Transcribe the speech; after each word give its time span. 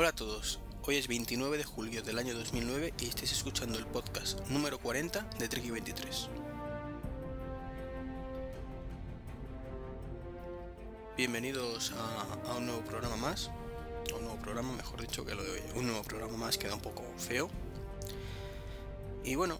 Hola 0.00 0.10
a 0.10 0.14
todos, 0.14 0.60
hoy 0.84 0.94
es 0.94 1.08
29 1.08 1.58
de 1.58 1.64
julio 1.64 2.04
del 2.04 2.20
año 2.20 2.32
2009 2.32 2.94
y 3.00 3.08
estáis 3.08 3.32
escuchando 3.32 3.80
el 3.80 3.84
podcast 3.84 4.38
número 4.46 4.78
40 4.78 5.28
de 5.40 5.48
Tricky 5.48 5.72
23. 5.72 6.28
Bienvenidos 11.16 11.92
a, 12.46 12.54
un 12.54 12.66
nuevo 12.66 12.82
programa 12.82 13.16
más, 13.16 13.50
un 14.14 14.22
nuevo 14.22 14.36
programa, 14.36 14.72
mejor 14.72 15.00
dicho 15.00 15.24
que 15.24 15.34
lo 15.34 15.42
de 15.42 15.50
hoy, 15.50 15.62
un 15.74 15.88
nuevo 15.88 16.04
programa 16.04 16.36
más 16.36 16.58
queda 16.58 16.74
un 16.74 16.80
poco 16.80 17.02
feo. 17.18 17.50
Y 19.24 19.34
bueno, 19.34 19.58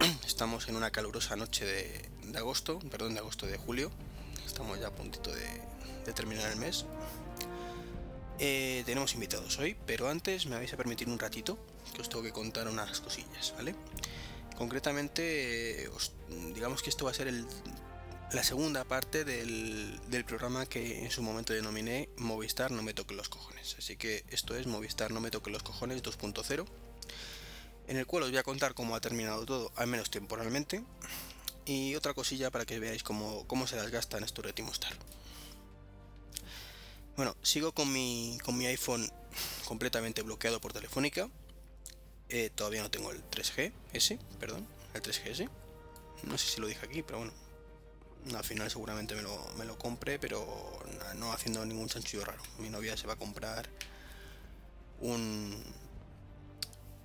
estamos 0.26 0.68
en 0.68 0.76
una 0.76 0.90
calurosa 0.90 1.34
noche 1.34 1.64
de, 1.64 2.36
agosto, 2.36 2.78
perdón, 2.90 3.14
de 3.14 3.20
agosto 3.20 3.46
de 3.46 3.56
julio, 3.56 3.90
estamos 4.44 4.78
ya 4.78 4.88
a 4.88 4.94
puntito 4.94 5.32
de 5.32 6.12
terminar 6.12 6.50
el 6.50 6.58
mes. 6.58 6.84
Eh, 8.38 8.82
tenemos 8.86 9.14
invitados 9.14 9.58
hoy, 9.58 9.76
pero 9.86 10.08
antes 10.08 10.46
me 10.46 10.56
vais 10.56 10.72
a 10.72 10.76
permitir 10.76 11.08
un 11.08 11.18
ratito 11.18 11.58
que 11.94 12.02
os 12.02 12.08
tengo 12.08 12.22
que 12.22 12.32
contar 12.32 12.68
unas 12.68 13.00
cosillas, 13.00 13.52
¿vale? 13.56 13.74
Concretamente, 14.56 15.84
eh, 15.84 15.88
os- 15.88 16.12
digamos 16.54 16.82
que 16.82 16.90
esto 16.90 17.04
va 17.04 17.10
a 17.10 17.14
ser 17.14 17.32
la 18.32 18.44
segunda 18.44 18.84
parte 18.84 19.24
del, 19.24 19.98
programa 20.26 20.66
que 20.66 21.04
en 21.04 21.10
su 21.10 21.22
momento 21.22 21.52
denominé 21.52 22.10
Movistar 22.18 22.70
no 22.70 22.82
me 22.82 22.92
toque 22.94 23.14
los 23.14 23.28
cojones. 23.28 23.76
Así 23.78 23.96
que 23.96 24.24
esto 24.28 24.54
es 24.56 24.66
Movistar 24.66 25.10
no 25.10 25.20
me 25.20 25.30
toque 25.30 25.50
los 25.50 25.62
cojones 25.62 26.02
2.0, 26.02 26.66
en 27.88 27.96
el 27.96 28.06
cual 28.06 28.24
os 28.24 28.30
voy 28.30 28.38
a 28.38 28.42
contar 28.42 28.74
cómo 28.74 28.94
ha 28.94 29.00
terminado 29.00 29.46
todo, 29.46 29.72
al 29.76 29.86
menos 29.86 30.10
temporalmente, 30.10 30.82
y 31.64 31.94
otra 31.96 32.14
cosilla 32.14 32.50
para 32.50 32.66
que 32.66 32.78
veáis 32.78 33.02
cómo, 33.02 33.46
cómo 33.46 33.66
se 33.66 33.76
las 33.76 33.90
gastan 33.90 34.22
estos 34.24 34.44
de 34.44 34.52
Timostar. 34.52 34.92
Bueno, 37.18 37.36
sigo 37.42 37.72
con 37.72 37.92
mi, 37.92 38.38
con 38.44 38.56
mi 38.56 38.66
iPhone 38.66 39.10
completamente 39.64 40.22
bloqueado 40.22 40.60
por 40.60 40.72
Telefónica. 40.72 41.28
Eh, 42.28 42.48
todavía 42.54 42.80
no 42.80 42.92
tengo 42.92 43.10
el 43.10 43.28
3G 43.28 43.72
S, 43.92 44.16
perdón, 44.38 44.64
el 44.94 45.02
3GS. 45.02 45.50
No 46.22 46.38
sé 46.38 46.46
si 46.46 46.60
lo 46.60 46.68
dije 46.68 46.86
aquí, 46.86 47.02
pero 47.02 47.18
bueno. 47.18 47.32
Al 48.36 48.44
final 48.44 48.70
seguramente 48.70 49.16
me 49.16 49.22
lo, 49.22 49.36
me 49.56 49.64
lo 49.64 49.76
compre, 49.76 50.20
pero 50.20 50.46
no 51.16 51.32
haciendo 51.32 51.66
ningún 51.66 51.88
chanchullo 51.88 52.24
raro. 52.24 52.40
Mi 52.58 52.70
novia 52.70 52.96
se 52.96 53.08
va 53.08 53.14
a 53.14 53.16
comprar 53.16 53.68
un... 55.00 55.60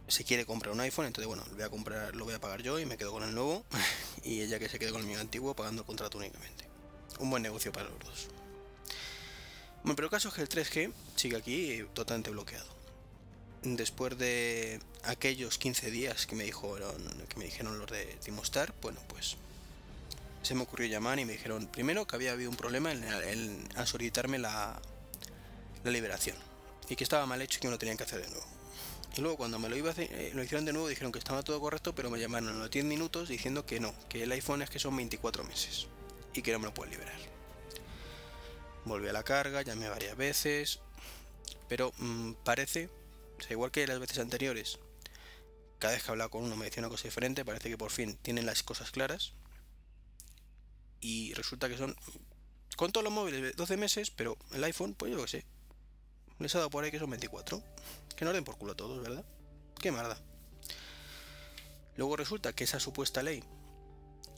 Se 0.08 0.23
quiere 0.23 0.45
comprar 0.45 0.75
un 0.75 0.81
iPhone, 0.81 1.08
entonces 1.08 1.27
bueno, 1.27 1.44
lo 1.50 1.55
voy 1.55 1.64
a 1.64 1.70
comprar, 1.70 2.16
lo 2.16 2.25
voy 2.25 2.36
a 2.36 2.39
pagar 2.39 2.61
yo 2.61 2.77
y 2.77 2.86
me 2.86 2.98
quedo 2.98 3.14
con 3.14 3.23
el 3.23 3.33
nuevo. 3.33 3.66
y 4.23 4.42
ella 4.42 4.59
que 4.59 4.70
se 4.70 4.77
quede 4.77 4.92
con 4.92 5.02
el 5.02 5.08
mío 5.08 5.20
antiguo 5.20 5.55
pagando 5.55 5.81
el 5.81 5.88
contrato 5.88 6.20
únicamente. 6.20 6.70
Un 7.17 7.31
buen 7.31 7.42
negocio 7.42 7.72
para 7.72 7.89
los 7.89 7.98
dos. 7.98 8.27
Bueno, 9.84 9.95
pero 9.95 10.08
el 10.08 10.12
caso 10.12 10.30
es 10.30 10.34
que 10.34 10.42
el 10.42 10.50
3G 10.50 10.92
sigue 11.16 11.36
aquí 11.38 11.86
totalmente 11.94 12.30
bloqueado. 12.31 12.66
Después 13.64 14.17
de 14.17 14.80
aquellos 15.03 15.58
15 15.58 15.92
días 15.92 16.26
que 16.26 16.36
me 16.36 16.44
dijeron, 16.44 17.02
que 17.30 17.38
me 17.38 17.45
dijeron 17.45 17.80
los 17.80 17.89
de 17.89 18.06
Timostar, 18.23 18.73
bueno, 18.81 19.00
pues 19.08 19.38
se 20.42 20.56
me 20.56 20.64
ocurrió 20.64 20.88
llamar 20.88 21.20
y 21.20 21.26
me 21.26 21.34
dijeron 21.34 21.67
primero 21.67 22.06
que 22.06 22.16
había 22.17 22.34
habido 22.34 22.50
un 22.50 22.58
problema 22.58 22.92
en, 22.92 23.67
solicitarme 23.86 24.39
la, 24.39 24.81
la 25.86 25.92
liberación 25.92 26.36
y 26.89 26.98
que 26.98 27.04
estaba 27.06 27.26
mal 27.26 27.42
hecho 27.42 27.58
y 27.58 27.61
que 27.61 27.67
me 27.67 27.72
lo 27.72 27.78
tenían 27.80 27.98
que 27.98 28.04
hacer 28.04 28.22
de 28.22 28.28
nuevo. 28.30 28.45
Y 29.16 29.22
luego 29.22 29.38
cuando 29.38 29.59
me 29.59 29.70
lo, 29.70 29.78
iba 29.78 29.89
a 29.89 29.94
hacer- 29.94 30.11
eh, 30.11 30.31
lo 30.34 30.44
hicieron 30.44 30.66
de 30.66 30.73
nuevo 30.73 30.88
dijeron 30.89 31.11
que 31.14 31.20
estaba 31.20 31.44
todo 31.44 31.59
correcto, 31.61 31.94
pero 31.95 32.09
me 32.09 32.20
llamaron 32.20 32.50
a 32.50 32.54
los 32.54 32.72
10 32.72 32.84
minutos 32.84 33.30
diciendo 33.30 33.66
que 33.66 33.80
no, 33.80 33.94
que 34.09 34.23
el 34.23 34.31
iPhone 34.34 34.61
es 34.61 34.70
que 34.70 34.80
son 34.80 34.95
24 34.98 35.44
meses 35.45 35.88
y 36.33 36.42
que 36.42 36.52
no 36.52 36.60
me 36.60 36.65
lo 36.65 36.73
pueden 36.73 36.92
liberar. 36.94 37.33
Volví 38.86 39.08
a 39.08 39.14
la 39.14 39.23
carga, 39.23 39.61
llamé 39.61 39.89
varias 39.89 40.17
veces, 40.17 40.80
pero 41.70 41.94
mm, 41.98 42.33
parece, 42.44 42.89
o 43.39 43.42
sea, 43.42 43.52
igual 43.52 43.71
que 43.71 43.88
las 43.88 43.99
veces 43.99 44.20
anteriores, 44.20 44.80
cada 45.80 45.94
vez 45.94 46.04
que 46.04 46.11
hablaba 46.11 46.30
con 46.30 46.44
uno 46.44 46.55
me 46.55 46.66
decía 46.66 46.82
una 46.82 46.89
cosa 46.89 47.04
diferente, 47.05 47.45
parece 47.45 47.70
que 47.70 47.77
por 47.77 47.92
fin 47.92 48.17
tienen 48.21 48.45
las 48.45 48.64
cosas 48.64 48.92
claras 48.92 49.33
y 50.99 51.33
resulta 51.33 51.67
que 51.67 51.77
son, 51.77 51.95
con 52.77 52.92
todos 52.92 53.04
los 53.04 53.14
móviles, 53.14 53.42
de 53.42 53.52
12 53.52 53.77
meses, 53.77 54.11
pero 54.11 54.38
el 54.54 54.64
iPhone, 54.64 54.94
pues 54.94 55.11
yo 55.11 55.21
qué 55.21 55.27
sé, 55.27 55.45
les 56.39 56.55
ha 56.55 56.60
dado 56.60 56.70
por 56.70 56.83
ahí 56.83 56.92
que 56.92 57.00
son 57.00 57.10
24, 57.10 57.61
que 58.15 58.26
no 58.26 58.33
den 58.33 58.44
por 58.44 58.58
culo 58.58 58.73
a 58.73 58.76
todos, 58.76 59.02
¿verdad? 59.02 59.26
Qué 59.82 59.92
marda. 59.92 60.17
Luego 61.95 62.15
resulta 62.15 62.54
que 62.54 62.64
esa 62.64 62.80
supuesta 62.80 63.21
ley 63.21 63.44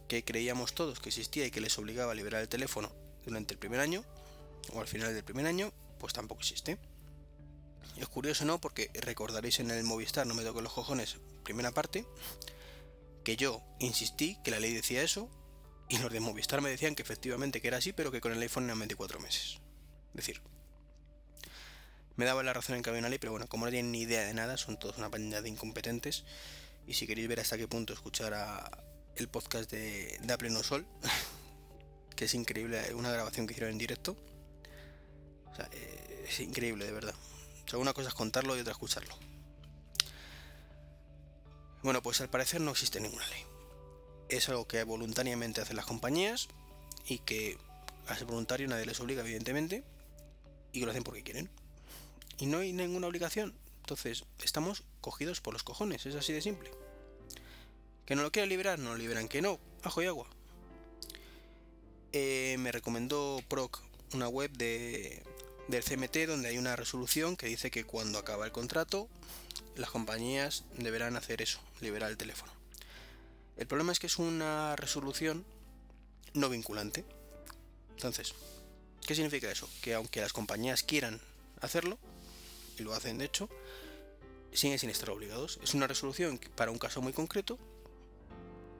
que 0.07 0.23
creíamos 0.23 0.73
todos 0.73 0.99
que 0.99 1.09
existía 1.09 1.45
y 1.45 1.51
que 1.51 1.61
les 1.61 1.77
obligaba 1.77 2.11
a 2.11 2.15
liberar 2.15 2.41
el 2.41 2.49
teléfono 2.49 2.91
durante 3.25 3.53
el 3.53 3.59
primer 3.59 3.79
año, 3.79 4.03
o 4.73 4.81
al 4.81 4.87
final 4.87 5.13
del 5.13 5.23
primer 5.23 5.45
año, 5.45 5.71
pues 5.99 6.13
tampoco 6.13 6.41
existe. 6.41 6.77
Es 7.97 8.07
curioso, 8.07 8.45
¿no? 8.45 8.59
Porque 8.59 8.89
recordaréis 8.93 9.59
en 9.59 9.71
el 9.71 9.83
Movistar, 9.83 10.27
no 10.27 10.33
me 10.33 10.43
toco 10.43 10.61
los 10.61 10.73
cojones, 10.73 11.17
primera 11.43 11.71
parte, 11.71 12.05
que 13.23 13.37
yo 13.37 13.63
insistí 13.79 14.37
que 14.43 14.51
la 14.51 14.59
ley 14.59 14.73
decía 14.73 15.01
eso, 15.01 15.29
y 15.87 15.97
los 15.99 16.11
de 16.11 16.19
Movistar 16.19 16.61
me 16.61 16.69
decían 16.69 16.95
que 16.95 17.03
efectivamente 17.03 17.61
que 17.61 17.67
era 17.67 17.77
así, 17.77 17.93
pero 17.93 18.11
que 18.11 18.21
con 18.21 18.31
el 18.31 18.41
iPhone 18.41 18.65
eran 18.65 18.79
24 18.79 19.19
meses. 19.19 19.59
Es 20.09 20.15
decir, 20.15 20.41
me 22.15 22.25
daba 22.25 22.43
la 22.43 22.53
razón 22.53 22.75
en 22.75 22.83
que 22.83 22.89
había 22.89 22.99
una 22.99 23.09
ley, 23.09 23.19
pero 23.19 23.31
bueno, 23.31 23.47
como 23.47 23.65
no 23.65 23.71
tienen 23.71 23.91
ni 23.91 24.01
idea 24.01 24.25
de 24.25 24.33
nada, 24.33 24.57
son 24.57 24.79
todos 24.79 24.97
una 24.97 25.09
pandilla 25.09 25.41
de 25.41 25.49
incompetentes. 25.49 26.23
Y 26.87 26.93
si 26.93 27.07
queréis 27.07 27.27
ver 27.27 27.39
hasta 27.39 27.57
qué 27.57 27.67
punto 27.67 27.93
escuchar 27.93 28.33
a 28.33 28.83
el 29.15 29.27
podcast 29.27 29.71
de, 29.71 30.17
de 30.21 30.37
Pleno 30.37 30.63
Sol, 30.63 30.85
que 32.15 32.25
es 32.25 32.33
increíble, 32.33 32.93
una 32.93 33.11
grabación 33.11 33.47
que 33.47 33.53
hicieron 33.53 33.71
en 33.71 33.77
directo. 33.77 34.15
O 35.55 35.57
sea, 35.57 35.69
eh, 35.71 36.25
es 36.27 36.39
increíble, 36.41 36.85
de 36.85 36.91
verdad. 36.91 37.15
O 37.65 37.69
sea, 37.69 37.79
una 37.79 37.93
cosa 37.93 38.09
es 38.09 38.13
contarlo 38.13 38.57
y 38.57 38.59
otra 38.59 38.73
escucharlo. 38.73 39.15
Bueno, 41.81 42.01
pues 42.01 42.19
al 42.19 42.29
parecer 42.29 42.59
no 42.59 42.71
existe 42.71 42.99
ninguna 42.99 43.25
ley. 43.29 43.43
Es 44.27 44.49
algo 44.49 44.67
que 44.67 44.83
voluntariamente 44.83 45.61
hacen 45.61 45.77
las 45.77 45.85
compañías 45.85 46.49
y 47.07 47.19
que 47.19 47.57
a 48.07 48.15
ser 48.17 48.25
voluntario 48.25 48.67
nadie 48.67 48.85
les 48.85 48.99
obliga, 48.99 49.21
evidentemente, 49.21 49.85
y 50.73 50.81
lo 50.81 50.91
hacen 50.91 51.03
porque 51.03 51.23
quieren. 51.23 51.49
Y 52.37 52.47
no 52.47 52.57
hay 52.57 52.73
ninguna 52.73 53.07
obligación. 53.07 53.53
Entonces, 53.79 54.25
estamos 54.43 54.83
cogidos 54.99 55.39
por 55.39 55.53
los 55.53 55.63
cojones, 55.63 56.05
es 56.05 56.15
así 56.15 56.33
de 56.33 56.41
simple. 56.41 56.69
Que 58.05 58.15
no 58.15 58.23
lo 58.23 58.31
quiera 58.31 58.45
liberar, 58.45 58.77
no 58.77 58.89
lo 58.89 58.97
liberan. 58.97 59.29
Que 59.29 59.41
no, 59.41 59.59
ajo 59.83 60.01
y 60.01 60.07
agua. 60.07 60.27
Eh, 62.11 62.57
me 62.59 62.73
recomendó 62.73 63.41
Proc 63.47 63.81
una 64.13 64.27
web 64.27 64.51
de, 64.51 65.23
del 65.67 65.83
CMT 65.83 66.27
donde 66.27 66.49
hay 66.49 66.57
una 66.57 66.75
resolución 66.75 67.37
que 67.37 67.47
dice 67.47 67.71
que 67.71 67.83
cuando 67.83 68.19
acaba 68.19 68.45
el 68.45 68.51
contrato 68.51 69.09
las 69.75 69.89
compañías 69.89 70.63
deberán 70.77 71.17
hacer 71.17 71.41
eso, 71.41 71.59
liberar 71.81 72.09
el 72.09 72.17
teléfono. 72.17 72.51
El 73.57 73.67
problema 73.67 73.91
es 73.91 73.99
que 73.99 74.07
es 74.07 74.17
una 74.17 74.75
resolución 74.75 75.45
no 76.33 76.49
vinculante. 76.49 77.05
Entonces, 77.91 78.33
¿qué 79.05 79.15
significa 79.15 79.51
eso? 79.51 79.69
Que 79.81 79.93
aunque 79.93 80.21
las 80.21 80.33
compañías 80.33 80.83
quieran 80.83 81.21
hacerlo, 81.61 81.97
y 82.77 82.83
lo 82.83 82.93
hacen 82.93 83.17
de 83.17 83.25
hecho, 83.25 83.49
siguen 84.53 84.79
sin 84.79 84.89
estar 84.89 85.09
obligados. 85.09 85.59
Es 85.63 85.73
una 85.73 85.87
resolución 85.87 86.39
para 86.55 86.71
un 86.71 86.77
caso 86.77 87.01
muy 87.01 87.13
concreto 87.13 87.57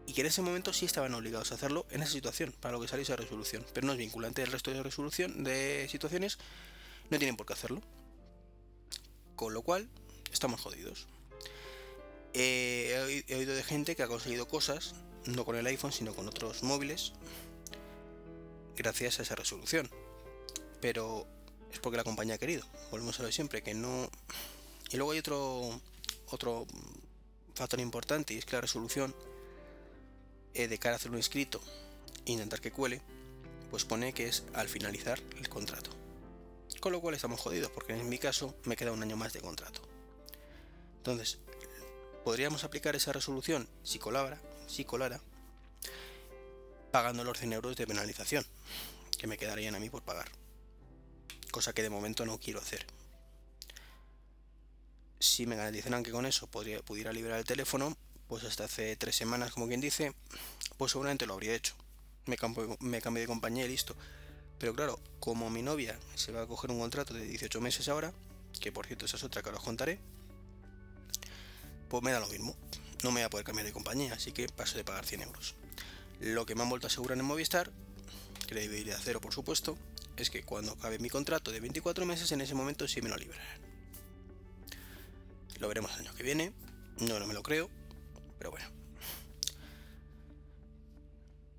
y 0.08 0.14
que 0.14 0.22
en 0.22 0.28
ese 0.28 0.42
momento 0.42 0.72
sí 0.72 0.86
estaban 0.86 1.14
obligados 1.14 1.52
a 1.52 1.56
hacerlo 1.56 1.86
en 1.90 2.04
esa 2.04 2.12
situación, 2.12 2.54
para 2.60 2.74
lo 2.74 2.82
que 2.82 2.88
sale 2.88 3.02
esa 3.02 3.16
resolución, 3.16 3.66
pero 3.74 3.88
no 3.88 3.94
es 3.94 4.00
vinculante. 4.00 4.44
El 4.44 4.52
resto 4.52 4.72
de 4.72 4.84
resolución 4.84 5.44
de 5.44 5.88
situaciones 5.90 6.38
no 7.10 7.18
tienen 7.18 7.38
por 7.38 7.46
qué 7.46 7.54
hacerlo. 7.54 7.82
Con 9.36 9.54
lo 9.54 9.62
cual, 9.62 9.90
estamos 10.32 10.62
jodidos. 10.62 11.08
Eh, 12.34 12.92
he, 12.94 13.00
oí- 13.02 13.26
he 13.28 13.36
oído 13.36 13.56
de 13.56 13.64
gente 13.64 13.96
que 13.96 14.04
ha 14.04 14.08
conseguido 14.08 14.48
cosas, 14.48 14.96
no 15.26 15.46
con 15.46 15.56
el 15.56 15.66
iPhone, 15.68 15.92
sino 15.92 16.14
con 16.14 16.28
otros 16.28 16.64
móviles, 16.64 17.14
gracias 18.76 19.20
a 19.20 19.24
esa 19.24 19.36
resolución. 19.36 19.90
Pero 20.82 21.26
es 21.72 21.80
porque 21.80 21.98
la 21.98 22.04
compañía 22.04 22.36
ha 22.36 22.38
querido. 22.40 22.66
Volvemos 22.92 23.20
a 23.20 23.24
lo 23.24 23.32
siempre, 23.32 23.62
que 23.64 23.74
no... 23.74 24.10
Y 24.92 24.98
luego 24.98 25.12
hay 25.12 25.20
otro, 25.20 25.82
otro 26.28 26.66
factor 27.56 27.80
importante, 27.80 28.34
y 28.34 28.38
es 28.38 28.46
que 28.46 28.54
la 28.56 28.62
resolución 28.62 29.16
eh, 30.54 30.68
de 30.68 30.78
cara 30.78 30.96
a 30.96 30.98
hacer 30.98 31.12
un 31.12 31.18
escrito 31.18 31.62
intentar 32.26 32.60
que 32.62 32.72
cuele, 32.72 33.02
pues 33.70 33.86
pone 33.86 34.14
que 34.14 34.28
es 34.28 34.44
al 34.54 34.68
finalizar 34.70 35.20
el 35.38 35.48
contrato. 35.50 35.92
Con 36.86 36.92
lo 36.92 37.02
cual 37.02 37.16
estamos 37.16 37.40
jodidos, 37.40 37.72
porque 37.72 37.94
en 37.94 38.08
mi 38.08 38.20
caso 38.20 38.54
me 38.66 38.76
queda 38.76 38.92
un 38.92 39.02
año 39.02 39.18
más 39.18 39.34
de 39.34 39.42
contrato. 39.42 39.82
Entonces, 40.98 41.40
podríamos 42.24 42.64
aplicar 42.64 42.96
esa 42.96 43.12
resolución 43.12 43.68
si 43.82 43.98
colara, 43.98 44.40
si 44.68 44.86
colara, 44.86 45.20
pagando 46.92 47.24
los 47.24 47.40
100 47.40 47.54
euros 47.54 47.76
de 47.76 47.88
penalización, 47.88 48.46
que 49.18 49.26
me 49.26 49.40
quedarían 49.40 49.74
a 49.74 49.80
mí 49.80 49.90
por 49.90 50.04
pagar. 50.04 50.28
Cosa 51.50 51.74
que 51.74 51.82
de 51.82 51.90
momento 51.90 52.24
no 52.24 52.40
quiero 52.40 52.60
hacer. 52.60 52.86
Si 55.20 55.48
me 55.48 55.56
garantizaran 55.56 56.04
que 56.04 56.12
con 56.12 56.28
eso 56.28 56.46
pudiera 56.46 57.12
liberar 57.14 57.40
el 57.40 57.46
teléfono, 57.46 57.98
pues 58.28 58.44
hasta 58.44 58.66
hace 58.66 58.96
tres 58.96 59.16
semanas, 59.16 59.54
como 59.54 59.68
quien 59.68 59.82
dice, 59.82 60.14
pues 60.78 60.92
seguramente 60.92 61.26
lo 61.26 61.34
habría 61.34 61.56
hecho. 61.56 61.74
Me 62.28 62.38
cambio, 62.38 62.78
me 62.80 63.02
cambio 63.02 63.22
de 63.22 63.28
compañía 63.28 63.66
y 63.66 63.70
listo. 63.70 63.96
Pero 64.60 64.74
claro, 64.74 65.00
como 65.20 65.50
mi 65.50 65.62
novia 65.62 66.00
se 66.16 66.32
va 66.32 66.44
a 66.44 66.48
coger 66.48 66.72
un 66.72 66.80
contrato 66.80 67.14
de 67.14 67.26
18 67.26 67.60
meses 67.62 67.88
ahora, 67.90 68.14
que 68.60 68.72
por 68.72 68.86
cierto 68.86 69.06
esa 69.06 69.18
es 69.18 69.24
otra 69.24 69.42
que 69.42 69.50
os 69.50 69.60
contaré, 69.62 70.00
pues 71.90 72.04
me 72.04 72.12
da 72.12 72.20
lo 72.20 72.28
mismo. 72.28 72.56
No 73.04 73.12
me 73.12 73.22
voy 73.22 73.24
a 73.24 73.30
poder 73.30 73.46
cambiar 73.46 73.66
de 73.66 73.74
compañía, 73.74 74.14
así 74.14 74.32
que 74.32 74.48
paso 74.48 74.78
de 74.78 74.84
pagar 74.84 75.06
100 75.06 75.22
euros. 75.24 75.56
Lo 76.20 76.46
que 76.46 76.56
me 76.56 76.64
han 76.64 76.70
vuelto 76.70 76.88
a 76.88 76.90
asegurar 76.90 77.18
en 77.18 77.26
Movistar, 77.26 77.72
credibilidad 78.48 79.00
cero 79.04 79.20
por 79.22 79.34
supuesto, 79.34 79.78
es 80.18 80.30
que 80.30 80.44
cuando 80.44 80.72
acabe 80.72 80.98
mi 81.00 81.10
contrato 81.10 81.52
de 81.52 81.60
24 81.60 82.06
meses, 82.06 82.32
en 82.32 82.42
ese 82.42 82.56
momento 82.56 82.88
sí 82.88 83.02
me 83.02 83.10
lo 83.10 83.18
liberarán. 83.18 83.62
Lo 85.60 85.68
veremos 85.68 85.94
el 85.94 86.02
año 86.02 86.16
que 86.16 86.24
viene, 86.24 86.54
no, 87.00 87.20
no 87.20 87.28
me 87.28 87.34
lo 87.34 87.44
creo, 87.44 87.70
pero 88.38 88.52
bueno. 88.52 88.66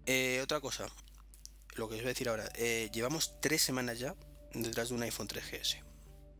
Eh, 0.06 0.40
otra 0.42 0.60
cosa, 0.60 0.86
lo 1.76 1.88
que 1.88 1.94
os 1.94 2.00
voy 2.00 2.06
a 2.06 2.14
decir 2.14 2.28
ahora, 2.28 2.50
eh, 2.54 2.90
llevamos 2.92 3.40
tres 3.40 3.62
semanas 3.62 3.98
ya 3.98 4.14
detrás 4.52 4.88
de 4.88 4.94
un 4.94 5.02
iPhone 5.02 5.28
3GS 5.28 5.82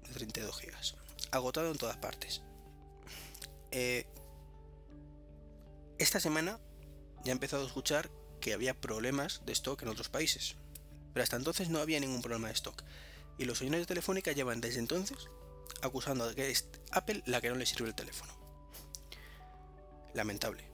de 0.09 0.13
32 0.13 0.61
GB, 0.61 0.75
agotado 1.31 1.71
en 1.71 1.79
todas 1.79 1.97
partes. 1.97 2.43
Eh, 3.71 4.07
esta 5.99 6.21
semana 6.21 6.59
ya 7.25 7.33
he 7.33 7.33
empezado 7.33 7.65
a 7.65 7.67
escuchar 7.67 8.11
que 8.41 8.53
había 8.53 8.75
problemas 8.75 9.43
de 9.45 9.53
stock 9.53 9.83
en 9.83 9.89
otros 9.89 10.09
países, 10.09 10.57
pero 11.13 11.23
hasta 11.23 11.37
entonces 11.37 11.69
no 11.69 11.81
había 11.81 12.01
ningún 12.01 12.23
problema 12.23 12.49
de 12.49 12.55
stock. 12.55 12.83
Y 13.39 13.45
los 13.45 13.59
señores 13.59 13.81
de 13.81 13.87
Telefónica 13.87 14.33
llevan 14.33 14.61
desde 14.61 14.79
entonces 14.79 15.29
acusando 15.83 16.27
de 16.29 16.35
que 16.35 16.51
es 16.51 16.69
Apple 16.91 17.23
la 17.27 17.41
que 17.41 17.51
no 17.51 17.57
le 17.57 17.67
sirve 17.67 17.89
el 17.89 17.95
teléfono. 17.95 18.33
Lamentable. 20.15 20.65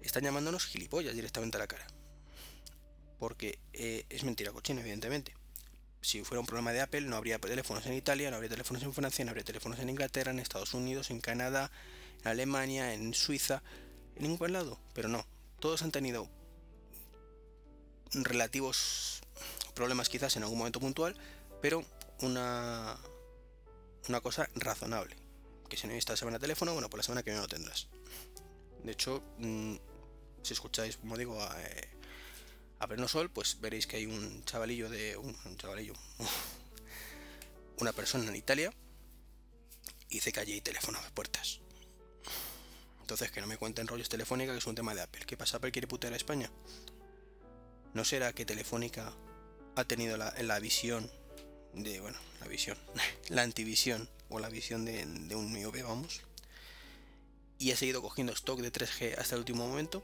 Están 0.00 0.22
llamándonos 0.22 0.66
gilipollas 0.66 1.14
directamente 1.14 1.56
a 1.56 1.60
la 1.60 1.66
cara. 1.66 1.86
Porque 3.18 3.58
eh, 3.72 4.04
es 4.08 4.24
mentira 4.24 4.52
cochina, 4.52 4.80
evidentemente. 4.80 5.34
Si 6.00 6.22
fuera 6.22 6.40
un 6.40 6.46
problema 6.46 6.72
de 6.72 6.80
Apple, 6.80 7.02
no 7.02 7.16
habría 7.16 7.38
teléfonos 7.38 7.84
en 7.86 7.94
Italia, 7.94 8.30
no 8.30 8.36
habría 8.36 8.50
teléfonos 8.50 8.82
en 8.82 8.92
Francia, 8.92 9.24
no 9.24 9.30
habría 9.30 9.44
teléfonos 9.44 9.78
en 9.80 9.90
Inglaterra, 9.90 10.30
en 10.30 10.38
Estados 10.38 10.74
Unidos, 10.74 11.10
en 11.10 11.20
Canadá, 11.20 11.70
en 12.22 12.28
Alemania, 12.28 12.94
en 12.94 13.14
Suiza, 13.14 13.62
en 14.16 14.22
ningún 14.22 14.52
lado. 14.52 14.78
Pero 14.94 15.08
no, 15.08 15.26
todos 15.58 15.82
han 15.82 15.90
tenido 15.90 16.28
relativos 18.12 19.20
problemas 19.74 20.08
quizás 20.08 20.36
en 20.36 20.42
algún 20.42 20.58
momento 20.58 20.80
puntual, 20.80 21.16
pero 21.60 21.84
una, 22.22 22.96
una 24.08 24.20
cosa 24.20 24.48
razonable. 24.54 25.16
Que 25.68 25.76
si 25.76 25.86
no 25.86 25.92
esta 25.92 26.16
semana 26.16 26.38
teléfono, 26.38 26.72
bueno, 26.72 26.88
por 26.88 26.98
la 26.98 27.04
semana 27.04 27.22
que 27.22 27.30
viene 27.30 27.42
lo 27.42 27.48
tendrás. 27.48 27.88
De 28.82 28.92
hecho, 28.92 29.22
mm, 29.38 29.76
si 30.42 30.52
escucháis, 30.54 30.96
como 30.96 31.16
digo, 31.16 31.42
a, 31.42 31.62
eh, 31.62 31.88
a 32.80 33.08
Sol, 33.08 33.30
pues 33.30 33.60
veréis 33.60 33.86
que 33.86 33.96
hay 33.96 34.06
un 34.06 34.44
chavalillo 34.44 34.88
de. 34.88 35.16
Un, 35.16 35.56
chavalillo. 35.56 35.94
Una 37.78 37.92
persona 37.92 38.28
en 38.28 38.36
Italia. 38.36 38.72
Y 40.10 40.20
que 40.20 40.40
allí 40.40 40.52
hay 40.54 40.60
teléfono 40.60 40.98
a 40.98 41.10
puertas. 41.10 41.60
Entonces, 43.00 43.30
que 43.30 43.40
no 43.40 43.46
me 43.46 43.58
cuenten 43.58 43.86
rollos 43.86 44.08
telefónica, 44.08 44.52
que 44.52 44.58
es 44.58 44.66
un 44.66 44.74
tema 44.74 44.94
de 44.94 45.02
Apple. 45.02 45.24
¿Qué 45.26 45.36
pasa? 45.36 45.58
¿Apple 45.58 45.72
quiere 45.72 45.86
putear 45.86 46.12
a 46.12 46.16
España? 46.16 46.50
¿No 47.94 48.04
será 48.04 48.32
que 48.32 48.46
Telefónica 48.46 49.12
ha 49.76 49.84
tenido 49.84 50.16
la, 50.16 50.58
visión 50.60 51.10
de, 51.74 52.00
bueno, 52.00 52.18
la 52.40 52.48
visión, 52.48 52.76
la 53.28 53.42
antivisión 53.42 54.08
o 54.28 54.38
la 54.38 54.48
visión 54.48 54.84
de, 54.84 55.34
un 55.34 55.52
miope, 55.52 55.82
vamos, 55.82 56.22
y 57.58 57.72
ha 57.72 57.76
seguido 57.76 58.02
cogiendo 58.02 58.32
stock 58.32 58.60
de 58.60 58.72
3G 58.72 59.18
hasta 59.18 59.34
el 59.34 59.40
último 59.40 59.66
momento, 59.66 60.02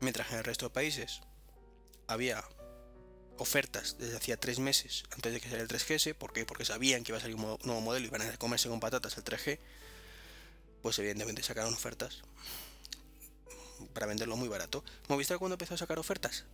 mientras 0.00 0.30
en 0.32 0.38
el 0.38 0.44
resto 0.44 0.66
de 0.66 0.70
países 0.70 1.20
había 2.10 2.44
ofertas 3.38 3.96
desde 3.98 4.16
hacía 4.16 4.36
tres 4.36 4.58
meses 4.58 5.04
antes 5.12 5.32
de 5.32 5.40
que 5.40 5.48
saliera 5.48 5.62
el 5.62 5.68
3GS, 5.68 6.14
¿por 6.14 6.32
qué? 6.32 6.44
Porque 6.44 6.64
sabían 6.64 7.04
que 7.04 7.12
iba 7.12 7.18
a 7.18 7.20
salir 7.20 7.36
un 7.36 7.58
nuevo 7.64 7.80
modelo 7.80 8.06
y 8.06 8.10
van 8.10 8.22
a 8.22 8.36
comerse 8.36 8.68
con 8.68 8.80
patatas 8.80 9.16
el 9.16 9.24
3G, 9.24 9.58
pues 10.82 10.98
evidentemente 10.98 11.42
sacaron 11.42 11.72
ofertas 11.72 12.22
para 13.94 14.06
venderlo 14.06 14.36
muy 14.36 14.48
barato. 14.48 14.84
¿Movistar 15.08 15.38
cuando 15.38 15.54
empezó 15.54 15.74
a 15.74 15.78
sacar 15.78 15.98
ofertas? 15.98 16.44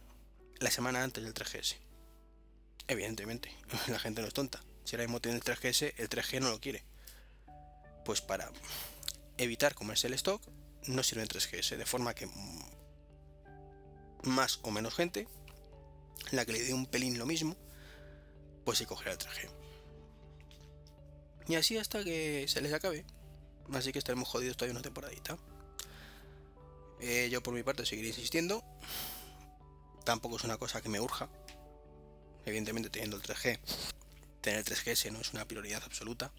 La 0.59 0.71
semana 0.71 1.03
antes 1.03 1.25
del 1.25 1.35
3GS. 1.35 1.77
Evidentemente, 2.89 3.51
la 3.89 3.99
gente 3.99 4.21
no 4.21 4.29
es 4.29 4.35
tonta. 4.35 4.63
Si 4.85 4.95
ahora 4.95 5.05
mismo 5.05 5.21
tiene 5.21 5.39
el 5.39 5.43
3GS, 5.43 5.95
el 5.97 6.09
3G 6.09 6.41
no 6.41 6.51
lo 6.51 6.61
quiere. 6.61 6.85
Pues 8.05 8.21
para 8.21 8.53
evitar 9.39 9.75
comerse 9.75 10.07
el 10.07 10.15
stock, 10.15 10.41
no 10.87 11.03
sirve 11.03 11.23
el 11.23 11.29
3GS, 11.29 11.77
de 11.77 11.87
forma 11.87 12.15
que 12.15 12.29
más 14.23 14.61
o 14.63 14.71
menos 14.71 14.95
gente, 14.95 15.29
la 16.33 16.45
que 16.45 16.53
le 16.53 16.63
dé 16.63 16.75
un 16.75 16.87
pelín 16.87 17.19
lo 17.19 17.27
mismo, 17.27 17.57
pues 18.65 18.79
se 18.79 18.87
cogerá 18.87 19.13
el 19.13 19.19
3G. 19.19 19.49
Y 21.49 21.55
así 21.55 21.79
hasta 21.79 22.03
que 22.03 22.47
se 22.49 22.61
les 22.61 22.73
acabe. 22.73 23.05
Así 23.73 23.93
que 23.93 23.99
estaremos 23.99 24.29
jodidos 24.29 24.57
todavía 24.57 24.75
una 24.75 24.83
temporadita. 24.83 25.39
Eh, 27.01 27.29
yo 27.31 27.43
por 27.43 27.55
mi 27.55 27.63
parte 27.63 27.87
seguiré 27.87 28.09
insistiendo. 28.09 28.65
Tampoco 30.05 30.37
es 30.37 30.45
una 30.45 30.57
cosa 30.57 30.81
que 30.81 30.89
me 30.89 31.01
urja, 31.01 31.29
evidentemente 32.45 32.91
teniendo 32.91 33.17
el 33.17 33.23
3G, 33.23 33.59
tener 34.41 34.61
el 34.61 34.65
3GS 34.65 35.11
no 35.11 35.21
es 35.21 35.33
una 35.33 35.47
prioridad 35.47 35.83
absoluta. 35.85 36.33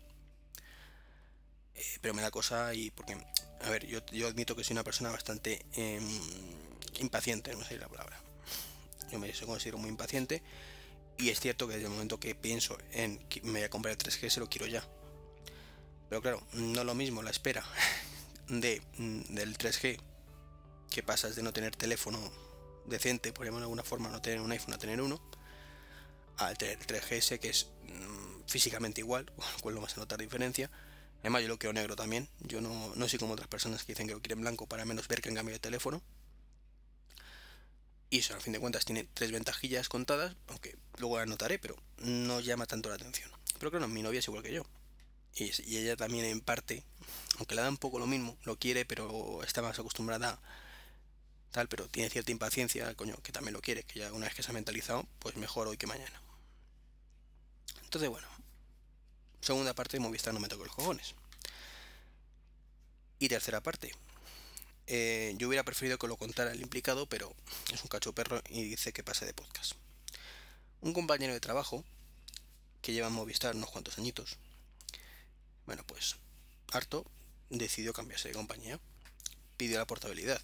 Eh, 1.76 1.98
pero 2.02 2.14
me 2.14 2.22
da 2.22 2.32
cosa 2.32 2.74
y 2.74 2.92
porque, 2.92 3.18
a 3.62 3.70
ver, 3.70 3.86
yo, 3.86 4.28
admito 4.28 4.56
que 4.56 4.64
soy 4.64 4.74
una 4.74 4.84
persona 4.84 5.12
bastante 5.12 5.66
em, 5.74 6.08
impaciente, 7.00 7.54
no 7.56 7.64
sé 7.66 7.78
la 7.78 7.90
palabra. 7.90 8.22
Yo 9.12 9.20
me 9.20 9.32
considero 9.32 9.78
muy 9.78 9.90
impaciente 9.90 10.42
y 11.18 11.30
es 11.30 11.40
cierto 11.40 11.68
que 11.68 11.74
desde 11.74 11.88
el 11.88 11.94
momento 11.94 12.20
que 12.20 12.36
pienso 12.36 12.78
en 12.92 13.18
que 13.28 13.42
me 13.42 13.54
voy 13.54 13.64
a 13.64 13.70
comprar 13.70 13.92
el 13.92 13.98
3G 13.98 14.38
lo 14.38 14.50
quiero 14.50 14.68
ya. 14.68 14.88
Pero 16.10 16.22
claro, 16.22 16.44
no 16.54 16.84
lo 16.84 16.96
mismo 16.96 17.22
la 17.24 17.32
espera 17.32 17.64
de, 18.48 18.82
mm, 18.98 19.34
del 19.34 19.58
3G 19.58 20.00
que 20.90 21.04
pasas 21.04 21.36
de 21.36 21.44
no 21.44 21.52
tener 21.52 21.76
teléfono 21.76 22.20
decente, 22.86 23.34
por 23.34 23.46
llamarlo 23.46 23.62
de 23.62 23.66
alguna 23.66 23.84
forma, 23.84 24.10
no 24.10 24.22
tener 24.22 24.40
un 24.40 24.52
iPhone 24.52 24.74
a 24.74 24.78
tener 24.78 25.02
uno, 25.02 25.22
al 26.38 26.58
tener 26.58 26.80
3GS 26.80 27.40
que 27.40 27.50
es 27.50 27.68
mm, 27.84 28.48
físicamente 28.48 29.02
igual, 29.02 29.26
con 29.36 29.46
lo 29.46 29.62
cual 29.62 29.76
no 29.76 29.82
vas 29.82 29.98
a 29.98 30.02
notar 30.02 30.20
diferencia. 30.20 30.70
Además 31.22 31.42
yo 31.42 31.48
lo 31.48 31.58
quiero 31.58 31.74
negro 31.74 31.96
también, 31.96 32.30
yo 32.40 32.62
no, 32.62 32.94
no 32.96 33.10
soy 33.10 33.20
como 33.20 33.34
otras 33.34 33.48
personas 33.48 33.84
que 33.84 33.94
dicen 33.94 34.08
que 34.08 34.14
lo 34.14 34.22
quieren 34.22 34.42
blanco 34.42 34.68
para 34.68 34.86
menos 34.86 35.08
ver 35.08 35.22
que 35.22 35.30
han 35.30 35.36
cambiado 35.36 35.56
de 35.56 35.60
teléfono. 35.60 36.02
Y 38.10 38.20
eso, 38.20 38.34
al 38.34 38.42
fin 38.42 38.54
de 38.54 38.60
cuentas, 38.60 38.86
tiene 38.86 39.08
tres 39.14 39.32
ventajillas 39.32 39.90
contadas, 39.90 40.36
aunque 40.48 40.78
luego 40.98 41.18
las 41.18 41.28
notaré, 41.28 41.60
pero 41.60 41.76
no 41.98 42.40
llama 42.40 42.66
tanto 42.66 42.90
la 42.90 42.96
atención. 42.96 43.30
Pero 43.60 43.72
claro, 43.72 43.88
mi 43.88 44.02
novia 44.02 44.20
es 44.20 44.28
igual 44.28 44.44
que 44.44 44.54
yo. 44.54 44.66
Y, 45.36 45.78
ella 45.78 45.96
también 45.96 46.26
en 46.26 46.42
parte, 46.42 46.84
aunque 47.38 47.56
le 47.56 47.62
da 47.62 47.70
un 47.70 47.78
poco 47.78 48.00
lo 48.00 48.08
mismo, 48.08 48.38
lo 48.44 48.58
quiere, 48.58 48.86
pero 48.86 49.44
está 49.44 49.62
más 49.62 49.78
acostumbrada 49.78 50.40
tal, 51.52 51.68
pero 51.68 51.88
tiene 51.88 52.10
cierta 52.10 52.32
impaciencia, 52.32 52.94
coño, 52.96 53.16
que 53.24 53.32
también 53.32 53.54
lo 53.54 53.62
quiere, 53.62 53.84
que 53.84 54.00
ya 54.00 54.14
una 54.14 54.26
vez 54.26 54.36
que 54.36 54.44
se 54.44 54.52
ha 54.52 54.54
mentalizado, 54.54 55.08
pues 55.20 55.36
mejor 55.38 55.68
hoy 55.68 55.78
que 55.78 55.88
mañana. 55.88 56.22
Entonces, 57.84 58.10
bueno, 58.10 58.28
segunda 59.42 59.74
parte 59.74 59.98
de 59.98 60.02
Movistar 60.02 60.34
no 60.34 60.40
me 60.40 60.50
toco 60.50 60.66
los 60.66 60.76
cojones. 60.76 61.16
Y 63.20 63.30
tercera 63.30 63.62
parte. 63.62 63.94
Eh, 64.90 65.36
yo 65.38 65.50
hubiera 65.50 65.64
preferido 65.64 65.98
que 65.98 66.08
lo 66.08 66.16
contara 66.16 66.54
el 66.54 66.62
implicado, 66.62 67.08
pero 67.08 67.36
es 67.74 67.82
un 67.84 67.90
cacho 67.90 68.14
perro 68.14 68.42
y 68.50 68.64
dice 68.64 68.94
que 68.94 69.04
pase 69.04 69.26
de 69.26 69.34
podcast. 69.34 69.74
Un 70.80 70.94
compañero 70.94 71.34
de 71.34 71.42
trabajo 71.42 71.84
que 72.82 72.94
lleva 72.94 73.08
en 73.08 73.14
Movistar 73.14 73.56
unos 73.56 73.70
cuantos 73.70 73.98
añitos. 73.98 74.38
Bueno, 75.66 75.84
pues 75.86 76.16
harto 76.72 77.06
decidió 77.50 77.92
cambiarse 77.92 78.30
de 78.30 78.36
compañía. 78.36 78.80
Pidió 79.58 79.78
la 79.78 79.88
portabilidad. 79.88 80.42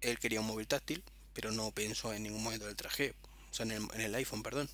Él 0.00 0.18
quería 0.18 0.40
un 0.40 0.46
móvil 0.46 0.66
táctil, 0.66 1.04
pero 1.34 1.52
no 1.52 1.70
pensó 1.72 2.14
en 2.14 2.22
ningún 2.22 2.42
momento 2.42 2.66
del 2.66 2.76
traje. 2.76 3.14
O 3.50 3.54
sea, 3.54 3.66
en 3.66 3.72
el, 3.72 3.88
en 3.92 4.00
el 4.00 4.14
iPhone, 4.14 4.42
perdón. 4.42 4.70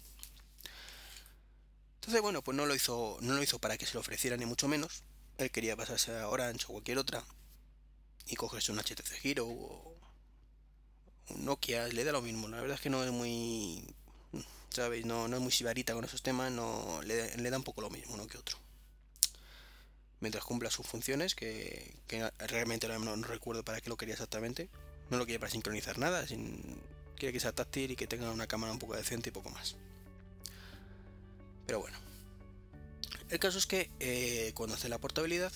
Entonces, 1.97 2.23
bueno, 2.23 2.43
pues 2.43 2.57
no 2.57 2.65
lo 2.65 2.77
hizo, 2.77 3.19
no 3.23 3.35
lo 3.35 3.43
hizo 3.43 3.59
para 3.59 3.77
que 3.77 3.87
se 3.87 3.95
lo 3.95 4.01
ofreciera 4.01 4.37
ni 4.37 4.47
mucho 4.47 4.69
menos. 4.69 5.03
Él 5.39 5.51
quería 5.51 5.77
pasarse 5.77 6.17
a 6.17 6.29
Orange 6.29 6.67
o 6.69 6.73
cualquier 6.73 6.99
otra 6.99 7.25
y 8.31 8.37
cogerse 8.37 8.71
un 8.71 8.79
HTC 8.79 9.13
Giro 9.21 9.47
o 9.47 9.97
un 11.31 11.45
Nokia, 11.45 11.89
le 11.89 12.05
da 12.05 12.13
lo 12.13 12.23
mismo. 12.23 12.49
La 12.49 12.61
verdad 12.61 12.77
es 12.77 12.81
que 12.81 12.91
no 12.91 13.03
es 13.03 13.11
muy, 13.11 13.85
¿sabéis? 14.71 15.05
No, 15.05 15.29
no 15.29 15.37
es 15.37 15.43
muy 15.43 15.53
sibarita 15.53 15.95
con 15.95 16.05
esos 16.05 16.23
temas, 16.23 16.51
no 16.53 17.01
le, 17.03 17.51
da 17.51 17.57
un 17.57 17.65
poco 17.65 17.81
lo 17.83 17.91
mismo 17.91 18.15
uno 18.15 18.27
que 18.27 18.39
otro. 18.39 18.57
Mientras 20.21 20.45
cumpla 20.45 20.71
sus 20.71 20.87
funciones, 20.87 21.35
que, 21.35 21.95
realmente 22.39 22.87
no, 22.89 23.17
no, 23.17 23.27
recuerdo 23.27 23.65
para 23.65 23.81
qué 23.81 23.89
lo 23.89 23.97
quería 23.97 24.15
exactamente. 24.15 24.69
No 25.11 25.19
lo 25.19 25.25
quiere 25.25 25.41
para 25.41 25.51
sincronizar 25.51 25.99
nada, 25.99 26.25
quiere 27.17 27.33
que 27.33 27.41
sea 27.41 27.53
táctil 27.53 27.91
y 27.91 27.97
que 27.97 28.07
tenga 28.07 28.31
una 28.31 28.47
cámara 28.47 28.73
un 28.73 28.79
poco 28.79 28.95
decente 28.95 29.31
y 29.31 29.33
poco 29.33 29.51
más. 29.51 29.77
Pero 31.67 31.81
bueno. 31.81 31.99
El 33.29 33.39
caso 33.39 33.59
es 33.59 33.67
que 33.67 33.91
eh, 34.01 34.53
cuando 34.55 34.75
hace 34.75 34.89
la 34.89 34.99
portabilidad, 34.99 35.53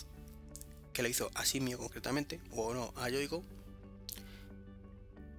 que 0.94 1.02
la 1.02 1.08
hizo 1.08 1.30
a 1.34 1.44
Simio 1.44 1.76
concretamente, 1.76 2.40
o 2.52 2.72
no, 2.72 2.94
a 2.96 3.10
Yoigo, 3.10 3.44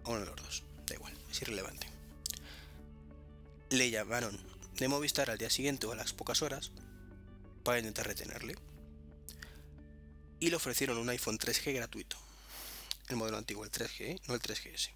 o 0.03 0.11
uno 0.11 0.19
de 0.19 0.25
los 0.25 0.35
dos, 0.35 0.63
da 0.85 0.93
igual, 0.93 1.17
es 1.31 1.41
irrelevante. 1.41 1.87
Le 3.71 3.89
llamaron 3.89 4.37
de 4.75 4.87
Movistar 4.89 5.31
al 5.31 5.37
día 5.37 5.49
siguiente 5.49 5.87
o 5.87 5.93
a 5.93 5.95
las 5.95 6.13
pocas 6.13 6.41
horas 6.41 6.71
para 7.63 7.79
intentar 7.79 8.05
retenerle. 8.05 8.55
Y 10.39 10.49
le 10.49 10.57
ofrecieron 10.57 10.97
un 10.97 11.09
iPhone 11.09 11.39
3G 11.39 11.73
gratuito. 11.73 12.17
El 13.07 13.15
modelo 13.15 13.37
antiguo, 13.37 13.63
el 13.63 13.71
3G, 13.71 14.21
no 14.27 14.35
el 14.35 14.41
3GS. 14.41 14.91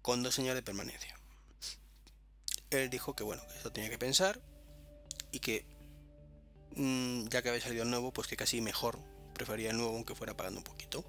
Con 0.00 0.22
dos 0.22 0.38
años 0.38 0.54
de 0.54 0.62
permanencia. 0.62 1.14
Él 2.70 2.88
dijo 2.88 3.14
que 3.14 3.24
bueno, 3.24 3.42
que 3.46 3.58
eso 3.58 3.72
tenía 3.72 3.90
que 3.90 3.98
pensar 3.98 4.40
y 5.32 5.40
que 5.40 5.66
mm, 6.76 7.28
ya 7.28 7.42
que 7.42 7.48
había 7.48 7.60
salido 7.60 7.82
el 7.82 7.90
nuevo, 7.90 8.12
pues 8.12 8.28
que 8.28 8.36
casi 8.36 8.60
mejor 8.60 8.98
prefería 9.34 9.70
el 9.70 9.76
nuevo 9.76 9.94
aunque 9.94 10.14
fuera 10.14 10.36
pagando 10.36 10.60
un 10.60 10.64
poquito. 10.64 11.04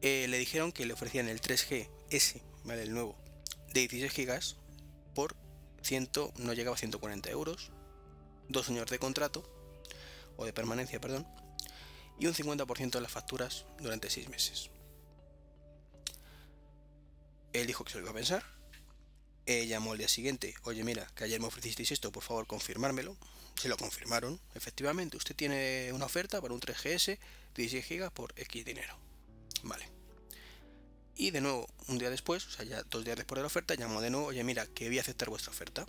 Eh, 0.00 0.26
le 0.28 0.38
dijeron 0.38 0.72
que 0.72 0.86
le 0.86 0.92
ofrecían 0.92 1.28
el 1.28 1.40
3G 1.40 1.88
S, 2.10 2.42
¿vale? 2.64 2.82
El 2.82 2.92
nuevo, 2.92 3.16
de 3.72 3.88
16 3.88 4.14
GB 4.14 4.56
por 5.14 5.34
100, 5.82 6.10
no 6.38 6.52
llegaba 6.52 6.76
a 6.76 6.78
140 6.78 7.30
euros, 7.30 7.72
dos 8.48 8.68
años 8.68 8.86
de 8.86 8.98
contrato, 8.98 9.42
o 10.36 10.44
de 10.44 10.52
permanencia, 10.52 11.00
perdón, 11.00 11.26
y 12.18 12.26
un 12.26 12.34
50% 12.34 12.90
de 12.90 13.00
las 13.00 13.10
facturas 13.10 13.64
durante 13.78 14.08
6 14.08 14.28
meses. 14.28 14.70
Él 17.52 17.66
dijo 17.66 17.84
que 17.84 17.90
se 17.90 17.98
lo 17.98 18.04
iba 18.04 18.10
a 18.10 18.14
pensar. 18.14 18.44
Eh, 19.46 19.66
llamó 19.66 19.92
al 19.92 19.98
día 19.98 20.08
siguiente, 20.08 20.54
oye 20.64 20.84
mira, 20.84 21.06
que 21.14 21.24
ayer 21.24 21.40
me 21.40 21.46
ofrecisteis 21.46 21.90
esto, 21.90 22.12
por 22.12 22.22
favor 22.22 22.46
confirmármelo. 22.46 23.16
Se 23.58 23.68
lo 23.68 23.76
confirmaron, 23.76 24.40
efectivamente, 24.54 25.16
usted 25.16 25.34
tiene 25.34 25.90
una 25.92 26.06
oferta 26.06 26.40
para 26.40 26.54
un 26.54 26.60
3GS 26.60 27.18
16 27.56 27.88
GB 27.88 28.10
por 28.12 28.32
X 28.36 28.64
dinero. 28.64 28.96
Vale. 29.64 29.88
Y 31.16 31.32
de 31.32 31.40
nuevo, 31.40 31.68
un 31.88 31.98
día 31.98 32.08
después, 32.08 32.46
o 32.46 32.50
sea, 32.50 32.64
ya 32.64 32.84
dos 32.84 33.04
días 33.04 33.16
después 33.16 33.36
de 33.36 33.42
la 33.42 33.48
oferta, 33.48 33.74
llamó 33.74 34.00
de 34.00 34.10
nuevo, 34.10 34.26
oye, 34.26 34.44
mira, 34.44 34.66
que 34.66 34.86
voy 34.86 34.98
a 34.98 35.00
aceptar 35.00 35.28
vuestra 35.28 35.50
oferta. 35.50 35.86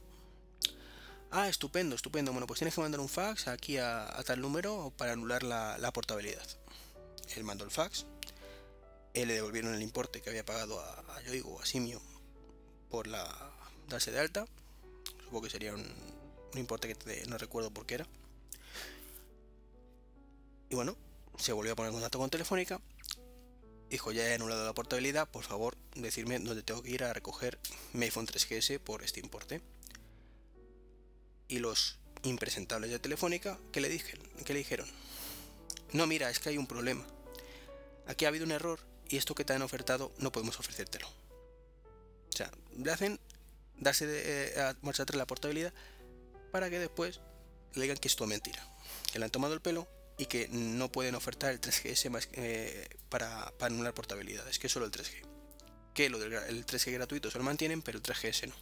Ah, 1.29 1.47
estupendo, 1.47 1.95
estupendo. 1.95 2.31
Bueno, 2.31 2.47
pues 2.47 2.57
tienes 2.57 2.73
que 2.73 2.81
mandar 2.81 2.99
un 2.99 3.09
fax 3.09 3.47
aquí 3.47 3.77
a, 3.77 4.19
tal 4.25 4.41
número 4.41 4.91
para 4.97 5.13
anular 5.13 5.43
la, 5.43 5.91
portabilidad. 5.93 6.47
Él 7.35 7.43
mandó 7.43 7.65
el 7.65 7.69
fax. 7.69 8.07
Él 9.13 9.27
le 9.27 9.35
devolvieron 9.35 9.75
el 9.75 9.83
importe 9.83 10.21
que 10.21 10.31
había 10.31 10.43
pagado 10.43 10.79
a, 10.79 11.15
a 11.15 11.21
Yoigo 11.21 11.57
o 11.57 11.61
a 11.61 11.65
Simio 11.67 12.01
por 12.89 13.05
la 13.05 13.53
darse 13.87 14.11
de 14.11 14.19
alta. 14.19 14.47
Supongo 15.23 15.43
que 15.43 15.51
sería 15.51 15.75
un, 15.75 15.85
importe 16.55 16.93
que 16.93 17.25
no 17.27 17.37
recuerdo 17.37 17.71
por 17.71 17.85
qué 17.85 17.95
era. 17.95 18.07
Y 20.69 20.75
bueno, 20.75 20.95
se 21.37 21.53
volvió 21.53 21.73
a 21.73 21.75
poner 21.75 21.89
en 21.89 21.95
contacto 21.95 22.19
con 22.19 22.29
Telefónica 22.29 22.79
dijo 23.89 24.11
ya 24.11 24.27
he 24.27 24.35
anulado 24.35 24.65
la 24.65 24.73
portabilidad, 24.73 25.27
por 25.29 25.43
favor 25.43 25.75
decirme 25.95 26.39
dónde 26.39 26.63
tengo 26.63 26.83
que 26.83 26.91
ir 26.91 27.03
a 27.03 27.13
recoger 27.13 27.59
mi 27.93 28.05
iPhone 28.05 28.27
3GS 28.27 28.79
por 28.79 29.03
este 29.03 29.19
importe. 29.19 29.61
Y 31.47 31.59
los 31.59 31.97
impresentables 32.23 32.91
de 32.91 32.99
Telefónica, 32.99 33.57
¿qué 33.71 33.81
le, 33.81 33.89
dijeron? 33.89 34.25
¿qué 34.45 34.53
le 34.53 34.59
dijeron? 34.59 34.87
No, 35.93 36.05
mira, 36.05 36.29
es 36.29 36.39
que 36.39 36.49
hay 36.49 36.57
un 36.57 36.67
problema. 36.67 37.05
Aquí 38.05 38.25
ha 38.25 38.27
habido 38.27 38.45
un 38.45 38.51
error 38.51 38.79
y 39.07 39.17
esto 39.17 39.33
que 39.33 39.43
te 39.43 39.53
han 39.53 39.63
ofertado 39.63 40.11
no 40.19 40.31
podemos 40.31 40.59
ofrecértelo. 40.59 41.07
O 41.07 42.37
sea, 42.37 42.51
le 42.77 42.91
hacen 42.91 43.19
darse 43.77 44.05
eh, 44.07 44.59
a 44.59 44.75
marcha 44.81 45.03
atrás 45.03 45.17
la 45.17 45.25
portabilidad 45.25 45.73
para 46.49 46.69
que 46.69 46.79
después 46.79 47.19
le 47.75 47.81
digan 47.83 47.97
que 47.97 48.07
es 48.07 48.15
todo 48.15 48.27
mentira. 48.27 48.65
Que 49.11 49.19
le 49.19 49.25
han 49.25 49.31
tomado 49.31 49.53
el 49.53 49.61
pelo 49.61 49.87
y 50.17 50.25
que 50.25 50.49
no 50.49 50.91
pueden 50.91 51.15
ofertar 51.15 51.51
el 51.51 51.61
3GS 51.61 52.09
más, 52.09 52.29
eh, 52.33 52.87
para, 53.09 53.51
para, 53.57 53.73
anular 53.73 53.93
portabilidades, 53.93 54.59
que 54.59 54.67
solo 54.67 54.85
el 54.85 54.91
3G. 54.91 55.23
Que 55.93 56.09
lo 56.09 56.19
del 56.19 56.33
el 56.33 56.65
3G 56.65 56.91
gratuito 56.93 57.31
se 57.31 57.37
lo 57.37 57.43
mantienen, 57.43 57.81
pero 57.81 57.97
el 57.97 58.03
3GS 58.03 58.47
no. 58.47 58.55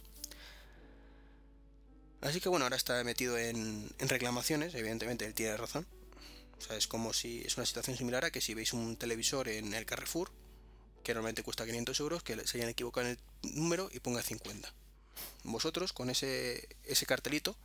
Así 2.20 2.40
que 2.40 2.48
bueno, 2.48 2.64
ahora 2.64 2.76
está 2.76 3.02
metido 3.04 3.38
en, 3.38 3.88
reclamaciones, 3.98 4.74
evidentemente 4.74 5.24
él 5.24 5.34
tiene 5.34 5.56
razón. 5.56 5.86
O 6.58 6.60
sea, 6.60 6.76
es 6.76 6.88
como 6.88 7.12
si 7.12 7.42
es 7.44 7.56
una 7.56 7.66
situación 7.66 7.96
similar 7.96 8.24
a 8.24 8.30
que 8.30 8.40
si 8.40 8.54
veis 8.54 8.72
un 8.72 8.96
televisor 8.96 9.48
en 9.48 9.72
el 9.74 9.86
Carrefour, 9.86 10.30
que 11.04 11.14
normalmente 11.14 11.44
cuesta 11.44 11.64
500 11.64 12.00
euros, 12.00 12.22
que 12.24 12.36
se 12.46 12.58
hayan 12.58 12.70
equivocado 12.70 13.06
en 13.06 13.18
el 13.42 13.54
número 13.54 13.88
y 13.92 14.00
ponga 14.00 14.22
50. 14.22 14.72
Vosotros 15.44 15.92
con 15.92 16.10
ese 16.10 16.68
cartelito 17.06 17.56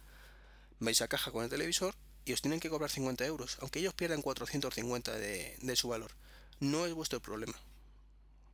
vais 0.80 1.01
a 1.01 1.08
caja 1.08 1.32
con 1.32 1.44
el 1.44 1.50
televisor 1.50 1.96
y 2.25 2.34
os 2.34 2.42
tienen 2.42 2.60
que 2.60 2.70
cobrar 2.70 2.89
50 2.89 3.25
euros, 3.25 3.58
aunque 3.62 3.80
ellos 3.80 3.94
pierdan 3.94 4.22
450 4.22 5.18
de, 5.18 5.58
de 5.62 5.75
su 5.75 5.89
valor. 5.89 6.12
No 6.60 6.86
es 6.86 6.94
vuestro 6.94 7.22
problema. 7.22 7.56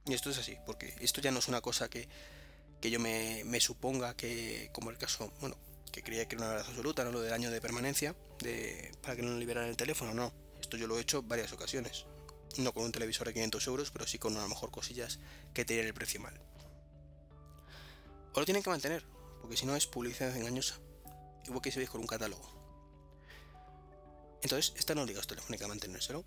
Y 0.05 0.13
esto 0.13 0.29
es 0.29 0.37
así, 0.37 0.57
porque 0.65 0.93
esto 1.01 1.21
ya 1.21 1.31
no 1.31 1.39
es 1.39 1.47
una 1.47 1.61
cosa 1.61 1.89
que, 1.89 2.07
que 2.81 2.89
yo 2.89 2.99
me, 2.99 3.43
me, 3.45 3.59
suponga 3.59 4.15
que, 4.15 4.69
como 4.73 4.89
el 4.89 4.97
caso, 4.97 5.31
bueno, 5.39 5.57
que 5.91 6.01
creía 6.01 6.27
que 6.27 6.35
era 6.35 6.45
una 6.45 6.53
verdad 6.53 6.67
absoluta, 6.67 7.03
no 7.03 7.11
lo 7.11 7.21
del 7.21 7.33
año 7.33 7.51
de 7.51 7.61
permanencia, 7.61 8.15
de, 8.39 8.91
para 9.01 9.15
que 9.15 9.21
no 9.21 9.37
liberaran 9.37 9.69
el 9.69 9.77
teléfono, 9.77 10.13
no. 10.13 10.33
Esto 10.59 10.77
yo 10.77 10.87
lo 10.87 10.97
he 10.97 11.01
hecho 11.01 11.21
varias 11.23 11.53
ocasiones. 11.53 12.05
No 12.57 12.73
con 12.73 12.83
un 12.83 12.91
televisor 12.91 13.27
de 13.27 13.33
500 13.33 13.67
euros, 13.67 13.91
pero 13.91 14.07
sí 14.07 14.17
con 14.17 14.35
a 14.37 14.41
lo 14.41 14.49
mejor 14.49 14.71
cosillas 14.71 15.19
que 15.53 15.65
tienen 15.65 15.85
el 15.85 15.93
precio 15.93 16.19
mal. 16.19 16.39
O 18.33 18.39
lo 18.39 18.45
tienen 18.45 18.63
que 18.63 18.69
mantener, 18.69 19.05
porque 19.41 19.57
si 19.57 19.65
no 19.65 19.75
es 19.75 19.87
publicidad 19.87 20.35
engañosa. 20.35 20.79
Igual 21.49 21.61
que 21.61 21.71
si 21.71 21.79
veis 21.79 21.89
con 21.89 22.01
un 22.01 22.07
catálogo. 22.07 22.47
Entonces, 24.41 24.73
está 24.77 24.95
no 24.95 25.01
obligados 25.01 25.27
Telefónica 25.27 25.65
a 25.65 25.67
mantenérselo. 25.67 26.23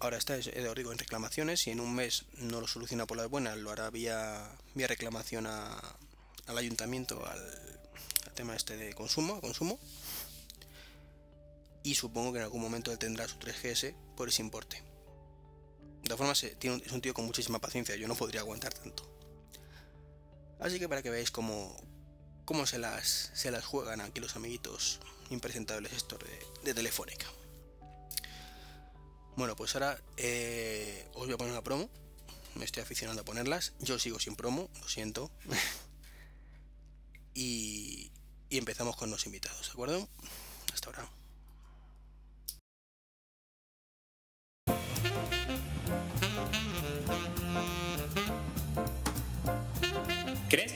Ahora 0.00 0.16
está, 0.16 0.36
os 0.36 0.74
digo, 0.76 0.92
en 0.92 0.98
reclamaciones. 0.98 1.60
Si 1.60 1.70
en 1.70 1.80
un 1.80 1.94
mes 1.94 2.24
no 2.34 2.60
lo 2.60 2.68
soluciona 2.68 3.06
por 3.06 3.16
las 3.16 3.28
buenas, 3.28 3.58
lo 3.58 3.70
hará 3.70 3.90
vía, 3.90 4.48
vía 4.74 4.86
reclamación 4.86 5.46
al 5.46 6.56
ayuntamiento, 6.56 7.26
al, 7.26 7.80
tema 8.34 8.54
este 8.54 8.76
de 8.76 8.94
consumo, 8.94 9.40
consumo. 9.40 9.80
Y 11.82 11.96
supongo 11.96 12.32
que 12.32 12.38
en 12.38 12.44
algún 12.44 12.62
momento 12.62 12.92
él 12.92 12.98
tendrá 12.98 13.26
su 13.26 13.38
3GS 13.38 13.94
por 14.16 14.28
ese 14.28 14.42
importe. 14.42 14.76
De 14.76 16.04
todas 16.04 16.18
formas, 16.18 16.46
tiene 16.60 16.80
es 16.84 16.92
un 16.92 17.00
tío 17.00 17.12
con 17.12 17.26
muchísima 17.26 17.58
paciencia. 17.58 17.96
Yo 17.96 18.06
no 18.06 18.14
podría 18.14 18.40
aguantar 18.42 18.72
tanto. 18.72 19.02
Así 20.60 20.78
que 20.78 20.88
para 20.88 21.02
que 21.02 21.10
veáis 21.10 21.32
cómo, 21.32 21.76
cómo 22.48 22.64
se, 22.64 22.78
las, 22.78 23.30
se 23.34 23.50
las 23.50 23.66
juegan 23.66 24.00
aquí 24.00 24.20
los 24.20 24.34
amiguitos 24.34 25.00
impresentables 25.28 25.92
estos 25.92 26.18
de, 26.64 26.72
Telefónica. 26.72 27.26
Bueno, 29.36 29.54
pues 29.54 29.74
ahora 29.74 30.00
eh, 30.16 31.06
os 31.12 31.26
voy 31.26 31.34
a 31.34 31.36
poner 31.36 31.52
una 31.52 31.62
promo. 31.62 31.90
Me 32.54 32.64
estoy 32.64 32.82
aficionando 32.82 33.20
a 33.20 33.24
ponerlas. 33.26 33.74
Yo 33.80 33.98
sigo 33.98 34.18
sin 34.18 34.34
promo, 34.34 34.70
lo 34.80 34.88
siento. 34.88 35.30
y, 37.34 38.12
y 38.48 38.56
empezamos 38.56 38.96
con 38.96 39.10
los 39.10 39.26
invitados, 39.26 39.66
¿de 39.66 39.72
acuerdo? 39.72 40.08
Hasta 40.72 40.86
ahora. 40.86 41.17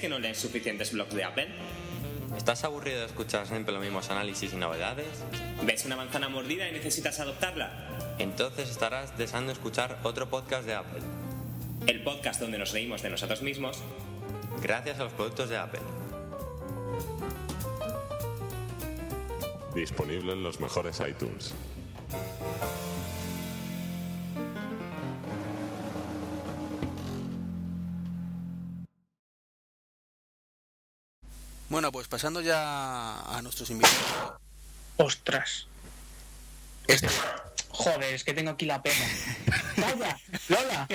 Que 0.02 0.08
no 0.08 0.18
lees 0.18 0.36
suficientes 0.36 0.90
blogs 0.90 1.14
de 1.14 1.22
Apple? 1.22 1.46
¿Estás 2.36 2.64
aburrido 2.64 2.98
de 2.98 3.06
escuchar 3.06 3.46
siempre 3.46 3.72
los 3.72 3.80
mismos 3.80 4.10
análisis 4.10 4.52
y 4.52 4.56
novedades? 4.56 5.06
¿Ves 5.64 5.84
una 5.84 5.94
manzana 5.94 6.28
mordida 6.28 6.68
y 6.68 6.72
necesitas 6.72 7.20
adoptarla? 7.20 8.16
Entonces 8.18 8.68
estarás 8.68 9.16
deseando 9.16 9.52
escuchar 9.52 10.00
otro 10.02 10.28
podcast 10.28 10.66
de 10.66 10.74
Apple. 10.74 11.02
El 11.86 12.02
podcast 12.02 12.40
donde 12.40 12.58
nos 12.58 12.72
reímos 12.72 13.00
de 13.02 13.10
nosotros 13.10 13.42
mismos. 13.42 13.78
Gracias 14.60 14.98
a 14.98 15.04
los 15.04 15.12
productos 15.12 15.48
de 15.50 15.58
Apple. 15.58 15.80
Disponible 19.72 20.32
en 20.32 20.42
los 20.42 20.58
mejores 20.58 21.00
iTunes. 21.08 21.54
Bueno, 31.72 31.90
pues 31.90 32.06
pasando 32.06 32.42
ya 32.42 33.22
a 33.22 33.40
nuestros 33.40 33.70
invitados. 33.70 34.34
Ostras. 34.98 35.66
Este... 36.86 37.08
Joder, 37.70 38.12
es 38.12 38.24
que 38.24 38.34
tengo 38.34 38.50
aquí 38.50 38.66
la 38.66 38.82
pena. 38.82 39.06
¡Vaya! 39.78 40.18
¡Lola! 40.50 40.86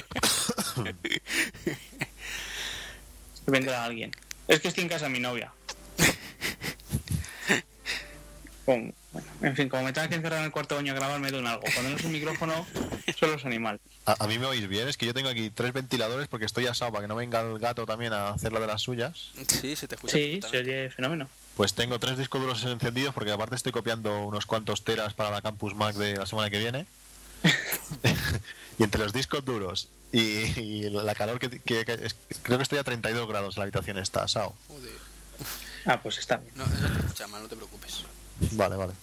Vendrá 3.47 3.85
alguien. 3.85 4.11
Es 4.47 4.59
que 4.59 4.67
estoy 4.67 4.83
en 4.83 4.89
casa 4.89 5.05
de 5.05 5.11
mi 5.13 5.19
novia. 5.19 5.51
Con, 8.67 8.93
en 9.41 9.55
fin, 9.55 9.69
como 9.69 9.83
me 9.83 9.93
tengo 9.93 10.07
que 10.09 10.15
encerrar 10.15 10.39
en 10.39 10.45
el 10.45 10.51
cuarto 10.51 10.75
baño 10.75 10.93
a 10.93 10.95
grabarme 10.95 11.31
de 11.31 11.39
un 11.39 11.47
algo. 11.47 11.63
Cuando 11.73 11.91
no 11.91 11.97
es 11.97 12.03
un 12.03 12.11
micrófono, 12.11 12.65
solo 13.19 13.35
es 13.35 13.45
animal. 13.45 13.79
A, 14.05 14.27
mí 14.27 14.39
me 14.39 14.45
oís 14.45 14.67
bien, 14.67 14.87
es 14.87 14.97
que 14.97 15.05
yo 15.05 15.13
tengo 15.13 15.29
aquí 15.29 15.49
tres 15.49 15.73
ventiladores 15.73 16.27
porque 16.27 16.45
estoy 16.45 16.67
asado 16.67 16.91
para 16.91 17.03
que 17.03 17.07
no 17.07 17.15
venga 17.15 17.41
el 17.41 17.59
gato 17.59 17.85
también 17.85 18.13
a 18.13 18.29
hacer 18.29 18.53
lo 18.53 18.59
de 18.59 18.67
las 18.67 18.81
suyas. 18.81 19.31
Sí, 19.47 19.75
se 19.75 19.87
te 19.87 19.95
escucha. 19.95 20.13
Sí, 20.13 20.39
se 20.49 20.57
oye 20.59 20.89
fenómeno. 20.89 21.27
Pues 21.55 21.73
tengo 21.73 21.99
tres 21.99 22.17
discos 22.17 22.41
duros 22.41 22.63
encendidos 22.63 23.13
porque 23.13 23.31
aparte 23.31 23.55
estoy 23.55 23.71
copiando 23.71 24.25
unos 24.25 24.45
cuantos 24.45 24.83
teras 24.83 25.13
para 25.13 25.31
la 25.31 25.41
Campus 25.41 25.75
Mac 25.75 25.95
de 25.95 26.15
la 26.15 26.25
semana 26.25 26.49
que 26.49 26.59
viene. 26.59 26.85
y 28.79 28.83
entre 28.83 29.01
los 29.01 29.13
discos 29.13 29.43
duros 29.43 29.89
y, 30.11 30.89
la 30.89 31.15
calor 31.15 31.39
que, 31.39 31.59
creo 31.59 31.85
que 31.85 32.63
estoy 32.63 32.77
a 32.77 32.83
32 32.83 33.27
grados 33.27 33.55
en 33.55 33.59
la 33.59 33.63
habitación 33.63 33.97
está 33.97 34.23
asado. 34.23 34.53
Ah, 35.85 36.01
pues 36.01 36.17
está 36.17 36.37
bien. 36.37 36.53
No, 36.55 36.65
te 36.65 36.99
escucha 36.99 37.27
mal, 37.27 37.43
no 37.43 37.49
te 37.49 37.55
preocupes. 37.55 38.03
Vale, 38.51 38.75
vale. 38.75 38.93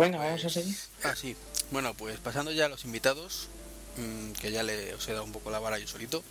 Bueno, 0.00 0.16
vamos 0.16 0.42
a 0.46 0.48
seguir. 0.48 0.74
Ah, 1.02 1.14
sí. 1.14 1.36
Bueno, 1.72 1.92
pues 1.92 2.18
pasando 2.20 2.50
ya 2.52 2.64
a 2.64 2.68
los 2.70 2.86
invitados, 2.86 3.48
mm, 3.98 4.32
que 4.32 4.50
ya 4.50 4.62
le, 4.62 4.94
os 4.94 5.06
he 5.06 5.12
dado 5.12 5.24
un 5.24 5.32
poco 5.32 5.50
la 5.50 5.58
vara 5.58 5.78
yo 5.78 5.86
solito. 5.86 6.24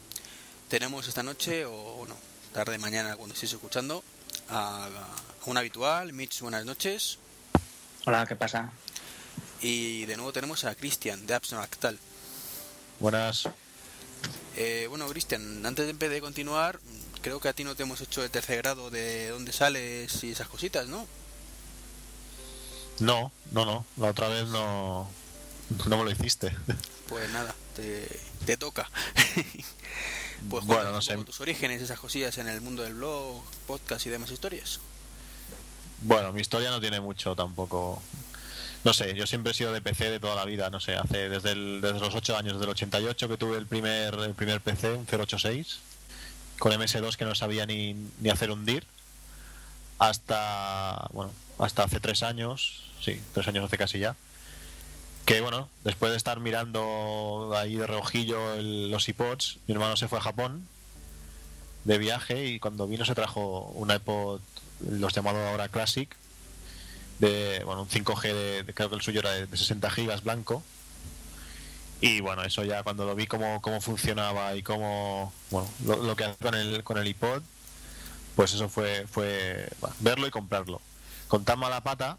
Tenemos 0.69 1.07
esta 1.07 1.21
noche, 1.21 1.65
o 1.65 2.03
no, 2.07 2.17
tarde 2.51 2.79
mañana 2.79 3.15
cuando 3.15 3.35
estéis 3.35 3.53
escuchando, 3.53 4.03
a, 4.49 4.85
a 4.87 4.89
un 5.45 5.55
habitual, 5.55 6.13
Mitch, 6.13 6.41
buenas 6.41 6.65
noches. 6.65 7.19
Hola, 8.07 8.25
¿qué 8.25 8.35
pasa? 8.35 8.71
Y 9.61 10.07
de 10.07 10.17
nuevo 10.17 10.33
tenemos 10.33 10.63
a 10.63 10.73
Cristian, 10.73 11.27
de 11.27 11.35
Apps 11.35 11.53
Actal. 11.53 11.99
Buenas. 12.99 13.49
Eh, 14.55 14.87
bueno, 14.89 15.07
Cristian, 15.09 15.63
antes 15.63 15.85
de, 15.85 16.09
de 16.09 16.21
continuar, 16.21 16.79
creo 17.21 17.39
que 17.39 17.49
a 17.49 17.53
ti 17.53 17.63
no 17.63 17.75
te 17.75 17.83
hemos 17.83 18.01
hecho 18.01 18.23
el 18.23 18.31
tercer 18.31 18.57
grado 18.63 18.89
de 18.89 19.27
dónde 19.27 19.53
sales 19.53 20.23
y 20.23 20.31
esas 20.31 20.47
cositas, 20.47 20.87
¿no? 20.87 21.05
No, 22.99 23.31
no, 23.51 23.65
no. 23.65 23.85
La 23.97 24.09
otra 24.09 24.27
vez 24.27 24.47
no, 24.47 25.09
no 25.87 25.97
me 25.97 26.03
lo 26.03 26.11
hiciste. 26.11 26.55
Pues 27.07 27.29
nada, 27.31 27.53
te, 27.75 28.07
te 28.45 28.57
toca. 28.57 28.89
pues 30.49 30.65
Bueno, 30.65 30.91
no 30.91 31.01
sé. 31.01 31.17
tus 31.23 31.41
orígenes, 31.41 31.81
esas 31.81 31.99
cosillas 31.99 32.37
en 32.37 32.47
el 32.47 32.61
mundo 32.61 32.83
del 32.83 32.93
blog, 32.95 33.43
podcast 33.67 34.05
y 34.05 34.09
demás 34.09 34.31
historias. 34.31 34.79
Bueno, 36.01 36.31
mi 36.31 36.41
historia 36.41 36.69
no 36.71 36.79
tiene 36.79 36.99
mucho 37.01 37.35
tampoco. 37.35 38.01
No 38.85 38.93
sé, 38.93 39.13
yo 39.13 39.27
siempre 39.27 39.51
he 39.51 39.55
sido 39.55 39.73
de 39.73 39.81
PC 39.81 40.09
de 40.09 40.19
toda 40.21 40.35
la 40.35 40.45
vida, 40.45 40.69
no 40.69 40.79
sé, 40.79 40.95
hace 40.95 41.27
desde, 41.27 41.51
el- 41.51 41.81
desde 41.81 41.99
los 41.99 42.15
8 42.15 42.37
años, 42.37 42.53
desde 42.53 42.63
el 42.65 42.69
88 42.71 43.27
que 43.27 43.35
tuve 43.37 43.57
el 43.57 43.65
primer, 43.67 44.13
el 44.13 44.33
primer 44.33 44.61
PC, 44.61 44.93
un 44.93 45.05
086, 45.05 45.79
con 46.59 46.71
MS2 46.71 47.17
que 47.17 47.25
no 47.25 47.35
sabía 47.35 47.65
ni, 47.65 47.93
ni 48.21 48.29
hacer 48.29 48.51
un 48.51 48.65
DIR, 48.65 48.85
hasta, 49.99 51.07
bueno, 51.11 51.31
hasta 51.59 51.83
hace 51.83 51.99
3 51.99 52.23
años, 52.23 52.83
sí, 53.01 53.21
3 53.33 53.47
años 53.49 53.65
hace 53.65 53.77
casi 53.77 53.99
ya, 53.99 54.15
que 55.25 55.41
bueno, 55.41 55.69
después 55.83 56.11
de 56.11 56.17
estar 56.17 56.39
mirando 56.39 57.51
ahí 57.55 57.75
de 57.75 57.85
reojillo 57.85 58.55
los 58.57 59.07
iPods, 59.07 59.59
mi 59.67 59.73
hermano 59.73 59.95
se 59.95 60.07
fue 60.07 60.17
a 60.17 60.21
Japón 60.21 60.67
de 61.83 61.97
viaje 61.97 62.47
y 62.47 62.59
cuando 62.59 62.87
vino 62.87 63.05
se 63.05 63.15
trajo 63.15 63.71
un 63.75 63.91
iPod, 63.91 64.41
los 64.89 65.13
llamados 65.13 65.47
ahora 65.47 65.69
Classic, 65.69 66.09
de 67.19 67.61
bueno, 67.65 67.83
un 67.83 67.89
5G, 67.89 68.33
de, 68.33 68.73
creo 68.73 68.89
que 68.89 68.95
el 68.95 69.01
suyo 69.01 69.19
era 69.19 69.31
de, 69.31 69.45
de 69.45 69.57
60 69.57 69.89
gigas 69.91 70.23
blanco. 70.23 70.63
Y 72.01 72.21
bueno, 72.21 72.43
eso 72.43 72.63
ya 72.63 72.81
cuando 72.83 73.05
lo 73.05 73.13
vi 73.13 73.27
cómo, 73.27 73.61
cómo 73.61 73.81
funcionaba 73.81 74.55
y 74.55 74.63
cómo, 74.63 75.33
bueno, 75.51 75.69
lo, 75.85 75.97
lo 75.97 76.15
que 76.15 76.23
hacía 76.23 76.37
con 76.37 76.55
el, 76.55 76.83
con 76.83 76.97
el 76.97 77.07
iPod, 77.07 77.43
pues 78.39 78.53
eso 78.53 78.69
fue, 78.69 79.05
fue 79.05 79.67
verlo 79.99 80.25
y 80.25 80.31
comprarlo. 80.31 80.79
Con 81.27 81.43
tan 81.43 81.59
mala 81.59 81.83
pata, 81.83 82.17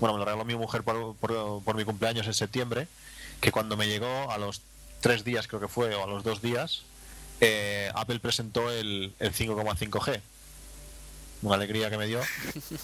bueno, 0.00 0.14
me 0.14 0.20
lo 0.20 0.24
regaló 0.24 0.46
mi 0.46 0.54
mujer 0.54 0.82
por, 0.82 1.14
por, 1.16 1.62
por 1.62 1.76
mi 1.76 1.84
cumpleaños 1.84 2.26
en 2.26 2.32
septiembre, 2.32 2.88
que 3.42 3.52
cuando 3.52 3.76
me 3.76 3.86
llegó 3.86 4.30
a 4.30 4.38
los 4.38 4.62
tres 5.02 5.22
días 5.22 5.46
creo 5.46 5.60
que 5.60 5.68
fue, 5.68 5.94
o 5.94 6.02
a 6.02 6.06
los 6.06 6.24
dos 6.24 6.40
días, 6.40 6.84
eh, 7.42 7.90
Apple 7.94 8.20
presentó 8.20 8.70
el, 8.70 9.12
el 9.18 9.34
5,5G. 9.34 10.22
Una 11.42 11.56
alegría 11.56 11.90
que 11.90 11.98
me 11.98 12.06
dio. 12.06 12.22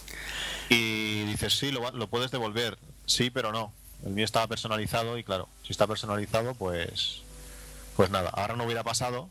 Y 0.68 1.24
dices, 1.24 1.58
sí, 1.58 1.70
lo, 1.70 1.90
lo 1.92 2.08
puedes 2.08 2.30
devolver. 2.30 2.76
Sí, 3.06 3.30
pero 3.30 3.52
no. 3.52 3.72
El 4.04 4.12
mío 4.12 4.26
estaba 4.26 4.46
personalizado 4.48 5.16
y 5.16 5.24
claro, 5.24 5.48
si 5.62 5.72
está 5.72 5.86
personalizado, 5.86 6.54
pues 6.54 7.22
pues 7.96 8.10
nada, 8.10 8.28
ahora 8.28 8.54
no 8.54 8.64
hubiera 8.64 8.84
pasado 8.84 9.30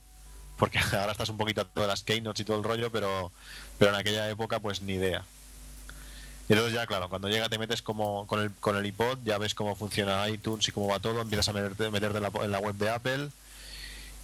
porque 0.60 0.78
ahora 0.92 1.14
estás 1.14 1.30
un 1.30 1.38
poquito 1.38 1.62
a 1.62 1.66
todas 1.66 1.90
las 1.90 2.04
keynotes 2.04 2.42
y 2.42 2.46
todo 2.46 2.58
el 2.58 2.64
rollo, 2.64 2.92
pero 2.92 3.32
pero 3.80 3.92
en 3.92 3.98
aquella 3.98 4.30
época 4.30 4.60
pues 4.60 4.82
ni 4.82 4.94
idea. 4.94 5.24
Entonces 6.50 6.74
ya, 6.74 6.88
claro, 6.88 7.10
cuando 7.10 7.30
llega 7.30 7.48
te 7.48 7.58
metes 7.58 7.82
como 7.82 8.28
con 8.28 8.42
el, 8.42 8.52
con 8.60 8.76
el 8.76 8.86
iPod, 8.86 9.20
ya 9.24 9.38
ves 9.38 9.54
cómo 9.54 9.76
funciona 9.76 10.28
iTunes 10.30 10.68
y 10.68 10.72
cómo 10.72 10.88
va 10.88 11.00
todo, 11.00 11.22
empiezas 11.22 11.50
a 11.50 11.54
meterte, 11.54 11.90
meterte 11.92 12.18
en, 12.18 12.24
la, 12.24 12.32
en 12.44 12.52
la 12.52 12.60
web 12.60 12.76
de 12.76 12.90
Apple 12.90 13.30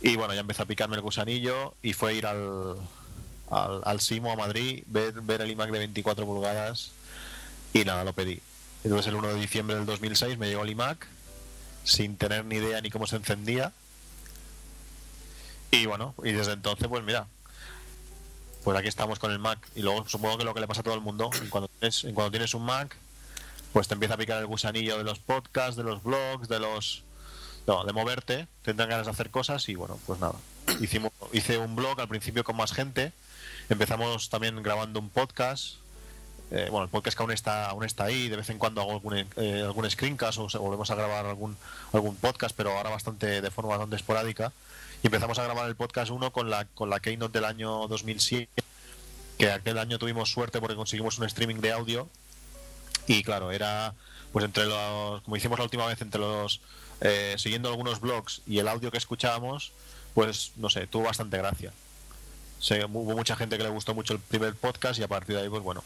y 0.01 0.15
bueno, 0.15 0.33
ya 0.33 0.41
empezó 0.41 0.63
a 0.63 0.65
picarme 0.65 0.95
el 0.95 1.01
gusanillo 1.01 1.75
y 1.81 1.93
fue 1.93 2.15
ir 2.15 2.25
al, 2.25 2.75
al, 3.49 3.81
al 3.85 4.01
Simo 4.01 4.31
a 4.31 4.35
Madrid, 4.35 4.83
ver, 4.87 5.13
ver 5.21 5.41
el 5.41 5.51
iMac 5.51 5.69
de 5.69 5.79
24 5.79 6.25
pulgadas 6.25 6.91
y 7.73 7.85
nada, 7.85 8.03
lo 8.03 8.13
pedí. 8.13 8.41
Entonces 8.83 9.07
el 9.07 9.15
1 9.15 9.29
de 9.29 9.39
diciembre 9.39 9.75
del 9.75 9.85
2006 9.85 10.37
me 10.37 10.47
llegó 10.47 10.63
el 10.63 10.71
iMac 10.71 11.07
sin 11.83 12.17
tener 12.17 12.43
ni 12.45 12.55
idea 12.55 12.81
ni 12.81 12.89
cómo 12.89 13.07
se 13.07 13.15
encendía. 13.15 13.71
Y 15.75 15.87
bueno, 15.87 16.15
y 16.23 16.31
desde 16.31 16.53
entonces 16.53 16.87
pues 16.87 17.03
mira, 17.03 17.27
pues 18.63 18.77
aquí 18.77 18.87
estamos 18.87 19.19
con 19.19 19.31
el 19.31 19.39
Mac. 19.39 19.59
Y 19.75 19.81
luego 19.81 20.07
supongo 20.07 20.37
que 20.37 20.45
lo 20.45 20.53
que 20.53 20.61
le 20.61 20.67
pasa 20.67 20.79
a 20.79 20.83
todo 20.83 20.93
el 20.93 21.01
mundo, 21.01 21.29
cuando 21.49 21.67
tienes, 21.67 22.05
en 22.05 22.15
cuando 22.15 22.31
tienes 22.31 22.53
un 22.53 22.63
Mac, 22.63 22.95
pues 23.73 23.89
te 23.89 23.93
empieza 23.93 24.13
a 24.13 24.17
picar 24.17 24.39
el 24.39 24.45
gusanillo 24.45 24.97
de 24.97 25.03
los 25.03 25.19
podcasts, 25.19 25.75
de 25.75 25.83
los 25.83 26.01
blogs, 26.01 26.47
de 26.47 26.59
los... 26.59 27.03
No, 27.67 27.83
de 27.83 27.91
moverte, 27.91 28.47
te 28.61 28.73
dan 28.73 28.87
ganas 28.89 29.07
de 29.07 29.11
hacer 29.11 29.31
cosas 29.31 29.67
y 29.67 29.75
bueno, 29.75 29.99
pues 30.05 30.19
nada. 30.19 30.35
Hicimos, 30.79 31.11
hice 31.33 31.57
un 31.57 31.75
blog 31.75 31.99
al 31.99 32.07
principio 32.07 32.43
con 32.43 32.55
más 32.55 32.71
gente, 32.71 33.11
empezamos 33.69 34.29
también 34.29 34.61
grabando 34.61 34.99
un 34.99 35.09
podcast, 35.09 35.77
eh, 36.51 36.67
bueno, 36.69 36.83
el 36.83 36.89
podcast 36.89 37.19
aún 37.19 37.31
está, 37.31 37.69
aún 37.69 37.83
está 37.83 38.03
ahí, 38.03 38.29
de 38.29 38.35
vez 38.35 38.49
en 38.51 38.59
cuando 38.59 38.81
hago 38.81 38.91
algún, 38.91 39.15
eh, 39.15 39.63
algún 39.65 39.89
screencast 39.89 40.37
o 40.37 40.47
volvemos 40.59 40.91
a 40.91 40.95
grabar 40.95 41.25
algún, 41.25 41.57
algún 41.91 42.15
podcast, 42.17 42.55
pero 42.55 42.77
ahora 42.77 42.91
bastante 42.91 43.41
de 43.41 43.51
forma 43.51 43.71
bastante 43.71 43.95
esporádica. 43.95 44.53
Empezamos 45.05 45.37
a 45.37 45.43
grabar 45.43 45.67
el 45.67 45.75
podcast 45.75 46.09
1 46.09 46.31
con 46.31 46.49
la, 46.49 46.65
con 46.65 46.89
la 46.89 46.99
Keynote 46.99 47.37
del 47.37 47.45
año 47.45 47.87
2007, 47.87 48.49
que 49.37 49.51
aquel 49.51 49.77
año 49.77 49.99
tuvimos 49.99 50.31
suerte 50.31 50.59
porque 50.59 50.75
conseguimos 50.75 51.19
un 51.19 51.25
streaming 51.25 51.57
de 51.57 51.71
audio. 51.73 52.09
Y 53.05 53.21
claro, 53.21 53.51
era 53.51 53.93
pues 54.33 54.43
entre 54.45 54.65
los, 54.65 55.21
como 55.21 55.35
hicimos 55.35 55.59
la 55.59 55.65
última 55.65 55.85
vez, 55.85 56.01
entre 56.01 56.19
los, 56.19 56.59
eh, 57.01 57.35
siguiendo 57.37 57.69
algunos 57.69 58.01
blogs 58.01 58.41
y 58.47 58.57
el 58.57 58.67
audio 58.67 58.89
que 58.89 58.97
escuchábamos, 58.97 59.73
pues 60.15 60.53
no 60.55 60.71
sé, 60.71 60.87
tuvo 60.87 61.03
bastante 61.03 61.37
gracia. 61.37 61.71
Hubo 62.91 63.15
mucha 63.15 63.35
gente 63.35 63.59
que 63.59 63.63
le 63.63 63.69
gustó 63.69 63.93
mucho 63.93 64.13
el 64.13 64.19
primer 64.19 64.55
podcast 64.55 64.99
y 64.99 65.03
a 65.03 65.07
partir 65.07 65.35
de 65.35 65.43
ahí, 65.43 65.49
pues 65.49 65.61
bueno, 65.61 65.83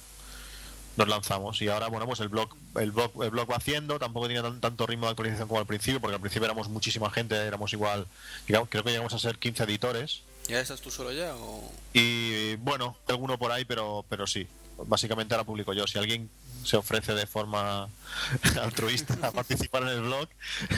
nos 1.00 1.08
lanzamos. 1.08 1.60
Y 1.64 1.68
ahora 1.70 1.88
bueno 1.88 2.06
pues 2.06 2.20
el 2.20 2.28
blog 2.30 2.56
el 2.76 2.92
blog 2.92 3.24
el 3.24 3.30
blog 3.32 3.50
va 3.50 3.56
haciendo 3.56 3.98
tampoco 3.98 4.28
tiene 4.28 4.44
tan- 4.44 4.60
tanto 4.62 4.86
ritmo 4.86 5.06
de 5.08 5.12
actualización 5.12 5.48
como 5.48 5.60
al 5.60 5.66
principio 5.66 6.00
porque 6.00 6.16
al 6.16 6.22
principio 6.22 6.46
éramos 6.46 6.70
muchísima 6.70 7.10
gente 7.10 7.36
éramos 7.36 7.74
igual 7.74 8.06
llegamos- 8.48 8.70
creo 8.70 8.84
que 8.84 8.92
llegamos 8.92 9.14
a 9.14 9.20
ser 9.20 9.40
15 9.40 9.64
editores. 9.64 10.22
¿Ya 10.48 10.60
estás 10.60 10.82
tú 10.82 10.90
solo 10.92 11.12
ya 11.12 11.36
o...? 11.36 11.72
y 11.94 12.56
bueno 12.58 12.96
alguno 13.08 13.38
por 13.40 13.52
ahí 13.52 13.66
pero 13.66 14.06
pero 14.10 14.28
sí. 14.28 14.48
Básicamente 14.86 15.34
ahora 15.34 15.44
publico 15.44 15.74
yo. 15.74 15.86
Si 15.88 15.98
alguien 15.98 16.30
se 16.64 16.78
ofrece 16.78 17.14
de 17.14 17.28
forma 17.28 17.90
altruista 18.62 19.16
a 19.22 19.32
participar 19.32 19.84
en 19.84 19.90
el 19.90 20.02
blog 20.02 20.28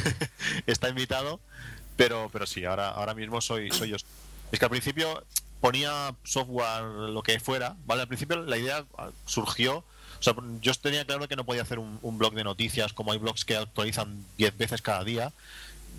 está 0.68 0.90
invitado. 0.90 1.40
Pero 1.98 2.30
pero 2.34 2.46
sí 2.48 2.66
ahora 2.66 2.90
ahora 2.90 3.14
mismo 3.14 3.42
soy 3.42 3.70
soy 3.72 3.90
yo. 3.90 3.98
Es 4.52 4.60
que 4.60 4.66
al 4.66 4.72
principio 4.72 5.24
ponía 5.60 6.16
software 6.24 6.84
lo 6.84 7.22
que 7.22 7.40
fuera 7.40 7.76
vale 7.86 8.02
al 8.02 8.08
principio 8.08 8.38
la 8.38 8.58
idea 8.58 8.84
surgió 9.26 9.84
o 10.22 10.24
sea, 10.24 10.34
yo 10.62 10.74
tenía 10.76 11.04
claro 11.04 11.28
que 11.28 11.36
no 11.36 11.44
podía 11.44 11.64
hacer 11.64 11.80
un, 11.80 12.18
blog 12.18 12.34
de 12.34 12.46
noticias 12.46 12.94
como 12.94 13.12
hay 13.12 13.18
blogs 13.18 13.44
que 13.44 13.58
actualizan 13.58 14.24
10 14.38 14.58
veces 14.58 14.82
cada 14.82 15.04
día 15.04 15.34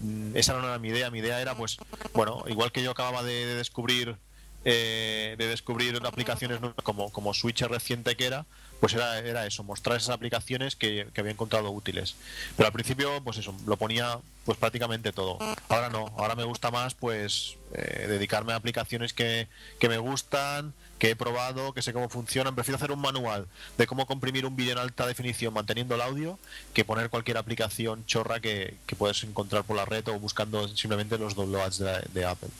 Mm, 0.03 0.37
esa 0.37 0.55
no 0.55 0.67
era 0.67 0.79
mi 0.79 0.89
idea 0.89 1.11
mi 1.11 1.19
idea 1.19 1.41
era 1.41 1.55
pues 1.55 1.77
bueno 2.13 2.45
igual 2.49 2.73
que 2.73 2.83
yo 2.83 2.91
acababa 2.91 3.23
de, 3.23 3.47
de 3.47 3.55
descubrir 3.55 4.17
eh, 4.65 5.35
de 5.39 5.49
descubrir 5.49 6.01
aplicaciones 6.05 6.61
como, 6.85 7.11
como 7.11 7.35
Switch 7.35 7.63
reciente 7.63 8.17
que 8.17 8.27
era, 8.27 8.47
pues 8.79 8.95
era, 8.95 9.19
era 9.19 9.45
eso, 9.45 9.65
mostrar 9.65 9.97
esas 9.97 10.11
aplicaciones 10.11 10.77
que, 10.77 11.09
que 11.13 11.21
había 11.21 11.33
encontrado 11.33 11.69
útiles. 11.73 12.15
Pero 12.57 12.69
al 12.69 12.73
principio, 12.73 13.21
pues 13.25 13.39
eso, 13.39 13.57
lo 13.67 13.77
ponía 13.77 14.21
pues 14.45 14.57
prácticamente 14.59 15.13
todo. 15.13 15.39
Ahora 15.69 15.89
no, 15.89 16.15
ahora 16.17 16.37
me 16.37 16.45
gusta 16.45 16.71
más 16.71 16.95
pues 16.95 17.57
eh, 17.75 18.07
dedicarme 18.07 18.53
a 18.53 18.57
aplicaciones 18.57 19.13
que, 19.13 19.49
que 19.81 19.89
me 19.89 19.99
gustan, 19.99 20.75
que 21.03 21.11
he 21.11 21.17
probado, 21.17 21.73
que 21.75 21.83
sé 21.83 21.93
cómo 21.93 22.09
funcionan. 22.09 22.55
Prefiero 22.55 22.77
hacer 22.77 22.93
un 22.93 23.01
manual 23.01 23.49
de 23.77 23.88
cómo 23.88 24.07
comprimir 24.07 24.47
un 24.47 24.55
vídeo 24.55 24.71
en 24.71 24.79
alta 24.79 25.05
definición 25.05 25.53
manteniendo 25.53 25.97
el 25.97 26.01
audio 26.01 26.38
que 26.75 26.85
poner 26.85 27.11
cualquier 27.11 27.38
aplicación 27.38 28.07
chorra 28.07 28.38
que, 28.38 28.77
que 28.87 28.95
puedes 28.95 29.25
encontrar 29.25 29.65
por 29.65 29.75
la 29.77 29.85
red 29.85 30.07
o 30.07 30.21
buscando 30.21 30.69
simplemente 30.69 31.19
los 31.19 31.35
downloads 31.35 31.79
de, 31.79 32.03
de 32.15 32.25
Apple. 32.25 32.51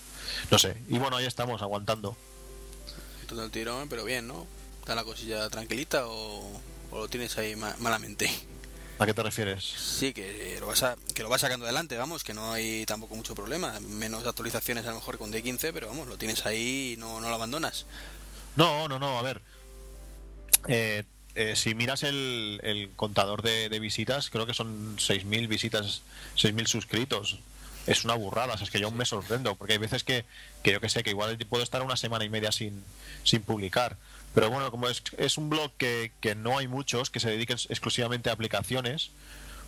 No 0.51 0.59
sé, 0.59 0.77
y 0.89 0.99
bueno, 0.99 1.19
ahí 1.19 1.25
estamos, 1.25 1.63
aguantando. 1.63 2.17
Todo 3.29 3.45
el 3.45 3.53
tirón, 3.53 3.89
pero 3.89 4.03
bien, 4.05 4.27
¿no? 4.27 4.45
¿Está 4.81 4.97
la 4.97 5.05
cosilla 5.05 5.49
tranquilita 5.49 6.09
o, 6.09 6.61
o 6.91 6.99
lo 6.99 7.07
tienes 7.07 7.39
ahí 7.39 7.55
ma- 7.55 7.77
malamente? 7.79 8.29
¿A 8.99 9.07
qué 9.07 9.15
te 9.15 9.23
refieres? 9.23 9.63
Sí, 9.65 10.13
que 10.13 10.57
lo, 10.59 10.67
vas 10.67 10.83
a, 10.83 10.97
que 11.15 11.23
lo 11.23 11.29
vas 11.29 11.43
sacando 11.43 11.65
adelante, 11.65 11.97
vamos, 11.97 12.25
que 12.25 12.35
no 12.35 12.51
hay 12.51 12.85
tampoco 12.87 13.15
mucho 13.15 13.37
problema. 13.37 13.79
Menos 13.79 14.27
actualizaciones 14.27 14.85
a 14.85 14.89
lo 14.89 14.97
mejor 14.97 15.17
con 15.17 15.33
D15, 15.33 15.71
pero 15.73 15.87
vamos, 15.87 16.09
lo 16.09 16.19
tienes 16.19 16.45
ahí 16.45 16.95
y 16.95 16.97
no, 16.97 17.21
no 17.21 17.29
lo 17.29 17.35
abandonas. 17.37 17.87
No, 18.57 18.89
no, 18.89 18.99
no, 18.99 19.19
a 19.19 19.23
ver. 19.23 19.41
Eh, 20.69 21.05
eh, 21.35 21.57
si 21.57 21.75
miras 21.75 22.03
el, 22.03 22.61
el 22.63 22.91
contador 22.95 23.43
de, 23.43 23.69
visitas, 23.81 24.29
creo 24.29 24.47
que 24.47 24.55
son 24.55 24.97
6.000 24.99 25.49
visitas, 25.49 26.03
6.000 26.37 26.67
suscritos. 26.67 27.39
Es 27.87 28.05
una 28.05 28.15
burrada, 28.15 28.55
o 28.55 28.57
sea, 28.57 28.65
es 28.65 28.71
que 28.71 28.79
yo 28.79 28.87
aún 28.87 28.97
me 28.97 29.05
sorprendo, 29.05 29.57
porque 29.57 29.73
hay 29.73 29.79
veces 29.79 30.05
que, 30.05 30.25
que 30.63 30.73
yo 30.73 30.81
que 30.81 30.89
sé, 30.89 31.03
que 31.03 31.11
igual 31.11 31.37
puedo 31.49 31.65
estar 31.65 31.83
una 31.83 31.97
semana 31.97 32.25
y 32.25 32.29
media 32.29 32.53
sin, 32.53 32.85
sin 33.25 33.43
publicar. 33.43 33.97
Pero 34.35 34.51
bueno, 34.51 34.71
como 34.71 34.89
es, 34.89 35.03
es 35.19 35.37
un 35.37 35.51
blog 35.51 35.73
que, 35.79 36.13
que 36.21 36.35
no 36.35 36.59
hay 36.59 36.69
muchos, 36.69 37.11
que 37.11 37.19
se 37.19 37.31
dediquen 37.31 37.57
exclusivamente 37.69 38.31
a 38.31 38.35
aplicaciones, 38.35 39.11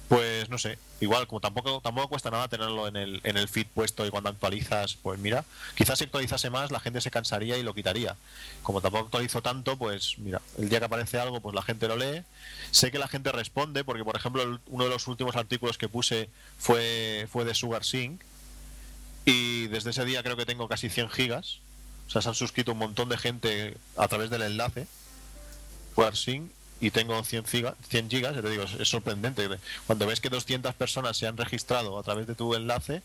pues 0.08 0.50
no 0.50 0.58
sé, 0.58 0.78
igual 1.00 1.26
como 1.26 1.40
tampoco 1.40 1.80
tampoco 1.80 2.08
cuesta 2.08 2.30
nada 2.30 2.48
tenerlo 2.48 2.86
en 2.88 2.96
el, 2.96 3.20
en 3.24 3.36
el 3.36 3.48
feed 3.48 3.66
puesto 3.72 4.06
y 4.06 4.10
cuando 4.10 4.28
actualizas, 4.28 4.96
pues 5.02 5.18
mira, 5.18 5.44
quizás 5.74 5.98
si 5.98 6.04
actualizase 6.04 6.50
más 6.50 6.70
la 6.70 6.80
gente 6.80 7.00
se 7.00 7.10
cansaría 7.10 7.56
y 7.56 7.62
lo 7.62 7.74
quitaría. 7.74 8.16
Como 8.62 8.80
tampoco 8.80 9.06
actualizo 9.06 9.40
tanto, 9.42 9.78
pues 9.78 10.18
mira, 10.18 10.42
el 10.58 10.68
día 10.68 10.78
que 10.78 10.84
aparece 10.86 11.18
algo, 11.18 11.40
pues 11.40 11.54
la 11.54 11.62
gente 11.62 11.88
lo 11.88 11.96
lee. 11.96 12.22
Sé 12.70 12.90
que 12.90 12.98
la 12.98 13.08
gente 13.08 13.32
responde, 13.32 13.82
porque 13.84 14.04
por 14.04 14.16
ejemplo 14.16 14.60
uno 14.66 14.84
de 14.84 14.90
los 14.90 15.08
últimos 15.08 15.36
artículos 15.36 15.78
que 15.78 15.88
puse 15.88 16.28
fue, 16.58 17.26
fue 17.30 17.44
de 17.44 17.54
Sugar 17.54 17.84
Sync 17.84 18.20
y 19.24 19.68
desde 19.68 19.90
ese 19.90 20.04
día 20.04 20.22
creo 20.22 20.36
que 20.36 20.46
tengo 20.46 20.68
casi 20.68 20.90
100 20.90 21.08
gigas. 21.10 21.60
O 22.06 22.10
sea, 22.10 22.20
se 22.20 22.28
han 22.28 22.34
suscrito 22.34 22.72
un 22.72 22.78
montón 22.78 23.08
de 23.08 23.16
gente 23.16 23.76
a 23.96 24.06
través 24.08 24.28
del 24.28 24.42
enlace. 24.42 24.86
Sugar 25.94 26.16
Sync 26.16 26.50
y 26.80 26.90
tengo 26.90 27.22
100, 27.24 27.44
giga- 27.44 27.76
100 27.88 28.10
gigas, 28.10 28.34
te 28.40 28.48
digo, 28.50 28.64
es, 28.64 28.74
es 28.74 28.88
sorprendente. 28.88 29.48
Cuando 29.86 30.06
ves 30.06 30.20
que 30.20 30.28
200 30.28 30.74
personas 30.74 31.16
se 31.16 31.26
han 31.26 31.36
registrado 31.36 31.98
a 31.98 32.02
través 32.02 32.26
de 32.26 32.34
tu 32.34 32.54
enlace, 32.54 33.02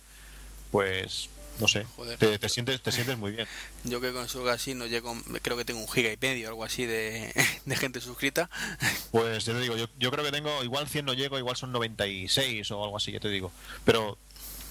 pues 0.71 1.29
no 1.59 1.67
sé, 1.67 1.85
Joder. 1.97 2.17
te, 2.17 2.39
te 2.39 2.47
sientes 2.47 2.81
te 2.81 2.91
sientes 2.91 3.17
muy 3.17 3.31
bien. 3.33 3.47
Yo 3.83 3.99
que 3.99 4.13
con 4.13 4.29
Sugar 4.29 4.55
así 4.55 4.73
no 4.75 4.85
llego, 4.85 5.13
creo 5.41 5.57
que 5.57 5.65
tengo 5.65 5.81
un 5.81 5.89
giga 5.89 6.11
y 6.11 6.17
medio, 6.21 6.47
algo 6.47 6.63
así 6.63 6.85
de, 6.85 7.33
de 7.65 7.75
gente 7.75 7.99
suscrita. 8.01 8.49
Pues 9.11 9.43
ya 9.45 9.53
te 9.53 9.59
digo, 9.61 9.75
yo, 9.75 9.87
yo 9.97 10.11
creo 10.11 10.23
que 10.23 10.31
tengo, 10.31 10.63
igual 10.63 10.87
100 10.87 11.03
no 11.05 11.13
llego, 11.13 11.37
igual 11.39 11.55
son 11.57 11.71
96 11.71 12.69
o 12.71 12.83
algo 12.83 12.95
así, 12.97 13.11
ya 13.11 13.19
te 13.19 13.29
digo. 13.29 13.51
Pero 13.85 14.17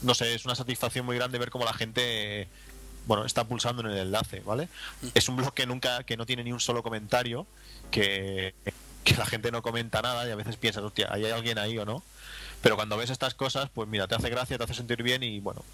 no 0.02 0.14
sé, 0.14 0.32
es 0.34 0.44
una 0.44 0.54
satisfacción 0.54 1.04
muy 1.04 1.16
grande 1.16 1.38
ver 1.38 1.50
cómo 1.50 1.64
la 1.64 1.72
gente 1.74 2.48
bueno, 3.06 3.24
está 3.24 3.44
pulsando 3.44 3.82
en 3.82 3.88
el 3.90 3.98
enlace, 3.98 4.40
¿vale? 4.40 4.68
Es 5.14 5.28
un 5.28 5.36
blog 5.36 5.52
que 5.54 5.66
nunca, 5.66 6.04
que 6.04 6.16
no 6.16 6.24
tiene 6.26 6.44
ni 6.44 6.52
un 6.52 6.60
solo 6.60 6.82
comentario, 6.82 7.46
que, 7.90 8.54
que 9.08 9.16
la 9.16 9.26
gente 9.26 9.50
no 9.50 9.62
comenta 9.62 10.02
nada 10.02 10.26
y 10.26 10.30
a 10.30 10.36
veces 10.36 10.56
piensas, 10.56 10.82
hostia, 10.84 11.08
¿hay 11.10 11.24
alguien 11.26 11.58
ahí 11.58 11.78
o 11.78 11.84
no? 11.84 12.02
Pero 12.62 12.76
cuando 12.76 12.96
ves 12.96 13.10
estas 13.10 13.34
cosas, 13.34 13.70
pues 13.72 13.88
mira, 13.88 14.08
te 14.08 14.14
hace 14.14 14.30
gracia, 14.30 14.58
te 14.58 14.64
hace 14.64 14.74
sentir 14.74 15.02
bien 15.02 15.22
y 15.22 15.40
bueno, 15.40 15.64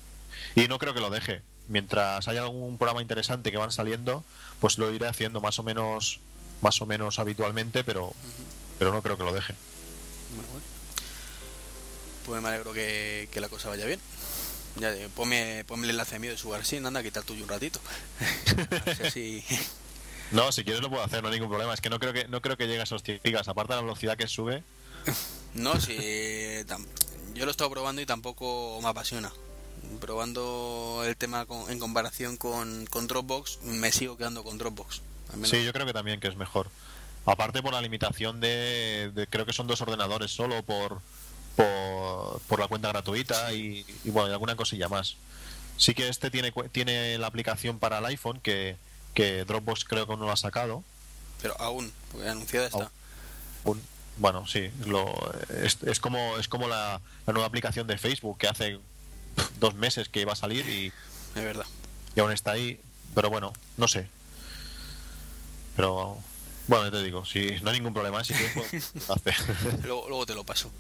y 0.55 0.69
no 0.69 0.79
creo 0.79 0.95
que 0.95 1.01
lo 1.01 1.11
deje. 1.11 1.43
Mientras 1.69 2.29
haya 2.29 2.43
algún 2.43 2.77
programa 2.77 3.01
interesante 3.01 3.51
que 3.51 3.57
van 3.57 3.73
saliendo, 3.73 4.23
pues 4.61 4.77
lo 4.79 4.93
iré 4.93 5.07
haciendo 5.09 5.41
más 5.41 5.59
o 5.59 5.63
menos, 5.63 6.21
más 6.61 6.81
o 6.83 6.87
menos 6.87 7.19
habitualmente, 7.19 7.85
pero, 7.85 8.13
pero 8.79 8.93
no 8.93 9.01
creo 9.03 9.17
que 9.17 9.25
lo 9.25 9.33
deje. 9.33 9.55
Bueno, 10.35 10.49
bueno. 10.51 10.65
Pues 12.27 12.43
me 12.43 12.49
alegro 12.49 12.73
que, 12.73 13.29
que 13.33 13.41
la 13.41 13.49
cosa 13.49 13.69
vaya 13.71 13.87
bien. 13.87 14.01
Ya, 14.77 14.93
eh, 14.93 15.09
ponme, 15.15 15.65
ponme 15.67 15.85
el 15.85 15.91
enlace 15.91 16.19
mío 16.19 16.33
de 16.33 16.37
Sugar 16.37 16.65
Sin, 16.65 16.85
anda, 16.85 17.03
quita 17.03 17.21
el 17.21 17.27
tuyo 17.27 17.45
un 17.45 17.49
ratito. 17.49 17.81
A 18.71 18.85
ver 18.85 18.97
si 18.97 19.03
así- 19.05 19.45
No, 20.31 20.51
si 20.53 20.65
quieres 20.65 20.83
lo 20.83 20.91
puedo 20.91 21.03
hacer, 21.05 21.23
no 21.23 21.29
hay 21.29 21.35
ningún 21.35 21.49
problema. 21.51 21.75
Es 21.75 21.81
que 21.81 21.91
no 21.91 21.99
creo 21.99 22.13
que 22.13 22.27
no 22.29 22.41
creo 22.41 22.57
que 22.57 22.67
llegue 22.67 22.81
a 22.81 22.85
esos 22.85 23.03
100 23.03 23.21
gigas. 23.23 23.49
Aparte 23.49 23.73
de 23.73 23.77
la 23.79 23.83
velocidad 23.83 24.17
que 24.17 24.27
sube, 24.29 24.63
No, 25.55 25.81
si 25.81 25.95
yo 27.35 27.45
lo 27.45 27.49
he 27.49 27.51
estado 27.51 27.71
probando 27.71 28.01
y 28.03 28.07
tampoco 28.07 28.79
me 28.83 28.89
apasiona. 28.89 29.33
Probando 30.01 31.03
el 31.07 31.17
tema 31.17 31.47
con- 31.47 31.71
en 31.71 31.79
comparación 31.79 32.37
con, 32.37 32.87
con 32.87 33.07
Dropbox, 33.07 33.61
me 33.63 33.93
sigo 33.93 34.17
quedando 34.17 34.43
con 34.43 34.59
Dropbox. 34.59 35.03
Sí, 35.45 35.65
yo 35.65 35.73
creo 35.73 35.87
que 35.87 35.93
también 35.93 36.21
que 36.21 36.29
es 36.29 36.37
mejor. 36.37 36.69
Aparte 37.27 37.63
por 37.63 37.73
la 37.73 37.81
limitación 37.81 38.41
de, 38.41 39.11
de- 39.15 39.27
creo 39.27 39.47
que 39.47 39.53
son 39.53 39.67
dos 39.67 39.81
ordenadores 39.81 40.31
solo 40.31 40.63
por 40.63 41.01
por, 41.57 42.41
por 42.49 42.59
la 42.59 42.67
cuenta 42.67 42.89
gratuita 42.89 43.53
y, 43.53 43.87
y, 44.05 44.11
bueno, 44.11 44.29
y 44.29 44.33
alguna 44.33 44.57
cosilla 44.57 44.89
más. 44.89 45.17
Sí 45.77 45.95
que 45.95 46.09
este 46.09 46.31
tiene 46.31 46.53
tiene 46.73 47.17
la 47.19 47.29
aplicación 47.29 47.79
para 47.79 47.99
el 47.99 48.07
iPhone 48.07 48.41
que, 48.41 48.77
que 49.15 49.45
Dropbox 49.45 49.85
creo 49.85 50.07
que 50.07 50.17
no 50.17 50.25
lo 50.25 50.33
ha 50.33 50.37
sacado. 50.37 50.83
Pero 51.41 51.59
aún, 51.61 51.93
porque 52.13 52.29
anunciada 52.29 52.67
está. 52.67 52.91
Aún. 53.65 53.81
Bueno, 54.17 54.47
sí, 54.47 54.71
lo, 54.87 55.13
es, 55.63 55.79
es 55.83 55.99
como 55.99 56.39
es 56.39 56.47
como 56.47 56.69
la, 56.69 57.01
la 57.27 57.33
nueva 57.33 57.49
aplicación 57.49 57.87
de 57.87 57.99
Facebook 57.99 58.39
que 58.39 58.47
hace 58.47 58.79
dos 59.59 59.75
meses 59.75 60.09
que 60.09 60.21
iba 60.21 60.33
a 60.33 60.37
salir 60.37 60.69
y, 60.69 60.93
Es 61.35 61.43
verdad. 61.43 61.67
y 62.15 62.21
aún 62.21 62.33
está 62.33 62.53
ahí. 62.53 62.81
Pero 63.15 63.31
bueno, 63.31 63.53
no 63.77 63.89
sé. 63.89 64.09
Pero 65.77 66.19
bueno, 66.69 66.85
ya 66.85 66.91
te 66.93 67.03
digo, 67.03 67.25
si 67.25 67.61
no 67.63 67.71
hay 67.71 67.77
ningún 67.77 67.93
problema, 67.95 68.23
si 68.25 68.35
quieres, 68.35 68.53
pues, 68.55 68.93
hace. 69.11 69.35
luego, 69.83 70.09
luego 70.09 70.27
te 70.27 70.35
lo 70.35 70.45
paso. 70.45 70.71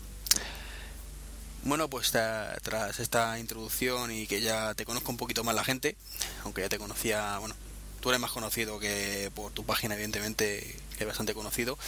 Bueno, 1.64 1.88
pues 1.88 2.10
tras 2.10 3.00
esta 3.00 3.38
introducción 3.38 4.12
y 4.12 4.26
que 4.26 4.42
ya 4.42 4.74
te 4.74 4.84
conozco 4.84 5.10
un 5.10 5.16
poquito 5.16 5.44
más 5.44 5.54
la 5.54 5.64
gente, 5.64 5.96
aunque 6.44 6.60
ya 6.60 6.68
te 6.68 6.78
conocía, 6.78 7.38
bueno, 7.38 7.54
tú 8.04 8.10
eres 8.10 8.20
más 8.20 8.32
conocido 8.32 8.78
que 8.78 9.30
por 9.34 9.50
tu 9.52 9.64
página, 9.64 9.94
evidentemente, 9.94 10.76
es 10.98 11.06
bastante 11.06 11.32
conocido, 11.32 11.78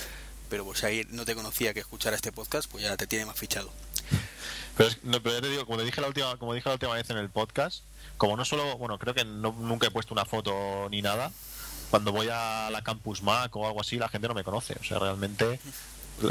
pero 0.49 0.65
pues 0.65 0.79
si 0.79 0.87
ahí 0.87 1.07
no 1.11 1.27
te 1.27 1.35
conocía 1.35 1.75
que 1.75 1.81
escuchara 1.81 2.17
este 2.17 2.33
podcast, 2.33 2.71
pues 2.71 2.83
ya 2.85 2.97
te 2.97 3.07
tiene 3.07 3.27
más 3.27 3.37
fichado. 3.39 3.71
Pero, 4.79 4.89
es- 4.89 5.05
no, 5.05 5.23
pero 5.23 5.35
ya 5.35 5.43
te 5.43 5.51
digo, 5.51 5.67
como 5.67 5.77
te 5.77 5.85
dije 5.85 6.01
la 6.01 6.09
última, 6.09 6.35
como 6.39 6.55
dije 6.55 6.71
la 6.71 6.73
última 6.77 6.95
vez 6.95 7.11
en 7.11 7.19
el 7.19 7.29
podcast, 7.29 7.83
como 8.17 8.35
no 8.35 8.47
solo, 8.47 8.79
bueno, 8.79 8.99
creo 8.99 9.13
que 9.13 9.27
no- 9.27 9.53
nunca 9.59 9.89
he 9.89 9.91
puesto 9.91 10.15
una 10.15 10.25
foto 10.25 10.89
ni 10.91 11.03
nada. 11.03 11.31
Cuando 11.91 12.13
voy 12.13 12.29
a 12.33 12.71
la 12.71 12.83
Campus 12.83 13.23
Mac 13.23 13.55
o 13.55 13.67
algo 13.67 13.83
así, 13.83 13.99
la 13.99 14.09
gente 14.09 14.27
no 14.27 14.33
me 14.33 14.43
conoce. 14.43 14.75
O 14.81 14.85
sea, 14.85 14.99
realmente, 14.99 15.61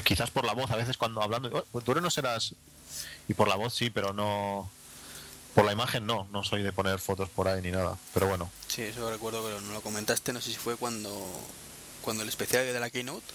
quizás 0.03 0.31
por 0.31 0.45
la 0.45 0.53
voz, 0.53 0.71
a 0.71 0.77
veces 0.77 0.97
cuando 0.97 1.21
hablando, 1.21 1.49
"Oh, 1.53 1.63
pues 1.71 1.85
tú 1.85 1.93
no 1.93 2.09
serás. 2.09 2.55
Y 3.27 3.35
por 3.35 3.47
la 3.47 3.55
voz 3.55 3.75
sí, 3.75 3.91
pero 3.91 4.13
no. 4.13 4.67
Por 5.55 5.65
la 5.65 5.71
imagen 5.71 6.05
no, 6.05 6.27
no 6.31 6.43
soy 6.43 6.61
de 6.61 6.71
poner 6.73 6.99
fotos 6.99 7.29
por 7.29 7.47
ahí 7.47 7.61
ni 7.61 7.71
nada. 7.71 7.97
Pero 8.13 8.27
bueno, 8.27 8.51
Sí, 8.67 8.81
eso 8.83 9.09
recuerdo 9.09 9.43
que 9.47 9.61
no 9.65 9.71
lo 9.73 9.81
comentaste, 9.81 10.33
no 10.33 10.41
sé 10.41 10.51
si 10.51 10.57
fue 10.57 10.75
cuando 10.75 11.09
cuando 12.01 12.21
el 12.23 12.29
especial 12.29 12.65
de 12.65 12.79
la 12.79 12.89
Keynote 12.91 13.25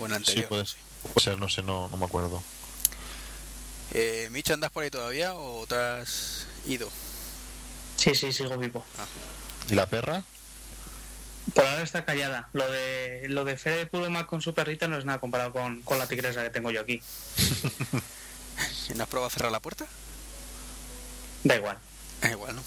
o 0.00 0.06
en 0.06 0.12
el 0.12 0.24
sí 0.24 0.30
anterior. 0.42 0.48
puede, 0.48 0.64
puede 1.14 1.24
ser, 1.24 1.38
no 1.38 1.48
sé, 1.48 1.62
no, 1.62 1.88
no 1.88 1.96
me 1.96 2.04
acuerdo. 2.04 2.42
Eh, 3.92 4.28
Mitch, 4.32 4.50
¿andas 4.50 4.70
por 4.72 4.82
ahí 4.82 4.90
todavía 4.90 5.34
o 5.34 5.64
te 5.66 5.76
has 5.76 6.46
ido? 6.66 6.90
Sí, 7.96 8.14
sí, 8.16 8.32
sigo 8.32 8.58
vivo. 8.58 8.84
¿Y 9.70 9.74
la 9.76 9.86
perra? 9.86 10.24
Por 11.54 11.64
ahora 11.64 11.82
está 11.82 12.04
callada. 12.04 12.48
Lo 12.54 12.68
de 12.70 13.26
lo 13.28 13.44
de 13.44 13.56
Fede 13.56 13.86
Pudemak 13.86 14.26
con 14.26 14.42
su 14.42 14.52
perrita 14.52 14.88
no 14.88 14.98
es 14.98 15.04
nada 15.04 15.20
comparado 15.20 15.52
con, 15.52 15.80
con 15.82 15.98
la 15.98 16.08
tigresa 16.08 16.42
que 16.42 16.50
tengo 16.50 16.70
yo 16.72 16.80
aquí. 16.80 17.00
¿No 18.96 19.02
has 19.04 19.08
probado 19.08 19.28
a 19.28 19.30
cerrar 19.30 19.52
la 19.52 19.60
puerta? 19.60 19.86
Da 21.44 21.56
igual. 21.56 21.78
Eh, 22.22 22.30
igual, 22.30 22.56
¿no? 22.56 22.62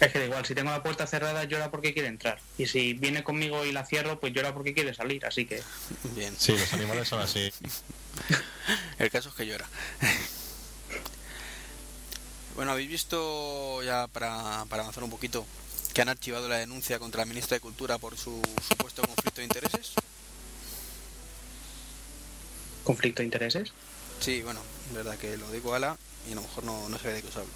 Es 0.00 0.12
que 0.12 0.18
da 0.18 0.24
igual, 0.24 0.44
si 0.44 0.54
tengo 0.54 0.70
la 0.70 0.82
puerta 0.82 1.06
cerrada 1.06 1.44
llora 1.44 1.70
porque 1.70 1.92
quiere 1.92 2.08
entrar. 2.08 2.38
Y 2.58 2.66
si 2.66 2.92
viene 2.94 3.22
conmigo 3.22 3.64
y 3.64 3.72
la 3.72 3.86
cierro, 3.86 4.18
pues 4.20 4.32
llora 4.32 4.52
porque 4.52 4.74
quiere 4.74 4.94
salir. 4.94 5.24
Así 5.24 5.46
que 5.46 5.62
Bien. 6.16 6.34
Sí, 6.38 6.52
los 6.52 6.72
animales 6.72 7.08
son 7.08 7.20
así. 7.20 7.52
El 8.98 9.10
caso 9.10 9.28
es 9.28 9.34
que 9.34 9.46
llora. 9.46 9.66
Bueno, 12.56 12.72
habéis 12.72 12.88
visto 12.90 13.82
ya 13.82 14.08
para, 14.08 14.64
para 14.68 14.82
avanzar 14.82 15.04
un 15.04 15.10
poquito 15.10 15.46
que 15.94 16.02
han 16.02 16.08
archivado 16.08 16.48
la 16.48 16.56
denuncia 16.58 16.98
contra 16.98 17.20
la 17.20 17.26
ministra 17.26 17.56
de 17.56 17.60
Cultura 17.60 17.98
por 17.98 18.18
su 18.18 18.42
supuesto 18.68 19.02
conflicto 19.02 19.40
de 19.40 19.44
intereses. 19.44 19.92
conflicto 22.84 23.22
de 23.22 23.26
intereses. 23.26 23.72
Sí, 24.20 24.42
bueno, 24.42 24.60
es 24.92 25.04
verdad 25.04 25.18
que 25.18 25.36
lo 25.36 25.50
digo 25.50 25.74
ala 25.74 25.96
y 26.28 26.32
a 26.32 26.34
lo 26.36 26.42
mejor 26.42 26.64
no, 26.64 26.88
no 26.88 26.98
sé 26.98 27.08
de 27.08 27.22
qué 27.22 27.28
os 27.28 27.36
hablo. 27.36 27.50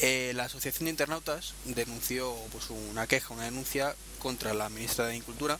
Eh, 0.00 0.32
la 0.34 0.44
Asociación 0.44 0.84
de 0.86 0.90
Internautas 0.90 1.54
denunció 1.64 2.34
pues, 2.52 2.70
una 2.70 3.06
queja, 3.06 3.34
una 3.34 3.44
denuncia 3.44 3.94
contra 4.20 4.54
la 4.54 4.68
ministra 4.68 5.06
de 5.06 5.20
Cultura 5.22 5.58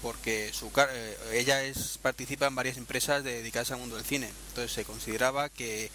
porque 0.00 0.50
su 0.52 0.72
car- 0.72 0.88
eh, 0.92 1.16
ella 1.34 1.62
es 1.62 1.98
participa 2.02 2.46
en 2.46 2.54
varias 2.56 2.76
empresas 2.76 3.22
dedicadas 3.22 3.70
al 3.70 3.78
mundo 3.78 3.96
del 3.96 4.04
cine. 4.04 4.28
Entonces 4.48 4.72
se 4.72 4.84
consideraba 4.84 5.48
que 5.48 5.90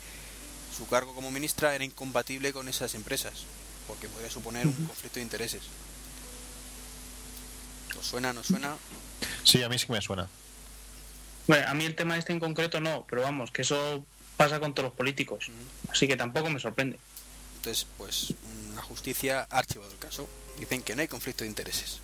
su 0.75 0.87
cargo 0.87 1.13
como 1.13 1.29
ministra 1.31 1.75
era 1.75 1.83
incompatible 1.83 2.53
con 2.53 2.69
esas 2.69 2.93
empresas 2.95 3.33
porque 3.87 4.07
podría 4.07 4.29
suponer 4.31 4.65
un 4.67 4.73
conflicto 4.85 5.15
de 5.15 5.23
intereses. 5.23 5.61
¿Os 7.99 8.05
suena? 8.05 8.31
¿No 8.31 8.43
suena? 8.43 8.75
Sí, 9.43 9.63
a 9.63 9.69
mí 9.69 9.77
sí 9.79 9.87
que 9.87 9.93
me 9.93 10.01
suena. 10.01 10.29
Bueno, 11.47 11.67
a 11.67 11.73
mí 11.73 11.85
el 11.85 11.95
tema 11.95 12.17
este 12.17 12.33
en 12.33 12.39
concreto 12.39 12.79
no, 12.81 13.05
pero 13.09 13.21
vamos, 13.21 13.51
que 13.51 13.61
eso 13.61 14.05
pasa 14.35 14.59
con 14.59 14.73
todos 14.73 14.89
los 14.89 14.97
políticos. 14.97 15.49
Así 15.89 16.07
que 16.07 16.17
tampoco 16.17 16.49
me 16.49 16.59
sorprende. 16.59 16.99
Entonces, 17.57 17.87
pues 17.97 18.33
la 18.75 18.81
justicia 18.81 19.47
ha 19.49 19.59
archivado 19.59 19.91
el 19.91 19.97
caso. 19.97 20.27
Dicen 20.59 20.81
que 20.81 20.95
no 20.95 21.01
hay 21.01 21.07
conflicto 21.07 21.43
de 21.43 21.49
intereses. 21.49 21.99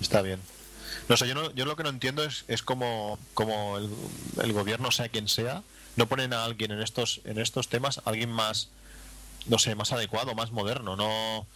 Está 0.00 0.22
bien. 0.22 0.40
No 1.08 1.16
sé, 1.16 1.26
yo, 1.26 1.34
no, 1.34 1.50
yo 1.52 1.64
lo 1.64 1.76
que 1.76 1.82
no 1.82 1.88
entiendo 1.88 2.24
es, 2.24 2.44
es 2.48 2.62
como, 2.62 3.18
como 3.34 3.78
el, 3.78 3.90
el 4.42 4.52
gobierno, 4.52 4.90
sea 4.90 5.08
quien 5.08 5.28
sea, 5.28 5.62
no 5.96 6.06
ponen 6.06 6.32
a 6.32 6.44
alguien 6.44 6.70
en 6.70 6.82
estos, 6.82 7.20
en 7.24 7.38
estos 7.38 7.68
temas, 7.68 8.00
alguien 8.04 8.30
más, 8.30 8.68
no 9.46 9.58
sé, 9.58 9.74
más 9.74 9.92
adecuado, 9.92 10.34
más 10.34 10.50
moderno, 10.50 10.96
no, 10.96 11.46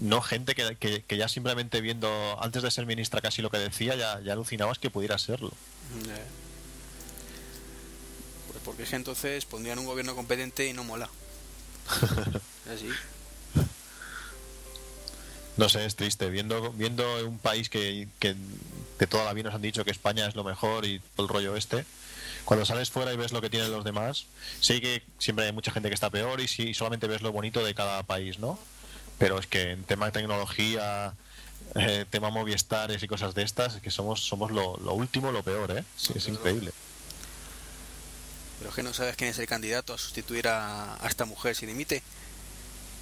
no 0.00 0.20
gente 0.22 0.54
que, 0.54 0.76
que, 0.76 1.02
que 1.02 1.16
ya 1.16 1.28
simplemente 1.28 1.80
viendo, 1.80 2.08
antes 2.42 2.62
de 2.62 2.70
ser 2.70 2.86
ministra 2.86 3.20
casi 3.20 3.42
lo 3.42 3.50
que 3.50 3.58
decía, 3.58 3.96
ya, 3.96 4.20
ya 4.20 4.32
alucinabas 4.32 4.78
que 4.78 4.90
pudiera 4.90 5.18
serlo. 5.18 5.52
Pues 8.48 8.58
porque 8.64 8.82
es 8.84 8.90
que 8.90 8.96
entonces 8.96 9.44
pondrían 9.44 9.78
un 9.78 9.86
gobierno 9.86 10.14
competente 10.14 10.68
y 10.68 10.72
no 10.72 10.84
mola. 10.84 11.08
Así. 12.72 12.88
No 15.56 15.68
sé, 15.68 15.84
es 15.84 15.96
triste. 15.96 16.30
Viendo, 16.30 16.72
viendo 16.72 17.26
un 17.26 17.38
país 17.38 17.68
que, 17.68 18.06
que 18.20 18.36
de 18.98 19.06
toda 19.06 19.24
la 19.24 19.32
vida 19.32 19.46
nos 19.46 19.54
han 19.54 19.62
dicho 19.62 19.84
que 19.84 19.90
España 19.90 20.26
es 20.26 20.36
lo 20.36 20.44
mejor 20.44 20.84
y 20.84 21.00
todo 21.16 21.26
el 21.26 21.32
rollo 21.32 21.56
este, 21.56 21.84
cuando 22.44 22.64
sales 22.64 22.90
fuera 22.90 23.12
y 23.12 23.16
ves 23.16 23.32
lo 23.32 23.40
que 23.40 23.50
tienen 23.50 23.70
los 23.70 23.84
demás, 23.84 24.26
sé 24.60 24.80
que 24.80 25.02
siempre 25.18 25.46
hay 25.46 25.52
mucha 25.52 25.70
gente 25.70 25.88
que 25.88 25.94
está 25.94 26.10
peor 26.10 26.40
y 26.40 26.48
sí, 26.48 26.74
solamente 26.74 27.06
ves 27.06 27.22
lo 27.22 27.32
bonito 27.32 27.64
de 27.64 27.74
cada 27.74 28.02
país, 28.04 28.38
¿no? 28.38 28.58
Pero 29.18 29.38
es 29.38 29.46
que 29.46 29.72
en 29.72 29.84
tema 29.84 30.06
de 30.06 30.12
tecnología, 30.12 31.12
eh, 31.74 32.06
tema 32.08 32.30
Moviestares 32.30 33.02
y 33.02 33.08
cosas 33.08 33.34
de 33.34 33.42
estas, 33.42 33.76
es 33.76 33.82
que 33.82 33.90
somos, 33.90 34.20
somos 34.26 34.50
lo, 34.50 34.76
lo 34.78 34.94
último, 34.94 35.32
lo 35.32 35.42
peor, 35.42 35.70
¿eh? 35.76 35.84
Sí, 35.96 36.12
es 36.16 36.28
increíble. 36.28 36.72
Pero 38.58 38.70
es 38.70 38.76
que 38.76 38.82
no 38.82 38.92
sabes 38.92 39.16
quién 39.16 39.30
es 39.30 39.38
el 39.38 39.46
candidato 39.46 39.94
a 39.94 39.98
sustituir 39.98 40.48
a, 40.48 40.94
a 41.02 41.08
esta 41.08 41.24
mujer 41.24 41.54
si 41.54 41.66
dimite. 41.66 42.02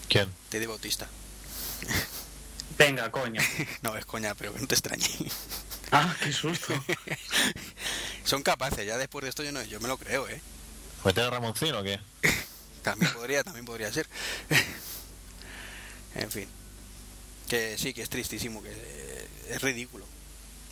¿Quién? 0.09 0.29
Teddy 0.49 0.67
Bautista. 0.67 1.09
Venga, 2.79 3.11
coño. 3.11 3.41
No, 3.83 3.97
es 3.97 4.05
coña, 4.05 4.35
pero 4.35 4.53
que 4.53 4.61
no 4.61 4.67
te 4.67 4.75
extrañe. 4.75 5.09
Ah, 5.93 6.15
qué 6.23 6.33
susto. 6.33 6.75
Son 8.25 8.43
capaces, 8.43 8.87
ya 8.87 8.99
después 8.99 9.23
de 9.23 9.29
esto 9.29 9.43
yo 9.43 9.53
no, 9.53 9.63
yo 9.63 9.81
me 9.81 9.89
lo 9.89 9.97
creo, 9.99 10.29
¿eh? 10.29 10.41
¿Meter 11.05 11.25
a 11.25 11.31
Ramoncín 11.31 11.75
o 11.75 11.83
qué? 11.83 12.01
También 12.83 13.13
podría, 13.13 13.45
también 13.45 13.65
podría 13.65 13.93
ser. 13.93 14.09
En 16.19 16.31
fin. 16.31 16.49
Que 17.49 17.79
sí, 17.79 17.95
que 17.95 18.03
es 18.03 18.11
tristísimo, 18.11 18.63
que 18.63 18.73
es 19.49 19.63
ridículo. 19.63 20.05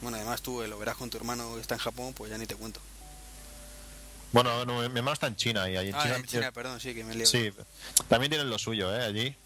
Bueno, 0.01 0.17
además 0.17 0.43
tú 0.43 0.63
eh, 0.63 0.69
lo 0.69 0.79
verás 0.79 0.97
con 0.97 1.09
tu 1.11 1.17
hermano 1.17 1.55
que 1.55 1.61
está 1.61 1.75
en 1.75 1.81
Japón, 1.81 2.13
pues 2.15 2.31
ya 2.31 2.39
ni 2.39 2.47
te 2.47 2.57
cuento. 2.57 2.81
Bueno, 4.33 4.65
no, 4.65 4.79
mi 4.81 4.85
hermano 4.99 5.13
está 5.13 5.29
en 5.29 5.37
China 5.37 5.71
y 5.71 5.77
ahí 5.77 5.89
en 5.91 5.95
Ah, 5.95 6.03
China... 6.03 6.17
en 6.17 6.25
China, 6.25 6.53
perdón, 6.53 6.81
sí, 6.81 6.93
que 6.95 7.05
me 7.05 7.15
leo. 7.15 7.27
Sí, 7.27 7.53
también 8.09 8.31
tienen 8.31 8.51
lo 8.51 8.59
suyo, 8.59 8.95
¿eh? 8.95 9.05
Allí. 9.05 9.37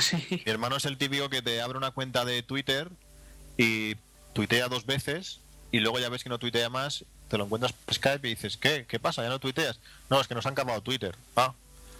Sí. 0.00 0.16
Mi 0.44 0.50
hermano 0.50 0.76
es 0.76 0.84
el 0.86 0.98
típico 0.98 1.28
que 1.28 1.42
te 1.42 1.60
abre 1.60 1.78
una 1.78 1.92
cuenta 1.92 2.24
de 2.24 2.42
Twitter 2.42 2.90
y 3.56 3.94
tuitea 4.32 4.68
dos 4.68 4.86
veces 4.86 5.40
y 5.70 5.78
luego 5.80 5.98
ya 6.00 6.08
ves 6.08 6.22
que 6.24 6.28
no 6.30 6.38
tuitea 6.38 6.68
más, 6.70 7.04
te 7.28 7.38
lo 7.38 7.44
encuentras 7.44 7.72
por 7.72 7.94
Skype 7.94 8.26
y 8.26 8.34
dices, 8.34 8.56
¿qué? 8.56 8.86
¿Qué 8.88 8.98
pasa? 8.98 9.22
¿Ya 9.22 9.28
no 9.28 9.38
tuiteas? 9.38 9.78
No, 10.10 10.20
es 10.20 10.26
que 10.26 10.34
nos 10.34 10.46
han 10.46 10.54
cambiado 10.54 10.80
Twitter. 10.82 11.14
Ah. 11.36 11.54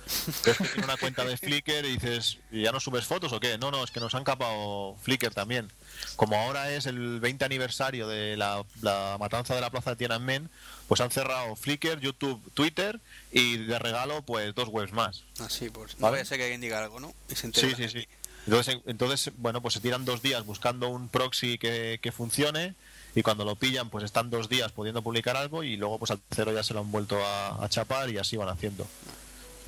Es 0.07 0.57
que 0.57 0.69
tiene 0.69 0.85
una 0.85 0.97
cuenta 0.97 1.25
de 1.25 1.37
Flickr 1.37 1.85
y 1.85 1.99
dices, 1.99 2.39
¿y 2.53 2.63
ya 2.63 2.73
no 2.73 2.79
subes 2.79 3.05
fotos 3.05 3.33
o 3.33 3.41
qué? 3.41 3.59
No, 3.59 3.71
no, 3.71 3.83
es 3.83 3.91
que 3.91 3.99
nos 3.99 4.15
han 4.15 4.25
capado 4.25 4.97
Flickr 5.03 5.35
también. 5.35 5.71
Como 6.15 6.37
ahora 6.37 6.71
es 6.73 6.87
el 6.87 7.19
20 7.21 7.45
aniversario 7.45 8.07
de 8.07 8.37
la, 8.37 8.65
la 8.83 9.17
matanza 9.19 9.55
de 9.55 9.61
la 9.61 9.71
plaza 9.71 9.91
de 9.91 9.97
Tiananmen, 9.97 10.49
pues 10.87 11.01
han 11.01 11.11
cerrado 11.11 11.57
Flickr, 11.57 12.01
YouTube, 12.01 12.41
Twitter 12.55 13.01
y 13.33 13.57
de 13.59 13.79
regalo 13.79 14.23
pues 14.23 14.55
dos 14.55 14.69
webs 14.69 14.93
más. 14.93 15.25
Así, 15.41 15.71
pues 15.71 15.99
no 15.99 16.11
Vale. 16.11 16.25
ser 16.25 16.39
que 16.39 16.45
alguien 16.45 16.61
diga 16.61 16.83
algo, 16.83 17.01
¿no? 17.01 17.13
Y 17.29 17.35
se 17.35 17.53
Sí, 17.53 17.75
sí, 17.77 17.89
sí. 17.89 18.07
Entonces, 18.47 18.79
entonces, 18.87 19.33
bueno, 19.39 19.61
pues 19.61 19.75
se 19.75 19.81
tiran 19.81 20.05
dos 20.05 20.23
días 20.23 20.47
buscando 20.47 20.89
un 20.89 21.09
proxy 21.09 21.59
que, 21.59 21.99
que 22.01 22.13
funcione 22.13 22.75
y 23.17 23.23
cuando 23.23 23.45
lo 23.45 23.57
pillan, 23.57 23.91
pues 23.91 24.05
están 24.05 24.31
dos 24.31 24.49
días 24.49 24.71
pudiendo 24.71 25.03
publicar 25.03 25.37
algo 25.37 25.65
y 25.65 25.77
luego 25.77 25.99
pues 25.99 26.13
al 26.13 26.21
tercero 26.21 26.53
ya 26.53 26.63
se 26.63 26.75
lo 26.75 26.81
han 26.81 26.93
vuelto 26.93 27.19
a, 27.25 27.65
a 27.65 27.69
chapar 27.69 28.09
y 28.11 28.19
así 28.19 28.37
van 28.37 28.49
haciendo. 28.49 28.87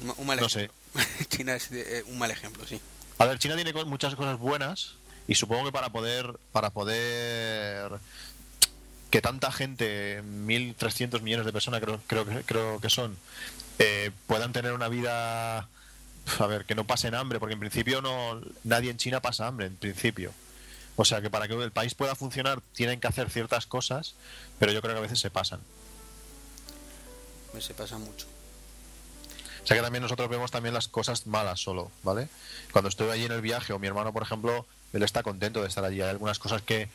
Un- 0.03 0.27
mal 0.27 0.39
No 0.41 0.47
ejemplo. 0.47 0.75
China 1.29 1.55
es 1.55 1.71
eh, 1.73 2.05
un 2.07 2.19
mal 2.19 2.31
ejemplo, 2.31 2.67
sí. 2.67 2.81
A 3.19 3.25
ver, 3.27 3.39
China 3.39 3.55
tiene 3.57 3.73
muchas 3.85 4.15
cosas 4.15 4.39
buenas 4.39 4.95
y 5.27 5.35
supongo 5.35 5.65
que 5.67 5.73
para 5.73 5.91
poder 5.91 6.39
para 6.53 6.71
poder 6.71 7.93
que 9.11 9.21
tanta 9.23 9.51
gente, 9.51 10.23
1.300 10.23 11.23
millones 11.23 11.47
de 11.47 11.53
personas 11.53 11.81
creo, 11.81 12.01
creo, 12.07 12.25
que- 12.27 12.43
creo 12.43 12.81
que 12.81 12.91
son, 12.91 13.17
eh, 13.79 14.11
puedan 14.27 14.53
tener 14.53 14.73
una 14.73 14.89
vida, 14.89 15.59
a 16.39 16.47
ver, 16.47 16.65
que 16.67 16.75
no 16.75 16.87
pasen 16.87 17.15
hambre, 17.15 17.39
porque 17.41 17.55
en 17.55 17.61
principio 17.61 18.03
no 18.03 18.41
nadie 18.65 18.91
en 18.91 18.99
China 18.99 19.21
pasa 19.21 19.47
hambre, 19.47 19.67
en 19.67 19.77
principio. 19.77 20.33
O 20.97 21.05
sea 21.05 21.21
que 21.23 21.31
para 21.31 21.49
que 21.49 21.55
el 21.55 21.71
país 21.73 21.95
pueda 21.95 22.15
funcionar 22.17 22.61
tienen 22.75 23.01
que 23.01 23.07
hacer 23.07 23.31
ciertas 23.31 23.67
cosas, 23.67 24.15
pero 24.59 24.73
yo 24.73 24.83
creo 24.83 24.95
que 24.95 24.99
a 24.99 25.03
veces 25.03 25.21
se 25.21 25.31
pasan. 25.31 25.61
Se 27.61 27.75
pasa 27.75 27.99
mucho. 27.99 28.27
Sea 29.69 29.77
que 29.77 29.83
también 29.83 30.01
nosotros 30.01 30.31
vemos 30.31 30.51
también 30.51 30.73
las 30.73 30.89
cosas 30.89 31.27
malas 31.27 31.61
solo, 31.61 31.91
¿vale? 32.03 32.31
Cuando 32.73 32.89
estoy 32.89 33.11
allí 33.11 33.27
en 33.27 33.33
el 33.33 33.43
viaje 33.43 33.75
o 33.75 33.79
mi 33.79 33.87
hermano, 33.87 34.15
por 34.15 34.23
ejemplo, 34.23 34.65
él 34.95 35.03
está 35.03 35.23
contento 35.23 35.61
de 35.61 35.69
estar 35.69 35.85
allí. 35.85 36.01
Hay 36.01 36.09
algunas 36.09 36.39
cosas 36.39 36.63
que, 36.63 36.89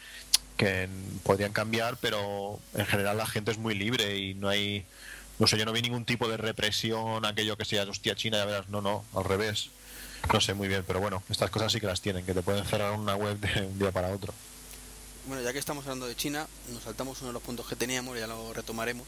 que 0.58 0.90
podrían 1.22 1.54
cambiar, 1.54 1.98
pero 1.98 2.60
en 2.74 2.88
general 2.88 3.18
la 3.18 3.28
gente 3.28 3.52
es 3.52 3.60
muy 3.60 3.76
libre 3.76 4.18
y 4.18 4.34
no 4.34 4.50
hay... 4.50 4.88
No 5.38 5.46
sé, 5.46 5.60
yo 5.60 5.66
no 5.66 5.72
vi 5.72 5.84
ningún 5.84 6.04
tipo 6.04 6.28
de 6.28 6.36
represión, 6.38 7.24
aquello 7.28 7.58
que 7.58 7.66
sea, 7.66 7.84
hostia, 7.84 8.16
China, 8.16 8.38
ya 8.38 8.46
verás, 8.46 8.70
no, 8.70 8.82
no, 8.82 9.06
al 9.14 9.26
revés. 9.26 9.70
No 10.34 10.42
sé 10.42 10.56
muy 10.56 10.68
bien, 10.68 10.84
pero 10.88 11.00
bueno, 11.00 11.22
estas 11.30 11.52
cosas 11.52 11.72
sí 11.72 11.80
que 11.80 11.86
las 11.86 12.02
tienen, 12.02 12.26
que 12.26 12.34
te 12.34 12.42
pueden 12.42 12.66
cerrar 12.66 12.94
una 12.94 13.14
web 13.16 13.38
de 13.40 13.68
un 13.68 13.78
día 13.78 13.92
para 13.92 14.08
otro. 14.08 14.34
Bueno, 15.28 15.44
ya 15.44 15.54
que 15.54 15.60
estamos 15.60 15.86
hablando 15.86 16.08
de 16.08 16.16
China, 16.16 16.48
nos 16.72 16.82
saltamos 16.82 17.22
uno 17.22 17.28
de 17.28 17.34
los 17.34 17.44
puntos 17.44 17.68
que 17.68 17.76
teníamos, 17.76 18.18
ya 18.18 18.26
lo 18.26 18.52
retomaremos. 18.52 19.06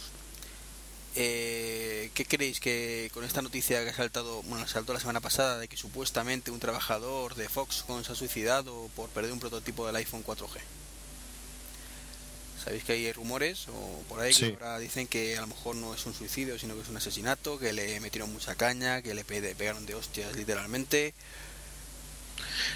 Eh, 1.17 2.11
¿Qué 2.13 2.25
creéis 2.25 2.59
que 2.59 3.09
con 3.13 3.23
esta 3.23 3.41
noticia 3.41 3.83
que 3.83 3.89
ha 3.89 3.95
saltado, 3.95 4.43
bueno, 4.43 4.67
saltó 4.67 4.93
la 4.93 4.99
semana 4.99 5.21
pasada 5.21 5.57
de 5.59 5.67
que 5.69 5.77
supuestamente 5.77 6.51
un 6.51 6.59
trabajador 6.59 7.35
de 7.35 7.47
Foxconn 7.47 8.03
se 8.03 8.11
ha 8.11 8.15
suicidado 8.15 8.89
por 8.95 9.09
perder 9.09 9.31
un 9.31 9.39
prototipo 9.39 9.87
del 9.87 9.95
iPhone 9.95 10.23
4G? 10.25 10.59
Sabéis 12.63 12.83
que 12.83 12.93
hay 12.93 13.13
rumores 13.13 13.67
o 13.69 14.01
por 14.09 14.19
ahí 14.19 14.33
Sí. 14.33 14.47
que 14.47 14.53
ahora 14.63 14.79
dicen 14.79 15.07
que 15.07 15.37
a 15.37 15.41
lo 15.41 15.47
mejor 15.47 15.75
no 15.77 15.93
es 15.93 16.05
un 16.05 16.13
suicidio, 16.13 16.57
sino 16.59 16.75
que 16.75 16.81
es 16.81 16.89
un 16.89 16.97
asesinato, 16.97 17.59
que 17.59 17.71
le 17.73 17.99
metieron 18.01 18.33
mucha 18.33 18.55
caña, 18.55 19.01
que 19.01 19.13
le 19.13 19.23
pe- 19.23 19.55
pegaron 19.55 19.85
de 19.85 19.95
hostias 19.95 20.35
literalmente. 20.35 21.13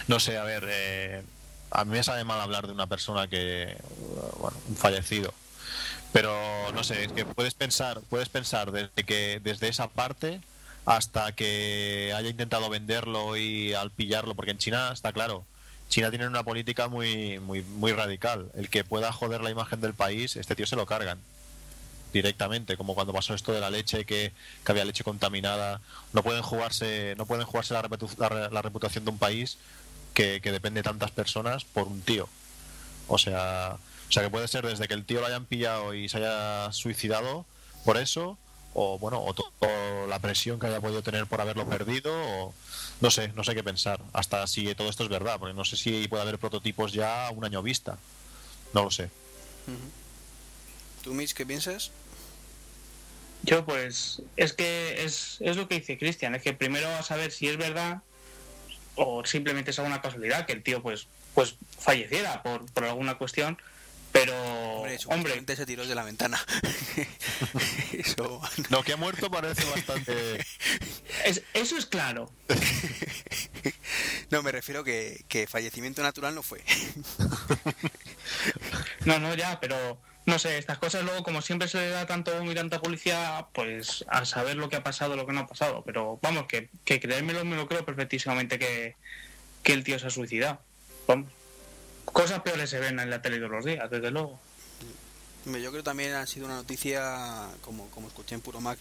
No 0.08 0.20
sé, 0.20 0.38
a 0.38 0.44
ver, 0.44 0.66
eh, 0.70 1.24
a 1.72 1.84
mí 1.86 1.92
me 1.92 2.04
sabe 2.04 2.24
mal 2.24 2.40
hablar 2.40 2.68
de 2.68 2.74
una 2.74 2.88
persona 2.88 3.28
que, 3.28 3.76
bueno, 4.40 4.56
un 4.68 4.76
fallecido. 4.78 5.34
Pero 6.12 6.72
no 6.74 6.84
sé, 6.84 7.06
es 7.06 7.12
que 7.12 7.26
puedes 7.26 7.54
pensar, 7.54 8.02
puedes 8.10 8.30
pensar 8.30 8.72
desde 8.72 9.04
que 9.06 9.40
desde 9.44 9.68
esa 9.68 9.88
parte 9.90 10.42
hasta 10.86 11.34
que 11.34 12.14
haya 12.16 12.30
intentado 12.30 12.70
venderlo 12.70 13.38
y 13.38 13.74
al 13.74 13.92
pillarlo, 13.92 14.34
porque 14.34 14.52
en 14.52 14.58
China 14.58 14.92
está 14.92 15.14
claro, 15.14 15.46
China 15.90 16.10
tiene 16.10 16.28
una 16.28 16.44
política 16.44 16.88
muy 16.88 17.40
muy 17.40 17.62
muy 17.62 17.92
radical. 17.94 18.52
El 18.56 18.70
que 18.70 18.84
pueda 18.84 19.12
joder 19.12 19.42
la 19.42 19.52
imagen 19.52 19.82
del 19.82 19.94
país, 19.94 20.36
este 20.36 20.56
tío 20.56 20.66
se 20.66 20.76
lo 20.76 20.86
cargan 20.86 21.20
directamente, 22.14 22.76
como 22.76 22.96
cuando 22.96 23.14
pasó 23.14 23.36
esto 23.36 23.52
de 23.54 23.60
la 23.60 23.70
leche 23.70 24.06
que, 24.06 24.34
que 24.66 24.72
había 24.72 24.86
leche 24.86 25.04
contaminada. 25.04 25.82
No 26.14 26.24
pueden 26.24 26.42
jugarse, 26.42 27.14
no 27.18 27.26
pueden 27.28 27.46
jugarse 27.46 27.74
la, 27.74 27.88
la 28.18 28.50
la 28.50 28.62
reputación 28.62 29.06
de 29.06 29.12
un 29.12 29.20
país 29.20 29.58
que, 30.14 30.42
que 30.42 30.52
depende 30.52 30.80
de 30.80 30.84
tantas 30.84 31.12
personas 31.12 31.66
por 31.66 31.88
un 31.88 32.02
tío. 32.02 32.28
O 33.08 33.18
sea, 33.18 33.78
o 34.10 34.12
sea 34.12 34.24
que 34.24 34.30
puede 34.32 34.48
ser 34.48 34.66
desde 34.66 34.88
que 34.88 34.96
el 34.96 35.06
tío 35.06 35.22
lo 35.22 35.28
hayan 35.28 35.46
pillado 35.46 35.94
y 35.94 36.10
se 36.10 36.18
haya 36.18 36.72
suicidado 36.72 37.46
por 37.86 37.98
eso, 37.98 38.40
o 38.74 38.98
bueno, 38.98 39.24
o, 39.24 40.08
la 40.08 40.20
presión 40.20 40.60
que 40.60 40.68
haya 40.68 40.82
podido 40.82 41.04
tener 41.04 41.28
por 41.28 41.42
haberlo 41.42 41.68
perdido, 41.68 42.12
o 42.12 42.54
no 43.02 43.12
sé, 43.12 43.30
no 43.30 43.44
sé 43.44 43.54
qué 43.54 43.64
pensar. 43.64 44.02
Hasta 44.14 44.46
si 44.48 44.74
todo 44.74 44.90
esto 44.90 45.04
es 45.04 45.10
verdad, 45.10 45.38
porque 45.38 45.54
no 45.54 45.64
sé 45.64 45.78
si 45.78 46.08
puede 46.08 46.24
haber 46.24 46.40
prototipos 46.40 46.92
ya 46.92 47.28
a 47.28 47.32
un 47.32 47.46
año 47.46 47.62
vista. 47.62 48.00
No 48.74 48.84
lo 48.84 48.92
sé. 48.92 49.10
¿Tú, 51.04 51.14
Mitch, 51.14 51.34
qué 51.34 51.46
piensas? 51.46 51.92
Yo 53.44 53.64
pues 53.64 54.22
es 54.36 54.54
que 54.54 55.04
es, 55.06 55.38
es 55.40 55.56
lo 55.56 55.68
que 55.68 55.80
dice 55.80 55.98
Cristian, 55.98 56.36
es 56.36 56.42
que 56.42 56.54
primero 56.54 56.90
a 56.90 57.04
saber 57.04 57.32
si 57.32 57.48
es 57.48 57.58
verdad 57.58 58.02
o 58.96 59.24
simplemente 59.24 59.72
es 59.72 59.80
alguna 59.80 60.02
casualidad 60.02 60.46
que 60.46 60.52
el 60.54 60.64
tío 60.64 60.82
pues 60.82 61.08
pues 61.34 61.56
falleciera 61.78 62.44
por, 62.44 62.66
por 62.74 62.84
alguna 62.84 63.18
cuestión, 63.18 63.58
pero 64.12 64.34
Hombre, 65.08 65.34
hombre, 65.38 65.56
se 65.56 65.66
tiró 65.66 65.86
de 65.86 65.96
la 65.96 66.04
ventana. 66.04 66.40
Eso. 67.94 68.42
Lo 68.70 68.84
que 68.84 68.94
ha 68.94 68.98
muerto 68.98 69.30
parece 69.30 69.64
bastante... 69.66 70.38
es- 71.26 71.44
eso 71.54 71.78
es 71.78 71.86
claro. 71.86 72.32
No, 74.32 74.42
me 74.44 74.52
refiero 74.52 74.84
que, 74.84 75.24
que 75.28 75.48
fallecimiento 75.48 76.02
natural 76.04 76.36
no 76.36 76.44
fue. 76.44 76.64
No, 79.06 79.20
no, 79.20 79.34
ya, 79.34 79.60
pero 79.60 80.00
no 80.26 80.38
sé, 80.40 80.58
estas 80.58 80.78
cosas 80.78 81.04
luego 81.04 81.24
como 81.24 81.42
siempre 81.42 81.68
se 81.68 81.78
le 81.80 81.90
da 81.90 82.06
tanto 82.06 82.38
humo 82.40 82.52
y 82.52 82.56
tanta 82.56 82.80
policía, 82.82 83.48
pues 83.54 84.06
a 84.10 84.26
saber 84.26 84.58
lo 84.58 84.70
que 84.70 84.76
ha 84.76 84.84
pasado, 84.84 85.16
lo 85.16 85.26
que 85.26 85.34
no 85.34 85.40
ha 85.42 85.48
pasado, 85.48 85.84
pero 85.86 86.20
vamos, 86.22 86.46
que, 86.48 86.70
que 86.86 87.00
creérmelo 87.00 87.44
me 87.46 87.56
lo 87.56 87.68
creo 87.68 87.84
perfectísimamente 87.86 88.60
que, 88.60 88.96
que 89.64 89.74
el 89.74 89.84
tío 89.84 89.98
se 89.98 90.08
ha 90.08 90.10
suicidado. 90.12 90.62
Vamos. 91.08 91.32
Cosas 92.14 92.42
peores 92.42 92.70
se 92.70 92.80
ven 92.80 93.00
en 93.00 93.10
la 93.10 93.22
tele 93.22 93.38
todos 93.38 93.52
los 93.52 93.66
días, 93.66 93.90
desde 93.90 94.12
luego. 94.12 94.40
Yo 95.46 95.72
creo 95.72 95.84
también 95.84 96.14
ha 96.16 96.26
sido 96.28 96.46
una 96.46 96.56
noticia, 96.56 97.48
como, 97.62 97.90
como 97.92 98.08
escuché 98.08 98.36
en 98.36 98.42
Puro 98.42 98.60
Mac, 98.62 98.78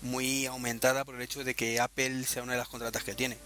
muy 0.00 0.46
aumentada 0.46 1.04
por 1.04 1.14
el 1.14 1.22
hecho 1.22 1.44
de 1.44 1.54
que 1.54 1.78
Apple 1.78 2.24
sea 2.24 2.42
una 2.42 2.52
de 2.52 2.58
las 2.58 2.68
contratas 2.68 3.04
que 3.04 3.14
tiene. 3.14 3.36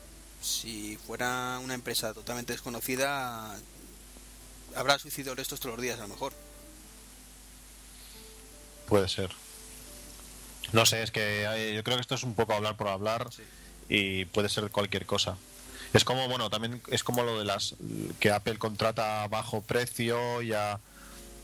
Si 0.40 0.96
fuera 1.06 1.58
una 1.62 1.74
empresa 1.74 2.14
totalmente 2.14 2.52
desconocida, 2.52 3.56
habrá 4.76 4.98
suicidadores 4.98 5.42
estos 5.42 5.60
todos 5.60 5.74
los 5.76 5.82
días 5.82 5.98
a 5.98 6.02
lo 6.02 6.08
mejor. 6.08 6.32
Puede 8.88 9.08
ser. 9.08 9.30
No 10.72 10.86
sé, 10.86 11.02
es 11.02 11.10
que 11.10 11.44
eh, 11.44 11.74
yo 11.74 11.82
creo 11.82 11.96
que 11.96 12.02
esto 12.02 12.14
es 12.14 12.22
un 12.22 12.34
poco 12.34 12.54
hablar 12.54 12.76
por 12.76 12.88
hablar 12.88 13.28
Sí. 13.32 13.42
y 13.88 14.24
puede 14.26 14.48
ser 14.48 14.70
cualquier 14.70 15.06
cosa. 15.06 15.36
Es 15.92 16.04
como, 16.04 16.28
bueno, 16.28 16.50
también 16.50 16.82
es 16.88 17.02
como 17.04 17.22
lo 17.22 17.38
de 17.38 17.44
las 17.44 17.74
que 18.20 18.30
Apple 18.30 18.58
contrata 18.58 19.22
a 19.22 19.28
bajo 19.28 19.62
precio 19.62 20.42
y 20.42 20.52
a, 20.52 20.80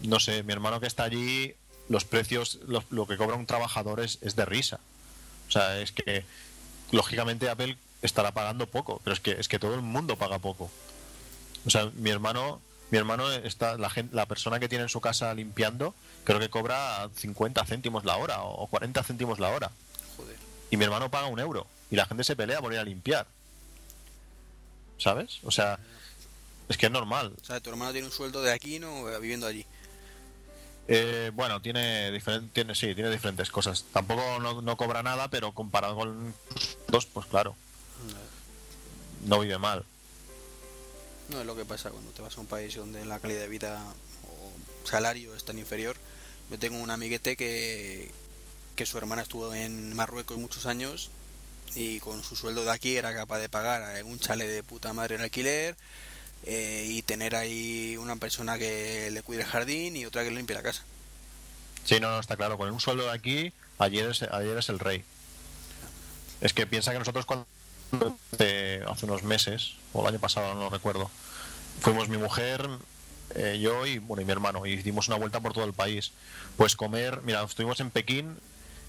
no 0.02 0.20
sé, 0.20 0.42
mi 0.42 0.52
hermano 0.52 0.80
que 0.80 0.86
está 0.86 1.04
allí, 1.04 1.54
los 1.88 2.04
precios, 2.04 2.58
lo, 2.66 2.84
lo 2.90 3.06
que 3.06 3.16
cobra 3.16 3.36
un 3.36 3.46
trabajador 3.46 4.00
es, 4.00 4.18
es 4.22 4.36
de 4.36 4.44
risa. 4.44 4.80
O 5.48 5.50
sea, 5.52 5.80
es 5.80 5.92
que 5.92 6.24
lógicamente 6.90 7.48
Apple 7.48 7.76
estará 8.02 8.32
pagando 8.32 8.66
poco, 8.66 9.00
pero 9.04 9.14
es 9.14 9.20
que 9.20 9.32
es 9.32 9.48
que 9.48 9.58
todo 9.58 9.74
el 9.74 9.82
mundo 9.82 10.16
paga 10.16 10.38
poco. 10.38 10.70
O 11.66 11.70
sea, 11.70 11.90
mi 11.94 12.10
hermano, 12.10 12.60
mi 12.90 12.98
hermano 12.98 13.30
está 13.30 13.78
la 13.78 13.90
gente, 13.90 14.14
la 14.14 14.26
persona 14.26 14.58
que 14.60 14.68
tiene 14.68 14.84
en 14.84 14.88
su 14.88 15.00
casa 15.00 15.32
limpiando, 15.34 15.94
creo 16.24 16.40
que 16.40 16.50
cobra 16.50 17.08
50 17.14 17.64
céntimos 17.64 18.04
la 18.04 18.16
hora 18.16 18.42
o 18.42 18.66
40 18.66 19.02
céntimos 19.02 19.38
la 19.38 19.50
hora. 19.50 19.70
Joder. 20.16 20.36
Y 20.70 20.76
mi 20.76 20.84
hermano 20.84 21.10
paga 21.10 21.26
un 21.26 21.38
euro 21.38 21.66
y 21.90 21.96
la 21.96 22.06
gente 22.06 22.24
se 22.24 22.36
pelea 22.36 22.60
por 22.60 22.72
ir 22.72 22.78
a 22.78 22.84
limpiar. 22.84 23.26
¿Sabes? 25.02 25.40
O 25.42 25.50
sea, 25.50 25.78
es 26.68 26.76
que 26.76 26.86
es 26.86 26.92
normal. 26.92 27.32
O 27.42 27.44
sea, 27.44 27.60
tu 27.60 27.70
hermano 27.70 27.90
tiene 27.92 28.06
un 28.06 28.12
sueldo 28.12 28.40
de 28.42 28.52
aquí, 28.52 28.78
¿no? 28.78 29.04
Viviendo 29.18 29.46
allí. 29.46 29.66
Eh, 30.88 31.30
bueno, 31.34 31.60
tiene, 31.60 32.12
diferen- 32.12 32.48
tiene 32.52 32.74
sí, 32.74 32.94
tiene 32.94 33.10
diferentes 33.10 33.50
cosas. 33.50 33.84
Tampoco 33.92 34.38
no, 34.40 34.62
no 34.62 34.76
cobra 34.76 35.02
nada, 35.02 35.28
pero 35.28 35.52
comparado 35.52 35.96
con 35.96 36.34
dos, 36.88 37.06
pues 37.06 37.26
claro, 37.26 37.56
no 39.26 39.40
vive 39.40 39.58
mal. 39.58 39.84
No 41.30 41.40
es 41.40 41.46
lo 41.46 41.56
que 41.56 41.64
pasa 41.64 41.90
cuando 41.90 42.10
te 42.12 42.22
vas 42.22 42.36
a 42.36 42.40
un 42.40 42.46
país 42.46 42.74
donde 42.76 43.04
la 43.04 43.18
calidad 43.20 43.40
de 43.40 43.48
vida 43.48 43.82
o 44.28 44.88
salario 44.88 45.34
es 45.34 45.44
tan 45.44 45.58
inferior. 45.58 45.96
Yo 46.50 46.58
tengo 46.58 46.78
un 46.78 46.90
amiguete 46.90 47.36
que, 47.36 48.10
que 48.76 48.86
su 48.86 48.98
hermana 48.98 49.22
estuvo 49.22 49.52
en 49.54 49.94
Marruecos 49.96 50.36
muchos 50.38 50.66
años 50.66 51.10
y 51.74 52.00
con 52.00 52.22
su 52.22 52.36
sueldo 52.36 52.64
de 52.64 52.70
aquí 52.70 52.96
era 52.96 53.14
capaz 53.14 53.38
de 53.38 53.48
pagar 53.48 54.04
un 54.04 54.18
chale 54.18 54.46
de 54.46 54.62
puta 54.62 54.92
madre 54.92 55.14
en 55.16 55.22
alquiler 55.22 55.76
eh, 56.44 56.86
y 56.88 57.02
tener 57.02 57.36
ahí 57.36 57.96
una 57.96 58.16
persona 58.16 58.58
que 58.58 59.10
le 59.10 59.22
cuide 59.22 59.42
el 59.42 59.48
jardín 59.48 59.96
y 59.96 60.06
otra 60.06 60.24
que 60.24 60.30
le 60.30 60.36
limpie 60.36 60.56
la 60.56 60.62
casa. 60.62 60.82
Sí, 61.84 62.00
no, 62.00 62.10
no, 62.10 62.20
está 62.20 62.36
claro. 62.36 62.58
Con 62.58 62.70
un 62.70 62.80
sueldo 62.80 63.04
de 63.04 63.12
aquí, 63.12 63.52
ayer 63.78 64.10
es, 64.10 64.22
ayer 64.22 64.56
es 64.56 64.68
el 64.68 64.78
rey. 64.78 65.04
Es 66.40 66.52
que 66.52 66.66
piensa 66.66 66.92
que 66.92 66.98
nosotros 66.98 67.26
cuando 67.26 67.46
eh, 68.38 68.84
hace 68.88 69.06
unos 69.06 69.22
meses, 69.22 69.74
o 69.92 70.02
el 70.02 70.08
año 70.08 70.18
pasado, 70.18 70.54
no 70.54 70.62
lo 70.62 70.70
recuerdo, 70.70 71.10
fuimos 71.80 72.08
mi 72.08 72.18
mujer, 72.18 72.68
eh, 73.34 73.58
yo 73.60 73.86
y, 73.86 73.98
bueno, 73.98 74.22
y 74.22 74.24
mi 74.24 74.32
hermano, 74.32 74.66
y 74.66 74.76
dimos 74.76 75.08
una 75.08 75.16
vuelta 75.16 75.40
por 75.40 75.52
todo 75.52 75.64
el 75.64 75.72
país. 75.72 76.12
Pues 76.56 76.76
comer, 76.76 77.20
mira, 77.22 77.42
estuvimos 77.42 77.80
en 77.80 77.90
Pekín, 77.90 78.36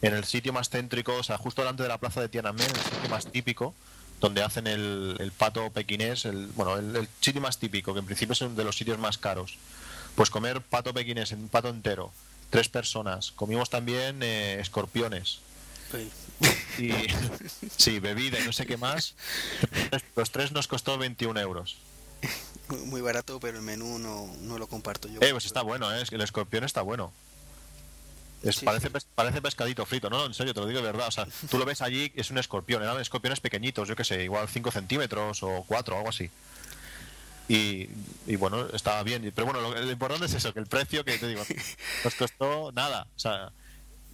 en 0.03 0.13
el 0.13 0.25
sitio 0.25 0.53
más 0.53 0.69
céntrico, 0.69 1.15
o 1.15 1.23
sea, 1.23 1.37
justo 1.37 1.61
delante 1.61 1.81
de 1.81 1.89
la 1.89 1.97
plaza 1.97 2.21
de 2.21 2.29
Tiananmen, 2.29 2.69
el 2.69 2.75
sitio 2.75 3.09
más 3.09 3.25
típico, 3.31 3.73
donde 4.19 4.43
hacen 4.43 4.67
el, 4.67 5.15
el 5.19 5.31
pato 5.31 5.69
pequinés, 5.71 6.25
el, 6.25 6.47
bueno, 6.47 6.77
el, 6.77 6.95
el 6.95 7.07
sitio 7.21 7.41
más 7.41 7.57
típico, 7.57 7.93
que 7.93 7.99
en 7.99 8.05
principio 8.05 8.33
es 8.33 8.41
uno 8.41 8.53
de 8.53 8.63
los 8.63 8.77
sitios 8.77 8.99
más 8.99 9.17
caros. 9.17 9.57
Pues 10.15 10.29
comer 10.29 10.61
pato 10.61 10.93
pequinés, 10.93 11.31
un 11.31 11.47
pato 11.47 11.69
entero, 11.69 12.11
tres 12.49 12.69
personas. 12.69 13.31
Comimos 13.31 13.69
también 13.69 14.21
eh, 14.21 14.59
escorpiones. 14.59 15.39
Y 16.77 16.91
sí, 17.77 17.99
bebida 17.99 18.39
y 18.39 18.43
no 18.43 18.51
sé 18.51 18.65
qué 18.65 18.77
más. 18.77 19.15
Los 20.15 20.31
tres 20.31 20.51
nos 20.51 20.67
costó 20.67 20.97
21 20.97 21.39
euros. 21.39 21.77
Muy, 22.67 23.01
barato, 23.01 23.39
pero 23.39 23.57
el 23.57 23.63
menú 23.63 23.99
no, 23.99 24.27
no 24.41 24.57
lo 24.57 24.67
comparto 24.67 25.07
yo. 25.07 25.19
Eh, 25.21 25.31
pues 25.31 25.45
está 25.45 25.61
bueno, 25.61 25.93
¿eh? 25.95 26.03
el 26.09 26.21
escorpión 26.21 26.63
está 26.63 26.81
bueno. 26.81 27.11
Es, 28.43 28.57
Sí, 28.57 28.65
parece, 28.65 28.87
sí. 28.87 28.93
pes- 28.93 29.07
parece 29.15 29.41
pescadito 29.41 29.85
frito, 29.85 30.09
no, 30.09 30.17
no, 30.19 30.25
en 30.25 30.33
serio, 30.33 30.53
te 30.53 30.59
lo 30.59 30.67
digo 30.67 30.81
de 30.81 30.85
verdad. 30.85 31.07
O 31.07 31.11
sea, 31.11 31.25
tú 31.49 31.57
lo 31.57 31.65
ves 31.65 31.81
allí, 31.81 32.11
es 32.15 32.29
un 32.29 32.37
escorpión, 32.37 32.83
eran 32.83 32.99
escorpiones 32.99 33.39
pequeñitos, 33.39 33.87
yo 33.87 33.95
qué 33.95 34.03
sé, 34.03 34.23
igual 34.23 34.47
5 34.49 34.69
centímetros 34.71 35.41
o 35.43 35.63
4, 35.67 35.95
algo 35.97 36.09
así. 36.09 36.29
Y, 37.47 37.89
y 38.27 38.35
bueno, 38.37 38.67
estaba 38.73 39.03
bien. 39.03 39.31
Pero 39.35 39.45
bueno, 39.45 39.61
lo, 39.61 39.73
lo 39.81 39.91
importante 39.91 40.25
es 40.25 40.33
eso, 40.33 40.53
que 40.53 40.59
el 40.59 40.67
precio 40.67 41.03
que 41.03 41.17
te 41.17 41.27
digo, 41.27 41.43
nos 42.03 42.15
costó 42.15 42.71
nada. 42.73 43.07
O 43.15 43.19
sea, 43.19 43.51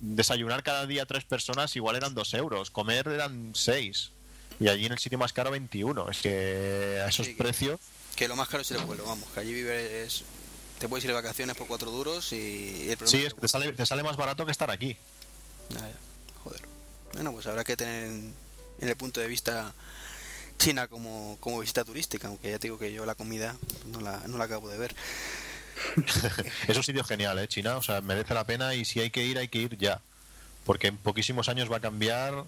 desayunar 0.01 0.63
cada 0.63 0.85
día 0.85 1.05
tres 1.05 1.25
personas 1.25 1.75
igual 1.75 1.95
eran 1.95 2.13
2 2.15 2.33
euros, 2.35 2.71
comer 2.71 3.07
eran 3.07 3.51
6. 3.55 4.11
Y 4.59 4.67
allí 4.67 4.85
en 4.85 4.91
el 4.91 4.99
sitio 4.99 5.17
más 5.17 5.31
caro 5.33 5.51
21. 5.51 6.09
Es 6.09 6.21
que 6.21 7.01
a 7.03 7.07
esos 7.07 7.25
Sí, 7.27 7.35
que- 7.35 7.43
precios... 7.43 7.79
Que 8.15 8.27
lo 8.27 8.35
más 8.35 8.49
caro 8.49 8.61
es 8.61 8.71
el 8.71 8.79
vuelo, 8.79 9.05
vamos, 9.05 9.29
que 9.33 9.39
allí 9.39 9.53
vives, 9.53 10.23
te 10.79 10.87
puedes 10.87 11.03
ir 11.03 11.09
de 11.09 11.15
vacaciones 11.15 11.55
por 11.55 11.67
cuatro 11.67 11.91
duros 11.91 12.31
y 12.33 12.89
el 12.89 12.97
problema 12.97 13.07
Sí, 13.07 13.25
es 13.25 13.33
que 13.33 13.41
te 13.41 13.47
sale, 13.47 13.73
te 13.73 13.85
sale 13.85 14.03
más 14.03 14.17
barato 14.17 14.45
que 14.45 14.51
estar 14.51 14.71
aquí. 14.71 14.97
Ah. 15.75 15.87
Joder. 16.43 16.61
Bueno, 17.13 17.31
pues 17.33 17.45
habrá 17.47 17.63
que 17.63 17.75
tener 17.75 18.05
en, 18.05 18.33
en 18.79 18.89
el 18.89 18.95
punto 18.95 19.19
de 19.19 19.27
vista 19.27 19.73
China 20.57 20.87
como, 20.87 21.37
como 21.39 21.59
visita 21.59 21.83
turística, 21.83 22.27
aunque 22.27 22.51
ya 22.51 22.59
te 22.59 22.67
digo 22.67 22.77
que 22.77 22.91
yo 22.91 23.05
la 23.05 23.15
comida 23.15 23.55
no 23.87 24.01
la, 24.01 24.21
no 24.27 24.37
la 24.37 24.45
acabo 24.45 24.69
de 24.69 24.77
ver. 24.77 24.95
Es 26.67 26.75
un 26.75 26.83
sitio 26.83 27.03
genial, 27.03 27.39
¿eh? 27.39 27.47
China, 27.47 27.77
o 27.77 27.81
sea, 27.81 28.01
merece 28.01 28.33
la 28.33 28.45
pena 28.45 28.75
y 28.75 28.83
si 28.83 28.99
hay 28.99 29.09
que 29.09 29.23
ir, 29.25 29.37
hay 29.37 29.47
que 29.47 29.59
ir 29.59 29.77
ya. 29.77 30.01
Porque 30.65 30.87
en 30.87 30.97
poquísimos 30.97 31.47
años 31.49 31.71
va 31.71 31.77
a 31.77 31.79
cambiar 31.79 32.43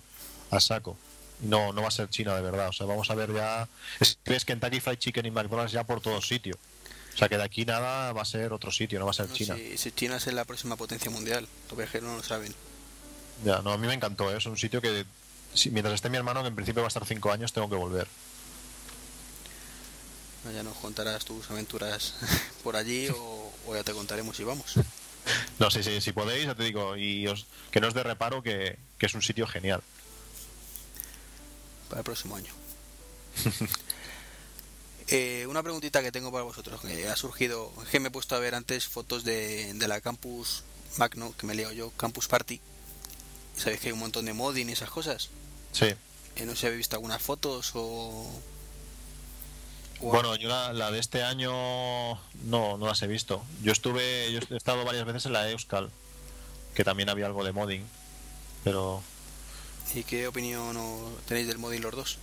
a 0.52 0.60
saco. 0.60 0.98
No, 1.39 1.74
no 1.74 1.82
va 1.82 1.88
a 1.88 1.91
ser 1.91 2.10
China 2.10 2.36
de 2.36 2.41
verdad, 2.41 2.67
o 2.67 2.74
sea, 2.74 2.86
vamos 2.86 3.10
a 3.10 3.15
ver 3.15 3.34
ya... 3.34 3.67
Es 4.00 4.20
que 4.24 4.32
ves 4.34 4.46
Kentucky 4.46 4.80
Fried 4.80 5.00
Chicken 5.00 5.26
y 5.26 5.32
McDonald's 5.32 5.72
ya 5.72 5.86
por 5.86 6.02
todos 6.02 6.28
sitios. 6.28 6.58
O 7.13 7.17
sea, 7.17 7.28
que 7.30 7.38
de 7.38 7.43
aquí 7.43 7.65
nada 7.65 8.13
va 8.13 8.21
a 8.21 8.26
ser 8.26 8.54
otro 8.54 8.71
sitio, 8.71 8.97
no 9.00 9.06
va 9.06 9.12
a 9.12 9.13
ser 9.13 9.28
No, 9.30 9.36
China. 9.36 9.56
Si, 9.56 9.78
si 9.78 9.91
China 9.91 10.15
es 10.17 10.26
la 10.28 10.45
próxima 10.45 10.76
potencia 10.78 11.12
mundial, 11.12 11.47
los 11.69 11.78
viajeros 11.78 12.10
no 12.10 12.15
lo 12.17 12.24
saben. 12.24 12.54
Ya, 13.43 13.62
no, 13.62 13.71
a 13.74 13.78
mí 13.78 13.86
me 13.88 13.93
encantó, 13.93 14.32
¿eh? 14.32 14.38
es 14.38 14.45
un 14.45 14.58
sitio 14.58 14.82
que 14.82 15.06
si- 15.54 15.71
mientras 15.71 15.95
esté 15.95 16.10
mi 16.10 16.17
hermano, 16.17 16.41
que 16.41 16.47
en 16.47 16.56
principio 16.56 16.82
va 16.82 16.88
a 16.88 16.89
estar 16.89 17.06
cinco 17.06 17.32
años, 17.32 17.52
tengo 17.54 17.69
que 17.69 17.76
volver. 17.76 18.08
Ya 20.54 20.63
nos 20.63 20.76
contarás 20.78 21.24
tus 21.24 21.50
aventuras 21.52 22.15
por 22.63 22.76
allí 22.76 23.10
o, 23.10 23.54
o 23.67 23.76
ya 23.76 23.84
te 23.84 23.93
contaremos 23.93 24.36
si 24.38 24.43
vamos. 24.43 24.74
No, 25.60 25.69
sí, 25.69 25.84
sí, 25.84 26.02
si 26.02 26.13
podéis, 26.13 26.47
ya 26.47 26.56
te 26.56 26.63
digo, 26.63 26.97
y 26.97 27.28
os- 27.28 27.45
que 27.69 27.80
no 27.80 27.88
os 27.88 27.93
de 27.93 28.02
reparo 28.02 28.41
que, 28.41 28.76
que 28.97 29.06
es 29.06 29.13
un 29.13 29.21
sitio 29.21 29.45
genial. 29.45 29.84
para 31.89 32.00
el 32.00 32.04
próximo 32.04 32.36
año. 32.36 32.52
Eh, 35.12 35.45
una 35.47 35.62
preguntita 35.62 36.02
que 36.02 36.12
tengo 36.12 36.32
para 36.32 36.43
vosotros, 36.43 36.80
que 36.82 37.08
ha 37.10 37.15
surgido, 37.17 37.71
que 37.91 38.00
me 38.00 38.08
he 38.08 38.12
puesto 38.12 38.36
a 38.36 38.39
ver 38.39 38.56
antes 38.56 38.88
fotos 38.88 39.26
de, 39.26 39.74
de 39.74 39.88
la 39.89 40.00
Campus 40.00 40.63
Magno, 40.97 41.36
que 41.38 41.45
me 41.45 41.54
he 41.54 41.58
liado 41.58 41.74
yo, 41.74 41.91
Campus 41.91 42.28
Party. 42.28 42.62
Sabéis 43.58 43.82
que 43.82 43.88
hay 43.88 43.93
un 43.93 44.00
montón 44.00 44.26
de 44.26 44.34
modding 44.34 44.69
y 44.69 44.71
esas 44.71 44.89
cosas. 44.89 45.30
Sí. 45.74 45.93
Eh, 46.38 46.45
no 46.45 46.54
sé 46.54 46.62
si 46.62 46.65
habéis 46.67 46.80
visto 46.80 46.95
algunas 46.95 47.21
fotos 47.21 47.71
o... 47.76 48.26
Bueno, 50.00 50.36
yo 50.38 50.47
la, 50.47 50.74
la 50.74 50.89
de 50.89 51.00
este 51.00 51.24
año 51.24 51.52
no, 51.52 52.78
no 52.78 52.88
las 52.88 53.02
he 53.04 53.08
visto. 53.08 53.43
Yo 53.62 53.71
estuve, 53.71 54.32
yo 54.32 54.39
he 54.50 54.58
estado 54.58 54.84
varias 54.86 55.06
veces 55.06 55.28
en 55.28 55.34
la 55.34 55.47
Euskal, 55.52 55.91
que 56.74 56.84
también 56.84 57.10
había 57.10 57.28
algo 57.28 57.43
de 57.43 57.52
modding, 57.52 57.86
pero 58.63 59.04
¿Y 59.93 60.04
qué 60.04 60.28
opinión 60.28 60.78
tenéis 61.28 61.47
del 61.47 61.58
modding 61.58 61.82
los 61.82 61.95
dos? 61.95 62.17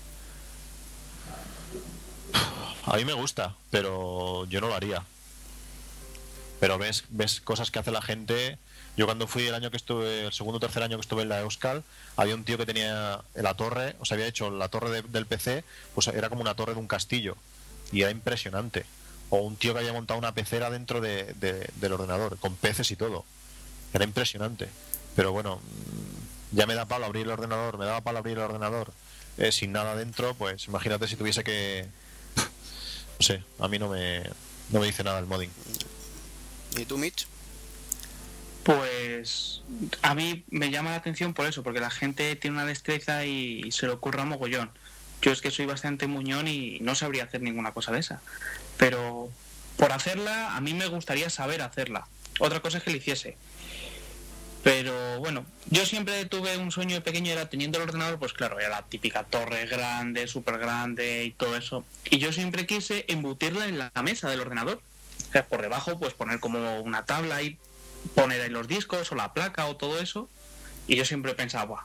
A 2.87 2.97
mí 2.97 3.05
me 3.05 3.13
gusta, 3.13 3.55
pero 3.71 4.45
yo 4.47 4.61
no 4.61 4.69
lo 4.69 4.75
haría. 4.75 5.03
Pero 6.61 6.79
ves, 6.79 7.05
ves 7.11 7.41
cosas 7.41 7.71
que 7.71 7.79
hace 7.79 7.91
la 7.91 8.03
gente. 8.03 8.59
Yo 8.97 9.07
cuando 9.07 9.29
fui 9.29 9.47
el 9.47 9.55
año 9.55 9.71
que 9.71 9.77
estuve, 9.77 10.27
el 10.27 10.33
segundo 10.33 10.57
o 10.57 10.61
tercer 10.61 10.83
año 10.83 10.97
que 10.97 11.03
estuve 11.03 11.23
en 11.23 11.29
la 11.29 11.41
Euskal, 11.41 11.85
había 12.17 12.35
un 12.35 12.45
tío 12.45 12.59
que 12.59 12.67
tenía 12.67 13.21
en 13.37 13.43
la 13.45 13.55
torre, 13.55 13.95
o 14.01 14.05
sea, 14.05 14.17
había 14.17 14.27
hecho 14.27 14.51
la 14.51 14.69
torre 14.69 14.91
de- 14.91 15.03
del 15.03 15.27
PC, 15.27 15.63
pues 15.95 16.09
era 16.09 16.29
como 16.29 16.41
una 16.41 16.55
torre 16.57 16.75
de 16.75 16.81
un 16.81 16.89
castillo. 16.89 17.37
Y 17.93 18.03
era 18.03 18.11
impresionante. 18.11 18.85
O 19.31 19.39
un 19.39 19.57
tío 19.57 19.73
que 19.73 19.81
había 19.81 19.93
montado 19.93 20.19
una 20.19 20.33
pecera 20.35 20.69
dentro 20.71 21.01
de- 21.01 21.33
de- 21.35 21.71
del 21.77 21.93
ordenador, 21.93 22.39
con 22.39 22.57
peces 22.57 22.91
y 22.91 22.97
todo. 22.97 23.25
Era 23.95 24.05
impresionante. 24.05 24.69
Pero 25.15 25.31
bueno, 25.33 25.57
mm, 25.57 26.57
ya 26.57 26.67
me 26.67 26.75
da 26.75 26.87
palo 26.87 27.07
abrir 27.07 27.25
el 27.27 27.31
ordenador, 27.33 27.79
me 27.79 27.85
daba 27.87 28.01
palo 28.01 28.19
abrir 28.19 28.37
el 28.39 28.45
ordenador 28.45 28.93
eh, 29.37 29.53
sin 29.53 29.71
nada 29.71 29.95
dentro, 29.95 30.35
pues 30.35 30.67
imagínate 30.67 31.07
si 31.07 31.15
tuviese 31.15 31.45
que... 31.45 31.87
No 33.19 33.25
sé, 33.25 33.43
a 33.59 33.69
mí 33.69 33.79
no 33.79 33.89
me, 33.89 34.23
no 34.71 34.81
me 34.81 34.87
dice 34.87 35.03
nada 35.03 35.19
el 35.19 35.27
modding. 35.27 35.51
¿Y 36.77 36.85
tú, 36.85 36.99
Mitch? 36.99 37.27
Pues 38.63 39.63
a 40.03 40.15
mí 40.15 40.45
me 40.51 40.71
llama 40.71 40.91
la 40.91 40.97
atención 40.97 41.33
por 41.33 41.47
eso, 41.47 41.63
porque 41.63 41.81
la 41.81 41.91
gente 41.91 42.37
tiene 42.37 42.57
una 42.57 42.67
destreza 42.67 43.25
y, 43.25 43.73
se 43.73 43.87
le 43.87 43.93
ocurra 43.93 44.25
mogollón. 44.25 44.71
Yo 45.23 45.33
es 45.33 45.41
que 45.41 45.51
soy 45.51 45.67
bastante 45.67 46.07
muñón 46.07 46.47
y 46.49 46.79
no 46.81 46.95
sabría 46.95 47.25
hacer 47.25 47.41
ninguna 47.43 47.73
cosa 47.73 47.93
de 47.93 48.01
esa. 48.01 48.21
Pero 48.77 49.31
por 49.77 49.93
hacerla, 49.93 50.55
a 50.55 50.61
mí 50.61 50.75
me 50.75 50.87
gustaría 50.87 51.31
saber 51.31 51.63
hacerla. 51.63 52.07
Otra 52.39 52.61
cosa 52.61 52.79
es 52.79 52.85
que 52.85 52.91
la 52.91 52.99
hiciese. 52.99 53.37
Pero 54.69 55.19
bueno, 55.21 55.47
yo 55.71 55.87
siempre 55.87 56.27
tuve 56.27 56.59
un 56.59 56.71
sueño 56.71 56.97
de 56.97 57.01
pequeño, 57.01 57.33
era 57.33 57.49
teniendo 57.49 57.79
el 57.79 57.85
ordenador, 57.85 58.19
pues 58.19 58.35
claro, 58.35 58.61
era 58.61 58.69
la 58.69 58.83
típica 58.83 59.25
torre 59.25 59.65
grande, 59.65 60.29
súper 60.29 60.59
grande 60.59 61.25
y 61.25 61.31
todo 61.31 61.57
eso. 61.57 61.87
Y 62.11 62.19
yo 62.19 62.35
siempre 62.35 62.67
quise 62.67 63.07
embutirla 63.09 63.67
en 63.67 63.79
la 63.79 63.91
mesa 64.03 64.29
del 64.29 64.43
ordenador. 64.43 64.83
O 65.27 65.33
sea, 65.33 65.47
por 65.47 65.63
debajo, 65.63 65.99
pues 65.99 66.13
poner 66.13 66.39
como 66.39 66.83
una 66.83 67.07
tabla 67.07 67.41
y 67.41 67.57
poner 68.15 68.43
ahí 68.43 68.51
los 68.51 68.69
discos 68.69 69.11
o 69.11 69.15
la 69.15 69.33
placa 69.33 69.65
o 69.65 69.77
todo 69.77 70.01
eso. 70.01 70.29
Y 70.87 70.97
yo 70.97 71.07
siempre 71.07 71.33
pensaba, 71.33 71.65
"Buah, 71.65 71.85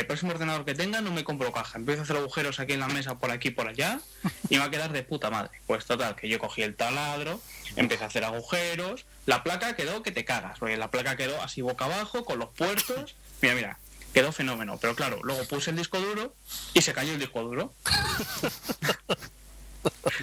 el 0.00 0.06
próximo 0.06 0.32
ordenador 0.32 0.64
que 0.64 0.74
tenga 0.74 1.00
no 1.00 1.10
me 1.10 1.24
compro 1.24 1.52
caja. 1.52 1.78
Empiezo 1.78 2.00
a 2.00 2.04
hacer 2.04 2.16
agujeros 2.16 2.60
aquí 2.60 2.72
en 2.72 2.80
la 2.80 2.88
mesa, 2.88 3.18
por 3.18 3.30
aquí, 3.30 3.50
por 3.50 3.68
allá, 3.68 4.00
y 4.48 4.54
me 4.54 4.58
va 4.58 4.66
a 4.66 4.70
quedar 4.70 4.92
de 4.92 5.02
puta 5.02 5.30
madre. 5.30 5.60
Pues 5.66 5.84
total, 5.84 6.16
que 6.16 6.28
yo 6.28 6.38
cogí 6.38 6.62
el 6.62 6.74
taladro, 6.74 7.40
empecé 7.76 8.04
a 8.04 8.08
hacer 8.08 8.24
agujeros, 8.24 9.06
la 9.26 9.42
placa 9.42 9.76
quedó 9.76 10.02
que 10.02 10.10
te 10.10 10.24
cagas, 10.24 10.58
porque 10.58 10.76
la 10.76 10.90
placa 10.90 11.16
quedó 11.16 11.40
así 11.42 11.62
boca 11.62 11.86
abajo, 11.86 12.24
con 12.24 12.38
los 12.38 12.50
puertos. 12.50 13.14
Mira, 13.40 13.54
mira, 13.54 13.78
quedó 14.12 14.32
fenómeno. 14.32 14.78
Pero 14.80 14.94
claro, 14.94 15.20
luego 15.22 15.44
puse 15.44 15.70
el 15.70 15.76
disco 15.76 16.00
duro 16.00 16.34
y 16.72 16.82
se 16.82 16.92
cayó 16.92 17.12
el 17.12 17.18
disco 17.18 17.42
duro. 17.42 17.74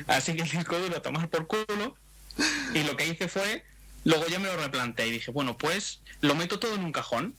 Así 0.07 0.35
que 0.35 0.41
el 0.41 0.49
disco 0.49 0.77
duro 0.79 0.97
a 0.97 1.01
tomar 1.01 1.29
por 1.29 1.47
culo. 1.47 1.95
Y 2.73 2.83
lo 2.83 2.95
que 2.95 3.07
hice 3.07 3.27
fue, 3.27 3.63
luego 4.03 4.25
ya 4.27 4.39
me 4.39 4.47
lo 4.47 4.57
replanteé 4.57 5.07
y 5.07 5.11
dije, 5.11 5.31
bueno, 5.31 5.57
pues 5.57 6.01
lo 6.21 6.35
meto 6.35 6.59
todo 6.59 6.75
en 6.75 6.83
un 6.83 6.91
cajón. 6.91 7.35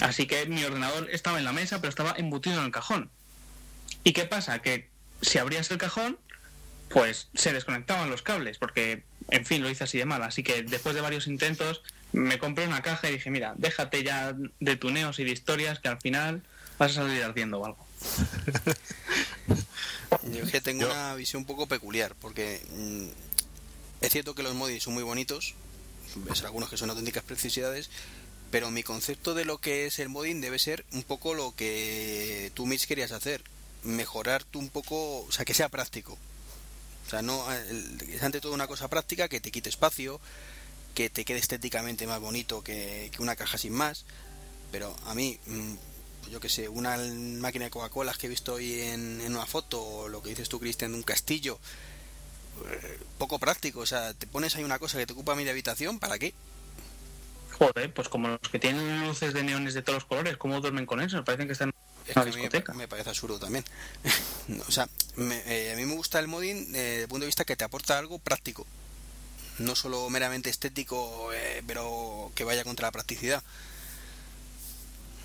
Así 0.00 0.26
que 0.26 0.46
mi 0.46 0.64
ordenador 0.64 1.08
estaba 1.10 1.38
en 1.38 1.44
la 1.44 1.52
mesa, 1.52 1.80
pero 1.80 1.90
estaba 1.90 2.14
embutido 2.16 2.58
en 2.58 2.66
el 2.66 2.72
cajón. 2.72 3.10
¿Y 4.04 4.12
qué 4.12 4.24
pasa? 4.24 4.60
Que 4.60 4.88
si 5.20 5.38
abrías 5.38 5.70
el 5.70 5.78
cajón, 5.78 6.18
pues 6.88 7.28
se 7.34 7.52
desconectaban 7.52 8.10
los 8.10 8.22
cables, 8.22 8.58
porque, 8.58 9.04
en 9.30 9.46
fin, 9.46 9.62
lo 9.62 9.70
hice 9.70 9.84
así 9.84 9.98
de 9.98 10.04
mal. 10.04 10.22
Así 10.22 10.42
que 10.42 10.62
después 10.62 10.94
de 10.94 11.00
varios 11.00 11.26
intentos, 11.26 11.82
me 12.12 12.38
compré 12.38 12.66
una 12.66 12.82
caja 12.82 13.08
y 13.08 13.14
dije, 13.14 13.30
mira, 13.30 13.54
déjate 13.56 14.02
ya 14.02 14.34
de 14.58 14.76
tuneos 14.76 15.18
y 15.18 15.24
de 15.24 15.30
historias, 15.30 15.78
que 15.78 15.88
al 15.88 16.00
final 16.00 16.42
vas 16.78 16.92
a 16.92 16.94
salir 16.94 17.22
ardiendo 17.22 17.60
o 17.60 17.66
algo. 17.66 17.86
Yo 20.32 20.42
es 20.42 20.50
que 20.50 20.60
tengo 20.60 20.86
una 20.86 21.14
visión 21.14 21.42
un 21.42 21.46
poco 21.46 21.66
peculiar, 21.68 22.14
porque 22.20 22.60
mm, 22.70 23.08
es 24.00 24.12
cierto 24.12 24.34
que 24.34 24.42
los 24.42 24.54
moddings 24.54 24.82
son 24.82 24.94
muy 24.94 25.02
bonitos, 25.02 25.54
ves 26.16 26.42
algunos 26.42 26.68
que 26.68 26.76
son 26.76 26.90
auténticas 26.90 27.22
precisidades, 27.22 27.90
pero 28.50 28.70
mi 28.70 28.82
concepto 28.82 29.34
de 29.34 29.44
lo 29.44 29.58
que 29.58 29.86
es 29.86 29.98
el 29.98 30.08
modding 30.08 30.40
debe 30.40 30.58
ser 30.58 30.84
un 30.92 31.02
poco 31.02 31.34
lo 31.34 31.54
que 31.54 32.50
tú, 32.54 32.66
Mitch, 32.66 32.86
querías 32.86 33.12
hacer, 33.12 33.42
mejorar 33.84 34.44
tú 34.44 34.58
un 34.58 34.70
poco, 34.70 35.20
o 35.20 35.32
sea, 35.32 35.44
que 35.44 35.54
sea 35.54 35.68
práctico. 35.68 36.18
O 37.06 37.10
sea, 37.10 37.22
no 37.22 37.44
es 37.52 38.22
ante 38.22 38.40
todo 38.40 38.52
una 38.52 38.66
cosa 38.66 38.88
práctica 38.88 39.28
que 39.28 39.40
te 39.40 39.50
quite 39.50 39.68
espacio, 39.68 40.20
que 40.94 41.10
te 41.10 41.24
quede 41.24 41.38
estéticamente 41.38 42.06
más 42.06 42.20
bonito 42.20 42.62
que, 42.62 43.10
que 43.14 43.22
una 43.22 43.36
caja 43.36 43.58
sin 43.58 43.72
más. 43.72 44.04
Pero 44.72 44.96
a 45.06 45.14
mí, 45.14 45.38
mm, 45.46 45.74
yo 46.30 46.40
que 46.40 46.48
sé, 46.48 46.68
una 46.68 46.96
máquina 46.96 47.64
de 47.66 47.70
Coca-Cola 47.70 48.14
que 48.14 48.26
he 48.26 48.30
visto 48.30 48.54
hoy 48.54 48.80
en, 48.80 49.20
en 49.20 49.34
una 49.34 49.46
foto, 49.46 49.82
o 49.82 50.08
lo 50.08 50.22
que 50.22 50.30
dices 50.30 50.48
tú, 50.48 50.60
Cristian, 50.60 50.92
de 50.92 50.98
un 50.98 51.02
castillo, 51.02 51.58
eh, 52.68 52.98
poco 53.18 53.38
práctico. 53.38 53.80
O 53.80 53.86
sea, 53.86 54.14
te 54.14 54.26
pones 54.26 54.56
ahí 54.56 54.64
una 54.64 54.78
cosa 54.78 54.98
que 54.98 55.06
te 55.06 55.12
ocupa 55.12 55.34
media 55.34 55.52
habitación, 55.52 55.98
¿para 55.98 56.18
qué? 56.18 56.34
Joder, 57.60 57.92
pues 57.92 58.08
como 58.08 58.28
los 58.28 58.38
que 58.50 58.58
tienen 58.58 59.06
luces 59.06 59.34
de 59.34 59.42
neones 59.44 59.74
de 59.74 59.82
todos 59.82 59.96
los 59.98 60.04
colores, 60.06 60.38
¿cómo 60.38 60.58
duermen 60.62 60.86
con 60.86 60.98
eso? 61.02 61.22
Parecen 61.24 61.46
que 61.46 61.52
están 61.52 61.68
en 61.68 61.74
Es 62.10 62.16
una 62.16 62.24
que 62.24 62.30
a 62.30 62.32
mí 62.32 62.36
me, 62.36 62.40
discoteca. 62.40 62.72
me 62.72 62.88
parece 62.88 63.10
absurdo 63.10 63.38
también. 63.38 63.64
No, 64.48 64.64
o 64.68 64.70
sea, 64.72 64.88
me- 65.16 65.42
eh, 65.44 65.74
a 65.74 65.76
mí 65.76 65.84
me 65.84 65.94
gusta 65.94 66.18
el 66.20 66.26
modding 66.26 66.74
eh, 66.74 66.78
desde 66.78 67.02
el 67.02 67.08
punto 67.08 67.20
de 67.24 67.26
vista 67.26 67.44
que 67.44 67.56
te 67.56 67.64
aporta 67.64 67.98
algo 67.98 68.18
práctico. 68.18 68.66
No 69.58 69.76
solo 69.76 70.08
meramente 70.08 70.48
estético, 70.48 71.30
eh, 71.34 71.62
pero 71.66 72.32
que 72.34 72.44
vaya 72.44 72.64
contra 72.64 72.88
la 72.88 72.92
practicidad. 72.92 73.42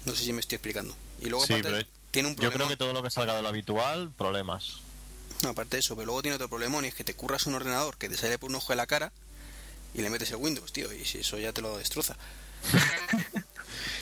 No 0.03 0.13
sé 0.13 0.25
si 0.25 0.33
me 0.33 0.41
estoy 0.41 0.57
explicando. 0.57 0.93
Y 1.21 1.29
luego 1.29 1.45
Sí, 1.45 1.53
aparte, 1.53 1.69
pero 1.71 1.87
tiene 2.11 2.27
un 2.27 2.35
Yo 2.35 2.41
problema. 2.41 2.55
creo 2.55 2.67
que 2.67 2.77
todo 2.77 2.91
lo 2.91 3.01
que 3.01 3.11
salga 3.11 3.33
de 3.33 3.43
lo 3.43 3.47
habitual, 3.47 4.11
problemas. 4.17 4.79
No, 5.41 5.49
aparte 5.49 5.77
de 5.77 5.79
eso, 5.79 5.95
pero 5.95 6.07
luego 6.07 6.21
tiene 6.21 6.35
otro 6.35 6.49
problema 6.49 6.81
y 6.83 6.87
es 6.87 6.95
que 6.95 7.05
te 7.05 7.13
curras 7.13 7.45
un 7.47 7.55
ordenador 7.55 7.95
que 7.97 8.09
te 8.09 8.17
sale 8.17 8.37
por 8.37 8.49
un 8.49 8.57
ojo 8.57 8.73
de 8.73 8.77
la 8.77 8.87
cara 8.87 9.13
y 9.95 10.01
le 10.01 10.09
metes 10.09 10.29
el 10.31 10.37
Windows, 10.37 10.71
tío, 10.71 10.91
y 10.93 11.05
si 11.05 11.19
eso 11.19 11.37
ya 11.39 11.53
te 11.53 11.61
lo 11.61 11.77
destroza. 11.77 12.15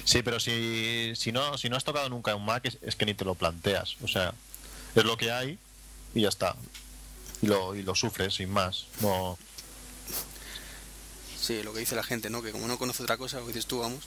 Sí, 0.05 0.21
pero 0.21 0.37
si, 0.37 1.13
si, 1.15 1.31
no, 1.31 1.57
si 1.57 1.69
no 1.69 1.77
has 1.77 1.85
tocado 1.85 2.09
nunca 2.09 2.35
un 2.35 2.43
Mac, 2.43 2.65
es, 2.65 2.77
es 2.81 2.95
que 2.97 3.05
ni 3.05 3.13
te 3.13 3.23
lo 3.23 3.35
planteas. 3.35 3.95
O 4.03 4.07
sea, 4.07 4.33
es 4.95 5.03
lo 5.05 5.15
que 5.15 5.31
hay 5.31 5.57
y 6.13 6.21
ya 6.23 6.29
está. 6.29 6.57
Y 7.41 7.47
lo, 7.47 7.73
y 7.73 7.83
lo 7.83 7.95
sufres 7.95 8.35
sin 8.35 8.51
más. 8.51 8.85
No, 8.99 9.37
Sí, 11.43 11.61
lo 11.61 11.73
que 11.73 11.81
dice 11.81 11.93
la 11.93 12.03
gente, 12.03 12.29
¿no? 12.29 12.41
Que 12.41 12.53
como 12.53 12.69
no 12.69 12.77
conoce 12.77 13.03
otra 13.03 13.17
cosa, 13.17 13.37
lo 13.39 13.45
que 13.45 13.51
dices 13.51 13.65
tú, 13.65 13.79
vamos. 13.79 14.05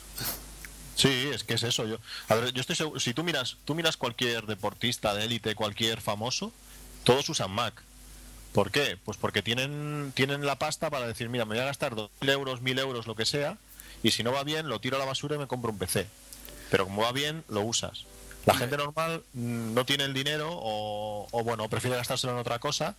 Sí, 0.95 1.29
es 1.35 1.45
que 1.45 1.53
es 1.53 1.63
eso. 1.65 1.85
Yo, 1.85 1.99
a 2.29 2.35
ver, 2.35 2.51
yo 2.55 2.63
estoy 2.63 2.75
seguro, 2.77 2.99
si 2.99 3.13
tú 3.13 3.25
miras, 3.25 3.59
tú 3.67 3.75
miras 3.75 3.99
cualquier 3.99 4.47
deportista 4.47 5.13
de 5.13 5.25
élite, 5.27 5.55
cualquier 5.55 6.01
famoso, 6.01 6.51
todos 7.05 7.29
usan 7.29 7.51
Mac. 7.51 7.83
¿Por 8.57 8.71
qué? 8.71 8.97
Pues 9.05 9.19
porque 9.19 9.43
tienen, 9.43 10.13
tienen 10.15 10.47
la 10.47 10.59
pasta 10.59 10.89
para 10.89 11.07
decir, 11.07 11.29
mira, 11.29 11.45
me 11.45 11.57
voy 11.57 11.63
a 11.63 11.67
gastar 11.67 11.95
2.000 11.95 12.31
euros, 12.31 12.63
1.000 12.63 12.81
euros, 12.81 13.07
lo 13.07 13.15
que 13.15 13.27
sea, 13.27 13.59
y 14.03 14.13
si 14.13 14.23
no 14.23 14.33
va 14.33 14.45
bien, 14.45 14.71
lo 14.71 14.81
tiro 14.81 14.97
a 14.97 14.99
la 14.99 15.05
basura 15.05 15.37
y 15.37 15.39
me 15.39 15.47
compro 15.47 15.71
un 15.71 15.77
PC. 15.77 16.07
Pero 16.71 16.85
como 16.87 17.03
va 17.03 17.13
bien, 17.13 17.45
lo 17.51 17.61
usas. 17.61 18.07
La 18.47 18.55
gente 18.55 18.79
normal 18.79 19.23
mm, 19.35 19.75
no 19.75 19.85
tiene 19.85 20.05
el 20.05 20.15
dinero 20.15 20.49
o, 20.51 21.29
o, 21.31 21.45
bueno, 21.45 21.69
prefiere 21.69 21.99
gastárselo 21.99 22.33
en 22.33 22.39
otra 22.39 22.59
cosa 22.59 22.97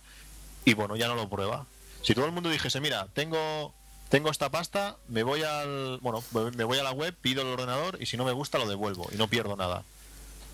y 0.64 0.74
bueno, 0.74 0.94
ya 0.94 1.08
no 1.08 1.16
lo 1.16 1.28
prueba. 1.28 1.66
Si 2.02 2.14
todo 2.14 2.26
el 2.26 2.32
mundo 2.32 2.50
dijese, 2.50 2.80
mira, 2.80 3.08
tengo 3.12 3.74
tengo 4.10 4.30
esta 4.30 4.50
pasta, 4.50 4.96
me 5.08 5.24
voy 5.24 5.42
al 5.42 5.98
bueno, 6.02 6.22
me 6.54 6.62
voy 6.62 6.78
a 6.78 6.84
la 6.84 6.92
web, 6.92 7.16
pido 7.20 7.42
el 7.42 7.48
ordenador 7.48 7.98
y 8.00 8.06
si 8.06 8.16
no 8.16 8.24
me 8.24 8.30
gusta 8.30 8.58
lo 8.58 8.68
devuelvo 8.68 9.08
y 9.12 9.16
no 9.16 9.26
pierdo 9.26 9.56
nada. 9.56 9.82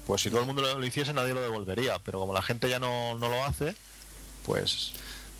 Pues 0.07 0.23
si 0.23 0.31
todo 0.31 0.41
el 0.41 0.47
mundo 0.47 0.63
lo, 0.63 0.79
lo 0.79 0.87
hiciese 0.87 1.13
nadie 1.13 1.35
lo 1.35 1.43
devolvería, 1.43 1.99
pero 1.99 2.21
como 2.21 2.33
la 2.33 2.41
gente 2.41 2.71
ya 2.71 2.79
no, 2.79 3.19
no 3.19 3.29
lo 3.29 3.45
hace, 3.45 3.77
pues 4.45 4.93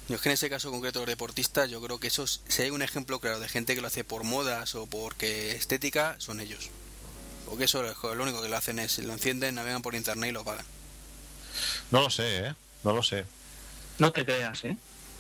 Yo 0.09 0.17
es 0.17 0.21
que 0.21 0.29
en 0.29 0.35
ese 0.35 0.51
caso 0.51 0.71
concreto 0.71 1.01
de 1.01 1.07
los 1.07 1.13
deportistas, 1.13 1.71
yo 1.71 1.81
creo 1.81 1.99
que 1.99 2.09
esos, 2.09 2.43
si 2.49 2.63
hay 2.63 2.71
un 2.71 2.83
ejemplo 2.83 3.21
claro 3.21 3.41
de 3.41 3.49
gente 3.49 3.75
que 3.75 3.81
lo 3.81 3.87
hace 3.87 4.05
por 4.05 4.25
modas 4.25 4.75
o 4.75 4.87
porque 4.87 5.53
estética, 5.53 6.17
son 6.19 6.41
ellos. 6.41 6.71
Porque 7.47 7.65
eso 7.65 7.83
lo 7.83 8.23
único 8.23 8.43
que 8.43 8.49
lo 8.49 8.57
hacen 8.57 8.79
es 8.79 8.99
lo 8.99 9.13
encienden, 9.13 9.55
navegan 9.55 9.83
por 9.83 9.95
internet 9.95 10.31
y 10.31 10.33
lo 10.33 10.45
pagan. 10.45 10.65
no 11.91 12.03
lo 12.03 12.11
sé, 12.11 12.47
¿eh? 12.49 12.55
No 12.83 12.93
lo 12.95 13.03
sé. 13.03 13.25
No 13.99 14.13
te 14.13 14.25
creas, 14.25 14.65
¿eh? 14.65 14.77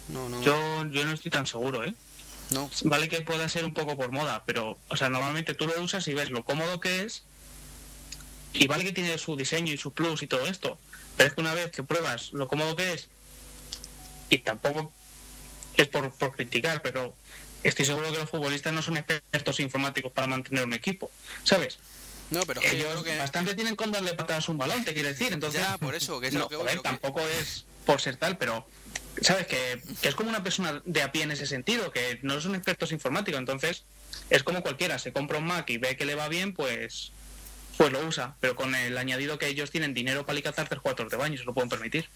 No, 0.08 0.28
no, 0.28 0.42
Yo, 0.42 0.84
yo 0.90 1.04
no 1.04 1.12
estoy 1.12 1.30
tan 1.30 1.46
seguro, 1.46 1.84
¿eh? 1.84 1.94
no. 2.50 2.70
Vale 2.84 3.08
que 3.08 3.22
pueda 3.22 3.48
ser 3.48 3.64
un 3.64 3.72
poco 3.72 3.96
por 3.96 4.10
moda, 4.12 4.42
pero, 4.46 4.78
o 4.88 4.96
sea, 4.96 5.08
normalmente 5.08 5.54
tú 5.54 5.66
lo 5.66 5.80
usas 5.82 6.06
y 6.08 6.14
ves 6.14 6.30
lo 6.30 6.44
cómodo 6.44 6.80
que 6.80 7.02
es. 7.02 7.22
Y 8.52 8.66
vale 8.66 8.84
que 8.84 8.92
tiene 8.92 9.16
su 9.18 9.34
diseño 9.36 9.72
y 9.72 9.78
su 9.78 9.92
plus 9.92 10.22
y 10.22 10.26
todo 10.26 10.46
esto. 10.46 10.78
Pero 11.16 11.28
es 11.28 11.34
que 11.34 11.40
una 11.40 11.54
vez 11.54 11.70
que 11.70 11.82
pruebas 11.82 12.32
lo 12.32 12.48
cómodo 12.48 12.76
que 12.76 12.92
es, 12.92 13.08
y 14.34 14.38
tampoco 14.38 14.92
es 15.76 15.88
por, 15.88 16.10
por 16.12 16.32
criticar, 16.34 16.82
pero 16.82 17.14
estoy 17.62 17.84
seguro 17.84 18.10
que 18.12 18.18
los 18.18 18.30
futbolistas 18.30 18.72
no 18.72 18.82
son 18.82 18.96
expertos 18.96 19.60
informáticos 19.60 20.12
para 20.12 20.26
mantener 20.26 20.64
un 20.64 20.72
equipo, 20.72 21.10
¿sabes? 21.44 21.78
No, 22.30 22.40
pero 22.46 22.60
es 22.60 22.70
que 22.70 22.78
yo 22.78 22.84
Ellos 22.88 23.02
creo 23.02 23.14
que... 23.14 23.18
bastante 23.18 23.54
tienen 23.54 23.76
con 23.76 23.92
darle 23.92 24.14
patadas 24.14 24.48
a 24.48 24.52
un 24.52 24.58
balón, 24.58 24.84
te 24.84 24.94
quiero 24.94 25.08
decir. 25.08 25.32
Entonces, 25.32 25.60
Ya, 25.60 25.78
por 25.78 25.94
eso, 25.94 26.20
que 26.20 26.28
es 26.28 26.34
no, 26.34 26.40
lo 26.40 26.48
que 26.48 26.56
voy, 26.56 26.62
joder, 26.64 26.76
lo 26.76 26.82
que- 26.82 26.88
tampoco 26.88 27.20
es 27.20 27.64
por 27.86 28.00
ser 28.00 28.16
tal, 28.16 28.38
pero 28.38 28.66
sabes 29.20 29.46
que, 29.46 29.80
que 30.00 30.08
es 30.08 30.14
como 30.14 30.30
una 30.30 30.42
persona 30.42 30.82
de 30.84 31.02
a 31.02 31.12
pie 31.12 31.22
en 31.22 31.30
ese 31.32 31.46
sentido, 31.46 31.90
que 31.92 32.18
no 32.22 32.40
son 32.40 32.54
expertos 32.54 32.92
informáticos, 32.92 33.38
entonces 33.38 33.84
es 34.30 34.42
como 34.42 34.62
cualquiera, 34.62 34.98
se 34.98 35.12
compra 35.12 35.38
un 35.38 35.44
Mac 35.44 35.68
y 35.70 35.76
ve 35.78 35.96
que 35.96 36.04
le 36.06 36.14
va 36.14 36.28
bien, 36.28 36.54
pues 36.54 37.12
pues 37.76 37.90
lo 37.92 38.06
usa, 38.06 38.36
pero 38.40 38.54
con 38.54 38.72
el 38.76 38.96
añadido 38.96 39.36
que 39.36 39.48
ellos 39.48 39.70
tienen 39.72 39.94
dinero 39.94 40.24
para 40.24 40.36
alcanzar 40.36 40.68
tres 40.68 40.80
cuartos 40.80 41.10
de 41.10 41.16
baño, 41.16 41.36
se 41.36 41.44
lo 41.44 41.52
pueden 41.52 41.68
permitir. 41.68 42.08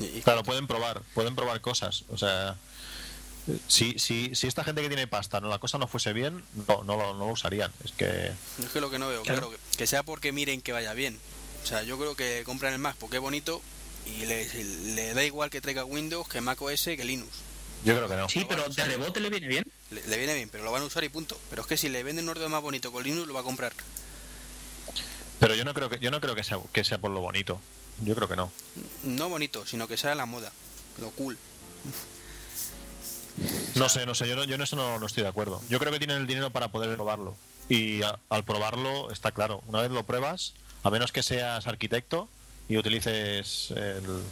Y- 0.00 0.20
Claro, 0.22 0.42
pueden 0.42 0.66
probar, 0.66 1.02
pueden 1.14 1.36
probar 1.36 1.60
cosas. 1.60 2.04
O 2.08 2.18
sea, 2.18 2.56
si, 3.68 3.98
si, 3.98 4.34
si 4.34 4.46
esta 4.46 4.64
gente 4.64 4.82
que 4.82 4.88
tiene 4.88 5.06
pasta, 5.06 5.40
no 5.40 5.48
la 5.48 5.58
cosa 5.58 5.78
no 5.78 5.86
fuese 5.88 6.12
bien, 6.12 6.42
no, 6.68 6.82
no, 6.84 6.96
lo, 6.96 7.14
no 7.14 7.26
lo 7.26 7.32
usarían. 7.32 7.72
Es 7.84 7.92
que 7.92 8.32
Es 8.62 8.70
que 8.72 8.80
lo 8.80 8.90
que 8.90 8.98
no 8.98 9.08
veo, 9.08 9.22
Claro. 9.22 9.48
claro, 9.48 9.56
que, 9.72 9.78
que 9.78 9.86
sea 9.86 10.02
porque 10.02 10.32
miren 10.32 10.60
que 10.62 10.72
vaya 10.72 10.92
bien. 10.94 11.18
O 11.62 11.66
sea, 11.66 11.82
yo 11.82 11.98
creo 11.98 12.14
que 12.16 12.42
compran 12.44 12.72
el 12.72 12.78
Mac 12.78 12.96
porque 12.98 13.16
es 13.16 13.22
bonito 13.22 13.60
y 14.06 14.24
le, 14.26 14.64
le 14.94 15.14
da 15.14 15.24
igual 15.24 15.50
que 15.50 15.60
traiga 15.60 15.84
Windows, 15.84 16.26
que 16.28 16.40
Mac 16.40 16.60
OS, 16.62 16.84
que 16.84 17.04
Linux. 17.04 17.28
yo 17.84 17.94
creo 17.96 18.08
que 18.08 18.16
no. 18.16 18.28
Sí, 18.28 18.46
pero 18.48 18.66
de 18.68 18.84
rebote 18.84 19.20
le 19.20 19.28
viene 19.30 19.46
bien. 19.48 19.64
Le, 19.90 20.06
le 20.06 20.16
viene 20.18 20.34
bien, 20.34 20.48
pero 20.48 20.64
lo 20.64 20.72
van 20.72 20.82
a 20.82 20.86
usar 20.86 21.04
y 21.04 21.08
punto. 21.08 21.38
Pero 21.50 21.62
es 21.62 21.68
que 21.68 21.76
si 21.76 21.88
le 21.88 22.02
venden 22.02 22.24
un 22.24 22.30
ordenador 22.30 22.52
más 22.52 22.62
bonito 22.62 22.92
con 22.92 23.02
Linux, 23.04 23.26
lo 23.26 23.34
va 23.34 23.40
a 23.40 23.44
comprar. 23.44 23.72
Pero 25.38 25.54
yo 25.54 25.64
no 25.64 25.72
creo 25.74 25.88
que 25.90 25.98
yo 25.98 26.10
no 26.10 26.20
creo 26.20 26.34
que 26.34 26.44
sea 26.44 26.58
que 26.72 26.84
sea 26.84 26.98
por 26.98 27.10
lo 27.10 27.20
bonito. 27.20 27.60
Yo 28.02 28.14
creo 28.14 28.28
que 28.28 28.36
no. 28.36 28.50
No 29.04 29.28
bonito, 29.28 29.66
sino 29.66 29.86
que 29.88 29.96
sea 29.96 30.14
la 30.14 30.26
moda, 30.26 30.52
lo 31.00 31.10
cool. 31.10 31.36
No 33.74 33.88
sé, 33.88 34.06
no 34.06 34.14
sé, 34.14 34.28
yo, 34.28 34.36
no- 34.36 34.44
yo 34.44 34.54
en 34.54 34.62
eso 34.62 34.76
no, 34.76 34.98
no 34.98 35.06
estoy 35.06 35.22
de 35.22 35.28
acuerdo. 35.28 35.62
Yo 35.68 35.78
creo 35.78 35.92
que 35.92 35.98
tienen 35.98 36.18
el 36.18 36.26
dinero 36.26 36.50
para 36.50 36.68
poder 36.68 36.94
probarlo. 36.94 37.36
Y 37.68 38.02
a- 38.02 38.18
al 38.28 38.44
probarlo 38.44 39.10
está 39.10 39.32
claro, 39.32 39.62
una 39.66 39.80
vez 39.82 39.90
lo 39.90 40.04
pruebas, 40.04 40.54
a 40.82 40.90
menos 40.90 41.12
que 41.12 41.22
seas 41.22 41.66
arquitecto 41.66 42.28
y 42.68 42.76
utilices 42.76 43.70
el, 43.72 44.22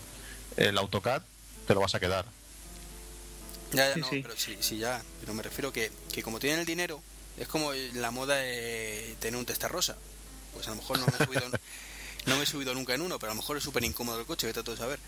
el 0.57 0.79
AutoCAD, 0.79 1.23
te 1.67 1.75
lo 1.75 1.81
vas 1.81 1.95
a 1.95 2.01
quedar. 2.01 2.25
Ya, 3.73 3.89
ya, 3.89 3.95
Sí, 3.95 4.01
no, 4.01 4.09
sí. 4.11 4.21
pero 4.23 4.35
sí, 4.37 4.57
sí, 4.61 4.79
ya. 4.79 5.03
Pero 5.21 5.35
me 5.35 5.43
refiero 5.43 5.73
que, 5.73 5.93
que 6.13 6.23
como 6.23 6.39
tienen 6.41 6.61
el 6.61 6.67
dinero, 6.67 7.03
es 7.37 7.47
como 7.49 7.73
la 7.73 8.11
moda 8.11 8.37
de 8.37 9.15
tener 9.21 9.39
un 9.39 9.45
testa 9.47 9.69
rosa. 9.69 9.97
Pues 10.55 10.67
a 10.67 10.71
lo 10.71 10.77
mejor 10.77 10.99
no 10.99 11.07
me 11.07 11.13
he 11.13 11.27
subido, 11.27 11.43
no 12.29 12.37
me 12.37 12.43
he 12.45 12.47
subido 12.47 12.75
nunca 12.75 12.95
en 12.95 13.01
uno, 13.03 13.19
pero 13.19 13.33
a 13.33 13.35
lo 13.35 13.41
mejor 13.41 13.57
es 13.57 13.63
súper 13.63 13.85
incómodo 13.85 14.21
el 14.21 14.27
coche, 14.27 14.47
vete 14.47 14.61
a 14.61 14.63
todo 14.63 14.77
saber. 14.77 14.99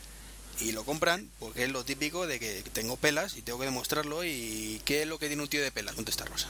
Y 0.60 0.72
lo 0.72 0.84
compran 0.84 1.30
porque 1.38 1.64
es 1.64 1.70
lo 1.70 1.84
típico 1.84 2.26
de 2.26 2.38
que 2.38 2.62
tengo 2.72 2.96
pelas 2.96 3.36
y 3.36 3.42
tengo 3.42 3.58
que 3.58 3.64
demostrarlo. 3.64 4.24
¿Y 4.24 4.80
qué 4.84 5.02
es 5.02 5.08
lo 5.08 5.18
que 5.18 5.28
tiene 5.28 5.42
un 5.42 5.48
tío 5.48 5.62
de 5.62 5.70
pelas? 5.72 5.96
Un 5.96 6.04
testa 6.04 6.24
rosa. 6.26 6.48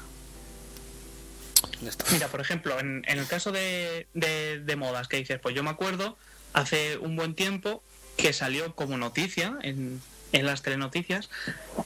Mira, 2.13 2.29
por 2.29 2.41
ejemplo, 2.41 2.79
en, 2.79 3.05
el 3.07 3.27
caso 3.27 3.53
de, 3.53 4.07
de- 4.15 4.61
de 4.61 4.77
modas 4.77 5.09
que 5.09 5.19
dices, 5.19 5.39
pues 5.41 5.55
yo 5.55 5.63
me 5.63 5.71
acuerdo 5.71 6.17
hace 6.53 6.97
un 6.99 7.17
buen 7.17 7.35
tiempo 7.35 7.83
que 8.17 8.33
salió 8.33 8.75
como 8.75 8.97
noticia 8.99 9.57
en, 9.63 10.03
en 10.33 10.47
las 10.47 10.63
telenoticias 10.63 11.31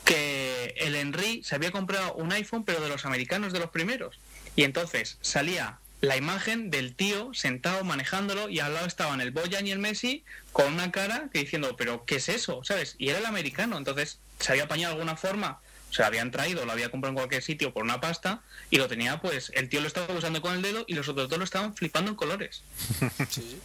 que 0.05 0.74
el 0.78 0.95
Henry 0.97 1.43
se 1.45 1.55
había 1.55 1.70
comprado 1.72 2.14
un 2.14 2.32
iPhone, 2.32 2.64
pero 2.64 2.80
de 2.80 2.89
los 2.89 3.05
americanos, 3.05 3.53
de 3.53 3.59
los 3.61 3.70
primeros. 3.70 4.18
Y 4.57 4.62
entonces 4.64 5.18
salía 5.20 5.78
la 6.05 6.18
imagen 6.18 6.70
del 6.70 6.94
tío 6.94 7.32
sentado 7.32 7.82
manejándolo 7.82 8.50
y 8.50 8.61
al 8.61 8.74
lado 8.74 8.86
estaban 8.86 9.22
el 9.22 9.30
Boyan 9.30 9.66
y 9.66 9.70
el 9.70 9.78
Messi 9.78 10.22
con 10.52 10.74
una 10.74 10.92
cara 10.92 11.30
que 11.32 11.38
diciendo, 11.38 11.76
pero 11.76 12.05
¿qué 12.05 12.16
es 12.16 12.28
eso? 12.28 12.62
¿Sabes? 12.62 12.94
Y 12.98 13.09
era 13.09 13.20
el 13.20 13.26
americano, 13.26 13.78
entonces 13.78 14.18
se 14.38 14.52
había 14.52 14.64
apañado 14.64 14.94
de 14.94 15.00
alguna 15.00 15.16
forma, 15.16 15.61
se 15.90 16.02
lo 16.02 16.07
habían 16.07 16.30
traído, 16.30 16.66
lo 16.66 16.72
había 16.72 16.90
comprado 16.90 17.12
en 17.12 17.16
cualquier 17.16 17.42
sitio 17.42 17.72
por 17.72 17.84
una 17.84 18.02
pasta 18.02 18.42
y 18.68 18.76
lo 18.76 18.86
tenía, 18.86 19.20
pues 19.22 19.50
el 19.55 19.70
tío 19.70 19.80
lo 19.80 19.86
estaba 19.86 20.12
usando 20.12 20.42
con 20.42 20.55
el 20.55 20.61
dedo 20.61 20.84
y 20.86 20.94
los 20.94 21.09
otros 21.09 21.30
dos 21.30 21.38
lo 21.38 21.44
estaban 21.44 21.74
flipando 21.74 22.11
en 22.11 22.16
colores. 22.16 22.62
Sí, 22.88 23.09
sí. 23.30 23.61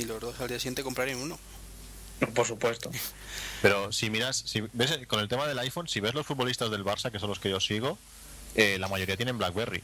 Y 0.00 0.04
los 0.04 0.18
dos 0.18 0.40
al 0.40 0.48
día 0.48 0.58
siguiente 0.58 0.82
comprarían 0.82 1.18
uno. 1.18 1.38
Por 2.34 2.46
supuesto. 2.46 2.90
Pero 3.60 3.92
si 3.92 4.08
miras, 4.08 4.36
si 4.36 4.62
ves 4.72 4.98
con 5.06 5.20
el 5.20 5.28
tema 5.28 5.46
del 5.46 5.58
iPhone, 5.58 5.88
si 5.88 6.00
ves 6.00 6.14
los 6.14 6.26
futbolistas 6.26 6.70
del 6.70 6.84
Barça, 6.84 7.10
que 7.10 7.18
son 7.18 7.28
los 7.28 7.38
que 7.38 7.50
yo 7.50 7.60
sigo, 7.60 7.98
eh, 8.54 8.78
la 8.78 8.88
mayoría 8.88 9.16
tienen 9.16 9.36
BlackBerry. 9.36 9.82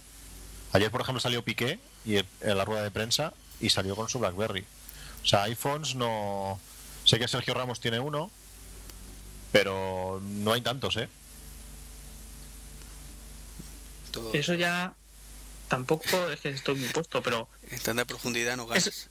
Ayer, 0.77 0.91
por 0.91 1.01
ejemplo, 1.01 1.21
salió 1.21 1.43
Piqué 1.43 1.79
y 2.05 2.17
en 2.19 2.27
la 2.43 2.67
rueda 2.67 2.83
de 2.83 2.91
prensa 2.91 3.33
y 3.61 3.71
salió 3.71 3.97
con 3.97 4.11
su 4.11 4.19
BlackBerry. 4.19 4.67
O 5.23 5.27
sea, 5.27 5.45
iPhones 5.45 5.95
no. 5.95 6.61
Sé 7.05 7.19
que 7.19 7.27
Sergio 7.29 7.55
Ramos 7.55 7.81
tiene 7.81 7.99
uno, 7.99 8.31
pero 9.53 10.21
no 10.23 10.53
hay 10.53 10.61
tantos, 10.61 10.99
¿eh? 10.99 11.09
Todo 14.11 14.35
Eso 14.35 14.53
ya 14.53 14.93
tampoco 15.69 16.29
es 16.31 16.41
que 16.41 16.51
estoy 16.51 16.75
muy 16.75 16.89
puesto, 16.91 17.23
pero 17.23 17.49
en 17.71 17.81
tanta 17.81 18.05
profundidad 18.05 18.55
no 18.59 18.67
ganas. 18.67 19.09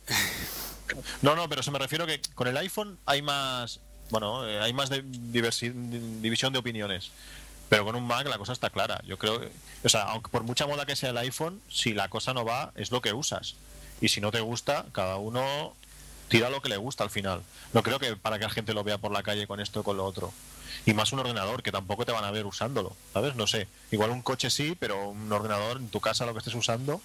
No, 1.23 1.35
no, 1.35 1.49
pero 1.49 1.63
se 1.63 1.71
me 1.71 1.79
refiero 1.79 2.05
que 2.05 2.21
con 2.35 2.47
el 2.47 2.55
iPhone 2.57 2.99
hay 3.07 3.23
más, 3.23 3.79
bueno, 4.11 4.47
eh, 4.47 4.59
hay 4.61 4.71
más 4.71 4.89
de 4.89 5.03
diversi- 5.03 5.73
división 6.21 6.53
de 6.53 6.59
opiniones. 6.59 7.09
Pero 7.69 7.83
con 7.85 7.95
un 7.95 8.05
Mac 8.05 8.27
la 8.27 8.37
cosa 8.37 8.53
está 8.53 8.69
clara. 8.69 9.01
Yo 9.05 9.17
creo, 9.17 9.39
que- 9.39 9.51
o 9.83 9.89
sea, 9.89 10.03
aunque 10.03 10.29
por 10.29 10.43
mucha 10.43 10.67
moda 10.67 10.85
que 10.85 10.95
sea 10.95 11.09
el 11.09 11.17
iPhone, 11.17 11.61
si 11.69 11.93
la 11.93 12.09
cosa 12.09 12.33
no 12.33 12.45
va, 12.45 12.71
es 12.75 12.91
lo 12.91 13.01
que 13.01 13.13
usas. 13.13 13.55
Y 14.01 14.09
si 14.09 14.21
no 14.21 14.31
te 14.31 14.39
gusta, 14.41 14.85
cada 14.91 15.15
uno 15.17 15.73
tira 16.27 16.49
lo 16.49 16.61
que 16.61 16.69
le 16.69 16.77
gusta 16.77 17.03
al 17.03 17.09
final. 17.09 17.41
No 17.73 17.81
creo 17.83 17.99
que 17.99 18.15
para 18.15 18.37
que 18.37 18.43
la 18.45 18.49
gente 18.51 18.73
lo 18.73 18.83
vea 18.83 18.97
por 18.97 19.11
la 19.11 19.23
calle 19.23 19.47
con 19.47 19.59
esto 19.59 19.79
o 19.79 19.83
con 19.83 19.97
lo 19.97 20.05
otro. 20.05 20.31
Y 20.85 20.93
más 20.93 21.11
un 21.13 21.19
ordenador, 21.19 21.63
que 21.63 21.71
tampoco 21.71 22.05
te 22.05 22.11
van 22.11 22.23
a 22.25 22.31
ver 22.31 22.45
usándolo, 22.45 22.95
¿sabes? 23.13 23.35
No 23.35 23.47
sé. 23.47 23.67
Igual 23.91 24.09
un 24.11 24.21
coche 24.21 24.49
sí, 24.49 24.75
pero 24.79 25.09
un 25.09 25.31
ordenador 25.31 25.77
en 25.77 25.89
tu 25.89 25.99
casa, 26.01 26.25
lo 26.25 26.33
que 26.33 26.39
estés 26.39 26.53
usando, 26.55 27.01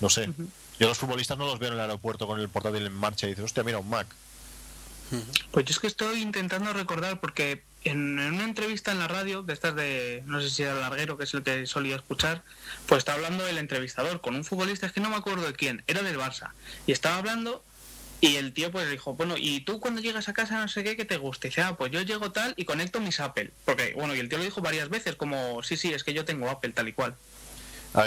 no 0.00 0.08
sé. 0.10 0.30
Yo 0.80 0.88
los 0.88 0.98
futbolistas 0.98 1.36
no 1.38 1.46
los 1.46 1.58
veo 1.58 1.68
en 1.68 1.74
el 1.74 1.80
aeropuerto 1.80 2.26
con 2.26 2.40
el 2.40 2.48
portátil 2.48 2.86
en 2.86 2.92
marcha 2.94 3.26
y 3.26 3.30
dices, 3.30 3.44
hostia, 3.44 3.62
mira, 3.62 3.78
un 3.78 3.88
Mac. 3.90 4.06
Pues 5.52 5.64
yo 5.66 5.72
es 5.72 5.78
que 5.78 5.86
estoy 5.86 6.20
intentando 6.20 6.72
recordar 6.72 7.20
porque 7.20 7.62
en, 7.90 8.18
en 8.18 8.34
una 8.34 8.44
entrevista 8.44 8.92
en 8.92 8.98
la 8.98 9.08
radio, 9.08 9.42
de 9.42 9.52
estas 9.52 9.74
de, 9.74 10.22
no 10.26 10.40
sé 10.40 10.50
si 10.50 10.62
era 10.62 10.74
Larguero, 10.74 11.16
que 11.16 11.24
es 11.24 11.34
el 11.34 11.42
que 11.42 11.66
solía 11.66 11.96
escuchar, 11.96 12.42
pues 12.86 12.98
está 12.98 13.14
hablando 13.14 13.46
el 13.46 13.58
entrevistador 13.58 14.20
con 14.20 14.34
un 14.34 14.44
futbolista, 14.44 14.86
es 14.86 14.92
que 14.92 15.00
no 15.00 15.10
me 15.10 15.16
acuerdo 15.16 15.46
de 15.46 15.52
quién, 15.52 15.82
era 15.86 16.02
del 16.02 16.18
Barça, 16.18 16.50
y 16.86 16.92
estaba 16.92 17.16
hablando 17.18 17.62
y 18.20 18.36
el 18.36 18.52
tío 18.52 18.70
pues 18.70 18.90
dijo, 18.90 19.14
bueno, 19.14 19.34
¿y 19.36 19.60
tú 19.60 19.78
cuando 19.78 20.00
llegas 20.00 20.28
a 20.28 20.32
casa 20.32 20.58
no 20.58 20.68
sé 20.68 20.82
qué 20.82 20.96
que 20.96 21.04
te 21.04 21.18
guste? 21.18 21.48
Y 21.48 21.50
dice, 21.50 21.62
ah, 21.62 21.76
pues 21.76 21.92
yo 21.92 22.00
llego 22.00 22.32
tal 22.32 22.54
y 22.56 22.64
conecto 22.64 22.98
mis 22.98 23.20
Apple. 23.20 23.50
Porque, 23.64 23.92
bueno, 23.94 24.14
y 24.14 24.20
el 24.20 24.28
tío 24.28 24.38
lo 24.38 24.44
dijo 24.44 24.62
varias 24.62 24.88
veces, 24.88 25.16
como, 25.16 25.62
sí, 25.62 25.76
sí, 25.76 25.92
es 25.92 26.02
que 26.02 26.14
yo 26.14 26.24
tengo 26.24 26.48
Apple 26.48 26.72
tal 26.72 26.88
y 26.88 26.92
cual. 26.92 27.14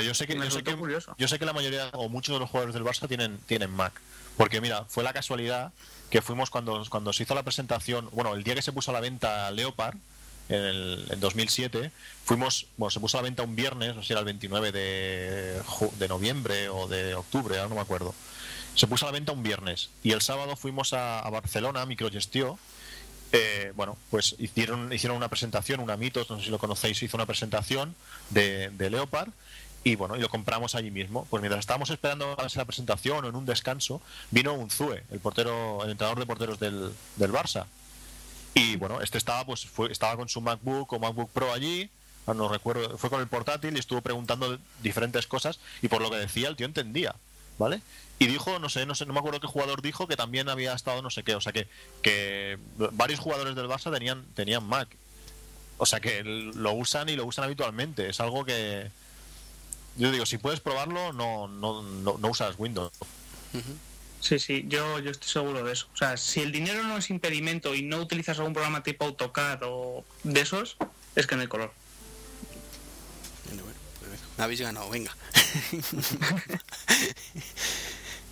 Yo 0.04 0.14
sé 0.14 0.28
que, 0.28 0.36
yo 0.36 0.52
sé 0.52 0.64
que, 0.64 0.76
yo 1.18 1.28
sé 1.28 1.40
que 1.40 1.46
la 1.46 1.54
mayoría 1.54 1.90
o 1.94 2.10
muchos 2.10 2.36
de 2.36 2.40
los 2.40 2.50
jugadores 2.50 2.76
del 2.76 2.84
Barça 2.84 3.08
tienen, 3.08 3.38
tienen 3.48 3.72
Mac. 3.72 3.94
Porque 4.38 4.62
mira, 4.62 4.86
fue 4.86 5.04
la 5.04 5.14
casualidad 5.14 5.72
que 6.10 6.22
fuimos 6.22 6.50
cuando, 6.50 6.84
cuando 6.90 7.14
se 7.14 7.24
hizo 7.24 7.36
la 7.36 7.44
presentación, 7.44 8.10
bueno, 8.12 8.34
el 8.34 8.44
día 8.44 8.56
que 8.56 8.62
se 8.62 8.72
puso 8.72 8.92
a 8.92 8.94
la 8.94 9.00
venta 9.00 9.50
Leopard, 9.52 9.96
en, 10.50 10.62
el, 10.62 11.06
en 11.12 11.20
2007, 11.20 11.92
fuimos, 12.26 12.66
bueno, 12.78 12.90
se 12.90 13.00
puso 13.00 13.18
a 13.18 13.22
la 13.22 13.26
venta 13.26 13.44
un 13.44 13.56
viernes, 13.56 13.96
no 13.96 14.02
sé 14.02 14.08
si 14.08 14.14
era 14.14 14.20
el 14.20 14.26
29 14.26 14.72
de, 14.72 15.62
de 16.00 16.08
noviembre 16.08 16.70
o 16.70 16.88
de 16.88 17.14
octubre, 17.14 17.58
ahora 17.58 17.70
no 17.70 17.76
me 17.76 17.82
acuerdo. 17.82 18.16
Se 18.76 18.88
puso 18.88 19.06
a 19.06 19.10
la 19.10 19.14
venta 19.14 19.32
un 19.32 19.44
viernes 19.44 19.90
y 20.04 20.12
el 20.12 20.22
sábado 20.22 20.56
fuimos 20.56 20.94
a, 20.94 21.30
Barcelona, 21.30 21.84
a 21.84 21.86
Microgestió, 21.86 22.58
eh, 23.32 23.74
bueno, 23.76 23.96
pues 24.10 24.36
hicieron, 24.40 24.92
hicieron 24.92 25.16
una 25.18 25.28
presentación, 25.28 25.82
una 25.82 25.98
mitos, 25.98 26.30
no 26.32 26.40
sé 26.40 26.46
si 26.46 26.50
lo 26.50 26.58
conocéis, 26.58 27.02
hizo 27.04 27.18
una 27.18 27.28
presentación 27.28 27.94
de, 28.32 28.72
de 28.72 28.90
Leopard 28.90 29.30
y 29.84 29.96
bueno, 29.96 30.16
y 30.16 30.20
lo 30.20 30.30
compramos 30.30 30.76
allí 30.76 30.92
mismo. 30.92 31.26
Pues 31.30 31.42
mientras 31.42 31.60
estábamos 31.60 31.90
esperando 31.90 32.36
a 32.40 32.48
la 32.54 32.66
presentación 32.66 33.26
o 33.26 33.30
en 33.30 33.36
un 33.36 33.46
descanso, 33.46 34.02
vino 34.32 34.54
un 34.54 34.70
Zue, 34.70 35.04
el 35.12 35.20
portero, 35.20 35.84
el 35.84 35.92
entrenador 35.92 36.20
de 36.20 36.26
porteros 36.26 36.60
del, 36.60 36.92
del 37.16 37.32
Barça. 37.32 37.66
Y 38.54 38.76
bueno, 38.76 39.02
este 39.02 39.18
estaba 39.18 39.46
pues 39.46 39.66
fue, 39.66 39.92
estaba 39.92 40.16
con 40.18 40.28
su 40.28 40.42
MacBook 40.42 40.92
o 40.92 41.00
MacBook 41.00 41.30
Pro 41.32 41.54
allí, 41.54 41.90
ah, 42.28 42.34
no 42.34 42.50
recuerdo, 42.50 42.98
fue 42.98 43.10
con 43.10 43.22
el 43.22 43.28
portátil 43.28 43.76
y 43.76 43.80
estuvo 43.80 44.02
preguntando 44.02 44.58
diferentes 44.82 45.28
cosas 45.28 45.60
y 45.82 45.88
por 45.88 46.02
lo 46.02 46.10
que 46.10 46.18
decía 46.18 46.50
el 46.50 46.56
tío 46.56 46.66
entendía, 46.66 47.16
¿vale? 47.58 47.82
Y 48.18 48.28
dijo, 48.28 48.60
no 48.60 48.68
sé, 48.68 48.86
no 48.86 48.96
sé, 48.96 49.06
no 49.06 49.14
me 49.14 49.20
acuerdo 49.20 49.40
qué 49.40 49.48
jugador 49.48 49.82
dijo 49.82 50.08
que 50.08 50.18
también 50.18 50.50
había 50.50 50.74
estado 50.74 51.02
no 51.02 51.10
sé 51.10 51.24
qué, 51.24 51.36
o 51.36 51.42
sea 51.42 51.54
que, 51.54 51.68
que 52.02 52.58
varios 52.92 53.20
jugadores 53.20 53.56
del 53.56 53.68
Barça 53.68 53.94
tenían, 53.94 54.26
tenían 54.34 54.64
Mac. 54.64 54.90
O 55.78 55.86
sea 55.86 56.02
que 56.02 56.24
lo 56.24 56.74
usan 56.74 57.08
y 57.08 57.16
lo 57.16 57.26
usan 57.26 57.46
habitualmente. 57.46 58.10
Es 58.10 58.20
algo 58.20 58.44
que. 58.44 58.92
Yo 60.00 60.12
digo, 60.14 60.26
si 60.26 60.38
puedes 60.38 60.62
probarlo, 60.62 61.12
no, 61.12 61.50
no, 61.50 61.84
no, 61.84 62.18
no 62.18 62.28
usas 62.30 62.56
Windows. 62.58 62.94
Sí, 64.22 64.40
sí, 64.40 64.64
yo, 64.70 65.00
yo 65.00 65.12
estoy 65.12 65.28
seguro 65.28 65.62
de 65.62 65.74
eso. 65.74 65.88
O 65.94 65.98
sea, 65.98 66.16
si 66.16 66.40
el 66.40 66.54
dinero 66.54 66.84
no 66.84 66.98
es 66.98 67.10
impedimento 67.10 67.76
y 67.76 67.82
no 67.82 67.98
utilizas 67.98 68.38
algún 68.38 68.54
programa 68.54 68.82
tipo 68.82 69.04
AutoCAD 69.04 69.60
o 69.64 70.06
de 70.24 70.40
esos, 70.40 70.78
es 71.18 71.28
que 71.28 71.36
no 71.36 71.42
hay 71.42 71.50
color. 71.50 71.74
Bueno, 73.48 73.64
bueno, 73.64 73.78
habéis 74.38 74.62
ganado, 74.62 74.90
venga. 74.90 75.14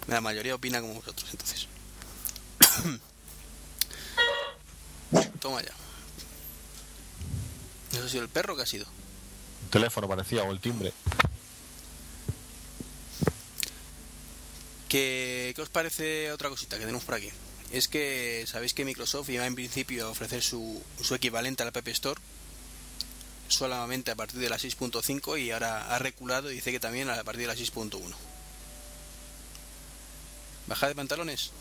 La 0.07 0.21
mayoría 0.21 0.55
opina 0.55 0.79
como 0.79 0.93
vosotros, 0.93 1.29
entonces. 1.31 1.67
Toma 5.41 5.61
ya. 5.61 5.73
¿Eso 7.91 8.05
ha 8.05 8.09
sido 8.09 8.23
el 8.23 8.29
perro 8.29 8.55
que 8.55 8.61
ha 8.61 8.65
sido? 8.65 8.85
El 9.65 9.69
teléfono 9.69 10.07
parecía, 10.07 10.43
o 10.43 10.51
el 10.53 10.61
timbre. 10.61 10.93
¿Qué, 14.89 15.53
¿Qué 15.55 15.61
os 15.61 15.69
parece 15.69 16.31
otra 16.31 16.49
cosita 16.49 16.77
que 16.77 16.81
tenemos 16.81 17.03
por 17.03 17.15
aquí? 17.15 17.29
Es 17.71 17.87
que 17.87 18.45
sabéis 18.47 18.73
que 18.73 18.85
Microsoft 18.85 19.29
iba 19.29 19.45
en 19.45 19.55
principio 19.55 20.07
a 20.07 20.09
ofrecer 20.09 20.41
su, 20.41 20.81
su 21.01 21.15
equivalente 21.15 21.63
al 21.63 21.69
App 21.69 21.87
Store 21.87 22.19
solamente 23.49 24.11
a 24.11 24.15
partir 24.15 24.39
de 24.39 24.49
la 24.49 24.57
6.5 24.57 25.39
y 25.41 25.51
ahora 25.51 25.93
ha 25.93 25.99
reculado 25.99 26.51
y 26.51 26.55
dice 26.55 26.71
que 26.71 26.79
también 26.79 27.09
a 27.09 27.23
partir 27.23 27.41
de 27.41 27.47
la 27.47 27.55
6.1. 27.55 28.13
¿Baja 30.67 30.87
de 30.87 30.95
pantalones? 30.95 31.51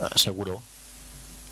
Ah, 0.00 0.10
seguro. 0.16 0.62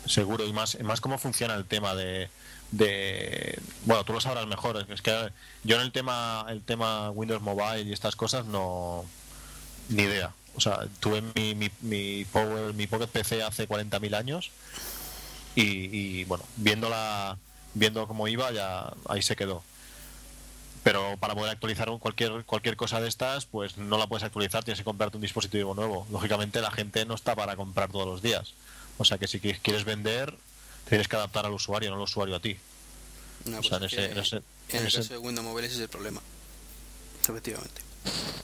Seguro. 0.05 0.45
Y 0.45 0.51
más, 0.51 0.77
más 0.81 0.99
cómo 0.99 1.17
funciona 1.17 1.55
el 1.55 1.65
tema 1.65 1.95
de, 1.95 2.29
de. 2.71 3.57
Bueno, 3.85 4.03
tú 4.03 4.11
lo 4.11 4.19
sabrás 4.19 4.45
mejor. 4.47 4.85
Es 4.89 5.01
que 5.01 5.31
yo 5.63 5.77
en 5.77 5.81
el 5.81 5.93
tema, 5.93 6.45
el 6.49 6.61
tema 6.61 7.09
Windows 7.11 7.41
Mobile 7.41 7.83
y 7.83 7.93
estas 7.93 8.17
cosas 8.17 8.45
no. 8.45 9.05
Ni 9.87 10.03
idea. 10.03 10.33
O 10.55 10.61
sea, 10.61 10.79
tuve 10.99 11.21
mi, 11.35 11.55
mi, 11.55 11.69
mi, 11.81 12.25
Power, 12.25 12.73
mi 12.73 12.85
Pocket 12.87 13.07
PC 13.07 13.41
hace 13.43 13.67
40.000 13.67 14.15
años 14.15 14.51
y, 15.55 15.63
y, 16.21 16.23
bueno, 16.25 16.43
viéndola, 16.57 17.37
viendo 17.73 18.07
cómo 18.07 18.27
iba, 18.27 18.51
ya 18.51 18.93
ahí 19.09 19.21
se 19.21 19.35
quedó. 19.35 19.63
Pero 20.83 21.15
para 21.17 21.33
poder 21.33 21.49
actualizar 21.51 21.89
cualquier, 21.99 22.43
cualquier 22.43 22.75
cosa 22.75 22.99
de 22.99 23.07
estas, 23.07 23.45
pues 23.45 23.77
no 23.77 23.97
la 23.97 24.07
puedes 24.07 24.23
actualizar, 24.23 24.63
tienes 24.63 24.79
que 24.79 24.83
comprarte 24.83 25.17
un 25.17 25.21
dispositivo 25.21 25.73
nuevo. 25.73 26.05
Lógicamente 26.11 26.61
la 26.61 26.71
gente 26.71 27.05
no 27.05 27.15
está 27.15 27.35
para 27.35 27.55
comprar 27.55 27.89
todos 27.89 28.05
los 28.05 28.21
días. 28.21 28.53
O 28.97 29.05
sea 29.05 29.17
que 29.17 29.27
si 29.27 29.39
quieres 29.39 29.85
vender, 29.85 30.35
tienes 30.89 31.07
que 31.07 31.15
adaptar 31.15 31.45
al 31.45 31.53
usuario, 31.53 31.89
no 31.89 31.95
al 31.95 32.01
usuario 32.01 32.35
a 32.35 32.39
ti. 32.41 32.57
No, 33.45 33.59
o 33.59 33.63
sea, 33.63 33.77
en 33.77 33.81
pues 33.83 33.93
ese, 33.93 34.05
en 34.11 34.17
ese- 34.19 34.35
en 34.37 34.43
en 34.69 34.81
el 34.81 34.87
ese- 34.87 34.97
caso 34.97 35.13
de 35.13 35.19
Windows 35.19 35.47
Mobile 35.47 35.67
ese 35.67 35.75
es 35.77 35.81
el 35.81 35.89
problema. 35.89 36.21
Efectivamente. 37.27 37.81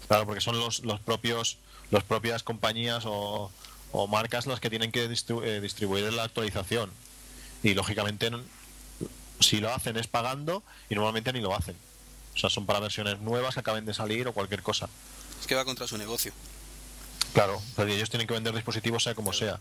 Claro, 0.07 0.25
porque 0.25 0.41
son 0.41 0.57
los, 0.57 0.79
los 0.85 0.99
propios 1.01 1.57
las 1.91 2.03
propias 2.03 2.43
compañías 2.43 3.03
o, 3.05 3.51
o 3.91 4.07
marcas 4.07 4.45
las 4.45 4.59
que 4.59 4.69
tienen 4.69 4.91
que 4.91 5.09
distru- 5.09 5.43
eh, 5.43 5.59
distribuir 5.61 6.11
la 6.13 6.23
actualización. 6.23 6.91
Y 7.63 7.73
lógicamente, 7.73 8.31
si 9.39 9.59
lo 9.59 9.73
hacen 9.73 9.97
es 9.97 10.07
pagando 10.07 10.63
y 10.89 10.95
normalmente 10.95 11.33
ni 11.33 11.41
lo 11.41 11.55
hacen. 11.55 11.75
O 12.35 12.37
sea, 12.37 12.49
son 12.49 12.65
para 12.65 12.79
versiones 12.79 13.19
nuevas 13.19 13.53
que 13.55 13.59
acaben 13.61 13.85
de 13.85 13.93
salir 13.93 14.27
o 14.27 14.33
cualquier 14.33 14.61
cosa. 14.63 14.87
Es 15.41 15.47
que 15.47 15.55
va 15.55 15.65
contra 15.65 15.87
su 15.87 15.97
negocio. 15.97 16.31
Claro, 17.33 17.61
porque 17.75 17.95
ellos 17.95 18.09
tienen 18.09 18.27
que 18.27 18.33
vender 18.33 18.53
dispositivos 18.53 19.03
sea 19.03 19.13
como 19.15 19.33
sea. 19.33 19.59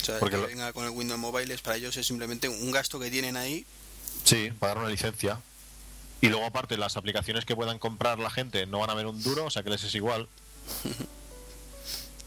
O 0.00 0.04
sea, 0.04 0.18
Porque 0.18 0.36
que 0.36 0.42
lo- 0.42 0.48
venga 0.48 0.72
con 0.72 0.84
el 0.84 0.90
Windows 0.90 1.20
Mobile 1.20 1.52
es 1.52 1.60
para 1.60 1.76
ellos 1.76 1.96
es 1.96 2.06
simplemente 2.06 2.48
un 2.48 2.70
gasto 2.72 2.98
que 2.98 3.10
tienen 3.10 3.36
ahí. 3.36 3.64
Sí, 4.24 4.50
pagar 4.58 4.78
una 4.78 4.88
licencia. 4.88 5.40
Y 6.20 6.28
luego 6.28 6.46
aparte 6.46 6.76
las 6.76 6.96
aplicaciones 6.96 7.44
que 7.44 7.54
puedan 7.56 7.78
comprar 7.78 8.18
la 8.18 8.30
gente 8.30 8.66
no 8.66 8.78
van 8.78 8.90
a 8.90 8.94
ver 8.94 9.06
un 9.06 9.22
duro, 9.22 9.44
o 9.46 9.50
sea 9.50 9.62
que 9.62 9.70
les 9.70 9.82
es 9.84 9.94
igual. 9.94 10.28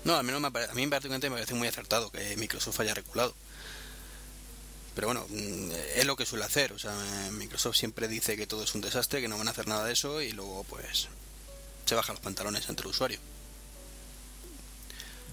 No, 0.05 0.15
al 0.15 0.23
menos 0.23 0.39
me 0.39 0.47
a 0.47 0.51
mí 0.73 0.87
particularmente 0.87 1.29
me 1.29 1.35
parece 1.35 1.53
muy 1.55 1.67
acertado 1.67 2.11
que 2.11 2.37
Microsoft 2.37 2.79
haya 2.79 2.93
reculado. 2.93 3.33
Pero 4.93 5.07
bueno, 5.07 5.25
mm, 5.29 5.71
es 5.97 6.05
lo 6.05 6.15
que 6.15 6.25
suele 6.25 6.45
hacer. 6.45 6.71
O 6.71 6.79
sea, 6.79 6.93
Microsoft 7.31 7.75
siempre 7.75 8.07
dice 8.07 8.37
que 8.37 8.47
todo 8.47 8.63
es 8.63 8.73
un 8.75 8.81
desastre, 8.81 9.19
que 9.19 9.27
no 9.27 9.37
van 9.37 9.47
a 9.47 9.51
hacer 9.51 9.67
nada 9.67 9.83
de 9.83 9.93
eso 9.93 10.21
y 10.21 10.31
luego 10.31 10.63
pues 10.69 11.09
se 11.85 11.95
baja 11.95 12.13
los 12.13 12.21
pantalones 12.21 12.69
ante 12.69 12.83
el 12.83 12.87
usuario. 12.87 13.19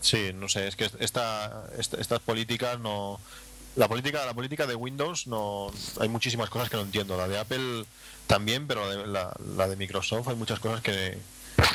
Sí, 0.01 0.33
no 0.35 0.49
sé, 0.49 0.67
es 0.67 0.75
que 0.75 0.91
esta, 0.99 1.69
esta- 1.79 1.99
estas 2.01 2.21
políticas 2.21 2.79
no... 2.81 3.21
La 3.77 3.89
política, 3.89 4.27
la 4.27 4.35
política 4.35 4.67
de 4.67 4.75
Windows 4.75 5.27
no... 5.29 5.71
Hay 6.01 6.09
muchísimas 6.09 6.51
cosas 6.51 6.69
que 6.69 6.77
no 6.77 6.83
entiendo. 6.83 7.17
La 7.17 7.29
de 7.29 7.39
Apple 7.39 7.85
también, 8.27 8.67
pero 8.67 8.85
la 8.87 8.97
de, 8.97 9.07
la, 9.07 9.37
la 9.57 9.69
de 9.69 9.77
Microsoft 9.77 10.29
hay 10.29 10.35
muchas 10.35 10.59
cosas 10.61 10.83
que, 10.83 11.17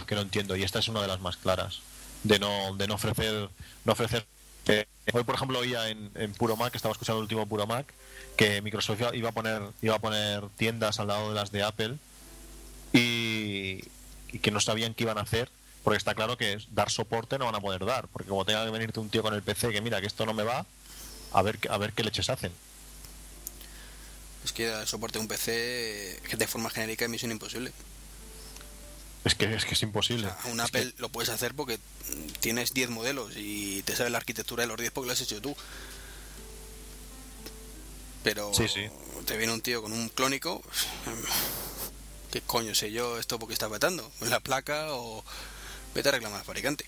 que 0.06 0.16
no 0.16 0.22
entiendo. 0.22 0.56
Y 0.58 0.64
esta 0.64 0.80
es 0.80 0.88
una 0.89 1.02
de 1.02 1.08
las 1.08 1.22
más 1.22 1.38
claras. 1.38 1.80
De 2.28 2.40
no, 2.40 2.76
de 2.76 2.88
no 2.88 2.96
ofrecer... 2.96 3.50
No 3.86 3.94
ofrecer 3.94 4.26
eh, 4.68 4.86
hoy, 5.14 5.24
por 5.24 5.36
ejemplo, 5.36 5.60
oía 5.60 5.88
en, 5.90 6.12
Puro 6.34 6.56
Mac, 6.58 6.76
estaba 6.76 6.92
escuchando 6.92 7.20
el 7.20 7.24
último 7.24 7.46
Puro 7.46 7.66
Mac, 7.66 7.86
que 8.36 8.62
Microsoft 8.62 9.00
iba- 9.14 9.30
a 9.30 9.32
poner, 9.32 9.62
iba 9.82 9.96
a 9.96 10.00
poner 10.00 10.44
tiendas 10.58 11.00
al 11.00 11.08
lado 11.08 11.30
de 11.30 11.36
las 11.36 11.52
de 11.52 11.64
Apple 11.64 11.96
y, 12.94 13.82
que 14.42 14.52
no 14.52 14.60
sabían 14.60 14.94
qué 14.94 15.04
iban 15.04 15.18
a 15.18 15.22
hacer 15.22 15.50
porque 15.84 15.98
está 15.98 16.14
claro 16.16 16.38
que 16.38 16.58
dar 16.72 16.90
soporte 16.90 17.40
no 17.40 17.46
van 17.46 17.56
a 17.56 17.62
poder 17.62 17.86
dar 17.86 18.08
porque 18.10 18.28
como 18.28 18.44
tenga 18.46 18.66
que 18.66 18.72
venirte 18.72 19.00
un 19.00 19.10
tío 19.10 19.24
con 19.24 19.34
el 19.34 19.42
PC 19.42 19.72
que 19.72 19.80
mira 19.82 20.02
que 20.02 20.08
esto 20.08 20.26
no 20.26 20.34
me 20.34 20.44
va 20.44 20.66
a 21.32 21.42
ver 21.42 21.58
a 21.70 21.78
ver 21.78 21.94
qué 21.94 22.04
leches 22.04 22.30
hacen 22.30 22.52
Es 24.44 24.52
que 24.52 24.68
el 24.72 24.86
soporte 24.88 25.18
de 25.18 25.22
un 25.22 25.28
PC 25.28 26.22
que 26.30 26.36
de 26.38 26.48
forma 26.48 26.70
genérica 26.70 27.06
es 27.06 27.12
misión 27.12 27.32
imposible. 27.32 27.72
Es 29.28 29.36
que 29.36 29.54
es 29.54 29.66
que 29.66 29.74
es 29.76 29.84
O 29.84 29.86
imposible 29.86 30.28
sea, 30.28 30.38
a 30.44 30.48
un 30.48 30.60
Es 30.60 30.72
que- 30.72 30.78
Apple 30.80 30.94
lo 30.98 31.10
puedes 31.10 31.30
hacer 31.30 31.54
porque 31.54 31.80
tienes 32.40 32.74
10 32.74 32.90
modelos 32.90 33.34
y 33.36 33.82
te 33.84 33.96
sabes 33.96 34.12
la 34.12 34.18
arquitectura 34.18 34.64
de 34.64 34.68
los 34.68 34.78
10 34.80 34.92
porque 34.92 35.08
lo 35.08 35.14
has 35.14 35.22
hecho 35.22 35.42
tú. 35.42 35.56
Pero 38.24 38.52
Sí, 38.54 38.68
sí. 38.68 38.88
te 39.26 39.38
viene 39.38 39.54
un 39.54 39.62
tío 39.62 39.82
con 39.82 39.94
un 39.94 40.10
clónico. 40.10 40.62
¿Qué 42.32 42.42
coño 42.42 42.76
sé 42.76 42.92
yo 42.92 43.18
esto 43.20 43.40
porque 43.40 43.54
está 43.54 43.70
petando? 43.70 44.12
¿La 44.22 44.40
placa 44.40 44.88
o 44.94 45.24
vete 45.96 46.10
a 46.10 46.12
reclamar 46.14 46.40
al 46.40 46.46
fabricante? 46.46 46.86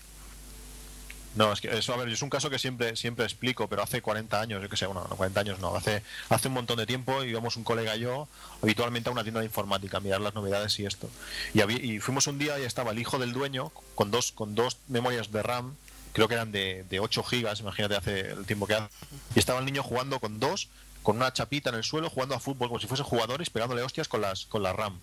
No 1.36 1.52
es 1.52 1.60
que 1.60 1.76
eso 1.76 1.94
a 1.94 1.96
ver 1.96 2.08
es 2.08 2.22
un 2.22 2.30
caso 2.30 2.50
que 2.50 2.58
siempre 2.58 2.96
siempre 2.96 3.24
explico 3.24 3.68
pero 3.68 3.82
hace 3.82 4.02
40 4.02 4.40
años 4.40 4.62
yo 4.62 4.68
que 4.68 4.76
sé 4.76 4.86
bueno 4.86 5.06
no 5.08 5.16
40 5.16 5.40
años 5.40 5.58
no 5.60 5.74
hace 5.76 6.02
hace 6.28 6.48
un 6.48 6.54
montón 6.54 6.76
de 6.76 6.86
tiempo 6.86 7.22
íbamos 7.22 7.56
un 7.56 7.64
colega 7.64 7.96
y 7.96 8.00
yo 8.00 8.28
habitualmente 8.62 9.08
a 9.08 9.12
una 9.12 9.22
tienda 9.22 9.40
de 9.40 9.46
informática 9.46 9.98
a 9.98 10.00
mirar 10.00 10.20
las 10.20 10.34
novedades 10.34 10.78
y 10.80 10.86
esto 10.86 11.08
y, 11.54 12.00
fuimos 12.00 12.26
un 12.26 12.38
día 12.38 12.58
y 12.58 12.64
estaba 12.64 12.90
el 12.90 12.98
hijo 12.98 13.18
del 13.18 13.32
dueño 13.32 13.70
con 13.94 14.10
dos 14.10 14.32
con 14.32 14.54
dos 14.54 14.78
memorias 14.88 15.30
de 15.30 15.42
RAM 15.42 15.76
creo 16.12 16.26
que 16.26 16.34
eran 16.34 16.50
de, 16.50 16.84
de 16.90 16.98
8 16.98 17.22
gigas 17.22 17.60
imagínate 17.60 17.94
hace 17.94 18.20
el 18.32 18.44
tiempo 18.44 18.66
que 18.66 18.74
hace 18.74 18.88
y 19.36 19.38
estaba 19.38 19.60
el 19.60 19.66
niño 19.66 19.84
jugando 19.84 20.18
con 20.18 20.40
dos 20.40 20.68
con 21.04 21.16
una 21.16 21.32
chapita 21.32 21.70
en 21.70 21.76
el 21.76 21.84
suelo 21.84 22.10
jugando 22.10 22.34
a 22.34 22.40
fútbol 22.40 22.68
como 22.68 22.80
si 22.80 22.88
fuesen 22.88 23.06
jugadores 23.06 23.50
pegándole 23.50 23.82
hostias 23.82 24.08
con 24.08 24.20
las 24.20 24.46
con 24.46 24.64
la 24.64 24.72
RAM 24.72 24.98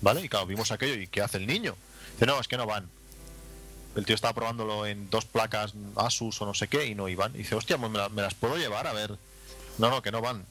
¿vale? 0.00 0.22
y 0.22 0.28
claro 0.28 0.46
vimos 0.46 0.72
aquello 0.72 0.94
y 0.94 1.06
¿qué 1.06 1.22
hace 1.22 1.36
el 1.36 1.46
niño? 1.46 1.76
dice 2.14 2.26
no 2.26 2.40
es 2.40 2.48
que 2.48 2.56
no 2.56 2.66
van 2.66 2.88
el 3.94 4.04
tío 4.06 4.14
estaba 4.14 4.32
probándolo 4.34 4.86
en 4.86 5.08
dos 5.10 5.24
placas 5.24 5.72
Asus 5.96 6.40
o 6.42 6.46
no 6.46 6.54
sé 6.54 6.68
qué 6.68 6.86
y 6.86 6.94
no 6.94 7.08
iban. 7.08 7.34
Y 7.34 7.38
dice, 7.38 7.54
hostia, 7.54 7.78
pues 7.78 7.90
me, 7.90 7.98
la- 7.98 8.08
me 8.08 8.22
las 8.22 8.34
puedo 8.34 8.56
llevar 8.56 8.86
a 8.86 8.92
ver. 8.92 9.16
No, 9.78 9.90
no, 9.90 10.02
que 10.02 10.10
no 10.10 10.20
van. 10.20 10.44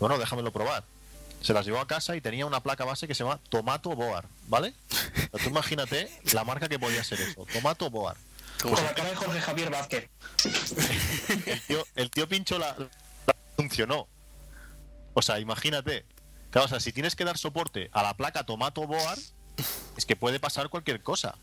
No, 0.00 0.08
no, 0.08 0.18
déjamelo 0.18 0.52
probar. 0.52 0.84
Se 1.42 1.52
las 1.52 1.64
llevó 1.66 1.78
a 1.80 1.86
casa 1.86 2.16
y 2.16 2.20
tenía 2.20 2.46
una 2.46 2.60
placa 2.62 2.84
base 2.84 3.06
que 3.06 3.14
se 3.14 3.22
llama 3.22 3.38
Tomato 3.50 3.90
Boar, 3.94 4.26
¿vale? 4.48 4.72
Pero 5.30 5.44
tú 5.44 5.50
imagínate 5.50 6.10
la 6.32 6.44
marca 6.44 6.68
que 6.68 6.78
podía 6.78 7.04
ser 7.04 7.20
eso, 7.20 7.46
Tomato 7.52 7.90
Boar. 7.90 8.16
¿Cómo 8.62 8.74
Con 8.74 8.82
se- 8.82 8.88
la 8.90 8.94
cara 8.94 9.10
de 9.10 9.16
Jorge 9.16 9.40
Javier 9.40 9.70
Vázquez. 9.70 10.08
El 11.46 11.60
tío, 11.62 11.84
el 11.94 12.10
tío 12.10 12.28
pincho 12.28 12.58
la, 12.58 12.74
la- 12.78 13.36
funcionó. 13.56 14.08
O 15.14 15.22
sea, 15.22 15.38
imagínate. 15.38 16.04
Claro, 16.50 16.66
o 16.66 16.68
sea, 16.68 16.80
si 16.80 16.92
tienes 16.92 17.14
que 17.16 17.24
dar 17.24 17.36
soporte 17.38 17.90
a 17.92 18.02
la 18.02 18.14
placa 18.16 18.44
Tomato 18.44 18.86
Boar, 18.86 19.18
es 19.96 20.06
que 20.06 20.16
puede 20.16 20.40
pasar 20.40 20.68
cualquier 20.68 21.02
cosa. 21.02 21.34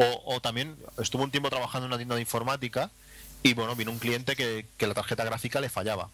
O, 0.00 0.40
también 0.40 0.76
estuvo 0.98 1.24
un 1.24 1.32
tiempo 1.32 1.50
trabajando 1.50 1.86
en 1.86 1.90
una 1.90 1.96
tienda 1.96 2.14
de 2.14 2.20
informática 2.20 2.92
y 3.42 3.54
bueno, 3.54 3.74
vino 3.74 3.90
un 3.90 3.98
cliente 3.98 4.36
que, 4.36 4.64
que 4.76 4.86
la 4.86 4.94
tarjeta 4.94 5.24
gráfica 5.24 5.60
le 5.60 5.68
fallaba. 5.68 6.08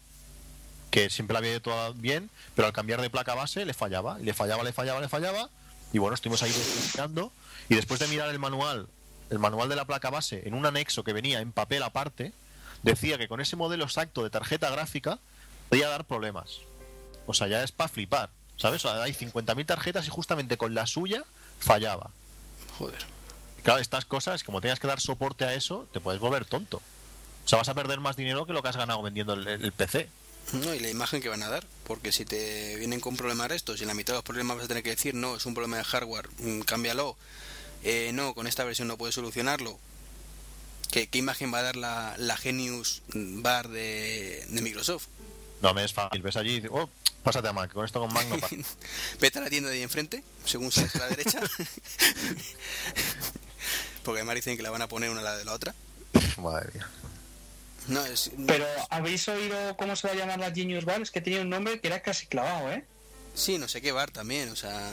Que 0.89 1.11
siempre 1.11 1.33
la 1.33 1.39
había 1.39 1.51
ido 1.51 1.61
todo 1.61 1.93
bien, 1.93 2.31
pero 2.55 2.65
al 2.67 2.73
cambiar 2.73 2.99
de 3.01 3.11
placa 3.11 3.35
base 3.35 3.63
le 3.63 3.75
fallaba. 3.75 4.17
Le 4.17 4.33
fallaba, 4.33 4.63
le 4.63 4.73
fallaba, 4.73 5.01
le 5.01 5.07
fallaba. 5.07 5.49
Y 5.93 5.99
bueno, 5.99 6.15
estuvimos 6.15 6.41
ahí 6.41 6.49
investigando. 6.49 7.31
Y 7.69 7.75
después 7.75 7.99
de 7.99 8.07
mirar 8.07 8.29
el 8.29 8.39
manual, 8.39 8.87
el 9.29 9.37
manual 9.37 9.69
de 9.69 9.75
la 9.75 9.85
placa 9.85 10.09
base 10.09 10.47
en 10.47 10.55
un 10.55 10.65
anexo 10.65 11.03
que 11.03 11.13
venía 11.13 11.39
en 11.39 11.51
papel 11.51 11.83
aparte, 11.83 12.33
decía 12.81 13.19
que 13.19 13.27
con 13.27 13.39
ese 13.39 13.55
modelo 13.55 13.83
exacto 13.83 14.23
de 14.23 14.31
tarjeta 14.31 14.71
gráfica 14.71 15.19
podía 15.69 15.89
dar 15.89 16.05
problemas. 16.05 16.61
O 17.27 17.35
sea, 17.35 17.47
ya 17.47 17.63
es 17.63 17.71
para 17.71 17.87
flipar. 17.87 18.31
¿Sabes? 18.57 18.83
O 18.83 18.89
sea, 18.89 19.03
hay 19.03 19.13
50.000 19.13 19.65
tarjetas 19.65 20.07
y 20.07 20.09
justamente 20.09 20.57
con 20.57 20.73
la 20.73 20.87
suya 20.87 21.23
fallaba. 21.59 22.09
Joder. 22.79 23.14
Claro, 23.65 23.79
estas 23.79 24.05
cosas, 24.05 24.43
como 24.43 24.61
tengas 24.61 24.79
que 24.79 24.85
dar 24.85 25.01
soporte 25.01 25.43
a 25.43 25.55
eso, 25.55 25.87
te 25.91 25.99
puedes 25.99 26.21
volver 26.21 26.45
tonto. 26.45 26.77
O 26.77 27.47
sea, 27.47 27.57
vas 27.57 27.67
a 27.67 27.73
perder 27.73 27.99
más 27.99 28.15
dinero 28.15 28.45
que 28.45 28.53
lo 28.53 28.61
que 28.61 28.69
has 28.69 28.77
ganado 28.77 29.01
vendiendo 29.01 29.33
el, 29.33 29.47
el 29.47 29.71
PC. 29.71 30.07
No, 30.53 30.75
y 30.75 30.79
la 30.79 30.87
imagen 30.87 31.19
que 31.19 31.29
van 31.29 31.41
a 31.41 31.49
dar, 31.49 31.65
porque 31.83 32.11
si 32.11 32.25
te 32.25 32.75
vienen 32.75 32.99
con 32.99 33.17
problemas 33.17 33.49
estos 33.49 33.79
y 33.79 33.83
en 33.83 33.87
la 33.87 33.95
mitad 33.95 34.13
de 34.13 34.17
los 34.17 34.23
problemas 34.23 34.57
vas 34.57 34.65
a 34.65 34.67
tener 34.67 34.83
que 34.83 34.91
decir, 34.91 35.15
no, 35.15 35.35
es 35.35 35.47
un 35.47 35.55
problema 35.55 35.77
de 35.77 35.83
hardware, 35.83 36.29
mm, 36.37 36.59
cámbialo, 36.61 37.17
eh, 37.83 38.11
no, 38.13 38.35
con 38.35 38.45
esta 38.45 38.63
versión 38.65 38.87
no 38.87 38.97
puedes 38.97 39.15
solucionarlo. 39.15 39.79
¿Qué, 40.91 41.07
qué 41.07 41.17
imagen 41.17 41.51
va 41.51 41.57
a 41.57 41.63
dar 41.63 41.75
la, 41.75 42.13
la 42.19 42.37
Genius 42.37 43.01
Bar 43.15 43.69
de, 43.69 44.45
de 44.47 44.61
Microsoft? 44.61 45.07
No 45.63 45.73
me 45.73 45.83
es 45.83 45.91
fácil. 45.91 46.21
Ves 46.21 46.37
allí 46.37 46.51
y 46.51 46.55
dices, 46.57 46.69
oh, 46.71 46.87
pásate 47.23 47.47
a 47.47 47.53
Mac. 47.53 47.73
Con 47.73 47.83
esto 47.83 47.99
con 47.99 48.13
Mac 48.13 48.27
no 48.27 48.37
pasa. 48.37 48.55
Vete 49.19 49.39
a 49.39 49.41
la 49.41 49.49
tienda 49.49 49.71
de 49.71 49.77
ahí 49.77 49.81
enfrente, 49.81 50.23
según 50.45 50.71
sales 50.71 50.95
a 50.97 50.99
la 50.99 51.07
derecha. 51.07 51.39
porque 54.05 54.19
además 54.19 54.35
dicen 54.35 54.55
que 54.55 54.63
la 54.63 54.69
van 54.69 54.83
a 54.83 54.87
poner 54.87 55.09
una 55.09 55.19
al 55.19 55.25
lado 55.25 55.37
de 55.39 55.45
la 55.45 55.53
otra. 55.53 55.75
Madre 56.37 56.69
mía. 56.73 56.87
No, 57.87 58.05
es, 58.05 58.31
Pero 58.47 58.65
¿habéis 58.89 59.27
oído 59.27 59.75
cómo 59.77 59.95
se 59.95 60.07
va 60.07 60.13
a 60.13 60.17
llamar 60.17 60.39
la 60.39 60.51
Genius 60.51 60.85
Bar? 60.85 61.01
Es 61.01 61.11
que 61.11 61.21
tenía 61.21 61.41
un 61.41 61.49
nombre 61.49 61.79
que 61.79 61.87
era 61.87 62.01
casi 62.01 62.25
clavado, 62.25 62.71
¿eh? 62.71 62.85
Sí, 63.35 63.57
no 63.57 63.67
sé 63.67 63.81
qué 63.81 63.91
bar 63.91 64.11
también, 64.11 64.49
o 64.49 64.55
sea... 64.55 64.91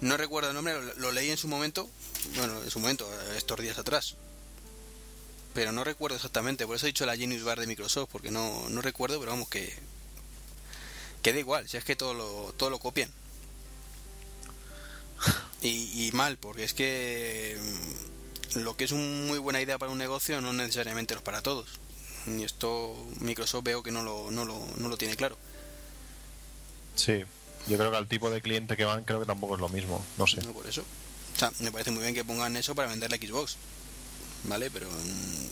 No 0.00 0.16
recuerdo 0.16 0.50
el 0.50 0.54
nombre, 0.54 0.74
lo, 0.74 0.94
lo 0.94 1.12
leí 1.12 1.30
en 1.30 1.36
su 1.36 1.48
momento, 1.48 1.88
bueno, 2.36 2.62
en 2.62 2.70
su 2.70 2.78
momento, 2.80 3.08
estos 3.36 3.58
días 3.60 3.78
atrás. 3.78 4.14
Pero 5.54 5.72
no 5.72 5.84
recuerdo 5.84 6.16
exactamente, 6.16 6.66
por 6.66 6.76
eso 6.76 6.86
he 6.86 6.88
dicho 6.88 7.06
la 7.06 7.16
Genius 7.16 7.42
Bar 7.42 7.58
de 7.58 7.66
Microsoft, 7.66 8.10
porque 8.12 8.30
no, 8.30 8.68
no 8.68 8.80
recuerdo, 8.80 9.18
pero 9.18 9.32
vamos 9.32 9.48
que... 9.48 9.74
Que 11.22 11.32
da 11.32 11.40
igual, 11.40 11.68
si 11.68 11.76
es 11.76 11.84
que 11.84 11.96
todo 11.96 12.14
lo, 12.14 12.54
todo 12.56 12.70
lo 12.70 12.78
copian. 12.78 13.10
Y, 15.62 16.06
y 16.06 16.12
mal, 16.12 16.36
porque 16.36 16.64
es 16.64 16.74
que 16.74 17.58
mm, 18.54 18.58
lo 18.60 18.76
que 18.76 18.84
es 18.84 18.92
una 18.92 19.26
muy 19.26 19.38
buena 19.38 19.60
idea 19.60 19.78
para 19.78 19.92
un 19.92 19.98
negocio 19.98 20.40
no 20.40 20.52
necesariamente 20.52 21.14
lo 21.14 21.18
es 21.20 21.24
para 21.24 21.42
todos. 21.42 21.68
Y 22.26 22.42
esto 22.42 22.94
Microsoft 23.20 23.64
veo 23.64 23.82
que 23.82 23.92
no 23.92 24.02
lo, 24.02 24.30
no 24.30 24.44
lo, 24.44 24.60
no 24.76 24.88
lo 24.88 24.96
tiene 24.98 25.16
claro. 25.16 25.36
Sí. 26.94 27.24
Yo 27.68 27.78
creo 27.78 27.90
que 27.90 27.96
al 27.96 28.06
tipo 28.06 28.30
de 28.30 28.40
cliente 28.40 28.76
que 28.76 28.84
van, 28.84 29.04
creo 29.04 29.20
que 29.20 29.26
tampoco 29.26 29.54
es 29.54 29.60
lo 29.60 29.68
mismo. 29.68 30.04
No 30.18 30.26
sé. 30.26 30.40
No 30.42 30.52
por 30.52 30.66
eso. 30.66 30.82
O 31.34 31.38
sea, 31.38 31.52
me 31.60 31.70
parece 31.70 31.90
muy 31.90 32.02
bien 32.02 32.14
que 32.14 32.24
pongan 32.24 32.56
eso 32.56 32.74
para 32.74 32.88
vender 32.88 33.10
la 33.10 33.16
Xbox. 33.16 33.56
¿Vale? 34.44 34.70
Pero. 34.70 34.88
mm, 34.88 35.46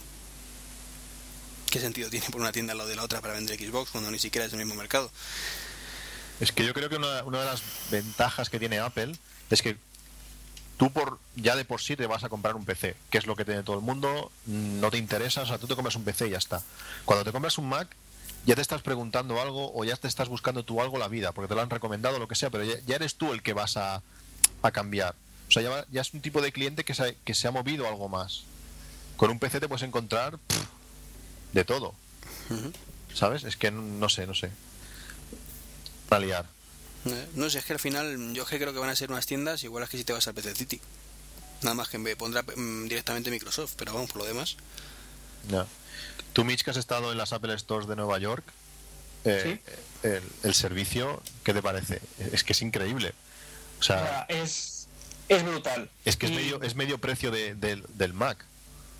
¿Qué 1.71 1.81
sentido 1.81 2.09
tiene 2.09 2.27
por 2.31 2.41
una 2.41 2.53
tienda 2.53 2.73
al 2.73 2.79
lado 2.79 2.91
de 2.91 2.97
la 2.97 3.03
otra 3.03 3.21
para 3.21 3.35
vender 3.35 3.59
Xbox 3.59 3.91
cuando 3.91 4.11
ni 4.11 4.19
siquiera 4.19 4.47
es 4.47 4.53
el 4.53 4.61
mismo 4.61 4.77
mercado? 4.77 5.11
Es 6.41 6.53
que 6.53 6.65
yo 6.65 6.73
creo 6.73 6.89
que 6.89 6.97
una, 6.97 7.25
una 7.25 7.41
de 7.41 7.47
las 7.47 7.63
ventajas 7.91 8.49
que 8.49 8.59
tiene 8.59 8.79
Apple 8.79 9.17
es 9.51 9.63
que 9.63 9.77
tú 10.77 10.91
por 10.93 11.19
ya 11.37 11.57
de 11.57 11.65
por 11.65 11.81
sí 11.81 11.97
te 11.97 12.07
vas 12.07 12.25
a 12.25 12.29
comprar 12.29 12.57
un 12.57 12.65
PC, 12.65 12.97
que 13.11 13.19
es 13.19 13.27
lo 13.27 13.37
que 13.37 13.45
tiene 13.45 13.63
todo 13.63 13.77
el 13.77 13.83
mundo, 13.83 14.31
no 14.47 14.91
te 14.91 14.99
interesa, 14.99 15.43
o 15.43 15.47
sea, 15.47 15.59
tú 15.59 15.67
te 15.67 15.75
compras 15.75 15.97
un 15.97 16.05
PC 16.05 16.27
y 16.29 16.31
ya 16.31 16.39
está. 16.39 16.63
Cuando 17.05 17.25
te 17.25 17.33
compras 17.33 17.59
un 17.59 17.69
Mac, 17.69 17.89
ya 18.47 18.55
te 18.55 18.63
estás 18.63 18.83
preguntando 18.83 19.41
algo 19.41 19.73
o 19.75 19.85
ya 19.85 19.97
te 19.97 20.09
estás 20.09 20.29
buscando 20.29 20.65
tú 20.65 20.81
algo 20.83 20.99
la 20.99 21.09
vida, 21.09 21.33
porque 21.33 21.49
te 21.49 21.55
lo 21.55 21.63
han 21.63 21.71
recomendado, 21.71 22.19
lo 22.19 22.29
que 22.29 22.35
sea, 22.35 22.51
pero 22.51 22.65
ya, 22.65 22.75
ya 22.87 22.97
eres 22.97 23.15
tú 23.17 23.33
el 23.33 23.43
que 23.43 23.53
vas 23.53 23.77
a, 23.77 24.03
a 24.63 24.71
cambiar. 24.71 25.15
O 25.49 25.51
sea, 25.51 25.63
ya, 25.63 25.71
va- 25.71 25.87
ya 25.91 26.01
es 26.01 26.13
un 26.15 26.21
tipo 26.21 26.41
de 26.43 26.53
cliente 26.53 26.85
que 26.85 26.95
se, 26.95 27.03
ha- 27.05 27.15
que 27.25 27.35
se 27.35 27.47
ha 27.49 27.51
movido 27.51 27.87
algo 27.89 28.09
más. 28.09 28.43
Con 29.17 29.31
un 29.31 29.39
PC 29.39 29.61
te 29.61 29.69
puedes 29.69 29.83
encontrar 29.83 30.39
pff, 30.39 30.65
de 31.53 31.65
todo. 31.65 31.95
¿Sabes? 33.15 33.45
Es 33.45 33.57
que 33.57 33.71
no, 33.71 33.81
no 33.81 34.09
sé, 34.09 34.27
no 34.27 34.35
sé. 34.35 34.51
Para 36.09 36.21
liar. 36.25 36.47
Eh, 37.07 37.27
No 37.35 37.51
sé, 37.51 37.59
es 37.59 37.65
que 37.65 37.73
al 37.75 37.79
final 37.81 38.33
yo 38.35 38.43
es 38.45 38.49
que 38.49 38.59
creo 38.59 38.73
que 38.73 38.79
van 38.79 38.91
a 38.91 38.97
ser 38.97 39.11
unas 39.11 39.27
tiendas 39.27 39.63
igual 39.65 39.89
que 39.89 39.97
si 39.99 40.05
te 40.05 40.13
vas 40.13 40.27
al 40.29 40.35
PC 40.35 40.55
City. 40.55 40.81
Nada 41.63 41.75
más 41.75 41.89
que 41.89 41.99
me 41.99 42.17
pondrá 42.17 42.43
mm, 42.43 42.89
directamente 42.89 43.31
Microsoft, 43.31 43.75
pero 43.77 43.93
vamos, 43.95 44.11
por 44.11 44.23
lo 44.23 44.27
demás. 44.27 44.57
Ya. 45.49 45.67
Tú, 46.33 46.45
Mitch, 46.45 46.63
que 46.63 46.71
has 46.71 46.77
estado 46.77 47.13
en 47.13 47.19
las 47.19 47.33
Apple 47.33 47.57
Stores 47.59 47.89
de 47.89 47.97
Nueva 47.97 48.19
York, 48.19 48.45
eh, 49.25 49.59
el, 50.03 50.23
el 50.43 50.55
servicio, 50.55 51.23
¿qué 51.45 51.55
te 51.55 51.63
parece? 51.63 52.01
Es 52.33 52.45
que 52.45 52.53
es 52.53 52.63
increíble. 52.63 53.15
O 53.81 53.83
sea, 53.83 54.27
es, 54.29 54.87
es 55.29 55.43
brutal. 55.45 55.91
es 56.05 56.17
que 56.17 56.27
es 56.27 56.33
medio, 56.33 56.63
es 56.63 56.75
medio 56.75 56.99
precio 56.99 57.31
de- 57.31 57.55
del- 57.55 57.85
del 57.95 58.13
Mac. 58.13 58.45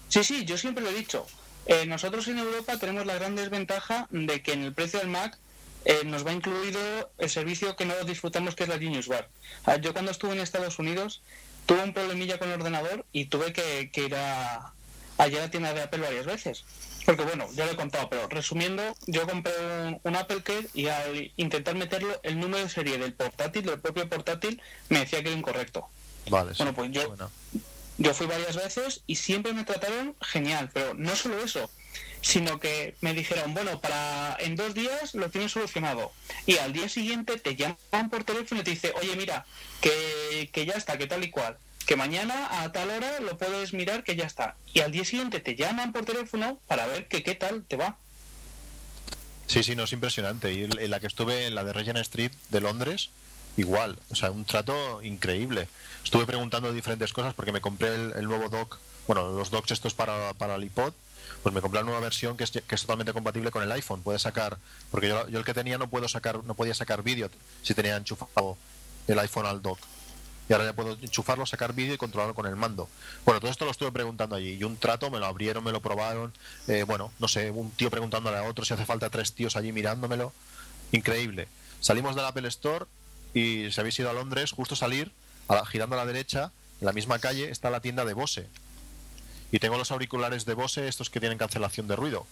Sí, 0.09 0.23
sí, 0.25 0.45
yo 0.45 0.57
siempre 0.59 0.83
lo 0.85 0.91
he 0.91 0.95
dicho. 0.95 1.27
Eh, 1.67 1.87
nosotros 1.87 2.29
en 2.29 2.39
Europa 2.39 2.79
tenemos 2.79 3.05
la 3.07 3.15
gran 3.15 3.35
desventaja 3.37 4.07
de 4.11 4.43
que 4.43 4.53
en 4.53 4.63
el 4.63 4.73
precio 4.75 4.99
del 5.01 5.09
Mac 5.09 5.37
eh, 5.85 6.03
nos 6.05 6.27
va 6.27 6.33
incluido 6.33 6.81
el 7.19 7.31
servicio 7.31 7.77
que 7.77 7.85
no 7.85 7.95
disfrutamos, 8.05 8.55
que 8.55 8.65
es 8.65 8.69
la 8.69 8.79
Genius 8.79 9.09
Bar. 9.09 9.29
Ah, 9.67 9.77
Yo 9.77 9.93
cuando 9.93 10.11
estuve 10.11 10.33
en 10.33 10.41
Estados 10.41 10.79
Unidos 10.79 11.23
tuve 11.67 11.83
un 11.83 11.93
problemilla 11.95 12.39
con 12.39 12.49
el 12.49 12.61
ordenador 12.61 13.05
y 13.13 13.27
tuve 13.27 13.53
que, 13.53 13.91
que 13.93 14.05
ir 14.05 14.15
a, 14.15 14.73
allá 15.19 15.39
a 15.39 15.43
la 15.43 15.51
tienda 15.51 15.73
de 15.75 15.83
Apple 15.83 16.01
varias 16.01 16.27
veces. 16.27 16.65
Porque 17.07 17.23
bueno, 17.25 17.47
ya 17.53 17.67
lo 17.67 17.73
he 17.73 17.77
contado, 17.77 18.09
pero 18.09 18.29
resumiendo, 18.29 18.83
yo 19.07 19.27
compré 19.27 19.53
un, 19.87 20.01
un 20.03 20.17
Apple 20.17 20.43
Care 20.43 20.69
y 20.73 20.87
al 20.89 21.33
intentar 21.37 21.75
meterlo, 21.75 22.19
el 22.23 22.41
número 22.41 22.63
de 22.65 22.71
serie 22.71 22.97
del 22.97 23.13
portátil, 23.13 23.65
del 23.67 23.79
propio 23.79 24.09
portátil, 24.09 24.61
me 24.89 25.01
decía 25.01 25.23
que 25.23 25.29
era 25.29 25.39
incorrecto. 25.39 25.87
Vale, 26.31 26.53
sí. 26.53 26.59
Bueno, 26.59 26.75
pues 26.75 26.91
yo- 26.93 27.09
Bueno. 27.09 27.31
Yo 27.97 28.13
fui 28.13 28.27
varias 28.27 28.57
veces 28.57 29.03
y 29.07 29.15
siempre 29.17 29.53
me 29.53 29.63
trataron 29.63 30.17
genial, 30.21 30.69
pero 30.75 30.95
no 30.95 31.15
solo 31.15 31.39
eso, 31.45 31.71
sino 32.25 32.59
que 32.59 32.97
me 33.03 33.13
dijeron, 33.13 33.53
bueno, 33.53 33.81
para 33.83 34.37
en 34.41 34.57
dos 34.57 34.73
días 34.73 35.15
lo 35.15 35.29
tienes 35.29 35.53
solucionado. 35.53 36.11
Y 36.47 36.57
al 36.57 36.73
día 36.73 36.89
siguiente 36.89 37.39
te 37.39 37.55
llaman 37.55 38.09
por 38.11 38.25
teléfono 38.25 38.63
y 38.63 38.65
te 38.65 38.71
dice, 38.71 38.95
oye, 38.97 39.15
mira, 39.15 39.45
que, 39.83 40.49
que 40.51 40.65
ya 40.65 40.73
está, 40.73 40.97
que 40.97 41.07
tal 41.07 41.23
y 41.23 41.31
cual. 41.31 41.59
Que 41.87 41.97
mañana 41.97 42.63
a 42.63 42.73
tal 42.73 42.89
hora 42.89 43.21
lo 43.21 43.37
puedes 43.37 43.75
mirar 43.75 44.05
que 44.05 44.17
ya 44.17 44.25
está. 44.25 44.57
Y 44.73 44.81
al 44.81 44.91
día 44.91 45.05
siguiente 45.05 45.41
te 45.41 45.55
llaman 45.55 45.93
por 45.93 46.07
teléfono 46.07 46.59
para 46.67 46.87
ver 46.87 47.09
que 47.09 47.23
qué 47.23 47.35
tal 47.35 47.63
te 47.63 47.77
va. 47.77 47.99
Sí, 49.47 49.63
sí, 49.63 49.77
no, 49.77 49.85
es 49.85 49.93
impresionante. 49.93 50.51
Y 50.55 50.65
en 50.65 50.91
la 50.91 51.01
que 51.01 51.07
estuve, 51.07 51.47
en 51.47 51.55
la 51.55 51.63
de 51.63 51.75
Regent 51.75 51.99
Street 51.99 52.33
de 52.49 52.61
Londres, 52.63 53.11
igual. 53.59 53.99
O 54.09 54.15
sea, 54.15 54.31
un 54.31 54.47
trato 54.47 55.03
increíble. 55.03 55.69
Estuve 56.03 56.25
preguntando 56.25 56.73
diferentes 56.73 57.13
cosas 57.13 57.35
porque 57.35 57.53
me 57.53 57.61
compré 57.61 57.95
el, 57.95 58.15
el 58.17 58.25
nuevo 58.25 58.49
dock, 58.49 58.79
bueno, 59.07 59.31
los 59.33 59.51
docks 59.51 59.73
estos 59.73 59.93
para, 59.93 60.33
para 60.33 60.55
el 60.55 60.65
iPod, 60.65 60.95
pues 61.43 61.55
me 61.55 61.61
compré 61.61 61.81
la 61.81 61.85
nueva 61.85 62.01
versión 62.01 62.37
que 62.37 62.45
es, 62.45 62.53
totalmente 62.53 63.13
compatible 63.13 63.51
con 63.51 63.63
el 63.63 63.73
iPhone. 63.73 64.03
Puede 64.03 64.19
sacar, 64.19 64.59
porque 64.91 65.09
yo, 65.09 65.27
el 65.27 65.45
que 65.45 65.55
tenía 65.55 65.79
no 65.79 65.89
puedo 65.89 66.09
sacar, 66.09 66.45
no 66.45 66.55
podía 66.55 66.75
sacar 66.75 67.03
vídeo 67.03 67.31
si 67.63 67.75
tenía 67.75 67.97
enchufado 67.97 68.57
el 69.07 69.19
iPhone 69.19 69.47
al 69.47 69.63
dock. 69.63 69.79
Y 70.49 70.53
ahora 70.53 70.67
ya 70.67 70.73
puedo 70.75 70.93
enchufarlo, 70.93 71.47
sacar 71.47 71.73
vídeo 71.73 71.95
y 71.95 71.97
controlarlo 71.97 72.35
con 72.35 72.47
el 72.47 72.55
mando. 72.57 72.89
Bueno, 73.25 73.41
todo 73.41 73.51
esto 73.51 73.65
lo 73.65 73.71
estuve 73.71 73.93
preguntando 73.93 74.37
allí. 74.37 74.55
Y 74.55 74.65
un 74.65 74.77
trato, 74.77 75.11
me 75.11 75.19
lo 75.19 75.27
abrieron, 75.27 75.65
me 75.65 75.73
lo 75.73 75.81
probaron. 75.81 76.35
eh, 76.69 76.83
bueno, 76.83 77.13
no 77.19 77.29
sé, 77.29 77.51
un 77.51 77.71
tío 77.71 77.91
preguntándole 77.91 78.37
a 78.37 78.45
otro 78.45 78.65
si 78.65 78.75
hace 78.75 78.85
falta 78.85 79.09
tres 79.09 79.33
tíos 79.33 79.57
allí 79.57 79.73
mirándomelo. 79.73 80.33
Increíble. 80.93 81.49
Salimos 81.81 82.15
del 82.15 82.27
Apple 82.27 82.49
Store 82.49 82.87
y 83.33 83.71
si 83.71 83.81
habéis 83.81 83.99
ido 83.99 84.11
a 84.11 84.13
Londres, 84.13 84.53
justo 84.53 84.77
salir, 84.77 85.13
girando 85.67 85.97
a 85.97 85.99
la 85.99 86.07
derecha, 86.07 86.53
en 86.81 86.87
la 86.87 86.93
misma 86.93 87.19
calle, 87.19 87.51
está 87.51 87.71
la 87.71 87.81
tienda 87.81 88.05
de 88.05 88.15
Bose. 88.15 88.49
Y 89.55 89.61
tengo 89.61 89.79
los 89.79 89.93
auriculares 89.93 90.47
de 90.47 90.55
Bose, 90.55 90.89
estos 90.89 91.11
que 91.11 91.21
tienen 91.21 91.39
cancelación 91.39 91.87
de 91.87 91.95
ruido. 91.95 92.27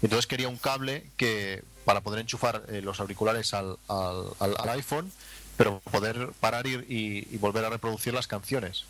Entonces 0.00 0.26
quería 0.26 0.48
un 0.48 0.56
cable 0.56 1.04
que 1.18 1.62
para 1.84 2.00
poder 2.00 2.20
enchufar 2.20 2.62
eh, 2.68 2.80
los 2.80 3.00
auriculares 3.00 3.52
al, 3.52 3.76
al- 3.86 4.30
al- 4.40 4.56
al 4.58 4.68
iPhone, 4.70 5.12
pero 5.58 5.80
poder 5.80 6.30
parar 6.40 6.66
y, 6.66 6.72
y- 6.88 7.36
volver 7.36 7.66
a 7.66 7.68
reproducir 7.68 8.14
las 8.14 8.26
canciones. 8.26 8.84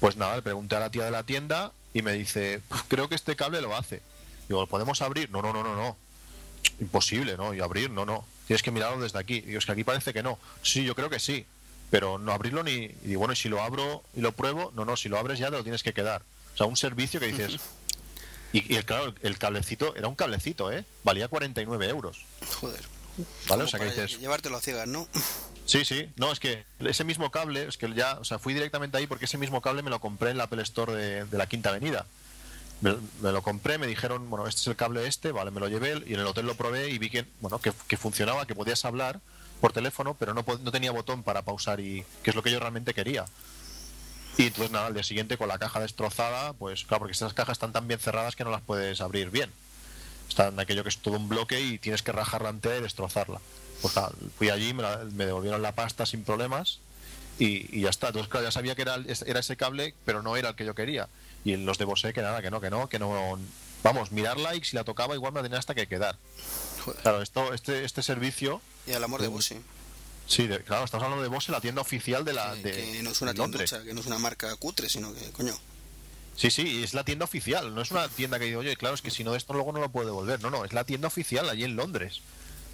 Pues 0.00 0.16
nada, 0.16 0.34
le 0.34 0.42
pregunté 0.42 0.74
a 0.74 0.80
la 0.80 0.90
tía 0.90 1.04
de 1.04 1.12
la 1.12 1.22
tienda 1.22 1.70
y 1.94 2.02
me 2.02 2.14
dice, 2.14 2.60
"Pues 2.68 2.82
creo 2.88 3.08
que 3.08 3.14
este 3.14 3.36
cable 3.36 3.60
lo 3.60 3.76
hace. 3.76 4.02
Digo, 4.48 4.60
¿lo 4.62 4.66
podemos 4.66 5.00
abrir? 5.00 5.30
No, 5.30 5.40
no, 5.40 5.52
no, 5.52 5.62
no, 5.62 5.76
no. 5.76 5.96
Imposible, 6.80 7.36
¿no? 7.36 7.54
Y 7.54 7.60
abrir, 7.60 7.90
no, 7.90 8.04
no. 8.04 8.24
Tienes 8.48 8.64
que 8.64 8.72
mirarlo 8.72 9.00
desde 9.00 9.20
aquí. 9.20 9.40
Digo, 9.42 9.60
es 9.60 9.66
que 9.66 9.72
aquí 9.72 9.84
parece 9.84 10.12
que 10.12 10.24
no. 10.24 10.36
Sí, 10.62 10.82
yo 10.82 10.96
creo 10.96 11.10
que 11.10 11.20
sí. 11.20 11.46
Pero 11.90 12.18
no 12.18 12.32
abrirlo 12.32 12.64
ni... 12.64 12.72
Y 12.72 12.94
digo, 13.04 13.20
bueno, 13.20 13.34
y 13.34 13.36
si 13.36 13.48
lo 13.48 13.62
abro 13.62 14.02
y 14.16 14.20
lo 14.20 14.32
pruebo, 14.32 14.72
no, 14.74 14.84
no, 14.84 14.96
si 14.96 15.08
lo 15.08 15.16
abres 15.16 15.38
ya 15.38 15.46
te 15.50 15.56
lo 15.58 15.62
tienes 15.62 15.84
que 15.84 15.92
quedar. 15.94 16.22
O 16.58 16.64
sea, 16.64 16.66
un 16.66 16.76
servicio 16.76 17.20
que 17.20 17.28
dices... 17.28 17.60
Y, 18.50 18.62
claro, 18.78 19.14
el 19.20 19.36
cablecito, 19.36 19.94
era 19.94 20.08
un 20.08 20.14
cablecito, 20.14 20.72
¿eh? 20.72 20.82
Valía 21.04 21.28
49 21.28 21.86
euros. 21.90 22.24
Joder. 22.58 22.80
¿Vale? 23.46 23.64
O 23.64 23.68
sea, 23.68 23.78
que 23.78 23.84
dices... 23.84 24.18
Llevártelo 24.18 24.56
a 24.56 24.62
ciegas, 24.62 24.88
¿no? 24.88 25.06
Sí, 25.66 25.84
sí, 25.84 26.08
no, 26.16 26.32
es 26.32 26.40
que 26.40 26.64
ese 26.80 27.04
mismo 27.04 27.30
cable, 27.30 27.68
es 27.68 27.76
que 27.76 27.92
ya, 27.92 28.14
o 28.14 28.24
sea, 28.24 28.38
fui 28.38 28.54
directamente 28.54 28.96
ahí 28.96 29.06
porque 29.06 29.26
ese 29.26 29.36
mismo 29.36 29.60
cable 29.60 29.82
me 29.82 29.90
lo 29.90 30.00
compré 30.00 30.30
en 30.30 30.38
la 30.38 30.44
Apple 30.44 30.62
Store 30.62 30.94
de, 30.94 31.26
de 31.26 31.36
la 31.36 31.46
Quinta 31.46 31.68
Avenida. 31.68 32.06
Me, 32.80 32.96
me 33.20 33.32
lo 33.32 33.42
compré, 33.42 33.76
me 33.76 33.86
dijeron, 33.86 34.30
bueno, 34.30 34.48
este 34.48 34.62
es 34.62 34.66
el 34.66 34.76
cable 34.76 35.06
este, 35.06 35.30
vale, 35.30 35.50
me 35.50 35.60
lo 35.60 35.68
llevé 35.68 36.02
y 36.06 36.14
en 36.14 36.20
el 36.20 36.26
hotel 36.26 36.46
lo 36.46 36.54
probé 36.54 36.88
y 36.88 36.96
vi 36.96 37.10
que, 37.10 37.26
bueno, 37.42 37.60
que, 37.60 37.74
que 37.86 37.98
funcionaba, 37.98 38.46
que 38.46 38.54
podías 38.54 38.82
hablar 38.86 39.20
por 39.60 39.74
teléfono, 39.74 40.16
pero 40.18 40.32
no, 40.32 40.42
no 40.62 40.72
tenía 40.72 40.90
botón 40.90 41.22
para 41.22 41.42
pausar 41.42 41.80
y 41.80 42.02
que 42.22 42.30
es 42.30 42.34
lo 42.34 42.42
que 42.42 42.50
yo 42.50 42.60
realmente 42.60 42.94
quería. 42.94 43.26
Y 44.38 44.44
entonces 44.46 44.70
nada, 44.70 44.86
al 44.86 44.94
día 44.94 45.02
siguiente 45.02 45.36
con 45.36 45.48
la 45.48 45.58
caja 45.58 45.80
destrozada, 45.80 46.52
pues 46.54 46.84
claro, 46.84 47.00
porque 47.00 47.12
estas 47.12 47.34
cajas 47.34 47.54
están 47.56 47.72
tan 47.72 47.86
bien 47.88 48.00
cerradas 48.00 48.36
que 48.36 48.44
no 48.44 48.50
las 48.50 48.62
puedes 48.62 49.00
abrir 49.00 49.30
bien. 49.30 49.50
Están 50.28 50.58
aquello 50.60 50.82
que 50.84 50.88
es 50.90 50.98
todo 50.98 51.16
un 51.16 51.28
bloque 51.28 51.60
y 51.60 51.78
tienes 51.78 52.02
que 52.02 52.12
rajarla 52.12 52.50
entera 52.50 52.76
y 52.78 52.80
destrozarla. 52.82 53.40
Pues 53.82 53.92
claro, 53.94 54.14
fui 54.38 54.48
allí, 54.50 54.72
me, 54.74 54.82
la- 54.82 55.04
me 55.12 55.26
devolvieron 55.26 55.60
la 55.60 55.72
pasta 55.72 56.06
sin 56.06 56.22
problemas 56.22 56.78
y, 57.38 57.76
y 57.76 57.82
ya 57.82 57.90
está. 57.90 58.08
Entonces, 58.08 58.30
claro, 58.30 58.46
ya 58.46 58.52
sabía 58.52 58.74
que 58.76 58.82
era, 58.82 58.96
era 59.26 59.40
ese 59.40 59.56
cable, 59.56 59.94
pero 60.04 60.22
no 60.22 60.36
era 60.36 60.50
el 60.50 60.54
que 60.54 60.64
yo 60.64 60.74
quería. 60.74 61.08
Y 61.44 61.56
los 61.56 61.78
de 61.78 61.84
Bose, 61.84 62.12
que 62.12 62.22
nada, 62.22 62.40
que 62.42 62.50
no, 62.50 62.60
que 62.60 62.70
no, 62.70 62.88
que 62.88 62.98
no. 62.98 63.38
Vamos, 63.82 64.10
mirarla 64.12 64.54
y 64.56 64.62
si 64.64 64.76
la 64.76 64.84
tocaba 64.84 65.14
igual 65.14 65.32
me 65.32 65.42
tenía 65.42 65.58
hasta 65.58 65.74
que 65.74 65.86
quedar. 65.86 66.16
Joder. 66.84 67.00
Claro, 67.02 67.22
esto, 67.22 67.54
este, 67.54 67.84
este 67.84 68.02
servicio, 68.02 68.60
Y 68.86 68.92
al 68.92 69.02
amor 69.04 69.20
de 69.22 69.28
vos, 69.28 69.52
sí. 70.28 70.46
de- 70.46 70.62
claro, 70.62 70.84
estamos 70.84 71.02
hablando 71.04 71.22
de 71.24 71.28
Bose, 71.28 71.50
la 71.50 71.60
tienda 71.60 71.80
oficial 71.82 72.24
de 72.24 72.32
la. 72.34 72.54
Que, 72.54 72.62
de, 72.62 72.72
que 72.92 73.02
no 73.02 73.10
es 73.10 73.20
una 73.20 73.34
tienducha, 73.34 73.82
que 73.82 73.92
no 73.94 74.00
es 74.00 74.06
una 74.06 74.18
marca 74.18 74.54
cutre, 74.56 74.88
sino 74.88 75.12
que, 75.12 75.30
coño. 75.32 75.54
Sí, 76.36 76.52
sí, 76.52 76.84
es 76.84 76.94
la 76.94 77.02
tienda 77.02 77.24
oficial, 77.24 77.74
no 77.74 77.82
es 77.82 77.90
una 77.90 78.08
tienda 78.08 78.38
que 78.38 78.44
digo, 78.44 78.60
oye, 78.60 78.76
claro, 78.76 78.94
es 78.94 79.02
que 79.02 79.10
si 79.10 79.24
no 79.24 79.34
esto 79.34 79.54
luego 79.54 79.72
no 79.72 79.80
lo 79.80 79.88
puedo 79.88 80.06
devolver. 80.06 80.40
No, 80.40 80.50
no, 80.50 80.64
es 80.64 80.72
la 80.72 80.84
tienda 80.84 81.08
oficial 81.08 81.48
allí 81.48 81.64
en 81.64 81.74
Londres. 81.74 82.20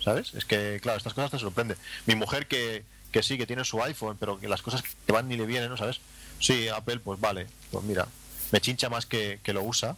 ¿Sabes? 0.03 0.35
Es 0.35 0.45
que, 0.45 0.81
claro, 0.83 0.99
estas 0.99 1.15
cosas 1.15 1.31
te 1.31 1.39
sorprenden. 1.39 1.79
Mi 2.05 2.15
mujer 2.15 2.47
que, 2.47 2.85
que 3.11 3.23
sí, 3.23 3.39
que 3.39 3.47
tiene 3.47 3.65
su 3.65 3.83
iPhone, 3.83 4.19
pero 4.21 4.39
que 4.39 4.49
las 4.49 4.61
cosas 4.61 4.83
que 4.83 5.13
van 5.13 5.29
ni 5.29 5.37
le 5.39 5.47
vienen, 5.47 5.71
¿no 5.71 5.79
sabes? 5.79 6.01
Sí, 6.41 6.69
Apple, 6.69 6.99
pues 6.99 7.19
vale, 7.19 7.47
pues 7.71 7.83
mira, 7.85 8.07
me 8.53 8.61
chincha 8.61 8.91
más 8.91 9.07
que, 9.07 9.41
que 9.43 9.55
lo 9.55 9.63
usa. 9.63 9.97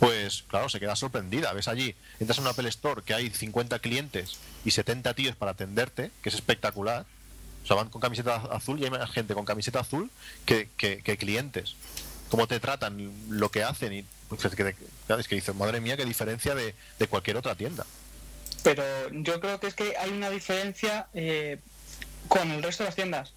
Pues 0.00 0.44
claro, 0.48 0.68
se 0.68 0.80
queda 0.80 0.96
sorprendida. 0.96 1.52
Ves 1.52 1.68
allí, 1.68 1.94
entras 2.20 2.38
en 2.38 2.44
un 2.44 2.50
Apple 2.50 2.68
Store 2.68 3.02
que 3.02 3.14
hay 3.14 3.30
50 3.30 3.78
clientes 3.78 4.38
y 4.64 4.70
70 4.72 5.14
tíos 5.14 5.36
para 5.36 5.52
atenderte, 5.52 6.10
que 6.22 6.28
es 6.28 6.34
espectacular. 6.34 7.06
O 7.62 7.66
sea, 7.66 7.76
van 7.76 7.88
con 7.88 8.00
camiseta 8.00 8.36
azul 8.50 8.78
y 8.80 8.84
hay 8.84 8.90
más 8.90 9.10
gente 9.10 9.34
con 9.34 9.44
camiseta 9.46 9.80
azul 9.80 10.10
que, 10.44 10.68
que, 10.76 10.98
que 11.02 11.16
clientes. 11.16 11.76
Cómo 12.28 12.46
te 12.46 12.60
tratan, 12.60 13.12
lo 13.30 13.50
que 13.50 13.62
hacen. 13.62 13.92
Y, 13.92 14.04
pues, 14.28 14.44
es, 14.44 14.54
que, 14.54 15.34
dices, 15.34 15.54
madre 15.54 15.80
mía, 15.80 15.96
qué 15.96 16.04
diferencia 16.04 16.54
de, 16.54 16.74
de 16.98 17.06
cualquier 17.06 17.36
otra 17.36 17.54
tienda. 17.54 17.86
Pero 18.62 18.82
yo 19.12 19.40
creo 19.40 19.60
que 19.60 19.68
es 19.68 19.74
que 19.74 19.96
hay 19.96 20.10
una 20.10 20.28
diferencia 20.30 21.06
eh, 21.14 21.58
con 22.28 22.50
el 22.50 22.62
resto 22.62 22.82
de 22.82 22.88
las 22.88 22.96
tiendas. 22.96 23.32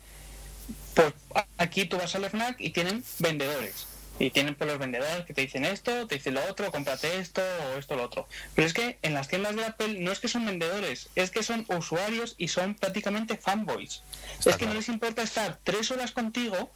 Pues 0.96 1.14
a- 1.36 1.46
aquí 1.58 1.86
tú 1.86 1.98
vas 1.98 2.16
al 2.16 2.26
FNAC 2.26 2.60
y 2.60 2.72
tienen 2.72 3.04
vendedores. 3.20 3.86
Y 4.20 4.32
tienen 4.32 4.56
pues 4.56 4.70
los 4.70 4.80
vendedores 4.80 5.26
que 5.26 5.34
te 5.34 5.42
dicen 5.42 5.66
esto, 5.66 6.08
te 6.08 6.16
dicen 6.16 6.34
lo 6.34 6.44
otro, 6.50 6.72
cómprate 6.72 7.20
esto 7.20 7.42
o 7.42 7.78
esto 7.78 7.96
lo 7.96 8.04
otro. 8.04 8.28
Pero 8.56 8.68
es 8.68 8.74
que 8.74 8.98
en 9.02 9.14
las 9.14 9.28
tiendas 9.28 9.56
de 9.56 9.66
Apple 9.66 10.00
no 10.00 10.12
es 10.12 10.20
que 10.20 10.28
son 10.28 10.46
vendedores, 10.46 11.10
es 11.16 11.30
que 11.30 11.44
son 11.44 11.66
usuarios 11.70 12.36
y 12.38 12.48
son 12.48 12.76
prácticamente 12.76 13.38
fanboys. 13.38 14.02
Está 14.40 14.52
es 14.52 14.56
que 14.56 14.66
claro. 14.66 14.74
no 14.74 14.80
les 14.80 14.90
importa 14.90 15.22
estar 15.22 15.60
tres 15.64 15.92
horas 15.92 16.12
contigo 16.12 16.72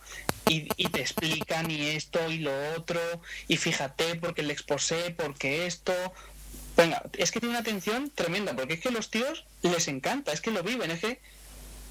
y, 0.47 0.67
y 0.77 0.89
te 0.89 1.01
explican 1.01 1.71
y 1.71 1.87
esto 1.87 2.29
y 2.29 2.39
lo 2.39 2.51
otro, 2.75 2.99
y 3.47 3.57
fíjate 3.57 4.15
porque 4.15 4.41
el 4.41 4.51
exposé, 4.51 5.11
porque 5.11 5.65
esto, 5.65 5.93
Venga, 6.77 7.03
es 7.17 7.31
que 7.31 7.39
tiene 7.39 7.51
una 7.51 7.59
atención 7.59 8.09
tremenda, 8.13 8.55
porque 8.55 8.75
es 8.75 8.79
que 8.79 8.91
los 8.91 9.09
tíos 9.09 9.45
les 9.61 9.87
encanta, 9.87 10.31
es 10.31 10.41
que 10.41 10.51
lo 10.51 10.63
viven, 10.63 10.89
es 10.91 11.01
que 11.01 11.19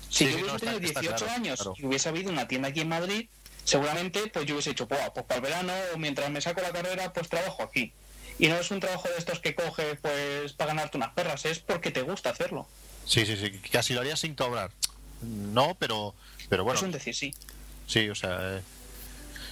si 0.09 0.25
Sí, 0.27 0.33
yo 0.33 0.39
hubiese 0.39 0.53
no, 0.53 0.59
tenido 0.59 0.79
está 0.81 1.01
18 1.01 1.25
claro, 1.25 1.33
años 1.33 1.61
claro. 1.61 1.75
y 1.77 1.87
hubiese 1.87 2.09
habido 2.09 2.31
una 2.31 2.49
tienda 2.49 2.69
aquí 2.69 2.81
en 2.81 2.89
Madrid, 2.89 3.29
seguramente 3.65 4.27
pues 4.33 4.47
yo 4.47 4.55
hubiese 4.55 4.71
dicho, 4.71 4.87
pues, 4.89 5.01
para 5.11 5.35
el 5.37 5.41
verano 5.43 5.73
o 5.95 5.99
mientras 5.99 6.31
me 6.31 6.41
saco 6.41 6.61
la 6.61 6.71
carrera, 6.73 7.13
pues 7.13 7.29
trabajo 7.29 7.63
aquí. 7.63 7.93
Y 8.39 8.49
no 8.49 8.57
es 8.57 8.71
un 8.71 8.81
trabajo 8.81 9.09
de 9.09 9.17
estos 9.19 9.39
que 9.41 9.55
coges 9.55 9.99
pues 10.01 10.53
para 10.55 10.69
ganarte 10.69 10.97
unas 10.97 11.13
perras, 11.13 11.45
es 11.45 11.59
porque 11.59 11.91
te 11.91 12.03
gusta 12.03 12.31
hacerlo. 12.31 12.67
Sí, 13.05 13.27
sí, 13.27 13.37
sí, 13.37 13.51
casi 13.71 13.93
lo 13.95 14.01
haría 14.01 14.17
sin 14.17 14.35
cobrar. 14.35 14.71
No, 15.23 15.77
pero, 15.79 16.15
pero 16.49 16.65
bueno, 16.65 16.79
Es 16.79 16.85
un 16.85 16.93
decir 16.93 17.15
sí. 17.15 17.35
Sí, 17.87 18.09
o 18.09 18.15
sea. 18.15 18.39
eh, 18.59 18.63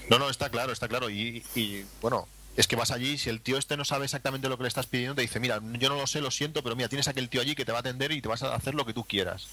No, 0.09 0.19
no, 0.19 0.31
está 0.31 0.49
claro, 0.49 0.73
está 0.73 0.89
claro. 0.89 1.11
Y, 1.11 1.43
y, 1.55 1.85
bueno, 2.01 2.27
es 2.59 2.67
que 2.67 2.75
vas 2.75 2.91
allí, 2.91 3.19
si 3.19 3.31
el 3.31 3.41
tío 3.41 3.57
este 3.57 3.77
no 3.77 3.85
sabe 3.85 4.07
exactamente 4.07 4.49
lo 4.49 4.57
que 4.57 4.65
le 4.65 4.69
estás 4.69 4.87
pidiendo, 4.87 5.15
te 5.15 5.23
dice, 5.23 5.39
mira, 5.39 5.61
yo 5.75 5.89
no 5.89 5.95
lo 5.95 6.09
sé, 6.09 6.21
lo 6.21 6.33
siento, 6.33 6.61
pero 6.65 6.75
mira, 6.75 6.89
tienes 6.89 7.07
aquel 7.07 7.29
tío 7.29 7.41
allí 7.41 7.55
que 7.55 7.65
te 7.65 7.71
va 7.71 7.79
a 7.79 7.81
atender 7.83 8.11
y 8.11 8.21
te 8.21 8.27
vas 8.27 8.43
a 8.43 8.53
hacer 8.53 8.75
lo 8.75 8.85
que 8.85 8.93
tú 8.93 9.05
quieras. 9.05 9.47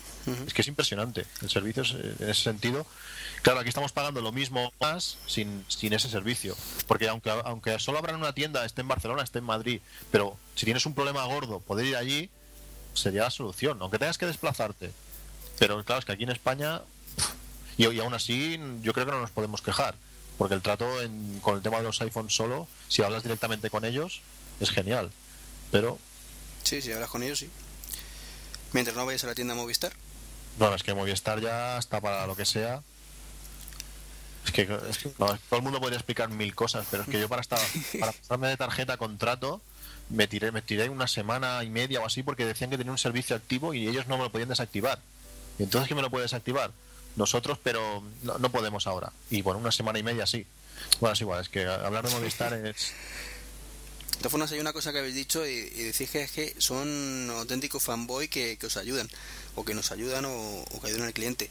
Es 0.47 0.56
que 0.56 0.64
es 0.64 0.68
impresionante. 0.68 1.28
El 1.43 1.51
servicio 1.51 1.84
es, 1.84 1.91
eh, 1.91 2.16
en 2.20 2.30
ese 2.30 2.41
sentido. 2.41 2.88
Claro, 3.43 3.60
aquí 3.60 3.70
estamos 3.70 3.91
pagando 3.91 4.22
lo 4.22 4.32
mismo 4.32 4.74
más 4.82 5.20
sin, 5.28 5.64
sin 5.68 5.93
ese 5.93 6.10
servicio. 6.10 6.58
Porque 6.88 7.08
aunque, 7.08 7.30
aunque 7.30 7.78
solo 7.78 7.99
abran 7.99 8.16
una 8.16 8.34
tienda, 8.34 8.66
esté 8.66 8.82
en 8.82 8.88
Barcelona, 8.88 9.22
esté 9.22 9.38
en 9.38 9.45
Madrid, 9.45 9.82
pero 10.12 10.36
si 10.56 10.66
tienes 10.66 10.88
un 10.88 10.95
problema 10.95 11.24
gordo, 11.26 11.60
poder 11.60 11.86
ir 11.86 11.97
allí 11.97 12.32
sería 12.95 13.22
la 13.22 13.30
solución, 13.30 13.78
aunque 13.82 13.99
tengas 13.99 14.18
que 14.18 14.26
desplazarte. 14.26 14.91
Pero 15.60 15.84
claro, 15.84 15.99
es 15.99 16.06
que 16.06 16.12
aquí 16.12 16.24
en 16.24 16.32
España, 16.32 16.82
y, 17.78 17.88
y 17.88 17.99
aún 17.99 18.16
así, 18.16 18.60
yo 18.82 18.93
creo 18.93 19.06
que 19.06 19.12
no 19.12 19.22
nos 19.22 19.30
podemos 19.30 19.62
quejar, 19.62 19.93
porque 20.38 20.56
el 20.56 20.62
trato 20.62 21.02
en- 21.02 21.40
con 21.42 21.56
el 21.56 21.62
tema 21.62 21.78
de 21.78 21.84
los 21.84 22.02
iPhones 22.02 22.36
solo, 22.36 22.68
si 22.88 23.02
hablas 23.04 23.24
directamente 23.24 23.70
con 23.70 23.86
ellos, 23.86 24.22
es 24.60 24.70
genial. 24.72 25.12
Pero, 25.72 26.00
Sí, 26.64 26.82
si 26.82 26.92
hablas 26.92 27.10
con 27.10 27.22
ellos, 27.24 27.40
sí. 27.40 27.50
Mientras 28.74 28.96
no 28.98 29.06
vayas 29.06 29.24
a 29.24 29.28
la 29.28 29.36
tienda 29.36 29.54
Movistar. 29.56 29.94
no, 30.60 30.74
es 30.74 30.84
que 30.84 30.94
Movistar 30.94 31.40
ya 31.42 31.78
está 31.78 32.02
para 32.02 32.26
lo 32.28 32.36
que 32.36 32.46
sea. 32.46 32.82
Es 34.46 34.52
que, 34.52 34.62
es 34.90 34.98
que, 35.00 35.10
no, 35.18 35.26
todo 35.50 35.58
el 35.58 35.62
mundo 35.64 35.80
podría 35.80 35.98
explicar 35.98 36.30
mil 36.30 36.54
cosas, 36.54 36.86
pero 36.92 37.04
es 37.04 37.10
que 37.10 37.20
yo 37.20 37.28
para 37.28 37.42
estar 37.42 37.60
para 38.00 38.12
pasarme 38.12 38.48
de 38.48 38.58
tarjeta 38.58 38.98
contrato 38.98 39.62
me 40.10 40.28
tiré, 40.28 40.52
me 40.52 40.62
tiré 40.62 40.88
una 40.90 41.08
semana 41.08 41.64
y 41.64 41.70
media 41.70 42.00
o 42.00 42.06
así 42.06 42.22
porque 42.22 42.46
decían 42.46 42.70
que 42.70 42.78
tenía 42.78 42.92
un 42.92 42.98
servicio 43.00 43.36
activo 43.36 43.74
y 43.74 43.88
ellos 43.88 44.06
no 44.08 44.18
me 44.18 44.24
lo 44.24 44.32
podían 44.32 44.50
desactivar. 44.50 45.00
Y 45.58 45.64
entonces, 45.64 45.88
¿quién 45.88 45.96
me 45.96 46.04
lo 46.04 46.12
puede 46.12 46.24
desactivar? 46.24 46.72
Nosotros, 47.16 47.57
pero 47.63 48.03
no, 48.24 48.38
no 48.38 48.51
podemos 48.51 48.88
ahora. 48.88 49.11
Y 49.30 49.41
bueno, 49.41 49.59
una 49.59 49.72
semana 49.72 49.99
y 49.99 50.03
media 50.03 50.26
sí. 50.26 50.45
Bueno, 50.99 51.13
es 51.13 51.22
igual, 51.22 51.41
es 51.41 51.49
que 51.49 51.66
hablar 51.66 52.07
de 52.07 52.13
Movistar 52.13 52.53
es... 52.66 52.91
De 54.11 54.18
todas 54.20 54.32
formas, 54.32 54.51
hay 54.53 54.59
una 54.59 54.74
cosa 54.74 54.93
que 54.93 54.99
habéis 54.99 55.16
dicho 55.16 55.45
y, 55.45 55.51
y 55.51 55.84
decís 55.84 56.09
que 56.09 56.24
es 56.24 56.32
que 56.32 56.55
son 56.57 57.30
auténticos 57.32 57.84
fanboy 57.84 58.30
que, 58.30 58.57
que 58.57 58.68
os 58.68 58.78
ayudan, 58.78 59.09
o 59.55 59.66
que 59.66 59.74
nos 59.74 59.91
ayudan 59.91 60.24
o, 60.26 60.63
o 60.72 60.82
que 60.82 60.88
ayudan 60.88 61.07
al 61.07 61.13
cliente. 61.13 61.49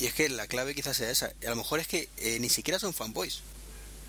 Y 0.00 0.06
es 0.06 0.14
que 0.14 0.28
la 0.28 0.46
clave 0.46 0.74
quizás 0.74 0.96
sea 0.96 1.10
esa. 1.10 1.32
A 1.44 1.50
lo 1.50 1.56
mejor 1.56 1.80
es 1.80 1.88
que 1.88 2.08
eh, 2.18 2.38
ni 2.40 2.48
siquiera 2.48 2.78
son 2.78 2.94
fanboys. 2.94 3.40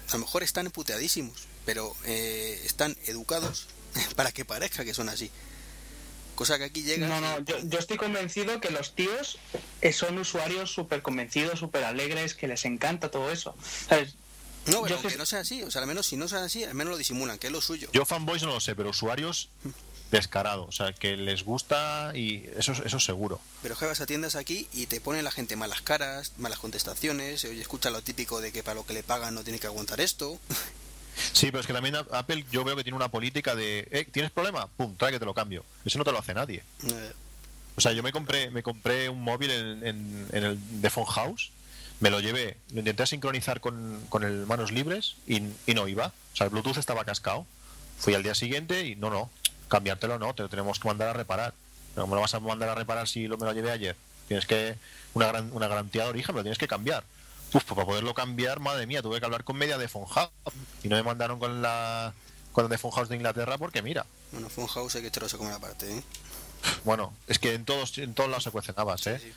A 0.10 0.14
lo 0.14 0.20
mejor 0.20 0.44
están 0.44 0.70
puteadísimos, 0.72 1.48
pero 1.66 1.96
eh, 2.06 2.62
están 2.64 2.96
educados 3.06 3.68
para 4.16 4.32
que 4.32 4.46
parezca 4.46 4.86
que 4.86 4.94
son 4.94 5.10
así. 5.10 5.30
Cosa 6.40 6.58
que 6.58 6.64
aquí 6.64 6.84
llega. 6.84 7.06
No, 7.06 7.20
no, 7.20 7.40
yo, 7.44 7.58
yo 7.66 7.80
estoy 7.80 7.98
convencido 7.98 8.62
que 8.62 8.70
los 8.72 8.96
tíos 8.96 9.38
eh, 9.82 9.92
son 9.92 10.18
usuarios 10.18 10.72
súper 10.74 11.02
convencidos, 11.02 11.60
súper 11.60 11.84
alegres, 11.84 12.34
que 12.34 12.48
les 12.48 12.64
encanta 12.64 13.12
todo 13.12 13.30
eso. 13.30 13.58
¿Sabes? 13.90 14.16
No, 14.68 14.84
pero 14.84 14.88
yo 14.88 14.96
aunque 14.96 15.10
que- 15.10 15.18
no 15.18 15.26
sea 15.26 15.42
así, 15.42 15.64
o 15.64 15.70
sea, 15.70 15.82
al 15.82 15.88
menos 15.90 16.06
si 16.08 16.16
no 16.16 16.30
sea 16.30 16.46
así, 16.46 16.64
al 16.64 16.76
menos 16.76 16.92
lo 16.92 16.98
disimulan, 16.98 17.38
que 17.40 17.48
es 17.48 17.52
lo 17.54 17.60
suyo. 17.62 17.90
Yo 17.92 18.06
fanboys 18.06 18.44
no 18.44 18.50
lo 18.54 18.62
sé, 18.62 18.74
pero 18.74 18.92
usuarios 18.92 19.50
descarados. 20.12 20.68
O 20.70 20.72
sea, 20.72 20.94
que 20.94 21.18
les 21.18 21.44
gusta 21.44 22.14
y 22.16 22.46
eso, 22.58 22.72
es- 22.72 22.80
eso 22.86 22.96
es 22.98 23.04
seguro. 23.04 23.42
Pero 23.62 23.76
que 23.78 23.86
vas 23.86 24.00
a 24.00 24.06
tiendas 24.06 24.36
aquí 24.36 24.70
y 24.74 24.86
te 24.86 25.02
pone 25.02 25.22
la 25.22 25.32
gente 25.32 25.58
malas 25.58 25.82
caras, 25.82 26.32
malas 26.38 26.60
contestaciones, 26.60 27.44
oye, 27.44 27.62
escucha 27.62 27.90
lo 27.90 28.02
típico 28.02 28.40
de 28.40 28.54
que 28.54 28.64
para 28.64 28.76
lo 28.76 28.86
que 28.86 28.94
le 28.94 29.04
pagan 29.04 29.36
no 29.36 29.44
tiene 29.44 29.60
que 29.60 29.68
aguantar 29.68 30.00
esto. 30.00 30.40
Sí, 31.34 31.48
pero 31.48 31.60
es 31.62 31.68
que 31.68 31.74
también 31.74 31.96
Apple 31.96 32.46
yo 32.52 32.64
veo 32.64 32.76
que 32.76 32.84
tiene 32.84 32.96
una 32.96 33.10
política 33.10 33.56
de, 33.56 33.88
eh, 33.92 34.08
¿tienes 34.12 34.32
problema? 34.32 34.68
Pum, 34.68 34.96
trae 34.96 35.12
que 35.12 35.20
te 35.20 35.26
lo 35.26 35.34
cambio. 35.34 35.64
Eso 35.86 35.98
no 35.98 36.04
te 36.06 36.12
lo 36.12 36.20
hace 36.20 36.34
nadie. 36.34 36.64
Eh, 36.88 37.12
O 37.76 37.82
sea, 37.82 37.94
yo 37.94 38.04
me 38.04 38.12
compré, 38.12 38.50
me 38.52 38.62
compré 38.64 39.08
un 39.10 39.22
móvil 39.24 39.52
en, 39.52 39.86
en- 39.88 40.28
en 40.34 40.44
el 40.44 40.82
de 40.82 40.90
Phone 40.90 41.06
House, 41.06 41.52
me 42.02 42.10
lo 42.10 42.20
llevé, 42.20 42.58
lo 42.74 42.80
intenté 42.80 43.06
sincronizar 43.06 43.60
con, 43.62 44.02
con 44.10 44.24
el 44.24 44.46
manos 44.46 44.72
libres 44.72 45.16
y, 45.28 45.42
y 45.66 45.74
no 45.74 45.88
iba. 45.88 46.08
O 46.34 46.36
sea, 46.36 46.46
el 46.46 46.52
Bluetooth 46.52 46.78
estaba 46.78 47.06
cascado. 47.06 47.46
Fui 47.98 48.14
al 48.16 48.24
día 48.24 48.36
siguiente 48.36 48.86
y 48.86 48.96
no, 48.96 49.10
no, 49.10 49.30
cambiártelo 49.68 50.20
no, 50.20 50.34
te 50.34 50.44
lo 50.44 50.50
tenemos 50.50 50.80
que 50.80 50.88
mandar 50.88 51.10
a 51.10 51.14
reparar. 51.14 51.54
Pero 51.94 52.04
¿cómo 52.04 52.16
lo 52.16 52.22
vas 52.22 52.34
a 52.34 52.40
mandar 52.40 52.70
a 52.70 52.76
reparar 52.76 53.08
si 53.08 53.28
lo, 53.28 53.38
me 53.38 53.46
lo 53.46 53.54
llevé 53.54 53.72
ayer? 53.72 53.96
Tienes 54.28 54.46
que, 54.46 54.76
una, 55.14 55.28
gran, 55.28 55.50
una 55.54 55.68
garantía 55.68 56.04
de 56.04 56.10
origen, 56.10 56.36
me 56.36 56.40
lo 56.40 56.44
tienes 56.44 56.58
que 56.60 56.68
cambiar. 56.68 57.04
Uf, 57.52 57.64
pues 57.64 57.64
para 57.66 57.86
poderlo 57.86 58.14
cambiar, 58.14 58.60
madre 58.60 58.86
mía, 58.86 59.02
tuve 59.02 59.20
que 59.20 59.26
hablar 59.26 59.44
con 59.44 59.58
media 59.58 59.78
de 59.78 59.88
Phone 59.88 60.06
House 60.08 60.30
y 60.84 60.88
no 60.88 60.96
me 60.96 61.04
mandaron 61.04 61.40
con 61.40 61.62
la 61.62 62.14
con 62.52 62.66
el 62.66 62.70
de 62.70 62.78
Phone 62.78 62.92
House 62.92 63.10
de 63.10 63.16
Inglaterra 63.16 63.58
porque 63.58 63.82
mira, 63.82 64.06
bueno, 64.32 64.50
fue 64.50 64.64
un 64.64 64.70
house 64.70 64.96
hay 64.96 65.02
que 65.02 65.08
echarlo 65.08 65.28
a 65.28 65.38
comer 65.38 65.54
aparte, 65.54 65.98
¿eh? 65.98 66.04
bueno, 66.84 67.14
es 67.28 67.40
que 67.40 67.54
en 67.54 67.66
todos 67.66 67.98
en 67.98 68.14
todos 68.14 68.30
lados 68.30 68.44
se 68.44 68.52
cuecen 68.52 68.76
habas, 68.78 69.06
¿eh? 69.08 69.20
Sí, 69.20 69.28
sí. 69.28 69.34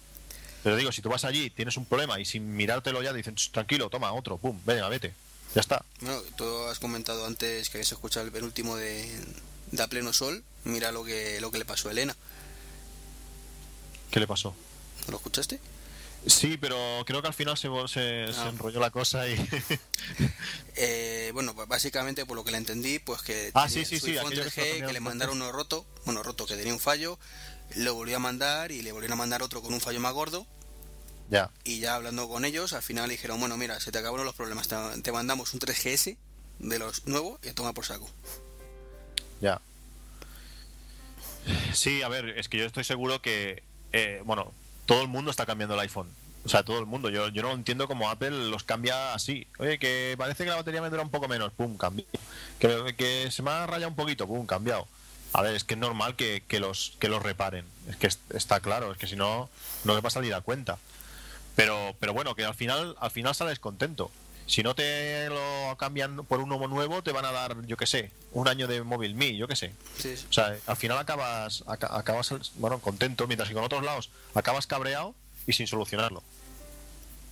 Pero 0.63 0.77
digo, 0.77 0.93
si 0.93 1.03
tú 1.03 1.09
vas 1.09 1.25
allí, 1.25 1.51
tienes 1.51 1.77
un 1.77 1.87
problema 1.87 2.21
y 2.21 2.25
sin 2.25 2.55
mirártelo 2.55 3.03
ya 3.03 3.13
dicen, 3.13 3.35
"Ch, 3.35 3.51
tranquilo, 3.51 3.89
toma 3.91 4.13
otro, 4.13 4.37
pum, 4.39 4.59
venga, 4.65 4.89
vete. 4.89 5.13
Ya 5.55 5.61
está. 5.61 5.85
Bueno, 6.01 6.21
tú 6.37 6.45
has 6.69 6.79
comentado 6.79 7.27
antes 7.27 7.69
que 7.69 7.79
habías 7.79 7.93
escuchado 7.93 8.25
el 8.27 8.33
penúltimo 8.33 8.77
de, 8.77 9.07
de 9.71 9.83
A 9.83 9.87
Pleno 9.89 10.13
Sol. 10.13 10.43
Mira 10.65 10.93
lo 10.93 11.05
que, 11.05 11.41
lo 11.41 11.51
que 11.51 11.59
le 11.59 11.65
pasó 11.65 11.89
a 11.89 11.93
Elena. 11.93 12.17
¿Qué 14.11 14.21
le 14.21 14.27
pasó? 14.27 14.55
¿No 15.07 15.11
lo 15.13 15.17
escuchaste? 15.19 15.59
Sí, 16.27 16.57
pero 16.57 17.03
creo 17.05 17.21
que 17.21 17.29
al 17.29 17.35
final 17.35 17.57
se, 17.57 17.69
se, 17.89 18.33
se 18.33 18.41
Ah. 18.41 18.49
enrolló 18.49 18.79
la 18.81 18.91
cosa 18.91 19.29
y... 19.29 19.35
Eh, 20.77 21.31
bueno, 21.35 21.55
pues 21.55 21.69
básicamente 21.69 22.25
por 22.25 22.35
lo 22.37 22.45
que 22.45 22.51
le 22.51 22.57
entendí, 22.57 22.99
pues 22.99 23.21
que 23.23 23.51
Ah, 23.55 23.69
sí, 23.69 23.85
sí, 23.85 24.01
sí, 24.01 24.13
iPhone 24.13 24.27
aquello 24.29 24.43
que 24.45 24.49
3G 24.51 24.65
estaba 24.65 24.87
que, 24.87 24.93
le 24.95 25.01
mandaron 25.01 25.37
uno 25.37 25.53
roto, 25.53 25.85
bueno, 26.07 26.23
roto, 26.23 26.47
que 26.47 26.57
tenía 26.57 26.73
un 26.73 26.81
fallo, 26.81 27.19
lo 27.77 27.95
volvió 27.95 28.17
a 28.17 28.21
mandar 28.21 28.73
y 28.73 28.81
le 28.83 28.91
volvieron 28.93 29.13
a 29.13 29.17
mandar 29.17 29.43
otro 29.43 29.61
con 29.61 29.75
un 29.75 29.81
fallo 29.83 30.01
más 30.01 30.15
gordo 30.15 30.47
ya. 31.31 31.51
y 31.65 31.79
ya 31.81 31.95
hablando 31.97 32.27
con 32.29 32.45
ellos, 32.47 32.73
al 32.73 32.83
final 32.83 33.09
le 33.09 33.15
dijeron, 33.15 33.39
bueno, 33.39 33.57
mira, 33.59 33.79
se 33.81 33.93
te 33.93 33.99
acabaron 33.99 34.25
los 34.25 34.35
problemas, 34.35 34.67
te, 34.69 34.77
te 35.03 35.13
mandamos 35.13 35.53
un 35.53 35.61
3GS 35.61 36.17
de 36.61 36.79
los 36.79 37.07
nuevos 37.07 37.39
y 37.43 37.51
toma 37.53 37.75
por 37.75 37.85
saco. 37.85 38.09
Ya. 39.43 39.61
Sí, 41.75 42.03
a 42.03 42.09
ver, 42.09 42.31
es 42.39 42.49
que 42.49 42.59
yo 42.59 42.65
estoy 42.65 42.85
seguro 42.85 43.21
que, 43.21 43.63
eh, 43.93 44.23
bueno, 44.25 44.53
todo 44.87 45.03
el 45.03 45.09
mundo 45.09 45.31
está 45.31 45.47
cambiando 45.47 45.75
el 45.75 45.81
iPhone. 45.81 46.09
O 46.45 46.49
sea, 46.49 46.65
todo 46.65 46.81
el 46.81 46.87
mundo. 46.87 47.09
Yo, 47.09 47.29
yo 47.29 47.43
no 47.43 47.53
entiendo 47.53 47.87
cómo 47.87 48.11
Apple 48.11 48.31
los 48.51 48.65
cambia 48.65 49.15
así. 49.15 49.47
Oye, 49.59 49.79
que 49.79 50.17
parece 50.19 50.43
que 50.45 50.51
la 50.51 50.57
batería 50.57 50.83
me 50.83 50.91
dura 50.91 51.03
un 51.03 51.11
poco 51.11 51.29
menos. 51.29 51.53
Pum, 51.53 51.77
cambio. 51.77 52.05
Que, 52.59 53.29
se 53.31 53.43
me 53.43 53.51
ha 53.51 53.67
rayado 53.67 53.91
un 53.91 53.97
poquito. 53.97 54.27
Pum, 54.27 54.45
cambiado. 54.47 54.89
A 55.33 55.43
ver, 55.43 55.55
es 55.55 55.63
que 55.65 55.75
es 55.75 55.81
normal 55.81 56.17
que, 56.17 56.43
que 56.49 56.59
los, 56.59 56.95
que 56.99 57.09
los 57.09 57.23
reparen. 57.23 57.65
Es 57.89 57.97
que 57.97 58.09
es- 58.09 58.19
está 58.35 58.59
claro. 58.61 58.91
Es 58.93 58.99
que 58.99 59.07
si 59.07 59.15
no, 59.17 59.49
no 59.85 59.95
les 59.95 60.03
va 60.05 60.09
a 60.09 60.11
salir 60.11 60.35
a 60.35 60.41
cuenta. 60.41 60.79
Pero, 61.55 61.95
pero 62.01 62.13
bueno, 62.13 62.35
que 62.35 62.45
al 62.45 62.55
final, 62.55 62.97
al 63.01 63.11
final 63.13 63.35
sales 63.35 63.59
contento. 63.61 64.11
Si 64.53 64.63
no 64.63 64.75
te 64.75 65.31
lo 65.31 65.75
cambian 65.79 66.27
por 66.27 66.41
uno 66.41 66.59
nuevo, 66.69 67.03
te 67.03 67.11
van 67.11 67.25
a 67.25 67.33
dar, 67.33 67.65
yo 67.67 67.79
qué 67.79 67.87
sé, 67.87 68.11
un 68.33 68.49
año 68.49 68.67
de 68.69 68.83
móvil 68.83 69.15
me, 69.15 69.35
yo 69.35 69.49
qué 69.49 69.57
sé. 69.57 69.73
Sí, 69.99 70.15
sí. 70.15 70.27
O 70.29 70.33
sea, 70.35 70.59
al 70.67 70.77
final 70.77 70.99
acabas, 70.99 71.65
aca- 71.67 71.97
acabas 71.97 72.35
bueno, 72.57 72.79
contento, 72.79 73.27
mientras 73.27 73.49
que 73.49 73.55
con 73.55 73.65
otros 73.65 73.83
lados 73.83 74.11
acabas 74.35 74.67
cabreado 74.67 75.15
y 75.47 75.55
sin 75.55 75.67
solucionarlo. 75.67 76.23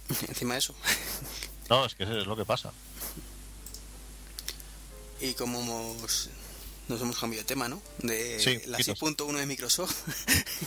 Encima 0.29 0.55
de 0.55 0.61
eso. 0.61 0.75
No, 1.69 1.85
es 1.85 1.95
que 1.95 2.05
eso 2.05 2.19
es 2.19 2.27
lo 2.27 2.37
que 2.37 2.47
pasa. 2.47 2.73
Y 5.21 5.35
como 5.35 5.61
hemos, 5.61 6.31
nos 6.89 7.03
hemos 7.03 7.19
cambiado 7.19 7.43
de 7.43 7.49
tema, 7.49 7.69
¿no? 7.69 7.83
De 7.99 8.41
Sí, 8.41 8.63
la 8.65 8.79
poquitos. 8.79 8.99
6.1 8.99 9.37
de 9.41 9.45
Microsoft 9.47 9.95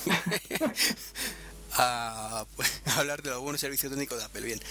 a, 1.74 2.46
pues, 2.56 2.82
a 2.86 3.00
hablar 3.00 3.24
de 3.24 3.32
los 3.32 3.40
buenos 3.42 3.60
servicios 3.60 3.92
técnicos 3.92 4.20
de 4.20 4.26
Apple. 4.26 4.42
Bien. 4.42 4.62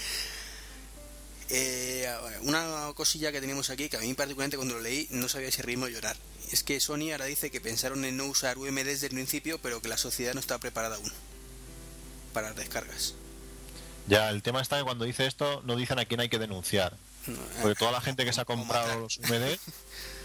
Eh, 1.49 2.09
una 2.41 2.91
cosilla 2.95 3.31
que 3.31 3.41
tenemos 3.41 3.69
aquí 3.69 3.89
que 3.89 3.97
a 3.97 3.99
mí 3.99 4.13
particularmente 4.13 4.57
cuando 4.57 4.75
lo 4.75 4.81
leí 4.81 5.07
no 5.11 5.27
sabía 5.29 5.51
si 5.51 5.61
reírme 5.61 5.85
o 5.85 5.89
llorar. 5.89 6.15
Es 6.51 6.63
que 6.63 6.79
Sony 6.79 7.11
ahora 7.11 7.25
dice 7.25 7.51
que 7.51 7.61
pensaron 7.61 8.05
en 8.05 8.17
no 8.17 8.25
usar 8.25 8.57
UMD 8.57 8.85
desde 8.85 9.07
el 9.07 9.13
principio, 9.13 9.59
pero 9.59 9.81
que 9.81 9.87
la 9.87 9.97
sociedad 9.97 10.33
no 10.33 10.39
está 10.39 10.57
preparada 10.59 10.95
aún 10.95 11.11
para 12.33 12.49
las 12.49 12.57
descargas. 12.57 13.15
Ya, 14.07 14.29
el 14.29 14.43
tema 14.43 14.61
está 14.61 14.77
que 14.77 14.83
cuando 14.83 15.05
dice 15.05 15.25
esto, 15.25 15.61
no 15.65 15.75
dicen 15.75 15.99
a 15.99 16.05
quién 16.05 16.19
hay 16.19 16.29
que 16.29 16.39
denunciar. 16.39 16.97
No, 17.27 17.39
Porque 17.61 17.75
toda 17.75 17.91
la 17.91 18.01
gente 18.01 18.25
que 18.25 18.33
se 18.33 18.41
ha 18.41 18.45
comprado 18.45 18.99
los 18.99 19.17
UMD, 19.17 19.57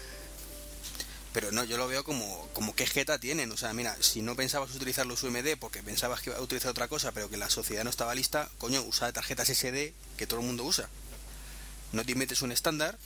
Pero 1.33 1.51
no, 1.51 1.63
yo 1.63 1.77
lo 1.77 1.87
veo 1.87 2.03
como, 2.03 2.47
como 2.53 2.73
qué 2.73 2.87
jeta 2.87 3.19
tienen. 3.19 3.51
O 3.51 3.57
sea, 3.57 3.73
mira, 3.73 3.95
si 3.99 4.21
no 4.21 4.35
pensabas 4.35 4.73
utilizar 4.75 5.05
los 5.05 5.23
UMD 5.23 5.57
porque 5.59 5.83
pensabas 5.83 6.21
que 6.21 6.31
iba 6.31 6.39
a 6.39 6.41
utilizar 6.41 6.71
otra 6.71 6.87
cosa, 6.87 7.11
pero 7.11 7.29
que 7.29 7.37
la 7.37 7.49
sociedad 7.49 7.83
no 7.83 7.89
estaba 7.89 8.15
lista, 8.15 8.49
coño, 8.57 8.81
usa 8.81 9.13
tarjetas 9.13 9.49
SD 9.49 9.93
que 10.17 10.27
todo 10.27 10.39
el 10.39 10.45
mundo 10.45 10.63
usa. 10.63 10.89
No 11.91 12.03
te 12.03 12.15
metes 12.15 12.41
un 12.41 12.51
estándar. 12.51 12.97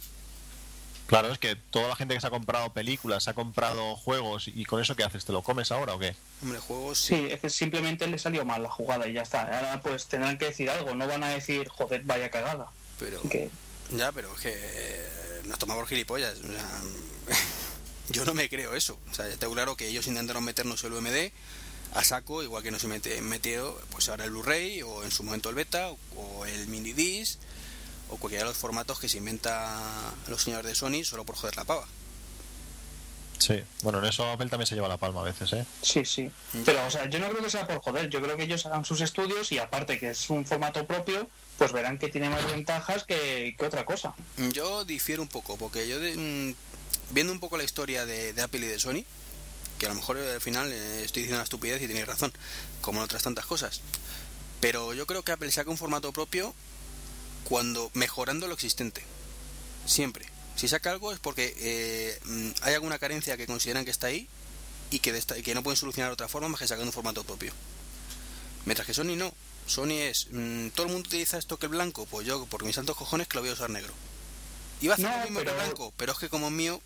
claro, 1.07 1.31
es 1.31 1.39
que 1.39 1.55
toda 1.55 1.89
la 1.89 1.95
gente 1.95 2.15
que 2.15 2.21
se 2.21 2.27
ha 2.27 2.31
comprado 2.31 2.73
películas, 2.73 3.23
se 3.23 3.29
ha 3.29 3.33
comprado 3.33 3.95
juegos, 3.95 4.47
y 4.47 4.65
con 4.65 4.81
eso 4.81 4.95
¿qué 4.95 5.03
haces? 5.03 5.25
¿Te 5.25 5.31
lo 5.31 5.41
comes 5.41 5.71
ahora 5.71 5.93
o 5.95 5.99
qué? 5.99 6.15
Hombre, 6.41 6.59
juegos. 6.59 6.99
Sí, 6.99 7.27
es 7.29 7.39
que 7.39 7.49
simplemente 7.49 8.07
le 8.07 8.17
salió 8.17 8.45
mal 8.45 8.63
la 8.63 8.69
jugada 8.69 9.07
y 9.07 9.13
ya 9.13 9.21
está. 9.21 9.43
Ahora 9.43 9.81
pues 9.81 10.07
tendrán 10.07 10.37
que 10.37 10.45
decir 10.45 10.69
algo, 10.69 10.95
no 10.95 11.07
van 11.07 11.23
a 11.23 11.29
decir, 11.29 11.67
joder, 11.69 12.03
vaya 12.03 12.29
cagada. 12.29 12.71
Pero. 12.99 13.21
Que 13.23 13.49
Ya, 13.91 14.11
pero 14.11 14.33
es 14.33 14.41
que 14.41 14.53
eh, 14.53 15.41
nos 15.45 15.59
tomamos 15.59 15.87
gilipollas. 15.87 16.39
O 16.39 16.47
sea, 16.47 16.81
yo 18.09 18.25
no 18.25 18.33
me 18.33 18.49
creo 18.49 18.73
eso. 18.75 18.99
O 19.11 19.13
sea, 19.13 19.27
está 19.27 19.47
claro 19.47 19.75
que 19.77 19.87
ellos 19.87 20.07
intentaron 20.07 20.43
meternos 20.43 20.83
el 20.83 20.93
UMD 20.93 21.31
a 21.93 22.03
saco, 22.03 22.41
igual 22.41 22.63
que 22.63 22.71
nos 22.71 22.83
mete, 22.85 23.21
metido 23.21 23.79
pues 23.91 24.09
ahora 24.09 24.25
el 24.25 24.31
Blu-ray 24.31 24.81
o 24.81 25.03
en 25.03 25.11
su 25.11 25.23
momento 25.23 25.49
el 25.49 25.55
beta 25.55 25.91
o 26.15 26.45
el 26.45 26.67
mini 26.67 26.91
disc 26.93 27.39
o 28.13 28.17
cualquiera 28.17 28.43
de 28.45 28.49
los 28.51 28.57
formatos 28.57 28.99
que 28.99 29.09
se 29.09 29.17
inventa 29.17 30.13
los 30.27 30.41
señores 30.43 30.65
de 30.65 30.75
Sony 30.75 31.03
solo 31.03 31.25
por 31.25 31.35
joder 31.35 31.55
la 31.57 31.63
pava. 31.65 31.85
Sí. 33.39 33.61
Bueno, 33.81 33.99
en 33.99 34.05
eso 34.05 34.25
Apple 34.29 34.47
también 34.49 34.67
se 34.67 34.75
lleva 34.75 34.87
la 34.87 34.97
palma 34.97 35.19
a 35.21 35.23
veces, 35.23 35.51
¿eh? 35.53 35.65
sí, 35.81 36.05
sí. 36.05 36.31
Pero, 36.63 36.85
o 36.85 36.89
sea, 36.91 37.09
yo 37.09 37.19
no 37.19 37.27
creo 37.29 37.43
que 37.43 37.49
sea 37.49 37.67
por 37.67 37.79
joder, 37.81 38.09
yo 38.09 38.21
creo 38.21 38.37
que 38.37 38.43
ellos 38.43 38.65
hagan 38.65 38.85
sus 38.85 39.01
estudios 39.01 39.51
y 39.51 39.57
aparte 39.57 39.99
que 39.99 40.11
es 40.11 40.29
un 40.29 40.45
formato 40.45 40.85
propio, 40.87 41.27
pues 41.57 41.73
verán 41.73 41.97
que 41.97 42.07
tiene 42.09 42.29
más 42.29 42.45
ventajas 42.45 43.03
que, 43.03 43.53
que 43.57 43.65
otra 43.65 43.83
cosa. 43.83 44.13
Yo 44.53 44.85
difiero 44.85 45.21
un 45.21 45.27
poco, 45.27 45.57
porque 45.57 45.87
yo 45.89 45.99
de- 45.99 46.15
mm, 46.15 46.55
viendo 47.13 47.33
un 47.33 47.39
poco 47.41 47.57
la 47.57 47.63
historia 47.65 48.05
de, 48.05 48.31
de 48.31 48.41
Apple 48.41 48.61
y 48.61 48.67
de 48.69 48.79
Sony, 48.79 49.03
Que 49.79 49.87
a 49.87 49.89
lo 49.89 49.95
mejor 49.95 50.17
al 50.17 50.39
final 50.39 50.71
eh, 50.71 51.03
estoy 51.03 51.23
diciendo 51.23 51.37
una 51.39 51.43
estupidez 51.43 51.81
y 51.81 51.87
tenéis 51.87 52.07
razón, 52.07 52.31
como 52.79 52.99
en 52.99 53.05
otras 53.05 53.23
tantas 53.23 53.45
cosas. 53.45 53.81
Pero 54.61 54.93
yo 54.93 55.05
creo 55.05 55.23
que 55.23 55.33
Apple 55.33 55.51
saca 55.51 55.69
un 55.69 55.77
formato 55.77 56.13
propio 56.13 56.53
cuando 57.43 57.89
mejorando 57.93 58.47
lo 58.47 58.53
existente. 58.53 59.03
Siempre. 59.85 60.25
Si 60.55 60.67
saca 60.67 60.91
algo 60.91 61.11
es 61.11 61.19
porque 61.19 61.53
eh, 61.57 62.19
hay 62.61 62.73
alguna 62.75 62.99
carencia 62.99 63.37
que 63.37 63.47
consideran 63.47 63.85
que 63.85 63.91
está 63.91 64.07
ahí 64.07 64.27
y 64.91 64.99
que, 64.99 65.09
esta- 65.17 65.35
que 65.41 65.55
no 65.55 65.63
pueden 65.63 65.77
solucionar 65.77 66.09
de 66.11 66.13
otra 66.13 66.27
forma 66.27 66.47
más 66.49 66.59
que 66.61 66.67
sacando 66.67 66.87
un 66.89 66.93
formato 66.93 67.23
propio. 67.23 67.51
Mientras 68.65 68.85
que 68.85 68.93
Sony 68.93 69.15
no. 69.17 69.33
Sony 69.65 69.91
es, 69.93 70.27
mm, 70.31 70.69
todo 70.69 70.85
el 70.87 70.91
mundo 70.93 71.07
utiliza 71.07 71.37
esto 71.37 71.57
que 71.57 71.65
el 71.65 71.71
blanco, 71.71 72.05
pues 72.05 72.27
yo 72.27 72.45
por 72.45 72.63
mis 72.63 72.75
santos 72.75 72.95
cojones 72.97 73.27
que 73.27 73.35
lo 73.35 73.41
voy 73.41 73.49
a 73.49 73.53
usar 73.53 73.69
negro. 73.69 73.93
Iba 74.81 74.93
a 74.93 74.95
hacer 74.95 75.09
No, 75.09 75.17
lo 75.17 75.23
mismo 75.23 75.39
que 75.39 75.45
el 75.49 75.53
pero- 75.55 75.65
blanco, 75.65 75.93
pero 75.97 76.11
es 76.13 76.19
que 76.19 76.29
como 76.29 76.47
es 76.47 76.53
mío, 76.53 76.81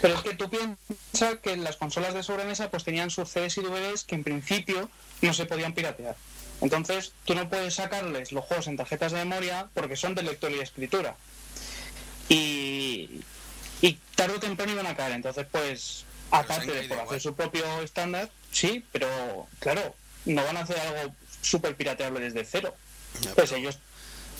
Pero 0.00 0.14
es 0.14 0.22
que 0.22 0.34
tú 0.34 0.48
piensas 0.48 1.38
que 1.42 1.56
las 1.58 1.76
consolas 1.76 2.14
de 2.14 2.22
sobremesa 2.22 2.70
pues 2.70 2.84
tenían 2.84 3.10
sus 3.10 3.28
CDs 3.28 3.58
y 3.58 3.60
DVDs 3.62 4.04
que 4.04 4.14
en 4.14 4.24
principio 4.24 4.90
no 5.20 5.34
se 5.34 5.44
podían 5.46 5.74
piratear. 5.74 6.16
Entonces 6.60 7.12
tú 7.24 7.34
no 7.34 7.48
puedes 7.48 7.74
sacarles 7.74 8.32
los 8.32 8.44
juegos 8.44 8.66
en 8.66 8.76
tarjetas 8.76 9.12
de 9.12 9.18
memoria 9.18 9.68
porque 9.74 9.96
son 9.96 10.14
de 10.14 10.22
lectura 10.22 10.52
y 10.52 10.60
escritura. 10.60 11.16
Y, 12.28 13.22
y 13.80 13.98
tarde 14.14 14.36
o 14.36 14.40
temprano 14.40 14.72
iban 14.72 14.86
a 14.86 14.96
caer. 14.96 15.12
Entonces 15.12 15.46
pues, 15.50 16.04
aparte 16.30 16.66
de 16.72 16.82
por 16.82 16.84
igual. 16.84 17.06
hacer 17.06 17.20
su 17.20 17.34
propio 17.34 17.64
estándar, 17.82 18.30
sí, 18.52 18.84
pero 18.92 19.08
claro, 19.58 19.94
no 20.26 20.44
van 20.44 20.56
a 20.56 20.60
hacer 20.60 20.78
algo 20.78 21.14
súper 21.42 21.74
pirateable 21.76 22.20
desde 22.20 22.44
cero. 22.44 22.74
ya, 23.20 23.34
Pues 23.34 23.52
ellos, 23.52 23.78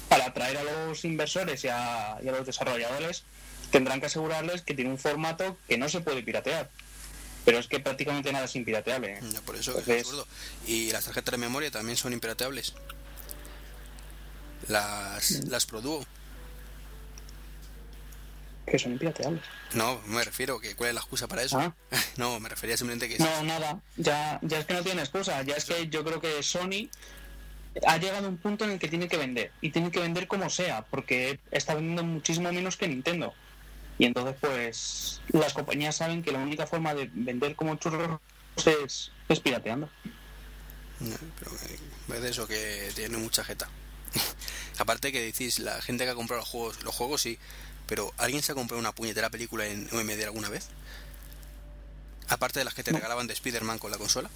para 0.09 0.27
atraer 0.27 0.59
a 0.59 0.62
los 0.64 1.05
inversores 1.05 1.64
y 1.64 1.68
a, 1.68 2.18
y 2.23 2.29
a 2.29 2.33
los 2.33 2.47
desarrolladores, 2.47 3.25
tendrán 3.71 4.01
que 4.01 4.07
asegurarles 4.07 4.62
que 4.62 4.75
tiene 4.75 4.91
un 4.91 4.99
formato 4.99 5.57
que 5.68 5.79
no 5.79 5.89
se 5.89 6.01
puede 6.01 6.23
piratear. 6.23 6.68
Pero 7.45 7.59
es 7.59 7.66
que 7.66 7.80
prácticamente 7.80 8.32
nada 8.32 8.45
es 8.45 8.55
impirateable. 8.57 9.14
¿eh? 9.14 9.20
ya, 9.32 9.41
por 9.41 9.57
eso 9.57 9.78
es 9.78 9.88
absurdo. 9.88 10.26
Y 10.66 10.91
las 10.93 11.05
tarjetas 11.05 11.32
de 11.32 11.38
memoria 11.38 11.70
también 11.70 11.97
son 11.97 12.12
impirateables. 12.12 12.74
Las, 14.68 15.30
Mm. 15.32 15.49
las 15.51 15.66
Produo. 15.66 16.05
Que 18.66 18.78
son 18.78 18.93
impirateables. 18.93 19.43
No, 19.74 20.01
me 20.07 20.22
refiero 20.22 20.61
que 20.61 20.76
cuál 20.76 20.91
es 20.91 20.95
la 20.95 21.01
excusa 21.01 21.26
para 21.28 21.43
eso. 21.43 21.59
Ah. 21.59 21.74
No, 22.18 22.38
me 22.41 22.49
refería 22.49 22.76
simplemente 22.76 23.09
que 23.09 23.18
No, 23.22 23.43
nada. 23.43 23.80
Ya, 23.97 24.38
ya 24.43 24.59
es 24.61 24.66
que 24.66 24.74
no 24.74 24.82
tiene 24.82 25.01
excusa. 25.01 25.43
Ya 25.43 25.57
es 25.57 25.64
que 25.64 25.88
yo 25.88 26.05
creo 26.05 26.20
que 26.20 26.43
Sony 26.43 26.88
ha 27.86 27.97
llegado 27.99 28.26
a 28.26 28.28
un 28.28 28.36
punto 28.36 28.64
en 28.64 28.72
el 28.72 28.78
que 28.78 28.88
tiene 28.88 29.09
que 29.09 29.16
vender. 29.16 29.51
Y 29.61 29.70
tiene 29.70 29.91
que 29.91 30.01
vender 30.01 30.28
como 30.28 30.51
sea, 30.51 30.82
porque 30.82 31.41
está 31.51 31.74
vendiendo 31.74 32.05
muchísimo 32.05 32.53
menos 32.53 32.76
que 32.76 32.86
Nintendo. 32.86 33.32
Y 34.01 34.07
entonces, 34.07 34.35
pues, 34.41 35.21
las 35.29 35.53
compañías 35.53 35.95
saben 35.95 36.23
que 36.23 36.33
la 36.33 36.39
única 36.39 36.67
forma 36.67 36.95
de 36.95 37.11
vender 37.13 37.55
como 37.55 37.77
churros 37.77 38.19
es, 38.57 39.13
es 39.29 39.41
pirateando. 39.41 39.91
No, 41.01 41.17
pero 41.39 41.51
eh, 41.51 41.79
ves 42.09 42.25
eso 42.25 42.47
que 42.47 42.91
tiene 42.95 43.19
mucha 43.19 43.45
jeta. 43.45 43.69
Aparte 44.79 45.13
que 45.13 45.21
decís, 45.21 45.59
la 45.59 45.83
gente 45.83 46.05
que 46.05 46.11
ha 46.13 46.15
comprado 46.15 46.41
los 46.41 46.49
juegos, 46.49 46.83
los 46.83 46.95
juegos 46.95 47.21
sí, 47.21 47.39
pero 47.87 48.11
¿alguien 48.17 48.43
se 48.43 48.53
ha 48.53 48.55
comprado 48.55 48.81
una 48.81 48.93
puñetera 48.93 49.29
película 49.29 49.67
en 49.67 49.87
UMD 49.93 50.23
alguna 50.25 50.49
vez? 50.49 50.69
Aparte 52.29 52.61
de 52.61 52.65
las 52.65 52.73
que 52.73 52.83
te 52.83 52.93
regalaban 52.93 53.27
de 53.27 53.35
Spider-Man 53.35 53.79
con 53.79 53.91
la 53.91 53.99
consola, 53.99 54.31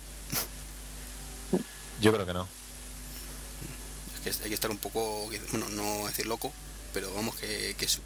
Yo 2.03 2.13
creo 2.13 2.27
que 2.27 2.35
no. 2.35 2.47
es 4.27 4.37
que 4.37 4.43
hay 4.45 4.51
que 4.51 4.55
estar 4.57 4.71
un 4.71 4.77
poco, 4.77 5.31
bueno, 5.53 5.71
no 5.71 6.07
decir 6.07 6.27
loco, 6.27 6.53
pero 6.93 7.15
vamos 7.15 7.35
que, 7.37 7.75
que 7.79 7.87
es 7.87 8.03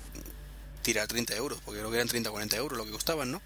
tirar 0.89 1.07
30 1.07 1.37
euros, 1.37 1.61
porque 1.67 1.81
creo 1.81 1.91
que 1.91 1.97
eran 1.99 2.09
30 2.09 2.31
o 2.31 2.33
40 2.33 2.57
euros 2.57 2.79
lo 2.79 2.87
que 2.87 2.93
costaban, 2.93 3.31
¿no? 3.31 3.43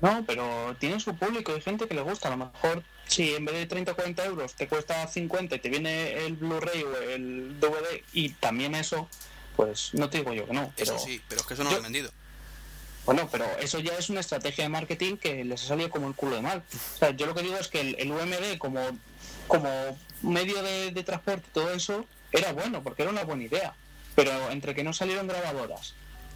No, 0.00 0.24
pero 0.26 0.74
tiene 0.80 0.98
su 0.98 1.14
público, 1.14 1.52
hay 1.54 1.60
gente 1.60 1.86
que 1.86 1.94
le 1.94 2.02
gusta. 2.02 2.26
A 2.26 2.32
lo 2.32 2.38
mejor, 2.38 2.82
si 3.06 3.34
en 3.36 3.44
vez 3.44 3.54
de 3.54 3.66
30 3.66 3.92
o 3.92 3.94
40 3.94 4.24
euros 4.24 4.54
te 4.54 4.66
cuesta 4.66 5.06
50 5.06 5.54
y 5.54 5.58
te 5.60 5.68
viene 5.68 6.26
el 6.26 6.32
Blu-ray 6.34 6.82
o 6.82 6.96
el 7.02 7.60
DVD 7.60 8.02
y 8.12 8.30
también 8.30 8.74
eso, 8.74 9.08
pues 9.54 9.90
no 9.94 10.10
te 10.10 10.18
digo 10.18 10.32
yo 10.32 10.44
que 10.44 10.54
no. 10.54 10.72
Pero, 10.76 10.96
Eso 10.96 11.04
sí, 11.06 11.20
pero 11.28 11.42
es 11.42 11.46
que 11.46 11.54
eso 11.54 11.62
no 11.62 11.70
yo- 11.70 11.76
lo 11.76 11.84
han 11.84 11.92
vendido. 11.92 12.10
Bueno, 13.04 13.28
pero 13.30 13.44
eso 13.60 13.78
ya 13.78 13.96
es 13.96 14.10
una 14.10 14.18
estrategia 14.20 14.64
de 14.64 14.70
marketing 14.70 15.18
que 15.18 15.44
les 15.44 15.62
ha 15.62 15.66
salido 15.68 15.88
como 15.90 16.08
el 16.08 16.14
culo 16.16 16.34
de 16.34 16.42
mal. 16.42 16.64
O 16.94 16.98
sea, 16.98 17.10
yo 17.10 17.26
lo 17.26 17.34
que 17.36 17.42
digo 17.42 17.56
es 17.58 17.68
que 17.68 17.80
el, 17.80 17.94
el 18.00 18.10
UMD 18.10 18.58
como, 18.58 18.80
como 19.46 19.70
medio 20.22 20.60
de, 20.64 20.90
de 20.90 21.02
transporte 21.04 21.44
y 21.48 21.52
todo 21.52 21.72
eso 21.72 22.06
era 22.32 22.52
bueno, 22.52 22.82
porque 22.82 23.02
era 23.02 23.12
una 23.12 23.22
buena 23.22 23.44
idea. 23.44 23.72
Pero 24.16 24.50
entre 24.50 24.74
que 24.74 24.82
no 24.84 24.92
salieron 24.92 25.26
grabadoras, 25.28 25.94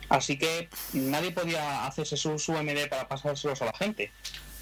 así 0.09 0.39
que 0.39 0.69
nadie 0.93 1.33
podía 1.33 1.87
hacerse 1.87 2.17
sus 2.17 2.49
UMD 2.49 2.89
para 2.89 3.09
pasárselos 3.09 3.61
a 3.63 3.67
la 3.67 3.73
gente. 3.73 4.13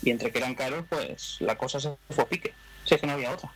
Y 0.02 0.10
entre 0.10 0.30
que 0.30 0.38
eran 0.38 0.54
caros, 0.54 0.84
pues 0.88 1.36
la 1.40 1.56
cosa 1.56 1.80
se 1.80 1.96
fue 2.10 2.26
pique. 2.26 2.52
Si 2.84 2.94
es 2.94 3.00
que 3.00 3.06
no 3.06 3.14
había 3.14 3.32
otra. 3.32 3.50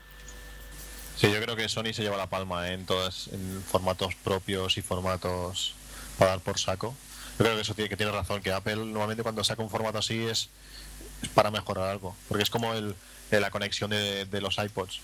Sí, 1.16 1.30
yo 1.32 1.40
creo 1.42 1.56
que 1.56 1.68
Sony 1.68 1.92
se 1.92 2.02
lleva 2.02 2.16
la 2.16 2.28
palma 2.28 2.70
en 2.70 2.86
todas, 2.86 3.28
en 3.32 3.62
formatos 3.62 4.14
propios 4.14 4.78
y 4.78 4.82
formatos 4.82 5.74
para 6.16 6.30
dar 6.30 6.40
por 6.40 6.58
saco. 6.58 6.94
Yo 7.38 7.44
creo 7.44 7.56
que 7.56 7.62
eso 7.62 7.74
tiene 7.74 7.88
que 7.88 7.96
tiene 7.96 8.12
razón, 8.12 8.40
que 8.40 8.52
Apple 8.52 8.76
normalmente 8.76 9.22
cuando 9.22 9.42
saca 9.44 9.62
un 9.62 9.68
formato 9.68 9.98
así 9.98 10.26
es, 10.26 10.48
es 11.22 11.28
para 11.30 11.50
mejorar 11.50 11.88
algo, 11.88 12.16
porque 12.28 12.44
es 12.44 12.50
como 12.50 12.72
el, 12.72 12.94
la 13.30 13.50
conexión 13.50 13.90
de, 13.90 14.26
de 14.26 14.40
los 14.40 14.58
iPods. 14.58 15.00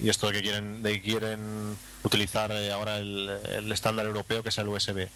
Y 0.00 0.08
esto 0.08 0.26
de 0.26 0.32
que 0.32 0.42
quieren, 0.42 0.82
de 0.82 0.94
que 0.94 1.02
quieren 1.02 1.76
utilizar 2.02 2.50
eh, 2.52 2.72
ahora 2.72 2.98
el, 2.98 3.28
el 3.50 3.70
estándar 3.70 4.06
europeo 4.06 4.42
que 4.42 4.48
es 4.48 4.58
el 4.58 4.68
USB. 4.68 5.08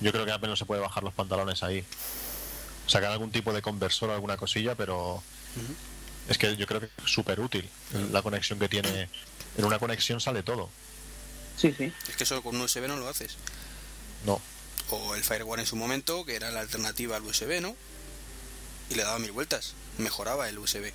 Yo 0.00 0.12
creo 0.12 0.24
que 0.24 0.32
Apple 0.32 0.48
no 0.48 0.56
se 0.56 0.64
puede 0.64 0.80
bajar 0.80 1.02
los 1.02 1.14
pantalones 1.14 1.62
ahí. 1.62 1.84
Sacar 2.86 3.12
algún 3.12 3.30
tipo 3.30 3.52
de 3.52 3.62
conversor 3.62 4.10
o 4.10 4.14
alguna 4.14 4.36
cosilla, 4.36 4.74
pero 4.74 5.22
es 6.28 6.38
que 6.38 6.56
yo 6.56 6.66
creo 6.66 6.80
que 6.80 6.86
es 6.86 7.10
súper 7.10 7.40
útil 7.40 7.68
la 8.12 8.22
conexión 8.22 8.58
que 8.58 8.68
tiene. 8.68 9.08
En 9.56 9.64
una 9.64 9.78
conexión 9.78 10.20
sale 10.20 10.42
todo. 10.42 10.70
Sí, 11.56 11.74
sí. 11.76 11.92
Es 12.08 12.16
que 12.16 12.24
eso 12.24 12.42
con 12.42 12.56
un 12.56 12.62
USB 12.62 12.86
no 12.88 12.96
lo 12.96 13.08
haces. 13.08 13.36
No. 14.24 14.40
O 14.90 15.14
el 15.14 15.22
Firewall 15.22 15.60
en 15.60 15.66
su 15.66 15.76
momento, 15.76 16.24
que 16.24 16.34
era 16.34 16.50
la 16.50 16.60
alternativa 16.60 17.16
al 17.16 17.24
USB, 17.24 17.60
¿no? 17.60 17.76
Y 18.90 18.94
le 18.94 19.02
daba 19.04 19.18
mil 19.18 19.32
vueltas, 19.32 19.74
mejoraba 19.98 20.48
el 20.48 20.58
USB. 20.58 20.92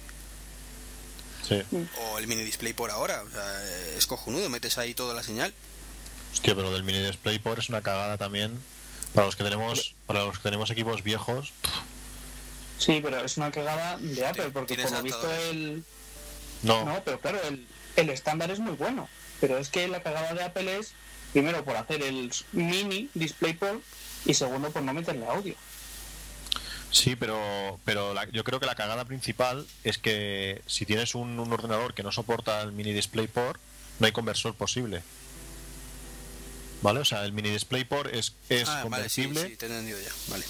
Sí. 1.47 1.61
O 2.01 2.17
el 2.17 2.27
mini 2.27 2.43
display 2.43 2.73
por 2.73 2.91
ahora, 2.91 3.21
o 3.21 3.29
sea, 3.29 3.95
es 3.95 4.07
cojonudo, 4.07 4.49
metes 4.49 4.77
ahí 4.77 4.93
toda 4.93 5.13
la 5.13 5.23
señal. 5.23 5.53
Hostia, 6.33 6.55
pero 6.55 6.71
del 6.71 6.83
mini 6.83 7.01
DisplayPort 7.01 7.59
es 7.59 7.69
una 7.69 7.81
cagada 7.81 8.17
también. 8.17 8.59
Para 9.16 9.26
los 9.28 9.36
que 9.36 9.43
tenemos, 9.43 9.95
para 10.05 10.26
los 10.26 10.38
que 10.38 10.43
tenemos 10.43 10.70
equipos 10.70 11.01
viejos, 11.03 11.51
Sí, 12.78 12.99
pero 13.01 13.24
es 13.24 13.38
una 13.38 13.51
cagada 13.51 13.97
de 13.99 14.26
Apple, 14.28 14.49
porque 14.51 14.76
por 14.76 14.91
lo 14.91 15.01
visto 15.01 15.32
el, 15.34 15.84
no. 16.61 16.84
No, 16.84 17.01
pero 17.05 17.20
claro, 17.22 17.39
el, 17.47 17.66
el 17.95 18.09
estándar 18.09 18.51
es 18.51 18.59
muy 18.59 18.74
bueno. 18.74 19.07
Pero 19.39 19.57
es 19.57 19.70
que 19.70 19.88
la 19.88 20.03
cagada 20.03 20.34
de 20.34 20.43
Apple 20.43 20.78
es, 20.78 20.91
primero, 21.32 21.63
por 21.63 21.78
hacer 21.78 22.03
el 22.03 22.32
mini 22.51 23.09
DisplayPort 23.13 23.82
y 24.26 24.34
segundo, 24.34 24.72
por 24.72 24.82
no 24.84 24.93
meterle 24.93 25.26
audio. 25.26 25.55
Sí, 26.91 27.16
pero, 27.16 27.80
pero 27.86 28.13
la- 28.13 28.30
yo 28.32 28.43
creo 28.43 28.59
que 28.59 28.66
la 28.66 28.76
cagada 28.76 29.05
principal 29.05 29.66
es 29.86 29.97
que 29.97 30.61
si 30.66 30.86
tienes 30.86 31.16
un, 31.16 31.39
un 31.39 31.51
ordenador 31.53 31.93
que 31.93 32.03
no 32.03 32.11
soporta 32.11 32.61
el 32.61 32.74
mini 32.74 32.91
DisplayPort, 32.91 33.59
no 33.99 34.05
hay 34.05 34.11
conversor 34.11 34.53
posible. 34.53 35.01
¿Vale? 36.82 36.99
O 36.99 37.05
sea, 37.05 37.26
el 37.26 37.32
mini 37.34 37.49
DisplayPort 37.49 38.13
es, 38.13 38.34
es 38.49 38.69
ah, 38.69 38.86
vale, 38.89 39.09
sí, 39.09 39.23
convertible. 39.23 39.49
sí, 39.49 39.55
te 39.57 39.65
he 39.65 39.69
entendido 39.69 39.99
ya, 39.99 40.11
vale. 40.30 40.45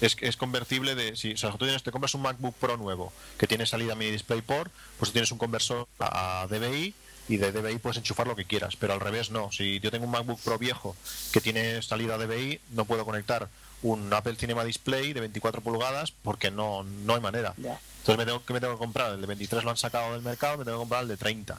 es, 0.00 0.16
es 0.20 0.36
convertible 0.36 0.94
de 0.94 1.16
si 1.16 1.32
o 1.32 1.36
sea, 1.36 1.50
tú 1.52 1.58
tienes, 1.58 1.82
te 1.82 1.90
compras 1.90 2.14
un 2.14 2.22
MacBook 2.22 2.54
Pro 2.54 2.76
nuevo 2.76 3.12
que 3.38 3.46
tiene 3.46 3.66
salida 3.66 3.94
mini 3.94 4.12
DisplayPort 4.12 4.72
pues 4.98 5.12
tienes 5.12 5.32
un 5.32 5.38
conversor 5.38 5.88
a 5.98 6.46
DVI 6.48 6.94
y 7.28 7.36
de 7.36 7.52
DVI 7.52 7.78
puedes 7.78 7.96
enchufar 7.98 8.26
lo 8.26 8.36
que 8.36 8.44
quieras 8.44 8.76
pero 8.76 8.92
al 8.92 9.00
revés 9.00 9.30
no 9.30 9.50
si 9.52 9.80
yo 9.80 9.90
tengo 9.90 10.04
un 10.04 10.10
MacBook 10.10 10.40
Pro 10.40 10.58
viejo 10.58 10.96
que 11.32 11.40
tiene 11.40 11.82
salida 11.82 12.18
DVI 12.18 12.60
no 12.70 12.84
puedo 12.84 13.04
conectar 13.04 13.48
un 13.82 14.12
Apple 14.12 14.36
Cinema 14.36 14.64
Display 14.64 15.12
de 15.12 15.20
24 15.20 15.60
pulgadas 15.62 16.12
porque 16.12 16.50
no 16.50 16.82
no 16.82 17.14
hay 17.14 17.20
manera 17.20 17.54
entonces 17.56 18.16
me 18.16 18.26
tengo 18.26 18.44
que 18.44 18.52
me 18.52 18.60
tengo 18.60 18.74
que 18.74 18.78
comprar 18.78 19.12
el 19.12 19.20
de 19.20 19.26
23 19.26 19.64
lo 19.64 19.70
han 19.70 19.76
sacado 19.76 20.12
del 20.12 20.22
mercado 20.22 20.58
me 20.58 20.64
tengo 20.64 20.78
que 20.78 20.82
comprar 20.82 21.02
el 21.02 21.08
de 21.08 21.16
30 21.16 21.58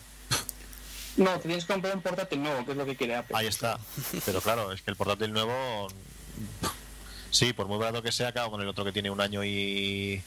No, 1.18 1.34
te 1.36 1.48
tienes 1.48 1.66
que 1.66 1.74
comprar 1.74 1.96
un 1.96 2.02
portátil 2.02 2.42
nuevo, 2.42 2.66
que 2.66 2.72
es 2.72 2.78
lo 2.78 2.86
que 2.86 2.96
quiere 2.96 3.16
Apple. 3.16 3.36
Ahí 3.38 3.48
está. 3.48 3.80
Pero 4.26 4.42
claro, 4.42 4.72
es 4.72 4.82
que 4.82 4.92
el 4.92 4.98
portátil 4.98 5.34
nuevo, 5.34 5.88
sí, 7.30 7.54
por 7.54 7.68
muy 7.68 7.78
barato 7.78 8.02
que 8.02 8.12
sea, 8.12 8.32
claro, 8.32 8.52
con 8.52 8.62
el 8.62 8.68
otro 8.68 8.86
que 8.86 8.92
tiene 8.92 9.10
un 9.10 9.22
año 9.22 9.44
y. 9.44 10.24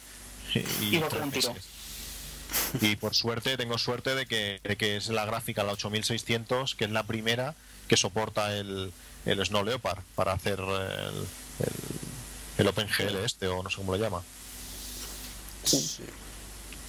Tres 0.52 1.26
meses. 1.32 1.64
Y 2.80 2.96
por 2.96 3.14
suerte, 3.14 3.56
tengo 3.56 3.78
suerte 3.78 4.14
de 4.14 4.26
que, 4.26 4.60
de 4.62 4.76
que 4.76 4.96
es 4.96 5.08
la 5.08 5.24
gráfica, 5.24 5.64
la 5.64 5.72
8600, 5.72 6.74
que 6.74 6.84
es 6.84 6.90
la 6.90 7.02
primera 7.02 7.54
que 7.88 7.96
soporta 7.96 8.56
el, 8.56 8.92
el 9.26 9.44
Snow 9.44 9.64
Leopard 9.64 10.02
para 10.14 10.32
hacer 10.32 10.60
el, 10.60 11.26
el, 11.60 11.78
el 12.58 12.68
OpenGL 12.68 13.16
este, 13.24 13.48
o 13.48 13.62
no 13.62 13.70
sé 13.70 13.76
cómo 13.76 13.92
lo 13.92 13.98
llama. 13.98 14.22
Sí. 15.64 15.98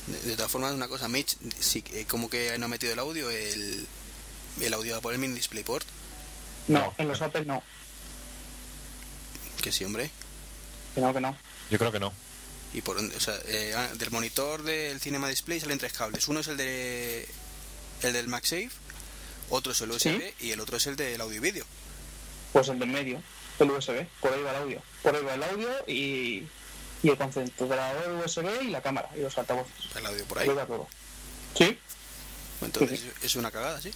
De, 0.07 0.19
de 0.19 0.35
todas 0.35 0.51
formas, 0.51 0.73
una 0.73 0.87
cosa, 0.87 1.07
Mitch, 1.07 1.35
sí, 1.59 1.81
que- 1.81 2.05
como 2.05 2.29
que 2.29 2.57
no 2.59 2.65
ha 2.65 2.69
metido 2.69 2.93
el 2.93 2.99
audio, 2.99 3.29
el, 3.29 3.87
el 4.61 4.73
audio 4.73 5.01
por 5.01 5.13
el 5.13 5.19
mini 5.19 5.33
DisplayPort, 5.35 5.85
No, 6.67 6.79
No. 6.79 6.93
en 6.97 7.07
los 7.07 7.21
Apple 7.21 7.45
no. 7.45 7.61
que 9.61 9.71
sí, 9.71 9.83
hombre. 9.83 10.11
Que 10.93 11.01
no, 11.01 11.13
que 11.13 11.21
no. 11.21 11.35
Yo 11.69 11.77
creo 11.79 11.91
que 11.91 11.99
no. 11.99 12.13
Y 12.73 12.81
por 12.81 12.97
donde, 12.97 13.15
o 13.15 13.19
sea, 13.19 13.35
eh, 13.47 13.73
ah, 13.75 13.89
del 13.95 14.11
monitor 14.11 14.63
del 14.63 14.99
Cinema 14.99 15.27
Display 15.29 15.59
salen 15.59 15.77
tres 15.79 15.93
cables. 15.93 16.27
Uno 16.27 16.41
es 16.41 16.47
el 16.47 16.57
de 16.57 17.27
el 18.01 18.13
del 18.13 18.27
MagSafe, 18.27 18.69
otro 19.49 19.71
es 19.71 19.81
el 19.81 19.91
USB 19.91 20.33
y 20.41 20.51
el 20.51 20.59
otro 20.59 20.77
es 20.77 20.85
el 20.87 20.95
del 20.95 21.19
audio 21.21 21.37
y 21.37 21.39
vídeo. 21.39 21.65
Pues 22.53 22.67
el 22.67 22.77
del 22.79 22.89
medio, 22.89 23.21
el 23.59 23.71
USB, 23.71 24.05
por 24.21 24.33
ahí 24.33 24.41
va 24.43 24.51
el 24.51 24.57
audio. 24.57 24.81
Por 25.01 25.15
ahí 25.15 25.23
va 25.23 25.33
el 25.35 25.43
audio 25.43 25.69
y, 25.87 26.47
y 27.05 27.09
el 27.09 27.17
concentrador 27.17 28.25
USB 28.25 28.63
y 28.63 28.69
la 28.69 28.81
cámara 28.81 29.07
y 29.15 29.19
los 29.19 29.37
altavoces. 29.37 29.95
El 29.95 30.05
audio 30.07 30.25
por 30.25 30.39
Ahí 30.39 30.47
todo. 30.47 30.87
Sí, 31.55 31.77
Entonces 32.61 33.05
es 33.21 33.35
una 33.35 33.51
cagada, 33.51 33.79
¿sí? 33.79 33.91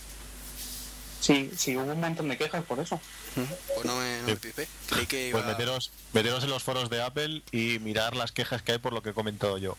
sí, 1.20 1.51
sí, 1.57 1.76
hubo 1.76 1.91
un 1.91 1.99
montón 1.99 2.30
de 2.30 2.38
quejas 2.38 2.64
por 2.64 2.80
eso. 2.80 3.01
Pues 3.34 3.86
no 3.86 3.95
me, 3.97 4.22
no 4.22 4.28
me 4.28 4.36
pipé. 4.36 4.68
Creí 4.88 5.07
que 5.07 5.30
iba... 5.30 5.39
Pues 5.39 5.51
meteros, 5.51 5.91
meteros 6.14 6.43
en 6.43 6.51
los 6.51 6.62
foros 6.62 6.91
de 6.91 7.01
Apple 7.01 7.41
y 7.51 7.80
mirar 7.80 8.16
las 8.16 8.32
quejas 8.32 8.62
que 8.62 8.74
hay 8.74 8.78
por 8.78 8.93
lo 8.93 9.01
que 9.01 9.10
he 9.10 9.14
comentado 9.14 9.57
yo. 9.57 9.76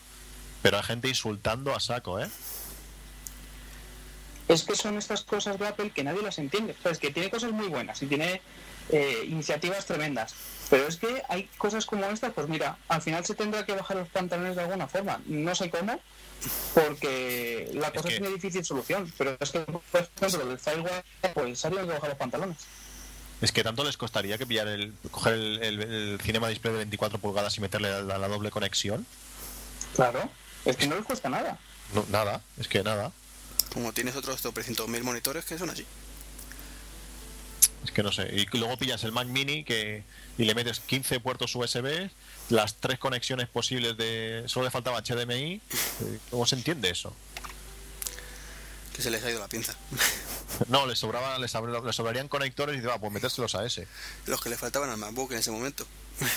Pero 0.61 0.77
hay 0.77 0.83
gente 0.83 1.07
insultando 1.07 1.73
a 1.73 1.79
saco, 1.79 2.19
¿eh? 2.19 2.29
Es 4.49 4.63
que 4.63 4.75
son 4.75 4.97
estas 4.97 5.23
cosas 5.23 5.57
de 5.57 5.67
Apple 5.67 5.91
que 5.91 6.03
nadie 6.03 6.21
las 6.21 6.37
entiende. 6.37 6.75
O 6.77 6.81
sea, 6.81 6.91
es 6.91 6.97
que 6.97 7.11
tiene 7.11 7.29
cosas 7.29 7.53
muy 7.53 7.69
buenas 7.69 8.01
y 8.01 8.07
tiene 8.07 8.41
eh, 8.89 9.23
iniciativas 9.25 9.85
tremendas. 9.85 10.35
Pero 10.71 10.87
es 10.87 10.95
que 10.95 11.21
hay 11.29 11.43
cosas 11.59 11.85
como 11.85 12.05
estas, 12.05 12.31
pues 12.33 12.47
mira, 12.47 12.77
al 12.87 13.01
final 13.03 13.23
se 13.25 13.35
tendrá 13.35 13.63
que 13.65 13.73
bajar 13.75 13.97
los 13.97 14.07
pantalones 14.09 14.55
de 14.55 14.63
alguna 14.63 14.87
forma. 14.87 15.19
No 15.27 15.53
sé 15.53 15.69
cómo, 15.69 15.99
porque 16.73 17.69
la 17.73 17.91
cosa 17.91 18.07
que- 18.09 18.17
tiene 18.19 18.29
difícil 18.33 18.63
solución. 18.65 19.11
Pero 19.17 19.35
es 19.39 19.51
que, 19.51 19.59
por 19.59 19.81
ejemplo, 20.21 20.45
del 20.47 20.57
Firewall, 20.59 21.03
pues 21.33 21.59
se 21.59 21.67
habrían 21.67 21.85
que 21.87 21.93
bajar 21.93 22.09
los 22.09 22.17
pantalones. 22.17 22.57
Es 23.41 23.51
que 23.51 23.63
tanto 23.63 23.83
les 23.83 23.97
costaría 23.97 24.37
que 24.37 24.45
pillar 24.45 24.67
el, 24.67 24.93
coger 25.11 25.33
el, 25.33 25.61
el- 25.63 25.81
el 25.81 26.21
Cinema 26.21 26.47
Display 26.47 26.71
de 26.73 26.77
24 26.79 27.19
pulgadas 27.19 27.57
y 27.57 27.61
meterle 27.61 28.03
la, 28.03 28.17
la 28.17 28.27
doble 28.27 28.51
conexión. 28.51 29.05
Claro, 29.95 30.29
es 30.63 30.77
que 30.77 30.87
no 30.87 30.95
les 30.95 31.05
cuesta 31.05 31.27
nada. 31.29 31.57
No, 31.93 32.05
nada, 32.09 32.41
es 32.57 32.67
que 32.67 32.83
nada. 32.83 33.11
Como 33.73 33.91
tienes 33.93 34.15
otros 34.15 34.41
300.000 34.43 35.01
monitores 35.03 35.43
que 35.45 35.57
son 35.57 35.69
así. 35.69 35.85
Es 37.83 37.91
que 37.91 38.03
no 38.03 38.11
sé. 38.11 38.29
Y 38.33 38.57
luego 38.57 38.77
pillas 38.77 39.03
el 39.03 39.11
Mac 39.11 39.27
Mini 39.27 39.63
que, 39.63 40.03
y 40.37 40.43
le 40.45 40.53
metes 40.55 40.79
15 40.81 41.19
puertos 41.19 41.55
USB, 41.55 42.09
las 42.49 42.75
tres 42.75 42.99
conexiones 42.99 43.47
posibles 43.49 43.97
de. 43.97 44.43
Solo 44.47 44.65
le 44.65 44.71
faltaba 44.71 45.01
HDMI. 45.01 45.53
Eh, 45.53 45.61
¿Cómo 46.29 46.45
se 46.45 46.55
entiende 46.55 46.89
eso? 46.89 47.13
Que 48.95 49.01
se 49.01 49.09
les 49.09 49.23
ha 49.23 49.29
ido 49.31 49.39
la 49.39 49.47
pinza. 49.47 49.75
No, 50.67 50.85
les, 50.85 50.99
sobraba, 50.99 51.39
les, 51.39 51.51
les 51.85 51.95
sobrarían 51.95 52.27
conectores 52.27 52.73
y 52.75 52.79
dice, 52.79 52.89
va, 52.89 52.99
pues 52.99 53.11
metérselos 53.11 53.55
a 53.55 53.65
ese. 53.65 53.87
Los 54.27 54.41
que 54.41 54.49
le 54.49 54.57
faltaban 54.57 54.89
al 54.89 54.97
MacBook 54.97 55.31
en 55.31 55.37
ese 55.39 55.49
momento. 55.49 55.87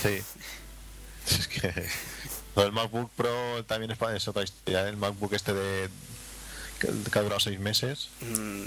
Sí. 0.02 0.22
Es 1.26 1.48
que. 1.48 1.88
Del 2.54 2.70
MacBook 2.72 3.10
Pro 3.16 3.64
también 3.64 3.90
es, 3.90 3.98
pa- 3.98 4.14
es 4.14 4.28
otra 4.28 4.44
historia. 4.44 4.86
¿eh? 4.86 4.90
El 4.90 4.96
MacBook 4.96 5.32
este 5.34 5.52
de. 5.52 5.88
que, 6.78 6.88
que 7.10 7.18
ha 7.18 7.22
durado 7.22 7.40
seis 7.40 7.58
meses. 7.58 8.08
Mm, 8.20 8.64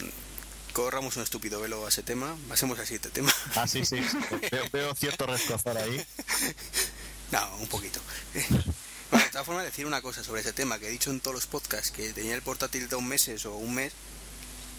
corramos 0.83 1.17
un 1.17 1.23
estúpido 1.23 1.59
velo 1.59 1.85
a 1.85 1.89
ese 1.89 2.03
tema. 2.03 2.37
Pasemos 2.47 2.77
al 2.77 2.85
siguiente 2.85 3.09
tema. 3.09 3.33
Ah, 3.55 3.67
sí, 3.67 3.83
sí. 3.83 3.97
veo, 4.51 4.63
veo 4.71 4.95
cierto 4.95 5.25
rescozar 5.25 5.77
ahí. 5.77 6.05
No, 7.31 7.57
un 7.57 7.67
poquito. 7.67 7.99
Bueno, 9.09 9.23
de 9.25 9.31
todas 9.31 9.45
formas, 9.45 9.63
decir 9.63 9.85
una 9.85 10.01
cosa 10.01 10.21
sobre 10.21 10.41
ese 10.41 10.51
tema 10.51 10.79
que 10.79 10.87
he 10.87 10.91
dicho 10.91 11.11
en 11.11 11.21
todos 11.21 11.33
los 11.33 11.47
podcasts 11.47 11.91
que 11.91 12.11
tenía 12.11 12.35
el 12.35 12.41
portátil 12.41 12.89
dos 12.89 13.01
meses 13.01 13.45
o 13.45 13.55
un 13.55 13.73
mes 13.73 13.93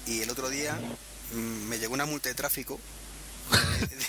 y 0.07 0.21
el 0.21 0.29
otro 0.29 0.51
día 0.51 0.79
mm, 1.33 1.37
me 1.69 1.79
llegó 1.79 1.95
una 1.95 2.05
multa 2.05 2.29
de 2.29 2.35
tráfico 2.35 2.79
de, 3.81 3.87
de- 3.97 4.07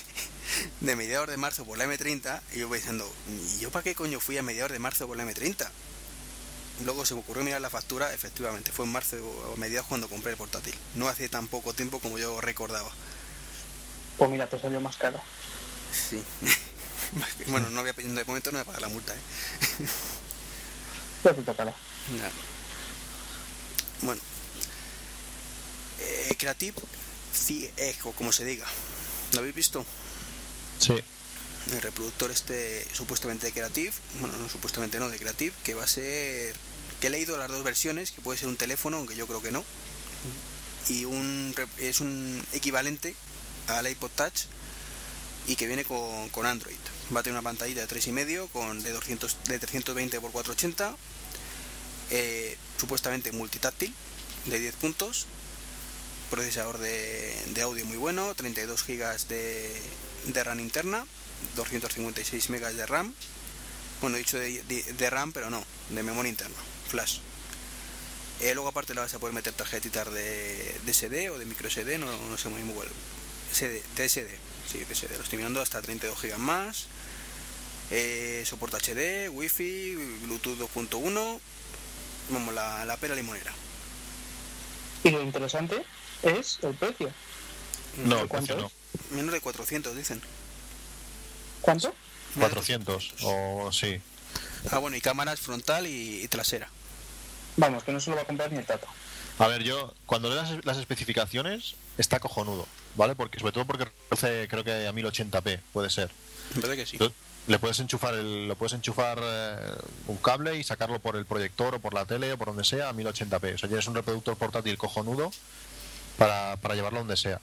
de 0.82 0.96
mediados 0.98 1.30
de 1.30 1.38
marzo 1.38 1.64
por 1.64 1.78
la 1.78 1.86
M30 1.86 2.42
y 2.54 2.60
yo 2.60 2.68
voy 2.68 2.80
diciendo, 2.80 3.10
¿y 3.56 3.60
yo 3.60 3.72
para 3.72 3.84
qué 3.84 3.96
coño 3.96 4.20
fui 4.20 4.38
a 4.38 4.44
mediados 4.44 4.74
de 4.74 4.80
marzo 4.80 5.08
por 5.08 5.16
la 5.16 5.24
M30? 5.26 5.70
Luego 6.86 7.06
se 7.06 7.14
me 7.14 7.20
ocurrió 7.22 7.44
mirar 7.44 7.62
la 7.62 7.70
factura, 7.70 8.14
efectivamente, 8.14 8.72
fue 8.72 8.86
en 8.86 8.92
marzo 8.92 9.18
o 9.18 9.54
a 9.54 9.58
mediados 9.58 9.88
cuando 9.88 10.08
compré 10.08 10.32
el 10.32 10.38
portátil. 10.38 10.74
No 10.96 11.08
hace 11.08 11.28
tan 11.30 11.48
poco 11.48 11.74
tiempo 11.74 12.00
como 12.00 12.18
yo 12.18 12.40
recordaba. 12.42 12.90
Pues 14.18 14.30
mira, 14.30 14.48
te 14.48 14.60
salió 14.60 14.80
más 14.80 14.98
caro. 14.98 15.20
Sí. 15.92 16.24
bueno, 17.48 17.70
no 17.70 17.82
voy 17.82 17.90
a, 17.90 17.94
de 17.94 18.24
momento 18.26 18.52
no 18.52 18.58
voy 18.58 18.62
a 18.62 18.66
pagar 18.66 18.82
la 18.82 18.90
multa, 18.90 19.14
¿eh? 19.14 19.20
Ya 21.24 21.34
te 21.34 21.42
tocará. 21.42 21.74
Bueno. 24.02 24.22
Eh, 26.00 26.36
Creative 26.38 26.76
Echo, 27.78 28.12
como 28.12 28.32
se 28.32 28.46
diga. 28.46 28.66
¿Lo 29.34 29.40
habéis 29.40 29.56
visto? 29.56 29.86
Sí. 30.80 30.94
El 31.72 31.82
reproductor 31.82 32.32
este 32.32 32.86
supuestamente 32.94 33.48
de 33.48 33.54
Creative, 33.54 33.94
bueno, 34.20 34.38
no 34.38 34.50
supuestamente 34.50 35.00
no, 35.00 35.10
de 35.10 35.18
Creative, 35.18 35.54
que 35.64 35.74
va 35.74 35.84
a 35.84 35.88
ser... 35.88 36.56
que 37.00 37.08
he 37.08 37.10
leído 37.10 37.38
las 37.38 37.50
dos 37.50 37.64
versiones, 37.64 38.12
que 38.12 38.22
puede 38.22 38.38
ser 38.40 38.48
un 38.48 38.58
teléfono, 38.58 38.98
aunque 38.98 39.16
yo 39.16 39.28
creo 39.28 39.42
que 39.42 39.52
no. 39.52 39.64
Y 40.90 41.06
un 41.06 41.54
es 41.78 42.00
un 42.00 42.44
equivalente 42.54 43.16
al 43.68 43.88
iPod 43.88 44.10
Touch 44.12 44.46
y 45.48 45.56
que 45.56 45.68
viene 45.68 45.84
con, 45.86 46.30
con 46.30 46.46
Android. 46.46 46.76
Va 47.16 47.20
a 47.22 47.24
tener 47.24 47.36
una 47.40 47.48
pantallita 47.48 47.86
de 47.86 47.88
3,5 47.88 48.50
con 48.50 48.82
de 48.84 48.92
200 48.92 49.38
de 49.46 49.60
320 49.60 50.18
x 50.18 50.30
480 50.32 50.96
eh, 52.12 52.58
supuestamente 52.80 53.32
multitáctil 53.32 53.94
de 54.46 54.60
10 54.60 54.76
puntos 54.76 55.26
procesador 56.30 56.78
de, 56.78 57.36
de 57.54 57.62
audio 57.62 57.86
muy 57.86 57.98
bueno 57.98 58.34
32 58.36 58.84
GB 58.86 59.28
de, 59.28 59.82
de 60.26 60.44
RAM 60.44 60.60
interna 60.60 61.06
256 61.56 62.50
MB 62.50 62.66
de 62.74 62.86
RAM 62.86 63.14
bueno 64.02 64.16
he 64.16 64.20
dicho 64.20 64.38
de- 64.38 64.62
de 64.64 65.10
RAM 65.10 65.34
pero 65.34 65.50
no 65.50 65.64
de 65.90 66.04
memoria 66.04 66.30
interna 66.30 66.56
flash 66.90 67.20
Eh, 68.42 68.54
luego 68.54 68.70
aparte 68.70 68.94
le 68.94 69.02
vas 69.02 69.14
a 69.14 69.20
poder 69.20 69.36
meter 69.36 69.54
tarjetitas 69.54 70.12
de, 70.14 70.80
de 70.86 70.94
SD 70.94 71.30
o 71.30 71.38
de 71.38 71.46
micro 71.46 71.70
SD 71.70 71.98
no, 71.98 72.06
no 72.30 72.38
sé 72.38 72.48
muy 72.50 72.62
bien 72.62 72.74
cuál 72.74 72.88
SD, 73.54 73.82
TSD 73.96 74.30
sí 74.72 74.78
TSD 74.86 75.12
lo 75.18 75.24
estoy 75.24 75.38
mirando 75.38 75.62
hasta 75.62 75.82
32 75.82 76.18
GB 76.22 76.38
más 76.38 76.88
eh, 77.92 78.44
soporta 78.46 78.78
HD, 78.78 79.30
Wi-Fi, 79.30 79.96
Bluetooth 80.24 80.60
2.1 80.60 81.40
vamos 82.30 82.54
la, 82.54 82.86
la 82.86 82.98
pera 82.98 83.16
limonera 83.16 83.52
Y 85.04 85.10
lo 85.10 85.22
interesante 85.22 85.84
es 86.22 86.60
el 86.62 86.76
precio. 86.76 87.12
No, 87.98 88.20
el 88.22 88.28
¿Cuánto 88.28 88.54
precio 88.54 88.72
no. 89.10 89.16
menos 89.18 89.34
de 89.34 89.42
400 89.42 89.96
dicen 89.96 90.22
¿Cuánto? 91.62 91.94
400 92.40 93.14
o 93.24 93.72
sí. 93.72 94.00
Ah, 94.72 94.78
bueno, 94.78 94.96
y 94.98 95.02
cámaras 95.02 95.40
frontal 95.40 95.88
y, 95.88 96.22
y 96.24 96.28
trasera. 96.28 96.70
Vamos, 97.58 97.84
que 97.84 97.92
no 97.92 98.00
se 98.00 98.10
lo 98.10 98.16
va 98.16 98.24
a 98.24 98.26
comprar 98.26 98.52
ni 98.52 98.60
el 98.60 98.66
tato. 98.66 98.88
A 99.40 99.48
ver, 99.48 99.64
yo 99.64 99.94
cuando 100.06 100.30
leo 100.30 100.42
las, 100.42 100.66
las 100.66 100.78
especificaciones 100.78 101.76
está 101.98 102.20
cojonudo, 102.20 102.68
¿vale? 102.96 103.16
Porque 103.16 103.40
sobre 103.40 103.54
todo 103.54 103.66
porque 103.66 103.86
reduce 104.10 104.48
creo 104.50 104.64
que 104.64 104.88
a 104.88 104.92
1080p, 104.92 105.60
puede 105.72 105.90
ser. 105.90 106.12
En 106.56 106.62
verdad 106.62 106.76
que 106.76 106.86
sí. 106.86 106.98
Le 107.48 107.58
puedes 107.58 107.80
enchufar 107.80 108.14
el, 108.14 108.48
le 108.48 108.56
puedes 108.56 108.74
enchufar 108.74 109.18
eh, 109.22 109.72
un 110.08 110.18
cable 110.18 110.58
y 110.58 110.64
sacarlo 110.64 111.00
por 111.00 111.16
el 111.16 111.26
proyector 111.26 111.76
o 111.76 111.80
por 111.80 111.94
la 111.94 112.06
tele 112.06 112.34
o 112.34 112.38
por 112.38 112.50
donde 112.50 112.64
sea 112.64 112.90
a 112.90 112.94
1080p. 112.94 113.56
O 113.56 113.58
sea, 113.58 113.70
tienes 113.70 113.88
un 113.88 113.96
reproductor 113.96 114.36
portátil 114.36 114.78
cojonudo 114.78 115.32
para, 116.18 116.58
para 116.58 116.76
llevarlo 116.76 117.00
donde 117.00 117.18
sea. 117.18 117.40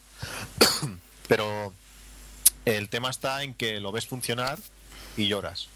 Pero 1.28 1.72
el 2.66 2.88
tema 2.88 3.10
está 3.10 3.42
en 3.42 3.54
que 3.54 3.80
lo 3.80 3.90
ves 3.90 4.06
funcionar 4.06 4.58
y 5.16 5.28
lloras. 5.28 5.68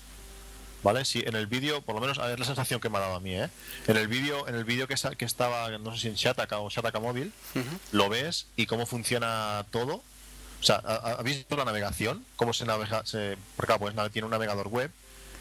¿Vale? 0.82 1.04
Si 1.04 1.20
en 1.20 1.36
el 1.36 1.46
vídeo, 1.46 1.82
por 1.82 1.94
lo 1.94 2.00
menos, 2.00 2.18
a 2.18 2.26
ver 2.26 2.38
la 2.40 2.46
sensación 2.46 2.80
que 2.80 2.88
me 2.88 2.96
ha 2.96 3.00
dado 3.00 3.16
a 3.16 3.20
mí, 3.20 3.34
¿eh? 3.34 3.50
En 3.86 3.96
el 3.98 4.08
vídeo, 4.08 4.48
en 4.48 4.54
el 4.54 4.64
vídeo 4.64 4.88
que, 4.88 4.94
que 5.18 5.24
estaba, 5.26 5.68
no 5.78 5.92
sé 5.94 6.00
si 6.00 6.08
en 6.08 6.14
Shataka 6.14 6.58
o 6.58 6.70
Shataka 6.70 7.00
móvil, 7.00 7.32
lo 7.92 8.08
ves 8.08 8.46
y 8.56 8.64
cómo 8.66 8.86
funciona 8.86 9.66
todo. 9.70 9.96
O 9.96 10.62
sea, 10.62 10.76
¿ha- 10.76 10.94
ha- 10.94 11.12
¿habéis 11.18 11.36
visto 11.38 11.56
la 11.56 11.64
navegación? 11.66 12.24
¿Cómo 12.36 12.52
se 12.54 12.64
navega? 12.64 13.04
Se, 13.04 13.36
porque 13.56 13.74
claro, 13.76 13.80
pues 13.94 14.12
tiene 14.12 14.24
un 14.26 14.30
navegador 14.30 14.68
web. 14.68 14.90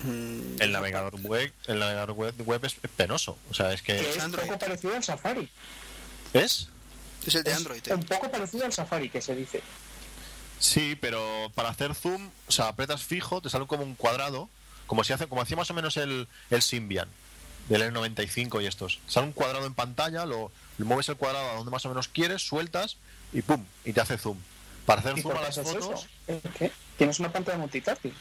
Mm, 0.03 0.61
El 0.61 0.71
navegador 0.71 1.19
web, 1.21 1.51
el 1.67 1.79
navegador 1.79 2.11
web, 2.11 2.33
web 2.45 2.63
es 2.65 2.75
penoso. 2.95 3.37
O 3.49 3.53
sea, 3.53 3.71
es 3.73 3.81
Que 3.81 3.97
que 3.97 4.09
es 4.11 4.19
Android. 4.19 4.45
poco 4.47 4.59
parecido 4.59 4.95
al 4.95 5.03
Safari. 5.03 5.49
es. 6.33 6.67
Es 7.25 7.35
el 7.35 7.43
de 7.43 7.51
Es 7.51 7.57
Android. 7.57 7.81
eh. 7.87 7.93
Un 7.93 8.03
poco 8.03 8.31
parecido 8.31 8.63
al 8.65 8.71
Safari, 8.73 9.09
que 9.09 9.21
se 9.21 9.35
dice. 9.35 9.61
Sí, 10.59 10.97
pero 10.99 11.51
para 11.55 11.69
hacer 11.69 11.95
zoom, 11.95 12.29
o 12.47 12.51
sea, 12.51 12.67
apretas 12.69 13.03
fijo, 13.03 13.41
te 13.41 13.49
sale 13.49 13.65
como 13.67 13.83
un 13.83 13.95
cuadrado, 13.95 14.49
como 14.89 15.03
si 15.03 15.13
hace, 15.13 15.27
como 15.27 15.43
hacía 15.43 15.55
más 15.55 15.69
o 15.69 15.75
menos 15.75 15.97
el, 15.97 16.27
el 16.49 16.61
Symbian 16.63 17.07
del 17.69 17.83
N95 17.93 18.63
y 18.63 18.65
estos. 18.65 18.99
Sale 19.07 19.27
un 19.27 19.33
cuadrado 19.33 19.67
en 19.67 19.75
pantalla, 19.75 20.25
lo, 20.25 20.51
lo 20.79 20.85
mueves 20.85 21.07
el 21.09 21.15
cuadrado 21.15 21.47
a 21.51 21.53
donde 21.53 21.69
más 21.69 21.85
o 21.85 21.89
menos 21.89 22.07
quieres, 22.07 22.41
sueltas 22.41 22.97
y 23.31 23.43
pum, 23.43 23.63
y 23.85 23.93
te 23.93 24.01
hace 24.01 24.17
zoom. 24.17 24.39
Para 24.87 25.01
hacer 25.01 25.15
¿Y 25.15 25.21
zoom 25.21 25.37
a 25.37 25.41
las 25.41 25.55
fotos, 25.57 26.07
Tienes 26.97 27.19
una 27.19 27.31
pantalla 27.31 27.59
multitáctil. 27.59 28.15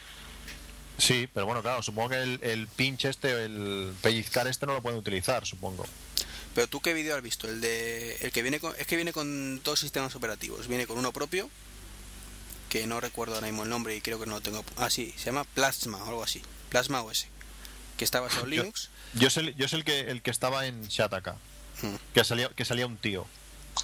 sí, 0.98 1.26
pero 1.32 1.46
bueno, 1.46 1.62
claro, 1.62 1.82
supongo 1.82 2.10
que 2.10 2.22
el, 2.22 2.38
el 2.42 2.68
pinch 2.68 3.06
este, 3.06 3.46
el 3.46 3.94
pellizcar 4.02 4.46
este 4.46 4.66
no 4.66 4.74
lo 4.74 4.82
pueden 4.82 4.98
utilizar, 4.98 5.46
supongo. 5.46 5.86
Pero 6.54 6.66
tú 6.66 6.82
qué 6.82 6.92
vídeo 6.92 7.16
has 7.16 7.22
visto? 7.22 7.48
El 7.48 7.62
de 7.62 8.16
el 8.16 8.30
que 8.30 8.42
viene 8.42 8.60
con 8.60 8.74
es 8.78 8.86
que 8.86 8.96
viene 8.96 9.14
con 9.14 9.62
dos 9.62 9.80
sistemas 9.80 10.14
operativos. 10.14 10.68
Viene 10.68 10.86
con 10.86 10.98
uno 10.98 11.12
propio 11.14 11.48
que 12.68 12.86
no 12.86 13.00
recuerdo 13.00 13.36
ahora 13.36 13.46
mismo 13.46 13.62
el 13.62 13.70
nombre 13.70 13.96
y 13.96 14.02
creo 14.02 14.20
que 14.20 14.26
no 14.26 14.34
lo 14.34 14.40
tengo. 14.42 14.62
Ah, 14.76 14.90
sí, 14.90 15.14
se 15.16 15.26
llama 15.26 15.44
Plasma 15.44 16.02
o 16.04 16.08
algo 16.08 16.22
así. 16.22 16.42
Plasma 16.68 17.02
OS. 17.02 17.26
que 17.96 18.04
está 18.04 18.20
basado 18.20 18.44
en 18.44 18.50
Linux. 18.50 18.90
Yo 19.14 19.28
sé 19.30 19.40
el 19.40 19.84
que 19.84 20.00
el 20.00 20.22
que 20.22 20.30
estaba 20.30 20.66
en 20.66 20.86
Shataka, 20.86 21.36
Hmm. 21.82 21.94
que 22.14 22.24
salía 22.24 22.48
que 22.50 22.64
salía 22.64 22.86
un 22.86 22.96
tío. 22.96 23.26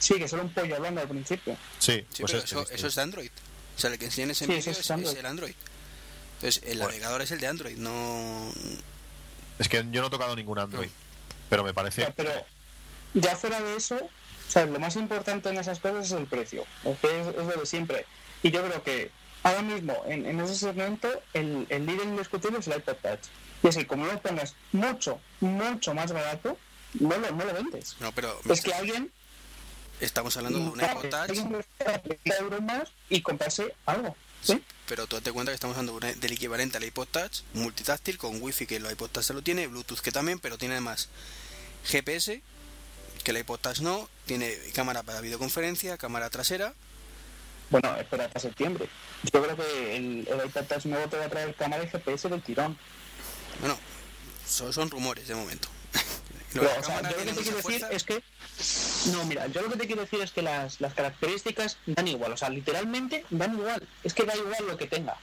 Sí, 0.00 0.14
que 0.14 0.26
solo 0.28 0.42
un 0.42 0.52
pollo 0.52 0.74
hablando 0.76 1.00
al 1.00 1.08
principio. 1.08 1.56
Sí, 1.78 2.04
Sí, 2.10 2.22
pues 2.22 2.32
pero 2.32 2.38
este, 2.38 2.50
eso, 2.54 2.62
este. 2.62 2.74
eso 2.74 2.86
es 2.88 2.94
de 2.96 3.02
Android. 3.02 3.30
O 3.76 3.78
sea, 3.80 3.90
el 3.90 3.98
que 3.98 4.04
enseñan 4.06 4.30
ese 4.32 4.46
Sí, 4.46 4.52
es, 4.52 4.66
es 4.66 4.90
Android. 4.90 5.12
es 5.12 5.18
el 5.18 5.26
Android. 5.26 5.54
Entonces, 6.36 6.62
el 6.64 6.78
Bueno. 6.78 6.86
navegador 6.90 7.22
es 7.22 7.30
el 7.30 7.40
de 7.40 7.46
Android, 7.46 7.76
no... 7.76 8.52
Es 9.58 9.68
que 9.68 9.84
yo 9.92 10.00
no 10.00 10.08
he 10.08 10.10
tocado 10.10 10.34
ningún 10.36 10.58
Android, 10.58 10.88
pero 11.48 11.62
me 11.64 11.72
parece 11.72 12.02
Ya, 12.02 12.10
pero 12.10 12.32
ya 13.14 13.36
fuera 13.36 13.60
de 13.60 13.76
eso, 13.76 13.94
o 13.96 14.50
sea, 14.50 14.66
lo 14.66 14.78
más 14.80 14.96
importante 14.96 15.48
en 15.48 15.58
esas 15.58 15.78
cosas 15.78 16.06
es 16.06 16.12
el 16.12 16.26
precio. 16.26 16.66
Es, 16.84 16.98
es 17.04 17.36
lo 17.36 17.60
de 17.60 17.66
siempre. 17.66 18.04
Y 18.42 18.50
yo 18.50 18.64
creo 18.66 18.82
que 18.82 19.10
ahora 19.44 19.62
mismo, 19.62 20.02
en, 20.06 20.26
en 20.26 20.40
ese 20.40 20.56
segmento, 20.56 21.08
el, 21.32 21.66
el 21.68 21.86
líder 21.86 22.06
indiscutible 22.06 22.58
es 22.58 22.66
el 22.66 22.78
iPod 22.78 22.96
Touch. 22.96 23.20
Y 23.62 23.68
es 23.68 23.76
que 23.76 23.86
como 23.86 24.06
lo 24.06 24.20
pongas 24.20 24.54
mucho, 24.72 25.20
mucho 25.40 25.94
más 25.94 26.12
barato, 26.12 26.58
no 26.94 27.16
lo, 27.16 27.30
no 27.30 27.44
lo 27.44 27.54
vendes. 27.54 27.96
No, 28.00 28.10
pero 28.12 28.36
Es 28.50 28.60
que 28.60 28.74
alguien, 28.74 29.12
estamos 30.00 30.36
hablando 30.36 30.58
de 30.58 30.64
un 30.64 30.80
iPod 30.80 31.08
Touch, 31.08 31.30
alguien 31.30 31.52
le 31.52 31.84
da 31.84 32.02
30 32.02 32.36
euros 32.38 32.62
más 32.62 32.92
y 33.08 33.22
comprarse 33.22 33.74
algo. 33.86 34.16
¿sí? 34.42 34.62
pero 34.86 35.06
tú 35.06 35.16
date 35.16 35.32
cuenta 35.32 35.50
que 35.50 35.54
estamos 35.54 35.76
hablando 35.76 35.98
del 35.98 36.32
equivalente 36.32 36.76
al 36.76 36.84
iPod 36.84 37.08
Touch, 37.08 37.42
multitáctil, 37.54 38.18
con 38.18 38.42
Wi-Fi 38.42 38.66
que 38.66 38.76
el 38.76 38.90
iPod 38.90 39.10
Touch 39.10 39.24
se 39.24 39.34
lo 39.34 39.42
tiene, 39.42 39.66
Bluetooth 39.66 40.00
que 40.00 40.12
también, 40.12 40.38
pero 40.38 40.58
tiene 40.58 40.74
además 40.74 41.08
GPS, 41.84 42.42
que 43.22 43.30
el 43.30 43.38
iPod 43.38 43.60
Touch 43.60 43.80
no, 43.80 44.08
tiene 44.26 44.54
cámara 44.74 45.02
para 45.02 45.20
videoconferencia, 45.20 45.96
cámara 45.96 46.28
trasera, 46.30 46.74
Bueno, 47.74 47.96
espera 47.96 48.26
hasta 48.26 48.38
septiembre. 48.38 48.88
Yo 49.24 49.42
creo 49.42 49.56
que 49.56 49.96
el, 49.96 50.28
el 50.28 50.46
iPod 50.46 50.64
Touch 50.66 50.84
nuevo 50.84 51.08
te 51.08 51.16
va 51.16 51.24
a 51.24 51.28
traer 51.28 51.52
cámara 51.56 51.82
y 51.82 51.88
GPS 51.88 52.28
del 52.28 52.40
tirón. 52.40 52.78
bueno, 53.58 53.76
son, 54.46 54.72
son 54.72 54.88
rumores 54.88 55.26
de 55.26 55.34
momento. 55.34 55.66
Pero, 56.52 56.66
La 56.66 56.70
o 56.78 56.84
sea, 56.84 56.94
cámara 56.94 57.10
yo 57.10 57.16
lo 57.16 57.24
que 57.24 57.32
te 57.32 57.42
quiero 57.42 57.56
decir 57.56 57.86
es 57.90 58.04
que. 58.04 58.22
No, 59.10 59.24
mira, 59.24 59.48
yo 59.48 59.62
lo 59.62 59.70
que 59.70 59.76
te 59.76 59.86
quiero 59.88 60.02
decir 60.02 60.20
es 60.20 60.30
que 60.30 60.42
las, 60.42 60.80
las 60.80 60.94
características 60.94 61.78
dan 61.86 62.06
igual, 62.06 62.30
o 62.30 62.36
sea, 62.36 62.48
literalmente 62.48 63.24
dan 63.30 63.58
igual. 63.58 63.82
Es 64.04 64.14
que 64.14 64.22
da 64.22 64.36
igual 64.36 64.68
lo 64.68 64.76
que 64.76 64.86
tenga. 64.86 65.16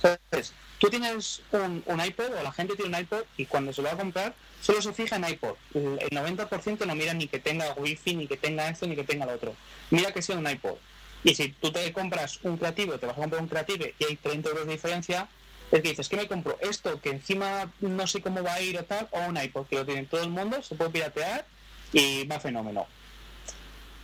¿Sabes? 0.00 0.52
Tú 0.78 0.88
tienes 0.88 1.42
un, 1.50 1.82
un 1.86 2.04
iPod 2.04 2.34
o 2.38 2.42
la 2.44 2.52
gente 2.52 2.76
tiene 2.76 2.96
un 2.96 3.02
iPod 3.02 3.24
y 3.36 3.46
cuando 3.46 3.72
se 3.72 3.82
lo 3.82 3.88
va 3.88 3.94
a 3.94 3.98
comprar 3.98 4.32
solo 4.62 4.80
se 4.80 4.92
fija 4.92 5.16
en 5.16 5.28
iPod. 5.28 5.56
El, 5.74 5.98
el 6.00 6.10
90% 6.10 6.86
no 6.86 6.94
mira 6.94 7.14
ni 7.14 7.26
que 7.26 7.40
tenga 7.40 7.72
Wi-Fi, 7.72 8.14
ni 8.14 8.28
que 8.28 8.36
tenga 8.36 8.68
esto, 8.68 8.86
ni 8.86 8.94
que 8.94 9.02
tenga 9.02 9.26
lo 9.26 9.32
otro. 9.32 9.56
Mira 9.90 10.12
que 10.12 10.22
sea 10.22 10.36
un 10.36 10.48
iPod. 10.48 10.76
Y 11.26 11.34
si 11.34 11.48
tú 11.48 11.72
te 11.72 11.92
compras 11.92 12.38
un 12.44 12.56
creativo, 12.56 12.98
te 12.98 13.06
vas 13.06 13.16
a 13.16 13.20
comprar 13.20 13.42
un 13.42 13.48
creativo 13.48 13.84
y 13.98 14.04
hay 14.04 14.14
30 14.14 14.48
euros 14.48 14.64
de 14.64 14.74
diferencia, 14.74 15.28
es 15.72 15.82
que 15.82 15.88
dices, 15.88 16.08
¿qué 16.08 16.16
me 16.16 16.28
compro? 16.28 16.56
Esto 16.60 17.00
que 17.00 17.10
encima 17.10 17.68
no 17.80 18.06
sé 18.06 18.20
cómo 18.20 18.44
va 18.44 18.54
a 18.54 18.60
ir 18.60 18.78
o 18.78 18.84
tal, 18.84 19.08
o 19.10 19.18
un 19.22 19.36
iPod 19.36 19.66
que 19.66 19.74
lo 19.74 19.84
tiene 19.84 20.04
todo 20.04 20.22
el 20.22 20.30
mundo, 20.30 20.62
se 20.62 20.76
puede 20.76 20.90
piratear 20.90 21.44
y 21.92 22.24
va 22.28 22.38
fenómeno. 22.38 22.86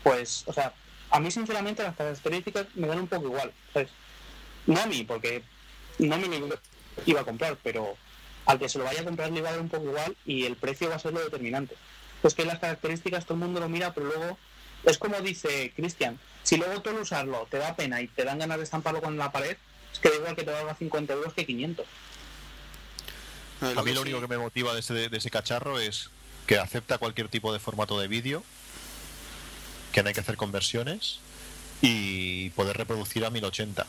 Pues, 0.03 0.43
o 0.47 0.53
sea, 0.53 0.74
a 1.11 1.20
mí 1.20 1.31
sinceramente 1.31 1.85
las 1.85 1.94
características 1.94 2.66
me 2.74 2.89
dan 2.89 2.99
un 2.99 3.07
poco 3.07 3.27
igual. 3.27 3.53
No 4.66 4.81
a 4.81 4.86
mí, 4.86 5.05
porque 5.05 5.44
no 6.01 6.19
me 6.19 6.27
iba 7.07 7.20
a 7.20 7.24
comprar, 7.24 7.57
pero 7.62 7.97
al 8.47 8.59
que 8.59 8.69
se 8.69 8.78
lo 8.78 8.85
vaya 8.85 9.03
a 9.03 9.05
comprar 9.05 9.31
le 9.31 9.43
va 9.43 9.51
a 9.51 9.53
dar 9.53 9.61
un 9.61 9.69
poco 9.69 9.85
igual 9.85 10.16
y 10.27 10.44
el 10.44 10.57
precio 10.57 10.89
va 10.89 10.97
a 10.97 10.99
ser 10.99 11.12
lo 11.12 11.23
determinante. 11.23 11.77
Es 12.24 12.35
que 12.35 12.44
las 12.44 12.59
características 12.59 13.27
todo 13.27 13.35
el 13.35 13.44
mundo 13.44 13.61
lo 13.61 13.69
mira, 13.69 13.94
pero 13.94 14.07
luego 14.07 14.39
es 14.84 14.98
como 14.98 15.20
dice 15.20 15.72
Cristian, 15.74 16.18
si 16.42 16.56
luego 16.56 16.82
tú 16.82 16.90
al 16.90 16.98
usarlo 16.98 17.46
te 17.50 17.59
da 17.59 17.76
pena 17.76 18.00
y 18.00 18.09
te 18.09 18.24
dan 18.24 18.38
ganas 18.38 18.59
de 18.59 18.64
estamparlo 18.64 19.00
con 19.00 19.16
la 19.16 19.30
pared, 19.32 19.56
es 19.92 19.98
que 19.98 20.09
da 20.09 20.16
igual 20.16 20.36
que 20.36 20.44
te 20.44 20.50
valga 20.50 20.74
50 20.74 21.12
euros 21.12 21.34
que 21.34 21.46
500. 21.46 21.86
No, 23.60 23.80
A 23.80 23.82
mí 23.84 23.92
lo 23.92 24.00
único 24.00 24.20
que 24.20 24.28
me 24.28 24.38
motiva 24.38 24.74
de 24.74 24.80
ese, 24.80 24.94
de 24.94 25.16
ese 25.16 25.30
cacharro 25.30 25.78
es 25.78 26.10
que 26.46 26.59
acepta 26.59 26.98
cualquier 26.98 27.28
tipo 27.28 27.52
de 27.52 27.60
formato 27.60 27.98
de 28.00 28.09
vídeo, 28.09 28.42
que 29.92 30.02
no 30.02 30.09
hay 30.09 30.14
que 30.14 30.20
hacer 30.20 30.36
conversiones 30.36 31.20
y 31.80 32.50
poder 32.50 32.76
reproducir 32.76 33.24
a 33.24 33.30
1080. 33.30 33.86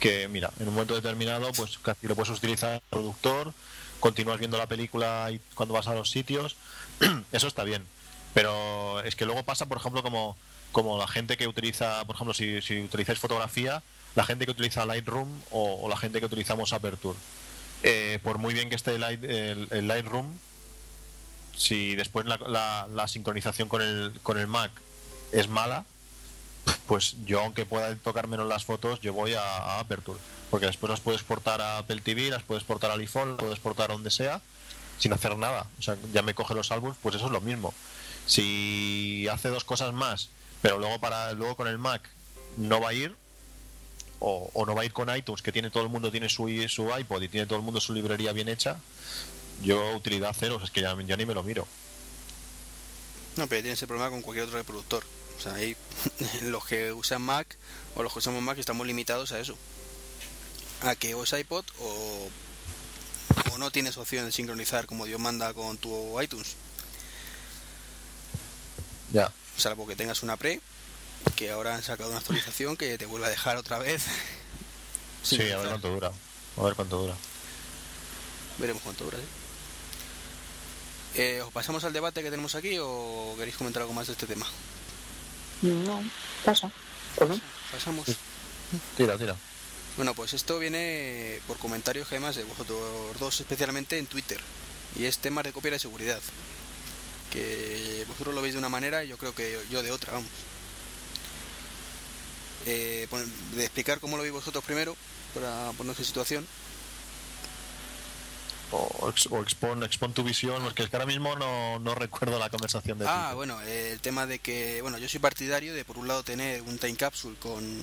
Que 0.00 0.28
mira, 0.28 0.50
en 0.58 0.68
un 0.68 0.74
momento 0.74 0.94
determinado, 0.94 1.52
pues 1.52 1.78
casi 1.78 2.06
lo 2.06 2.14
puedes 2.14 2.36
utilizar 2.36 2.74
el 2.74 2.80
productor, 2.90 3.52
continúas 4.00 4.38
viendo 4.38 4.58
la 4.58 4.66
película 4.66 5.28
y 5.30 5.40
cuando 5.54 5.74
vas 5.74 5.88
a 5.88 5.94
los 5.94 6.10
sitios, 6.10 6.56
eso 7.32 7.46
está 7.46 7.64
bien. 7.64 7.84
Pero 8.34 9.00
es 9.00 9.16
que 9.16 9.24
luego 9.26 9.42
pasa, 9.44 9.66
por 9.66 9.78
ejemplo, 9.78 10.02
como, 10.02 10.36
como 10.72 10.98
la 10.98 11.08
gente 11.08 11.36
que 11.36 11.48
utiliza, 11.48 12.04
por 12.04 12.14
ejemplo, 12.16 12.34
si, 12.34 12.60
si 12.62 12.80
utilizáis 12.82 13.18
fotografía, 13.18 13.82
la 14.14 14.24
gente 14.24 14.44
que 14.44 14.52
utiliza 14.52 14.86
Lightroom 14.86 15.28
o, 15.50 15.88
la 15.88 15.96
gente 15.96 16.20
que 16.20 16.26
utilizamos 16.26 16.72
Aperture. 16.72 17.18
Eh, 17.82 18.18
por 18.22 18.38
muy 18.38 18.54
bien 18.54 18.68
que 18.68 18.76
esté 18.76 18.94
el, 18.94 19.02
Light- 19.02 19.24
el- 19.24 19.68
el 19.70 19.88
Lightroom, 19.88 20.26
si 21.56 21.94
después 21.96 22.26
la, 22.26 23.04
sincronización 23.08 23.68
con 23.68 23.82
el, 23.82 24.12
con 24.22 24.38
el 24.38 24.46
Mac 24.46 24.70
es 25.32 25.48
mala, 25.48 25.84
pues 26.86 27.16
yo 27.24 27.40
aunque 27.40 27.66
pueda 27.66 27.94
tocar 27.96 28.26
menos 28.28 28.46
las 28.46 28.64
fotos, 28.64 29.00
yo 29.00 29.12
voy 29.12 29.34
a, 29.34 29.78
Aperture, 29.80 30.18
porque 30.50 30.66
después 30.66 30.90
las 30.90 31.00
puedes 31.00 31.22
portar 31.22 31.60
a 31.60 31.78
Apple 31.78 32.00
TV, 32.02 32.30
las 32.30 32.42
puedes 32.42 32.64
portar 32.64 32.90
al 32.90 33.00
iPhone, 33.00 33.30
las 33.30 33.38
puedes 33.38 33.58
portar 33.58 33.90
a 33.90 33.94
donde 33.94 34.10
sea, 34.10 34.40
sin 34.98 35.12
hacer 35.12 35.36
nada. 35.36 35.66
O 35.78 35.82
sea, 35.82 35.96
ya 36.12 36.22
me 36.22 36.34
coge 36.34 36.54
los 36.54 36.70
álbumes, 36.70 36.96
pues 37.02 37.14
eso 37.14 37.26
es 37.26 37.32
lo 37.32 37.40
mismo. 37.40 37.74
Si 38.26 39.26
hace 39.30 39.48
dos 39.48 39.64
cosas 39.64 39.92
más, 39.92 40.28
pero 40.60 40.78
luego 40.78 40.98
para 41.00 41.32
luego 41.32 41.56
con 41.56 41.68
el 41.68 41.78
Mac 41.78 42.02
no 42.56 42.80
va 42.80 42.90
a 42.90 42.94
ir, 42.94 43.14
o, 44.20 44.50
o 44.52 44.66
no 44.66 44.74
va 44.74 44.82
a 44.82 44.84
ir 44.84 44.92
con 44.92 45.14
iTunes, 45.14 45.42
que 45.42 45.52
tiene 45.52 45.70
todo 45.70 45.82
el 45.82 45.88
mundo 45.88 46.10
tiene 46.10 46.28
su, 46.28 46.48
su 46.68 46.90
iPod 46.98 47.22
y 47.22 47.28
tiene 47.28 47.46
todo 47.46 47.58
el 47.58 47.64
mundo 47.64 47.80
su 47.80 47.94
librería 47.94 48.32
bien 48.32 48.48
hecha, 48.48 48.78
yo 49.62 49.96
utilidad 49.96 50.34
cero, 50.38 50.60
es 50.62 50.70
que 50.70 50.80
ya, 50.80 50.94
ni 50.94 51.26
me 51.26 51.34
lo 51.34 51.42
miro. 51.42 51.66
No, 53.36 53.46
pero 53.46 53.62
tienes 53.62 53.80
el 53.80 53.88
problema 53.88 54.10
con 54.10 54.22
cualquier 54.22 54.46
otro 54.46 54.58
reproductor. 54.58 55.04
O 55.36 55.40
sea, 55.40 55.54
ahí 55.54 55.76
los 56.42 56.64
que 56.64 56.92
usan 56.92 57.22
Mac 57.22 57.56
o 57.94 58.02
los 58.02 58.12
que 58.12 58.18
usamos 58.18 58.42
Mac 58.42 58.58
estamos 58.58 58.86
limitados 58.86 59.32
a 59.32 59.40
eso. 59.40 59.56
A 60.82 60.94
que 60.94 61.14
o 61.14 61.24
es 61.24 61.32
iPod 61.32 61.64
o, 61.80 62.28
o 63.58 63.60
no 63.60 63.70
tienes 63.70 63.96
opción 63.96 64.24
de 64.24 64.32
sincronizar 64.32 64.86
como 64.86 65.04
Dios 65.04 65.20
manda 65.20 65.52
con 65.52 65.76
tu 65.78 66.20
iTunes. 66.20 66.54
Ya. 69.12 69.32
Salvo 69.56 69.86
que 69.86 69.96
tengas 69.96 70.22
una 70.22 70.36
pre, 70.36 70.60
que 71.34 71.50
ahora 71.50 71.74
han 71.74 71.82
sacado 71.82 72.10
una 72.10 72.18
actualización 72.18 72.76
que 72.76 72.96
te 72.98 73.06
vuelve 73.06 73.26
a 73.26 73.30
dejar 73.30 73.56
otra 73.56 73.78
vez. 73.78 74.04
Sí, 75.20 75.50
a 75.50 75.58
ver 75.58 75.68
cuánto 75.68 75.90
dura. 75.90 76.12
A 76.56 76.62
ver 76.62 76.74
cuánto 76.74 77.00
dura. 77.00 77.14
Veremos 78.56 78.82
cuánto 78.82 79.04
dura. 79.04 79.18
¿sí? 79.18 79.24
Eh, 81.20 81.42
¿Os 81.42 81.52
pasamos 81.52 81.82
al 81.82 81.92
debate 81.92 82.22
que 82.22 82.30
tenemos 82.30 82.54
aquí 82.54 82.78
o 82.80 83.34
queréis 83.36 83.56
comentar 83.56 83.82
algo 83.82 83.92
más 83.92 84.06
de 84.06 84.12
este 84.12 84.26
tema? 84.26 84.46
No, 85.60 86.02
pasa. 86.44 86.70
¿Por 87.16 87.28
qué? 87.28 87.40
Pasamos. 87.72 88.06
Tira, 88.96 89.18
tira. 89.18 89.36
Bueno, 89.98 90.14
pues 90.14 90.32
esto 90.32 90.58
viene 90.58 91.40
por 91.46 91.58
comentarios 91.58 92.08
que 92.08 92.14
además 92.14 92.36
de 92.36 92.44
vosotros 92.44 92.80
dos, 93.18 93.40
especialmente 93.40 93.98
en 93.98 94.06
Twitter. 94.06 94.40
Y 94.96 95.04
es 95.04 95.18
tema 95.18 95.42
de 95.42 95.52
copia 95.52 95.72
de 95.72 95.78
seguridad. 95.78 96.20
Que 97.32 98.04
vosotros 98.08 98.34
lo 98.34 98.40
veis 98.40 98.54
de 98.54 98.58
una 98.60 98.70
manera 98.70 99.04
y 99.04 99.08
yo 99.08 99.18
creo 99.18 99.34
que 99.34 99.58
yo 99.70 99.82
de 99.82 99.90
otra, 99.90 100.12
vamos. 100.14 100.30
Eh, 102.66 103.06
de 103.54 103.64
explicar 103.64 103.98
cómo 104.00 104.16
lo 104.16 104.22
veis 104.22 104.32
vosotros 104.32 104.64
primero, 104.64 104.96
para 105.34 105.72
ponernos 105.72 105.98
en 105.98 106.04
situación. 106.04 106.46
O, 108.70 109.08
ex- 109.10 109.26
o 109.30 109.42
expon, 109.42 109.82
expon 109.82 110.12
tu 110.12 110.22
visión, 110.22 110.62
porque 110.62 110.82
es 110.84 110.90
que 110.90 110.96
ahora 110.96 111.06
mismo 111.06 111.34
no, 111.36 111.78
no 111.80 111.94
recuerdo 111.94 112.38
la 112.38 112.50
conversación 112.50 112.98
de 112.98 113.06
Ah, 113.08 113.30
Twitter. 113.32 113.36
bueno, 113.36 113.60
el 113.62 113.98
tema 114.00 114.26
de 114.26 114.38
que, 114.38 114.80
bueno, 114.82 114.98
yo 114.98 115.08
soy 115.08 115.20
partidario 115.20 115.74
de 115.74 115.84
por 115.84 115.98
un 115.98 116.06
lado 116.06 116.22
tener 116.22 116.62
un 116.62 116.78
time 116.78 116.94
capsule 116.96 117.36
con, 117.38 117.82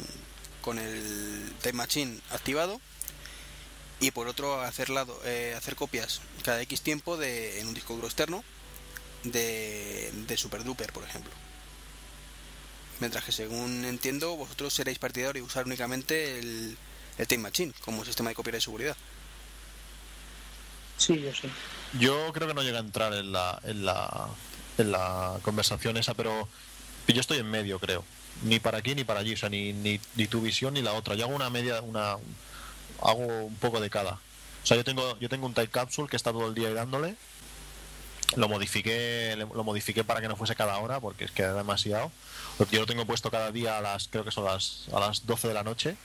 con 0.65 0.79
el 0.79 1.53
time 1.61 1.73
machine 1.73 2.19
activado 2.31 2.81
y 3.99 4.09
por 4.09 4.27
otro 4.27 4.61
hacer, 4.61 4.89
lado, 4.89 5.21
eh, 5.23 5.53
hacer 5.55 5.75
copias 5.75 6.21
cada 6.43 6.59
X 6.63 6.81
tiempo 6.81 7.17
de, 7.17 7.61
en 7.61 7.67
un 7.67 7.75
disco 7.75 7.93
duro 7.93 8.07
externo 8.07 8.43
de, 9.23 10.11
de 10.27 10.37
Super 10.37 10.63
Duper, 10.63 10.91
por 10.91 11.03
ejemplo. 11.03 11.31
Mientras 12.99 13.23
que 13.23 13.31
según 13.31 13.85
entiendo, 13.85 14.35
vosotros 14.35 14.73
seréis 14.73 14.97
partidario 14.97 15.33
de 15.33 15.47
usar 15.47 15.67
únicamente 15.67 16.39
el, 16.39 16.75
el 17.19 17.27
time 17.27 17.43
machine 17.43 17.71
como 17.85 18.03
sistema 18.03 18.29
de 18.31 18.35
copia 18.35 18.53
de 18.53 18.61
seguridad. 18.61 18.97
Sí, 20.97 21.21
yo 21.21 21.31
sí. 21.31 21.47
Yo 21.99 22.33
creo 22.33 22.47
que 22.47 22.55
no 22.55 22.63
llega 22.63 22.79
a 22.79 22.81
entrar 22.81 23.13
en 23.13 23.31
la, 23.31 23.59
en 23.63 23.85
la, 23.85 24.29
en 24.79 24.91
la 24.91 25.37
conversación 25.43 25.97
esa, 25.97 26.15
pero 26.15 26.49
yo 27.07 27.21
estoy 27.21 27.37
en 27.37 27.51
medio, 27.51 27.79
creo. 27.79 28.03
Ni 28.43 28.59
para 28.59 28.79
aquí 28.79 28.95
ni 28.95 29.03
para 29.03 29.21
allí, 29.21 29.33
o 29.33 29.37
sea, 29.37 29.49
ni, 29.49 29.73
ni, 29.73 29.99
ni 30.15 30.27
tu 30.27 30.41
visión 30.41 30.73
ni 30.73 30.81
la 30.81 30.93
otra. 30.93 31.15
Yo 31.15 31.25
hago 31.25 31.35
una 31.35 31.49
media, 31.49 31.81
una 31.81 32.17
hago 33.01 33.45
un 33.45 33.55
poco 33.55 33.79
de 33.79 33.89
cada. 33.89 34.13
O 34.13 34.67
sea, 34.67 34.77
yo 34.77 34.83
tengo, 34.83 35.17
yo 35.19 35.29
tengo 35.29 35.45
un 35.45 35.53
type 35.53 35.69
capsule 35.69 36.09
que 36.09 36.15
está 36.15 36.31
todo 36.31 36.47
el 36.47 36.55
día 36.55 36.67
ahí 36.69 36.73
dándole. 36.73 37.15
Lo 38.35 38.49
modifiqué, 38.49 39.35
lo 39.37 39.63
modifiqué 39.63 40.03
para 40.03 40.19
que 40.19 40.27
no 40.27 40.35
fuese 40.35 40.55
cada 40.55 40.77
hora, 40.77 40.99
porque 40.99 41.25
es 41.25 41.31
que 41.31 41.43
era 41.43 41.53
demasiado. 41.53 42.11
Yo 42.71 42.79
lo 42.79 42.85
tengo 42.85 43.05
puesto 43.05 43.29
cada 43.29 43.51
día 43.51 43.77
a 43.77 43.81
las, 43.81 44.07
creo 44.07 44.25
que 44.25 44.31
son 44.31 44.45
las, 44.45 44.87
a 44.91 44.99
las 44.99 45.25
12 45.25 45.47
de 45.47 45.53
la 45.53 45.63
noche. 45.63 45.95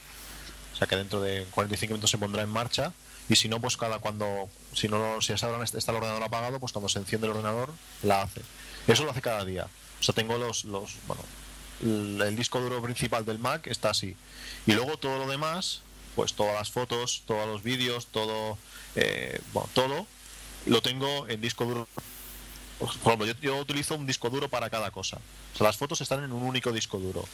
O 0.73 0.75
sea 0.75 0.87
que 0.87 0.95
dentro 0.95 1.21
de 1.21 1.45
45 1.51 1.93
minutos 1.93 2.11
se 2.11 2.17
pondrá 2.17 2.43
en 2.43 2.49
marcha. 2.49 2.93
y 3.27 3.35
si 3.35 3.49
no, 3.49 3.59
pues 3.59 3.77
cada 3.77 3.99
cuando, 3.99 4.49
si 4.73 4.87
no 4.87 5.21
si 5.21 5.33
está 5.33 5.47
el 5.47 5.97
ordenador 5.97 6.23
apagado, 6.23 6.59
pues 6.59 6.71
cuando 6.71 6.89
se 6.89 6.99
enciende 6.99 7.27
el 7.27 7.31
ordenador, 7.31 7.71
la 8.03 8.21
hace. 8.21 8.41
Eso 8.87 9.03
lo 9.03 9.11
hace 9.11 9.21
cada 9.21 9.43
día. 9.43 9.67
O 9.99 10.03
sea, 10.03 10.13
tengo 10.13 10.37
los, 10.37 10.65
los 10.65 10.95
bueno, 11.07 11.23
el, 11.81 12.35
disco 12.35 12.59
duro 12.59 12.81
principal 12.81 13.25
del 13.25 13.39
Mac 13.39 13.67
está 13.67 13.89
así. 13.89 14.15
Y 14.65 14.73
luego 14.73 14.97
todo 14.97 15.17
lo 15.19 15.27
demás, 15.29 15.81
pues 16.15 16.33
todas 16.33 16.53
las 16.53 16.71
fotos, 16.71 17.23
todos 17.25 17.47
los 17.47 17.63
vídeos, 17.63 18.07
todo, 18.07 18.57
eh, 18.95 19.39
todo, 19.73 20.05
lo 20.65 20.81
tengo 20.81 21.27
en 21.27 21.41
disco 21.41 21.65
duro. 21.65 21.87
Por 22.79 23.13
ejemplo, 23.13 23.27
yo, 23.41 23.57
utilizo 23.57 23.95
un 23.95 24.07
disco 24.07 24.29
duro 24.29 24.49
para 24.49 24.69
cada 24.69 24.91
cosa. 24.91 25.17
O 25.53 25.57
sea, 25.57 25.67
las 25.67 25.77
fotos 25.77 26.01
están 26.01 26.23
en 26.23 26.31
un 26.31 26.43
único 26.43 26.71
disco 26.71 26.99
duro. 26.99 27.25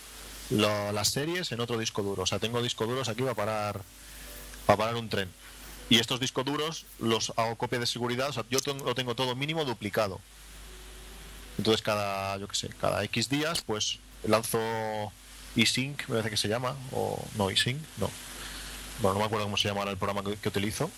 Las 0.49 1.09
series 1.09 1.51
en 1.51 1.59
otro 1.59 1.77
disco 1.77 2.03
duro. 2.03 2.23
O 2.23 2.25
sea, 2.25 2.39
tengo 2.39 2.61
discos 2.61 2.87
duros 2.87 3.09
aquí 3.09 3.21
para 3.21 3.35
parar, 3.35 3.81
para 4.65 4.77
parar 4.77 4.95
un 4.95 5.09
tren. 5.09 5.29
Y 5.89 5.99
estos 5.99 6.19
discos 6.19 6.43
duros 6.43 6.85
los 6.99 7.31
hago 7.37 7.55
copia 7.55 7.79
de 7.79 7.85
seguridad. 7.85 8.29
O 8.29 8.33
sea, 8.33 8.43
yo 8.49 8.59
tengo- 8.59 8.83
lo 8.83 8.95
tengo 8.95 9.15
todo 9.15 9.35
mínimo 9.35 9.63
duplicado. 9.63 10.19
Entonces 11.57 11.81
cada, 11.81 12.37
yo 12.37 12.47
qué 12.47 12.55
sé, 12.55 12.69
cada 12.79 13.03
X 13.05 13.29
días, 13.29 13.61
pues 13.61 13.99
lanzo 14.23 14.59
eSync, 15.55 16.01
me 16.07 16.15
parece 16.15 16.29
que 16.29 16.37
se 16.37 16.47
llama, 16.47 16.75
o 16.91 17.23
no 17.35 17.49
eSync, 17.49 17.79
no. 17.97 18.09
Bueno, 19.01 19.15
no 19.15 19.19
me 19.19 19.25
acuerdo 19.25 19.45
cómo 19.45 19.57
se 19.57 19.67
llama 19.67 19.83
el 19.83 19.97
programa 19.97 20.23
que, 20.23 20.47
utilizo. 20.47 20.89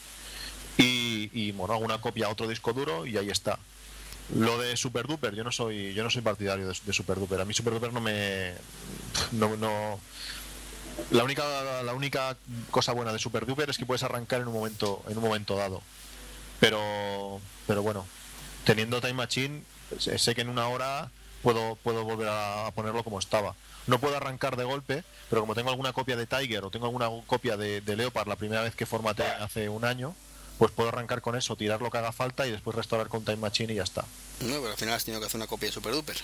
Y, 0.78 1.30
y, 1.34 1.52
bueno, 1.52 1.74
hago 1.74 1.84
una 1.84 2.00
copia 2.00 2.28
a 2.28 2.30
otro 2.30 2.48
disco 2.48 2.72
duro 2.72 3.06
y 3.06 3.18
ahí 3.18 3.30
está. 3.30 3.60
Lo 4.36 4.60
de 4.60 4.78
Super 4.78 5.08
Duper, 5.08 5.36
yo 5.36 5.44
no 5.44 5.52
soy, 5.52 5.94
yo 5.94 6.04
no 6.04 6.10
soy 6.10 6.22
partidario 6.22 6.68
de, 6.68 6.78
de 6.86 6.94
Super 6.94 7.20
Duper. 7.20 7.42
A 7.42 7.46
mí 7.46 7.54
Super 7.54 7.74
Duper 7.74 7.92
no 7.92 8.00
me, 8.00 8.54
no, 9.32 9.58
no. 9.58 10.00
La 11.12 11.24
única, 11.24 11.44
la 11.84 11.94
única 11.94 12.38
cosa 12.72 12.94
buena 12.94 13.12
de 13.12 13.20
Super 13.20 13.46
Duper 13.46 13.70
es 13.70 13.78
que 13.78 13.86
puedes 13.86 14.04
arrancar 14.04 14.42
en 14.42 14.48
un 14.48 14.54
momento, 14.54 15.04
en 15.10 15.18
un 15.18 15.24
momento 15.24 15.56
dado. 15.56 15.82
Pero, 16.60 17.42
pero 17.68 17.82
bueno, 17.82 18.06
teniendo 18.66 19.02
Time 19.02 19.14
Machine, 19.14 19.64
sé 19.98 20.36
que 20.36 20.42
en 20.42 20.50
una 20.50 20.68
hora 20.68 21.10
puedo, 21.42 21.76
puedo 21.78 22.04
volver 22.04 22.30
a, 22.30 22.72
ponerlo 22.76 23.04
como 23.04 23.20
estaba. 23.20 23.56
No 23.88 24.00
puedo 24.00 24.18
arrancar 24.18 24.56
de 24.56 24.64
golpe, 24.64 25.04
pero 25.30 25.42
como 25.42 25.56
tengo 25.56 25.70
alguna 25.70 25.94
copia 25.94 26.16
de 26.16 26.28
Tiger 26.28 26.64
o 26.64 26.70
tengo 26.70 26.86
alguna 26.86 27.10
copia 27.26 27.58
de, 27.58 27.82
de 27.82 27.96
Leopard 27.96 28.28
la 28.28 28.36
primera 28.36 28.62
vez 28.62 28.76
que 28.76 28.86
formateé 28.86 29.28
hace 29.28 29.70
un 29.70 29.86
año, 29.86 30.16
pues 30.60 30.72
puedo 30.72 30.90
arrancar 30.90 31.22
con 31.22 31.36
eso, 31.36 31.56
tirar 31.56 31.82
lo 31.82 31.90
que 31.90 31.98
haga 31.98 32.12
falta 32.12 32.46
y 32.46 32.52
después 32.52 32.76
restaurar 32.76 33.08
con 33.08 33.24
Time 33.24 33.38
Machine 33.38 33.74
y 33.74 33.78
ya 33.78 33.84
está. 33.84 34.04
No, 34.42 34.56
pero 34.56 34.72
al 34.72 34.78
final 34.78 34.94
has 34.94 35.06
tenido 35.06 35.22
que 35.22 35.28
hacer 35.28 35.38
una 35.38 35.48
copia 35.48 35.70
de 35.70 35.74
Super 35.74 35.94
Duper. 35.94 36.18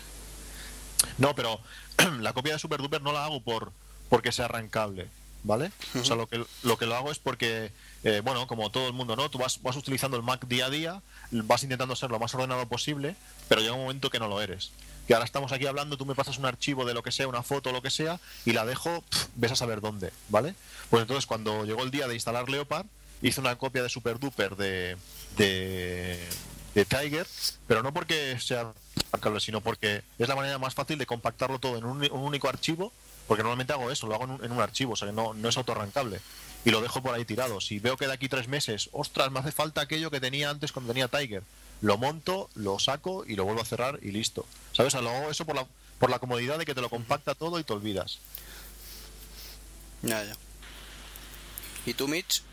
No, 1.18 1.34
pero 1.36 1.60
la 2.20 2.34
copia 2.34 2.54
de 2.54 2.60
Super 2.60 2.82
Duper 2.82 3.02
no 3.02 3.14
la 3.14 3.26
hago 3.26 3.42
por 3.42 3.72
porque 4.10 4.32
sea 4.32 4.46
arrancable, 4.46 5.08
¿vale? 5.44 5.72
O 6.00 6.04
sea, 6.04 6.16
lo 6.16 6.28
que, 6.28 6.46
lo 6.64 6.78
que 6.78 6.86
lo 6.86 6.96
hago 6.96 7.12
es 7.12 7.20
porque, 7.20 7.72
eh, 8.04 8.22
bueno, 8.24 8.46
como 8.46 8.70
todo 8.72 8.88
el 8.88 8.94
mundo, 8.94 9.16
¿no? 9.16 9.30
Tú 9.30 9.38
vas, 9.38 9.62
vas 9.62 9.76
utilizando 9.76 10.18
el 10.18 10.24
Mac 10.24 10.46
día 10.48 10.68
a 10.68 10.70
día, 10.70 11.02
vas 11.32 11.64
intentando 11.64 11.96
ser 11.96 12.12
lo 12.12 12.20
más 12.20 12.34
ordenado 12.36 12.68
posible, 12.68 13.16
pero 13.48 13.62
llega 13.62 13.74
un 13.74 13.82
momento 13.82 14.10
que 14.10 14.20
no 14.20 14.28
lo 14.28 14.42
eres. 14.42 14.72
Que 15.08 15.14
ahora 15.14 15.26
estamos 15.26 15.52
aquí 15.52 15.66
hablando, 15.66 15.98
tú 15.98 16.06
me 16.06 16.16
pasas 16.16 16.38
un 16.38 16.46
archivo 16.46 16.86
de 16.86 16.94
lo 16.94 17.04
que 17.04 17.12
sea, 17.12 17.28
una 17.28 17.44
foto, 17.44 17.72
lo 17.72 17.82
que 17.82 17.92
sea, 17.92 18.20
y 18.46 18.54
la 18.54 18.66
dejo, 18.66 19.04
ves 19.36 19.52
a 19.52 19.56
saber 19.56 19.82
dónde, 19.82 20.12
¿vale? 20.30 20.56
Pues 20.90 21.02
entonces 21.02 21.26
cuando 21.26 21.66
llegó 21.66 21.84
el 21.84 21.92
día 21.92 22.08
de 22.08 22.16
instalar 22.16 22.50
Leopard, 22.50 22.86
hice 23.22 23.40
una 23.40 23.56
copia 23.58 23.84
de 23.84 23.90
Super 23.90 24.20
Duper 24.20 24.56
de, 24.56 24.98
de, 25.38 26.20
de 26.74 26.86
Tiger, 26.86 27.28
pero 27.68 27.84
no 27.84 27.94
porque 27.94 28.40
sea 28.40 28.74
sino 29.40 29.62
porque 29.62 30.04
es 30.20 30.28
la 30.28 30.36
manera 30.36 30.58
más 30.58 30.74
fácil 30.74 30.98
de 30.98 31.06
compactarlo 31.06 31.60
todo 31.60 31.78
en 31.78 31.86
un, 31.86 32.04
un 32.12 32.22
único 32.22 32.50
archivo, 32.50 32.92
porque 33.28 33.44
normalmente 33.44 33.74
hago 33.74 33.92
eso, 33.92 34.08
lo 34.08 34.16
hago 34.16 34.26
en 34.26 34.32
un, 34.32 34.44
en 34.44 34.52
un 34.52 34.62
archivo, 34.62 34.94
o 34.94 34.96
sea 34.96 35.08
que 35.08 35.14
no, 35.14 35.34
no 35.34 35.50
es 35.50 35.58
autorrancable. 35.58 36.20
Y 36.64 36.72
lo 36.72 36.82
dejo 36.82 37.02
por 37.02 37.14
ahí 37.14 37.26
tirado. 37.26 37.62
Si 37.62 37.80
veo 37.80 37.96
que 37.96 38.08
de 38.08 38.14
aquí 38.14 38.28
tres 38.28 38.48
meses, 38.48 38.90
ostras, 38.92 39.32
me 39.32 39.40
hace 39.40 39.52
falta 39.52 39.82
aquello 39.82 40.10
que 40.10 40.20
tenía 40.20 40.50
antes 40.50 40.72
cuando 40.72 40.92
tenía 40.92 41.08
Tiger, 41.08 41.44
lo 41.82 41.98
monto, 41.98 42.50
lo 42.56 42.80
saco 42.80 43.26
y 43.26 43.36
lo 43.36 43.46
vuelvo 43.46 43.62
a 43.62 43.66
cerrar 43.66 44.00
y 44.02 44.12
listo. 44.12 44.46
¿Sabes? 44.72 44.94
O 44.94 44.98
sea, 44.98 45.02
lo 45.02 45.16
hago 45.16 45.32
eso 45.32 45.46
por 45.46 45.56
la, 45.56 45.68
por 46.00 46.10
la 46.10 46.20
comodidad 46.20 46.58
de 46.58 46.66
que 46.66 46.76
te 46.76 46.82
lo 46.82 46.90
compacta 46.90 47.36
todo 47.36 47.60
y 47.60 47.64
te 47.64 47.74
olvidas. 47.74 48.20
Ya, 50.02 50.24
ya. 50.24 50.36
¿Y 51.86 51.94
tú, 51.94 52.08
Mitch? 52.08 52.44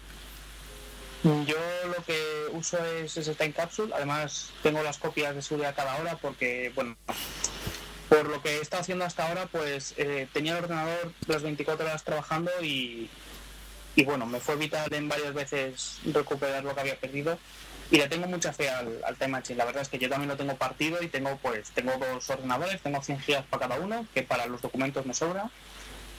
Yo 1.22 1.56
lo 1.86 2.04
que 2.04 2.20
uso 2.52 2.84
es 2.84 3.16
ese 3.16 3.34
Time 3.34 3.52
Capsule. 3.52 3.94
Además, 3.94 4.50
tengo 4.62 4.82
las 4.82 4.98
copias 4.98 5.34
de 5.34 5.42
seguridad 5.42 5.74
cada 5.74 5.96
hora 5.96 6.16
porque, 6.16 6.72
bueno, 6.74 6.96
por 8.08 8.28
lo 8.28 8.42
que 8.42 8.56
he 8.56 8.60
estado 8.60 8.82
haciendo 8.82 9.04
hasta 9.04 9.28
ahora, 9.28 9.46
pues 9.46 9.94
eh, 9.96 10.28
tenía 10.32 10.52
el 10.58 10.64
ordenador 10.64 11.12
las 11.28 11.42
24 11.42 11.86
horas 11.86 12.02
trabajando 12.02 12.50
y, 12.60 13.08
y, 13.94 14.04
bueno, 14.04 14.26
me 14.26 14.40
fue 14.40 14.56
vital 14.56 14.92
en 14.92 15.08
varias 15.08 15.32
veces 15.32 15.98
recuperar 16.06 16.64
lo 16.64 16.74
que 16.74 16.80
había 16.80 16.98
perdido. 16.98 17.38
Y 17.92 17.98
le 17.98 18.08
tengo 18.08 18.26
mucha 18.26 18.52
fe 18.52 18.68
al, 18.68 19.00
al 19.04 19.16
Time 19.16 19.28
Machine. 19.28 19.58
La 19.58 19.64
verdad 19.64 19.82
es 19.82 19.88
que 19.88 19.98
yo 19.98 20.08
también 20.08 20.28
lo 20.28 20.36
tengo 20.36 20.56
partido 20.56 21.00
y 21.00 21.08
tengo, 21.08 21.36
pues, 21.36 21.70
tengo 21.70 21.92
dos 21.98 22.28
ordenadores, 22.30 22.80
tengo 22.82 23.00
100 23.00 23.20
gigas 23.20 23.44
para 23.46 23.68
cada 23.68 23.80
uno, 23.80 24.04
que 24.12 24.22
para 24.24 24.46
los 24.46 24.60
documentos 24.60 25.06
me 25.06 25.14
sobra. 25.14 25.50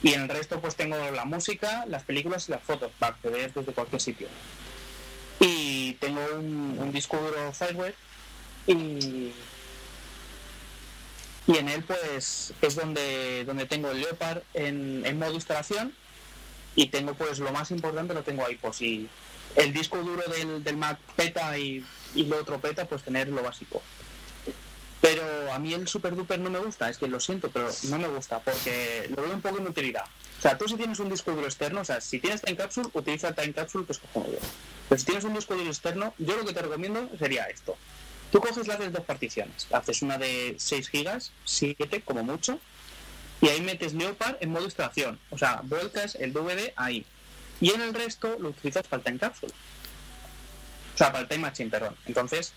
Y 0.02 0.14
en 0.14 0.22
el 0.22 0.28
resto, 0.30 0.60
pues 0.60 0.76
tengo 0.76 0.96
la 1.10 1.26
música, 1.26 1.84
las 1.86 2.04
películas 2.04 2.48
y 2.48 2.52
las 2.52 2.62
fotos 2.62 2.90
para 2.98 3.14
acceder 3.14 3.52
desde 3.52 3.72
cualquier 3.72 4.00
sitio 4.00 4.28
y 5.40 5.94
tengo 5.94 6.20
un, 6.36 6.92
disco 6.92 7.16
duro 7.16 7.52
Fireware 7.52 7.94
y 8.66 9.32
y 11.46 11.58
en 11.58 11.68
él 11.68 11.82
pues 11.82 12.54
es 12.62 12.74
donde 12.74 13.44
donde 13.44 13.66
tengo 13.66 13.90
el 13.90 14.00
Leopard 14.00 14.42
en, 14.54 15.04
en 15.04 15.18
modo 15.18 15.34
instalación 15.34 15.92
y 16.74 16.86
tengo 16.86 17.14
pues 17.14 17.38
lo 17.38 17.52
más 17.52 17.70
importante 17.70 18.14
lo 18.14 18.22
tengo 18.22 18.46
ahí 18.46 18.58
si 18.72 19.08
el 19.56 19.72
disco 19.72 19.98
duro 19.98 20.22
del, 20.62 20.76
Mac 20.76 20.98
peta 21.16 21.56
y, 21.58 21.84
lo 22.14 22.38
otro 22.40 22.60
peta 22.60 22.84
pues 22.86 23.02
tener 23.02 23.28
lo 23.28 23.42
básico 23.42 23.82
pero 25.04 25.52
a 25.52 25.58
mí 25.58 25.74
el 25.74 25.86
Super 25.86 26.16
Duper 26.16 26.40
no 26.40 26.48
me 26.48 26.58
gusta, 26.60 26.88
es 26.88 26.96
que 26.96 27.06
lo 27.06 27.20
siento, 27.20 27.50
pero 27.50 27.68
no 27.90 27.98
me 27.98 28.08
gusta 28.08 28.38
porque 28.38 29.06
lo 29.14 29.20
veo 29.20 29.34
un 29.34 29.42
poco 29.42 29.58
inutilidad. 29.58 30.04
O 30.38 30.40
sea, 30.40 30.56
tú 30.56 30.66
si 30.66 30.76
tienes 30.76 30.98
un 30.98 31.10
disco 31.10 31.30
duro 31.32 31.44
externo, 31.44 31.82
o 31.82 31.84
sea, 31.84 32.00
si 32.00 32.18
tienes 32.20 32.40
Time 32.40 32.56
Capsule, 32.56 32.88
utiliza 32.90 33.34
Time 33.34 33.52
Capsule, 33.52 33.84
que 33.84 33.92
es 33.92 33.98
cojonudo. 33.98 34.38
Pero 34.88 34.98
si 34.98 35.04
tienes 35.04 35.24
un 35.24 35.34
disco 35.34 35.54
duro 35.54 35.68
externo, 35.68 36.14
yo 36.16 36.36
lo 36.38 36.46
que 36.46 36.54
te 36.54 36.62
recomiendo 36.62 37.06
sería 37.18 37.44
esto. 37.44 37.76
Tú 38.32 38.40
coges, 38.40 38.66
le 38.66 38.72
haces 38.72 38.92
dos 38.94 39.04
particiones. 39.04 39.66
Haces 39.72 40.00
una 40.00 40.16
de 40.16 40.56
6 40.58 40.88
gigas, 40.88 41.32
7 41.44 42.00
como 42.00 42.24
mucho, 42.24 42.58
y 43.42 43.48
ahí 43.48 43.60
metes 43.60 43.92
Leopard 43.92 44.38
en 44.40 44.52
modo 44.52 44.64
instalación. 44.64 45.20
O 45.28 45.36
sea, 45.36 45.60
vuelcas 45.64 46.14
el 46.14 46.32
DVD 46.32 46.72
ahí. 46.76 47.04
Y 47.60 47.70
en 47.70 47.80
el 47.80 47.94
resto 47.94 48.36
lo 48.38 48.50
utilizas 48.50 48.86
para 48.86 49.00
el 49.00 49.04
Time 49.04 49.18
Capsule. 49.18 49.52
O 50.94 50.98
sea, 50.98 51.08
para 51.08 51.22
el 51.22 51.28
Time 51.28 51.42
Machine, 51.42 51.70
perdón. 51.70 51.96
Entonces, 52.06 52.52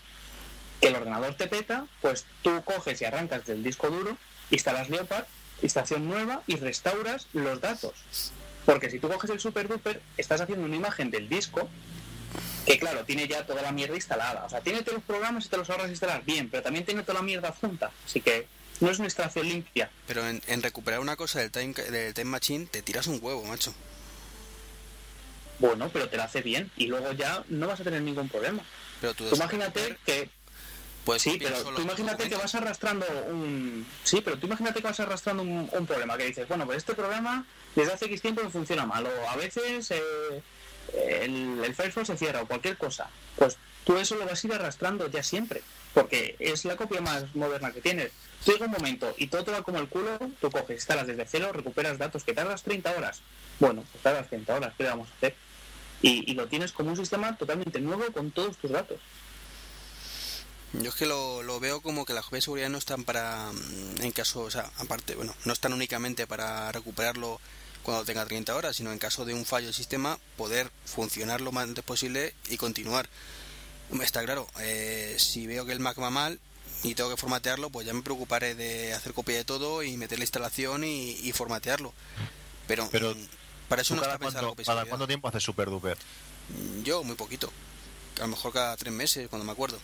el 0.80 0.94
ordenador 0.94 1.34
te 1.34 1.48
peta, 1.48 1.86
pues 2.00 2.24
tú 2.42 2.62
coges 2.64 3.00
y 3.00 3.04
arrancas 3.04 3.46
del 3.46 3.62
disco 3.62 3.88
duro, 3.90 4.16
instalas 4.50 4.88
Leopard, 4.90 5.24
instalación 5.62 6.08
nueva 6.08 6.42
y 6.46 6.56
restauras 6.56 7.26
los 7.32 7.60
datos. 7.60 8.32
Porque 8.64 8.90
si 8.90 8.98
tú 8.98 9.08
coges 9.08 9.30
el 9.30 9.40
Super 9.40 9.66
Duper, 9.66 10.00
estás 10.16 10.40
haciendo 10.40 10.66
una 10.66 10.76
imagen 10.76 11.10
del 11.10 11.28
disco 11.28 11.68
que, 12.66 12.78
claro, 12.78 13.04
tiene 13.04 13.26
ya 13.26 13.46
toda 13.46 13.62
la 13.62 13.72
mierda 13.72 13.94
instalada. 13.94 14.44
O 14.44 14.50
sea, 14.50 14.60
tiene 14.60 14.82
todos 14.82 14.94
los 14.96 15.04
programas 15.04 15.46
y 15.46 15.48
te 15.48 15.56
los 15.56 15.70
ahorras 15.70 15.88
instalar 15.88 16.22
bien, 16.24 16.50
pero 16.50 16.62
también 16.62 16.84
tiene 16.84 17.02
toda 17.02 17.14
la 17.14 17.22
mierda 17.24 17.50
junta. 17.50 17.90
Así 18.04 18.20
que 18.20 18.46
no 18.80 18.90
es 18.90 18.98
una 18.98 19.06
instalación 19.06 19.48
limpia. 19.48 19.90
Pero 20.06 20.28
en, 20.28 20.42
en 20.46 20.62
recuperar 20.62 21.00
una 21.00 21.16
cosa 21.16 21.40
del 21.40 21.50
time, 21.50 21.72
del 21.72 22.12
time 22.14 22.30
Machine 22.30 22.66
te 22.66 22.82
tiras 22.82 23.06
un 23.06 23.18
huevo, 23.22 23.42
macho. 23.44 23.74
Bueno, 25.58 25.90
pero 25.92 26.08
te 26.08 26.16
la 26.16 26.24
hace 26.24 26.42
bien 26.42 26.70
y 26.76 26.86
luego 26.86 27.12
ya 27.12 27.44
no 27.48 27.66
vas 27.66 27.80
a 27.80 27.84
tener 27.84 28.02
ningún 28.02 28.28
problema. 28.28 28.62
Pero 29.00 29.14
tú 29.14 29.24
Tú 29.28 29.36
imagínate 29.36 29.96
que 30.04 30.30
Puedes 31.04 31.22
Sí, 31.22 31.38
pero 31.40 31.62
tú 31.64 31.80
imagínate 31.80 32.28
que 32.28 32.36
vas 32.36 32.54
arrastrando 32.54 33.06
un... 33.30 33.86
Sí, 34.04 34.20
pero 34.22 34.38
tú 34.38 34.46
imagínate 34.46 34.82
que 34.82 34.86
vas 34.86 35.00
arrastrando 35.00 35.42
un, 35.42 35.70
un 35.72 35.86
problema, 35.86 36.18
que 36.18 36.26
dices, 36.26 36.46
bueno, 36.48 36.66
pues 36.66 36.76
este 36.76 36.94
programa 36.94 37.46
desde 37.74 37.94
hace 37.94 38.04
X 38.04 38.20
tiempo 38.20 38.42
no 38.42 38.50
funciona 38.50 38.84
mal, 38.84 39.06
o 39.06 39.30
a 39.30 39.36
veces 39.36 39.90
eh, 39.90 40.42
el, 40.92 41.62
el 41.64 41.74
Firefox 41.74 42.08
se 42.08 42.16
cierra, 42.18 42.42
o 42.42 42.46
cualquier 42.46 42.76
cosa. 42.76 43.08
Pues 43.36 43.56
tú 43.84 43.96
eso 43.96 44.16
lo 44.16 44.26
vas 44.26 44.44
a 44.44 44.46
ir 44.46 44.52
arrastrando 44.52 45.08
ya 45.08 45.22
siempre, 45.22 45.62
porque 45.94 46.36
es 46.40 46.66
la 46.66 46.76
copia 46.76 47.00
más 47.00 47.34
moderna 47.34 47.72
que 47.72 47.80
tienes. 47.80 48.12
Llega 48.44 48.66
un 48.66 48.72
momento 48.72 49.14
y 49.16 49.28
todo 49.28 49.44
te 49.44 49.50
va 49.52 49.62
como 49.62 49.78
el 49.78 49.88
culo, 49.88 50.18
tú 50.42 50.50
coges, 50.50 50.76
instalas 50.76 51.06
desde 51.06 51.24
cero, 51.26 51.52
recuperas 51.54 51.96
datos 51.96 52.22
que 52.22 52.34
tardas 52.34 52.62
30 52.64 52.90
horas. 52.92 53.22
Bueno, 53.60 53.82
pues 53.90 54.02
tardas 54.02 54.28
30 54.28 54.54
horas, 54.54 54.74
¿qué 54.76 54.82
le 54.82 54.90
vamos 54.90 55.08
a 55.08 55.14
hacer? 55.14 55.34
Y, 56.02 56.30
y 56.30 56.34
lo 56.34 56.46
tienes 56.46 56.72
como 56.72 56.90
un 56.90 56.96
sistema 56.96 57.36
totalmente 57.36 57.80
nuevo 57.80 58.04
con 58.12 58.30
todos 58.30 58.56
tus 58.56 58.70
datos. 58.70 58.98
Yo 60.74 60.90
es 60.90 60.94
que 60.94 61.06
lo, 61.06 61.42
lo 61.42 61.60
veo 61.60 61.80
como 61.80 62.04
que 62.04 62.12
las 62.12 62.24
copias 62.24 62.42
de 62.42 62.44
seguridad 62.44 62.68
no 62.68 62.78
están 62.78 63.04
para, 63.04 63.50
mm, 63.52 64.02
en 64.02 64.12
caso, 64.12 64.42
o 64.42 64.50
sea, 64.50 64.70
aparte, 64.76 65.14
bueno, 65.14 65.34
no 65.44 65.52
están 65.52 65.72
únicamente 65.72 66.26
para 66.26 66.70
recuperarlo 66.72 67.40
cuando 67.82 68.04
tenga 68.04 68.26
30 68.26 68.54
horas, 68.54 68.76
sino 68.76 68.92
en 68.92 68.98
caso 68.98 69.24
de 69.24 69.32
un 69.32 69.46
fallo 69.46 69.66
del 69.66 69.74
sistema, 69.74 70.18
poder 70.36 70.70
funcionar 70.84 71.40
lo 71.40 71.52
más 71.52 71.64
antes 71.64 71.84
posible 71.84 72.34
y 72.50 72.58
continuar. 72.58 73.08
Está 74.02 74.22
claro, 74.24 74.46
eh, 74.60 75.16
si 75.18 75.46
veo 75.46 75.64
que 75.64 75.72
el 75.72 75.80
Mac 75.80 75.98
va 75.98 76.10
mal 76.10 76.38
y 76.82 76.94
tengo 76.94 77.08
que 77.08 77.16
formatearlo, 77.16 77.70
pues 77.70 77.86
ya 77.86 77.94
me 77.94 78.02
preocuparé 78.02 78.54
de 78.54 78.92
hacer 78.92 79.14
copia 79.14 79.36
de 79.36 79.44
todo 79.44 79.82
y 79.82 79.96
meter 79.96 80.18
la 80.18 80.24
instalación 80.24 80.84
y, 80.84 81.12
y 81.12 81.32
formatearlo. 81.32 81.94
Pero, 82.66 82.90
Pero 82.92 83.14
mm, 83.14 83.28
para 83.68 83.82
eso 83.82 83.94
¿Tú 83.94 83.96
no 83.96 84.02
cada, 84.02 84.14
está 84.14 84.24
cuánto, 84.24 84.40
seguridad. 84.64 84.86
cuánto 84.88 85.06
tiempo 85.06 85.28
haces 85.28 85.42
Super 85.42 85.68
Duper? 85.70 85.96
Yo, 86.82 87.04
muy 87.04 87.14
poquito. 87.16 87.52
A 88.16 88.22
lo 88.22 88.28
mejor 88.28 88.52
cada 88.52 88.76
tres 88.76 88.92
meses, 88.92 89.28
cuando 89.28 89.44
me 89.44 89.52
acuerdo. 89.52 89.78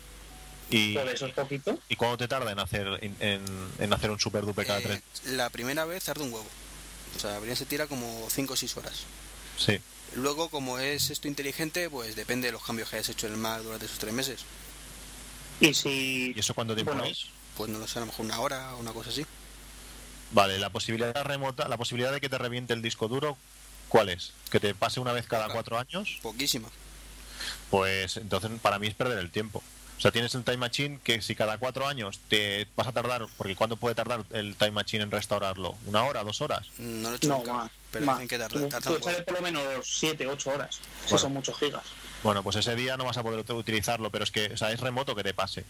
Y, 0.70 0.96
eso 0.96 1.26
es 1.26 1.34
poquito. 1.34 1.78
¿Y 1.88 1.96
cuánto 1.96 2.16
te 2.18 2.26
tarda 2.28 2.50
en 2.50 2.58
hacer 2.58 2.86
en, 3.02 3.14
en- 3.20 3.68
en 3.78 3.92
hacer 3.92 4.10
un 4.10 4.18
super 4.18 4.44
dupe 4.46 4.64
cada 4.64 4.80
Eh, 4.80 4.82
tres? 4.82 5.02
la 5.34 5.50
primera 5.50 5.84
vez 5.84 6.04
tarda 6.04 6.24
un 6.24 6.32
huevo. 6.32 6.46
O 7.16 7.20
sea, 7.20 7.38
bien 7.40 7.54
se 7.54 7.66
tira 7.66 7.86
como 7.86 8.26
5 8.30 8.54
o 8.54 8.56
6 8.56 8.76
horas. 8.78 9.02
Sí. 9.58 9.78
Luego, 10.16 10.48
como 10.48 10.78
es 10.78 11.10
esto 11.10 11.28
inteligente, 11.28 11.90
pues 11.90 12.16
depende 12.16 12.48
de 12.48 12.52
los 12.52 12.64
cambios 12.64 12.88
que 12.88 12.96
hayas 12.96 13.08
hecho 13.10 13.26
en 13.26 13.34
el 13.34 13.38
Mac 13.38 13.62
durante 13.62 13.86
esos 13.86 13.98
tres 13.98 14.14
meses. 14.14 14.40
Y 15.60 15.74
si. 15.74 16.32
¿Y 16.34 16.40
eso 16.40 16.54
cuánto 16.54 16.74
tiempo 16.74 16.92
Bueno. 16.92 17.06
es? 17.08 17.26
Pues 17.56 17.70
no 17.70 17.78
lo 17.78 17.86
sé, 17.86 17.98
a 17.98 18.00
lo 18.00 18.06
mejor 18.06 18.24
una 18.26 18.40
hora 18.40 18.74
o 18.74 18.78
una 18.78 18.92
cosa 18.92 19.10
así. 19.10 19.24
Vale, 20.32 20.58
la 20.58 20.70
posibilidad 20.70 21.14
remota, 21.24 21.68
la 21.68 21.76
posibilidad 21.76 22.10
de 22.12 22.20
que 22.20 22.28
te 22.28 22.38
reviente 22.38 22.72
el 22.72 22.82
disco 22.82 23.06
duro, 23.06 23.36
¿cuál 23.94 24.08
es? 24.08 24.32
¿Que 24.50 24.58
te 24.58 24.74
pase 24.74 24.98
una 24.98 25.12
vez 25.12 25.24
cada 25.28 25.44
Poca. 25.44 25.52
cuatro 25.54 25.78
años? 25.78 26.18
Poquísima. 26.20 26.68
Pues 27.70 28.16
entonces 28.16 28.50
para 28.60 28.80
mí 28.80 28.88
es 28.88 28.94
perder 28.94 29.18
el 29.18 29.30
tiempo. 29.30 29.62
O 29.96 30.00
sea, 30.00 30.10
tienes 30.10 30.34
el 30.34 30.42
Time 30.42 30.56
Machine 30.56 30.98
que 31.04 31.22
si 31.22 31.36
cada 31.36 31.58
cuatro 31.58 31.86
años 31.86 32.18
te 32.28 32.66
vas 32.74 32.88
a 32.88 32.92
tardar, 32.92 33.26
porque 33.38 33.54
¿cuánto 33.54 33.76
puede 33.76 33.94
tardar 33.94 34.24
el 34.32 34.56
Time 34.56 34.72
Machine 34.72 35.04
en 35.04 35.12
restaurarlo? 35.12 35.76
¿Una 35.86 36.02
hora, 36.02 36.24
dos 36.24 36.40
horas? 36.40 36.66
No 36.78 37.08
lo 37.10 37.14
he 37.14 37.18
hecho 37.18 37.28
No, 37.28 37.36
nunca. 37.38 37.52
más. 37.52 37.70
pero 37.92 38.04
más. 38.06 38.16
dicen 38.18 38.28
que 38.28 38.38
tarda, 38.38 38.60
Tú- 38.60 38.68
tarda 38.68 38.90
huevo. 38.90 39.24
por 39.24 39.34
lo 39.34 39.42
menos 39.42 39.64
7, 40.00 40.26
8 40.26 40.50
horas. 40.50 40.74
Si 40.74 40.80
Bueno. 41.10 41.18
son 41.18 41.32
muchos 41.32 41.56
gigas. 41.56 41.84
Bueno, 42.24 42.42
pues 42.42 42.56
ese 42.56 42.74
día 42.74 42.96
no 42.96 43.04
vas 43.04 43.16
a 43.18 43.22
poder 43.22 43.44
ut- 43.46 43.56
utilizarlo, 43.56 44.10
pero 44.10 44.24
es 44.24 44.32
que, 44.32 44.46
o 44.46 44.56
sea, 44.56 44.72
es 44.72 44.80
remoto 44.80 45.14
que 45.14 45.22
te 45.22 45.34
pase. 45.34 45.64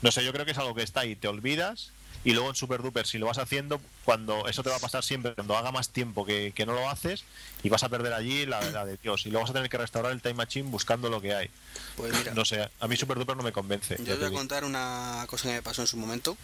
No 0.00 0.10
sé, 0.10 0.24
yo 0.24 0.32
creo 0.32 0.46
que 0.46 0.52
es 0.52 0.58
algo 0.58 0.74
que 0.74 0.82
está 0.82 1.00
ahí, 1.00 1.14
te 1.14 1.28
olvidas 1.28 1.90
y 2.24 2.32
luego 2.32 2.50
en 2.50 2.56
Super 2.56 2.82
Duper, 2.82 3.06
si 3.06 3.18
lo 3.18 3.26
vas 3.26 3.38
haciendo, 3.38 3.80
cuando 4.04 4.48
eso 4.48 4.62
te 4.62 4.70
va 4.70 4.76
a 4.76 4.80
pasar 4.80 5.04
siempre, 5.04 5.34
cuando 5.34 5.56
haga 5.56 5.70
más 5.70 5.90
tiempo 5.90 6.26
que, 6.26 6.52
que 6.54 6.66
no 6.66 6.72
lo 6.72 6.88
haces 6.90 7.24
y 7.62 7.68
vas 7.68 7.82
a 7.84 7.88
perder 7.88 8.12
allí 8.12 8.44
la, 8.44 8.60
la 8.70 8.84
de 8.84 8.96
Dios. 8.96 9.24
Y 9.26 9.30
luego 9.30 9.42
vas 9.44 9.50
a 9.50 9.54
tener 9.54 9.70
que 9.70 9.78
restaurar 9.78 10.12
el 10.12 10.20
Time 10.20 10.34
Machine 10.34 10.68
buscando 10.70 11.08
lo 11.08 11.20
que 11.20 11.34
hay. 11.34 11.50
Pues 11.96 12.12
mira, 12.12 12.34
No 12.34 12.44
sé, 12.44 12.68
a 12.80 12.88
mí 12.88 12.96
Super 12.96 13.18
Duper 13.18 13.36
no 13.36 13.42
me 13.42 13.52
convence. 13.52 13.96
yo 13.98 14.16
te 14.16 14.26
voy 14.26 14.34
a 14.34 14.38
contar 14.38 14.64
una 14.64 15.24
cosa 15.28 15.44
que 15.48 15.54
me 15.54 15.62
pasó 15.62 15.82
en 15.82 15.88
su 15.88 15.96
momento. 15.96 16.36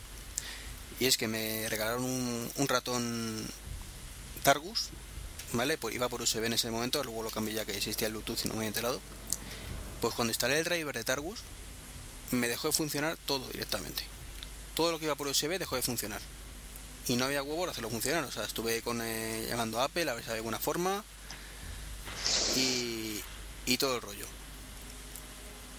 Y 1.01 1.07
es 1.07 1.17
que 1.17 1.27
me 1.27 1.69
regalaron 1.69 2.05
un, 2.05 2.51
un 2.57 2.69
ratón 2.69 3.45
Targus, 4.45 4.91
¿vale? 5.53 5.77
Pues 5.77 5.95
iba 5.95 6.09
por 6.09 6.23
USB 6.23 6.45
en 6.45 6.53
ese 6.53 6.71
momento, 6.71 7.03
luego 7.03 7.25
lo 7.25 7.31
cambié 7.31 7.55
ya 7.55 7.65
que 7.65 7.77
existía 7.77 8.07
el 8.07 8.13
Bluetooth 8.13 8.45
y 8.45 8.49
no 8.49 8.55
me 8.55 8.59
había 8.59 8.69
enterado. 8.69 9.01
Pues 10.01 10.15
cuando 10.15 10.31
instalé 10.31 10.59
el 10.59 10.65
driver 10.65 10.95
de 10.95 11.03
Targus, 11.03 11.41
me 12.31 12.47
dejó 12.47 12.69
de 12.69 12.75
funcionar 12.75 13.17
todo 13.27 13.47
directamente. 13.49 14.05
Todo 14.75 14.93
lo 14.93 14.99
que 14.99 15.07
iba 15.07 15.15
por 15.15 15.27
USB 15.27 15.59
dejó 15.59 15.77
de 15.77 15.83
funcionar. 15.83 16.21
Y 17.07 17.17
no 17.17 17.27
había 17.27 17.43
huevo 17.43 17.61
para 17.61 17.73
hacerlo 17.73 17.91
funcionar. 17.91 18.25
O 18.25 18.33
sea, 18.33 18.45
estuve 18.45 18.83
con, 18.83 19.01
eh, 19.03 19.47
llamando 19.49 19.81
a 19.81 19.85
Apple 19.85 20.11
a 20.11 20.15
ver 20.15 20.25
si 20.25 20.31
había 20.31 20.39
alguna 20.39 20.59
forma. 20.59 21.05
Y, 22.57 23.21
y 23.67 23.77
todo 23.79 23.97
el 23.97 24.03
rollo. 24.03 24.27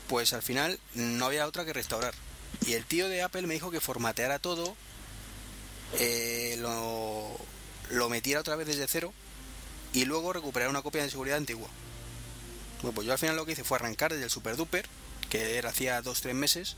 Pues 0.07 0.33
al 0.33 0.43
final 0.43 0.79
no 0.93 1.25
había 1.25 1.47
otra 1.47 1.65
que 1.65 1.73
restaurar. 1.73 2.13
Y 2.65 2.73
el 2.73 2.85
tío 2.85 3.09
de 3.09 3.21
Apple 3.21 3.47
me 3.47 3.55
dijo 3.55 3.71
que 3.71 3.81
formateara 3.81 4.39
todo, 4.39 4.75
eh, 5.99 6.55
lo, 6.59 7.37
lo 7.89 8.09
metiera 8.09 8.39
otra 8.39 8.55
vez 8.55 8.67
desde 8.67 8.87
cero 8.87 9.13
y 9.93 10.05
luego 10.05 10.33
recuperar 10.33 10.69
una 10.69 10.81
copia 10.81 11.03
de 11.03 11.09
seguridad 11.09 11.37
antigua. 11.37 11.69
Bueno, 12.81 12.93
pues 12.93 13.07
yo 13.07 13.13
al 13.13 13.19
final 13.19 13.35
lo 13.35 13.45
que 13.45 13.53
hice 13.53 13.63
fue 13.63 13.77
arrancar 13.77 14.11
desde 14.11 14.25
el 14.25 14.29
Super 14.29 14.55
Duper, 14.55 14.85
que 15.29 15.57
era 15.57 15.69
hacía 15.69 16.01
2-3 16.03 16.33
meses, 16.33 16.75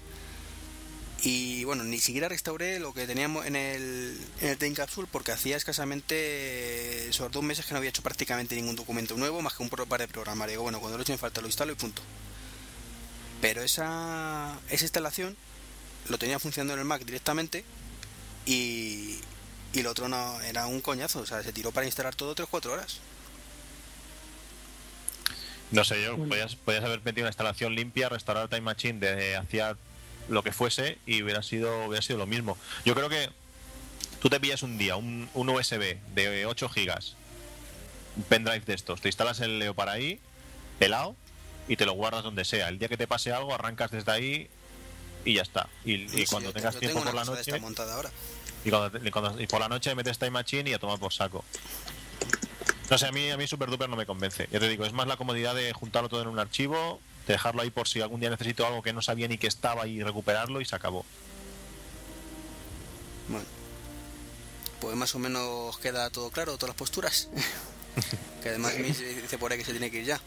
y 1.24 1.64
bueno, 1.64 1.84
ni 1.84 2.00
siquiera 2.00 2.30
restauré 2.30 2.80
lo 2.80 2.94
que 2.94 3.08
teníamos 3.08 3.46
en 3.46 3.56
el, 3.56 4.18
en 4.42 4.50
el 4.50 4.58
Time 4.58 4.76
Capsule 4.76 5.08
porque 5.12 5.32
hacía 5.32 5.58
escasamente 5.58 7.10
esos 7.10 7.32
dos 7.32 7.44
meses 7.44 7.66
que 7.66 7.72
no 7.74 7.78
había 7.80 7.90
hecho 7.90 8.04
prácticamente 8.04 8.56
ningún 8.56 8.76
documento 8.76 9.16
nuevo 9.18 9.42
más 9.42 9.54
que 9.56 9.64
un 9.64 9.70
pro- 9.70 9.86
par 9.88 10.00
de 10.00 10.08
programar. 10.08 10.50
Digo, 10.50 10.62
bueno, 10.64 10.80
cuando 10.80 10.98
lo 10.98 11.02
echo 11.04 11.14
en 11.14 11.20
falta 11.20 11.42
lo 11.42 11.48
instalo 11.48 11.72
y 11.72 11.76
punto. 11.76 12.02
Pero 13.42 13.62
esa, 13.64 14.60
esa 14.70 14.86
instalación 14.86 15.36
lo 16.10 16.18
tenía 16.18 16.40
funcionando 16.40 16.74
en 16.74 16.80
el 16.82 16.86
Mac 16.86 17.04
directamente 17.04 17.66
y, 18.46 19.18
y 19.74 19.82
lo 19.82 19.92
otro 19.92 20.08
no 20.08 20.40
era 20.42 20.68
un 20.68 20.82
coñazo. 20.82 21.20
O 21.22 21.26
sea, 21.26 21.42
se 21.44 21.52
tiró 21.52 21.72
para 21.72 21.86
instalar 21.88 22.14
todo 22.16 22.36
3-4 22.36 22.66
horas. 22.68 23.00
No 25.72 25.84
sé, 25.84 26.02
yo 26.02 26.16
podías, 26.18 26.56
podías 26.56 26.84
haber 26.86 27.02
metido 27.04 27.24
una 27.26 27.30
instalación 27.32 27.76
limpia, 27.76 28.08
restaurar 28.08 28.48
Time 28.48 28.62
Machine 28.62 29.00
de 29.00 29.36
hacía 29.36 29.76
lo 30.30 30.44
que 30.44 30.52
fuese 30.52 30.98
y 31.06 31.22
hubiera 31.24 31.42
sido, 31.44 31.86
hubiera 31.88 32.02
sido 32.02 32.20
lo 32.20 32.26
mismo. 32.26 32.58
Yo 32.86 32.96
creo 32.96 33.10
que 33.10 33.30
tú 34.22 34.30
te 34.30 34.40
pillas 34.40 34.64
un 34.64 34.78
día 34.78 34.96
un, 34.96 35.30
un 35.34 35.50
USB 35.50 35.98
de 36.14 36.46
8 36.46 36.70
gigas, 36.70 37.16
un 38.16 38.24
pendrive 38.24 38.62
de 38.66 38.74
estos, 38.74 39.02
te 39.02 39.10
instalas 39.10 39.40
el 39.42 39.60
Leo 39.60 39.74
para 39.74 39.94
ahí, 39.94 40.20
pelado, 40.80 41.16
y 41.68 41.76
te 41.76 41.86
lo 41.86 41.94
guardas 41.94 42.24
donde 42.24 42.46
sea. 42.46 42.70
El 42.70 42.80
día 42.80 42.88
que 42.88 42.98
te 42.98 43.08
pase 43.08 43.32
algo, 43.32 43.54
arrancas 43.54 43.92
desde 43.92 44.12
ahí 44.12 44.50
y 45.26 45.34
ya 45.34 45.42
está. 45.42 45.68
Y, 45.84 46.08
cuando 46.28 46.54
tengas 46.54 46.76
tiempo 46.78 47.04
por 47.04 47.14
la 47.14 47.26
noche, 47.26 47.52
ahora. 47.94 48.12
y, 48.64 48.70
cuando, 48.70 49.06
y 49.08 49.12
cuando- 49.12 49.42
y 49.42 49.48
por 49.48 49.60
la 49.60 49.68
noche 49.70 49.94
metes 49.96 50.18
Time 50.18 50.32
Machine 50.32 50.70
y 50.70 50.74
a 50.74 50.80
tomar 50.80 50.98
por 51.00 51.14
saco. 51.14 51.44
No 52.90 52.98
sé, 52.98 53.06
a 53.06 53.12
mí, 53.12 53.30
a 53.30 53.38
mí 53.38 53.46
Super 53.48 53.70
Duper 53.70 53.90
no 53.90 53.98
me 53.98 54.06
convence. 54.06 54.48
Ya 54.50 54.60
te 54.60 54.70
digo, 54.70 54.86
es 54.86 54.94
más 54.94 55.08
la 55.08 55.18
comodidad 55.18 55.54
de 55.56 55.74
juntarlo 55.74 56.08
todo 56.08 56.22
en 56.22 56.30
un 56.30 56.40
archivo, 56.40 57.02
de 57.28 57.34
dejarlo 57.34 57.62
ahí 57.62 57.70
por 57.70 57.88
si 57.88 58.02
algún 58.02 58.20
día 58.20 58.30
necesito 58.30 58.66
algo 58.66 58.82
que 58.82 58.94
no 58.94 59.02
sabía 59.02 59.28
ni 59.28 59.38
que 59.38 59.48
estaba 59.48 59.86
y 59.88 60.02
recuperarlo 60.02 60.62
y 60.62 60.66
se 60.66 60.76
acabó. 60.76 61.06
Bueno, 63.28 63.46
pues 64.80 64.96
más 64.96 65.14
o 65.16 65.20
menos 65.20 65.78
queda 65.80 66.10
todo 66.10 66.30
claro, 66.32 66.54
todas 66.58 66.70
las 66.70 66.78
posturas. 66.78 67.30
que 68.44 68.50
además 68.50 68.74
me 68.76 68.84
dice 68.84 69.38
por 69.38 69.52
ahí 69.52 69.58
que 69.58 69.66
se 69.66 69.72
tiene 69.72 69.92
que 69.92 70.00
ir 70.00 70.06
ya. 70.06 70.22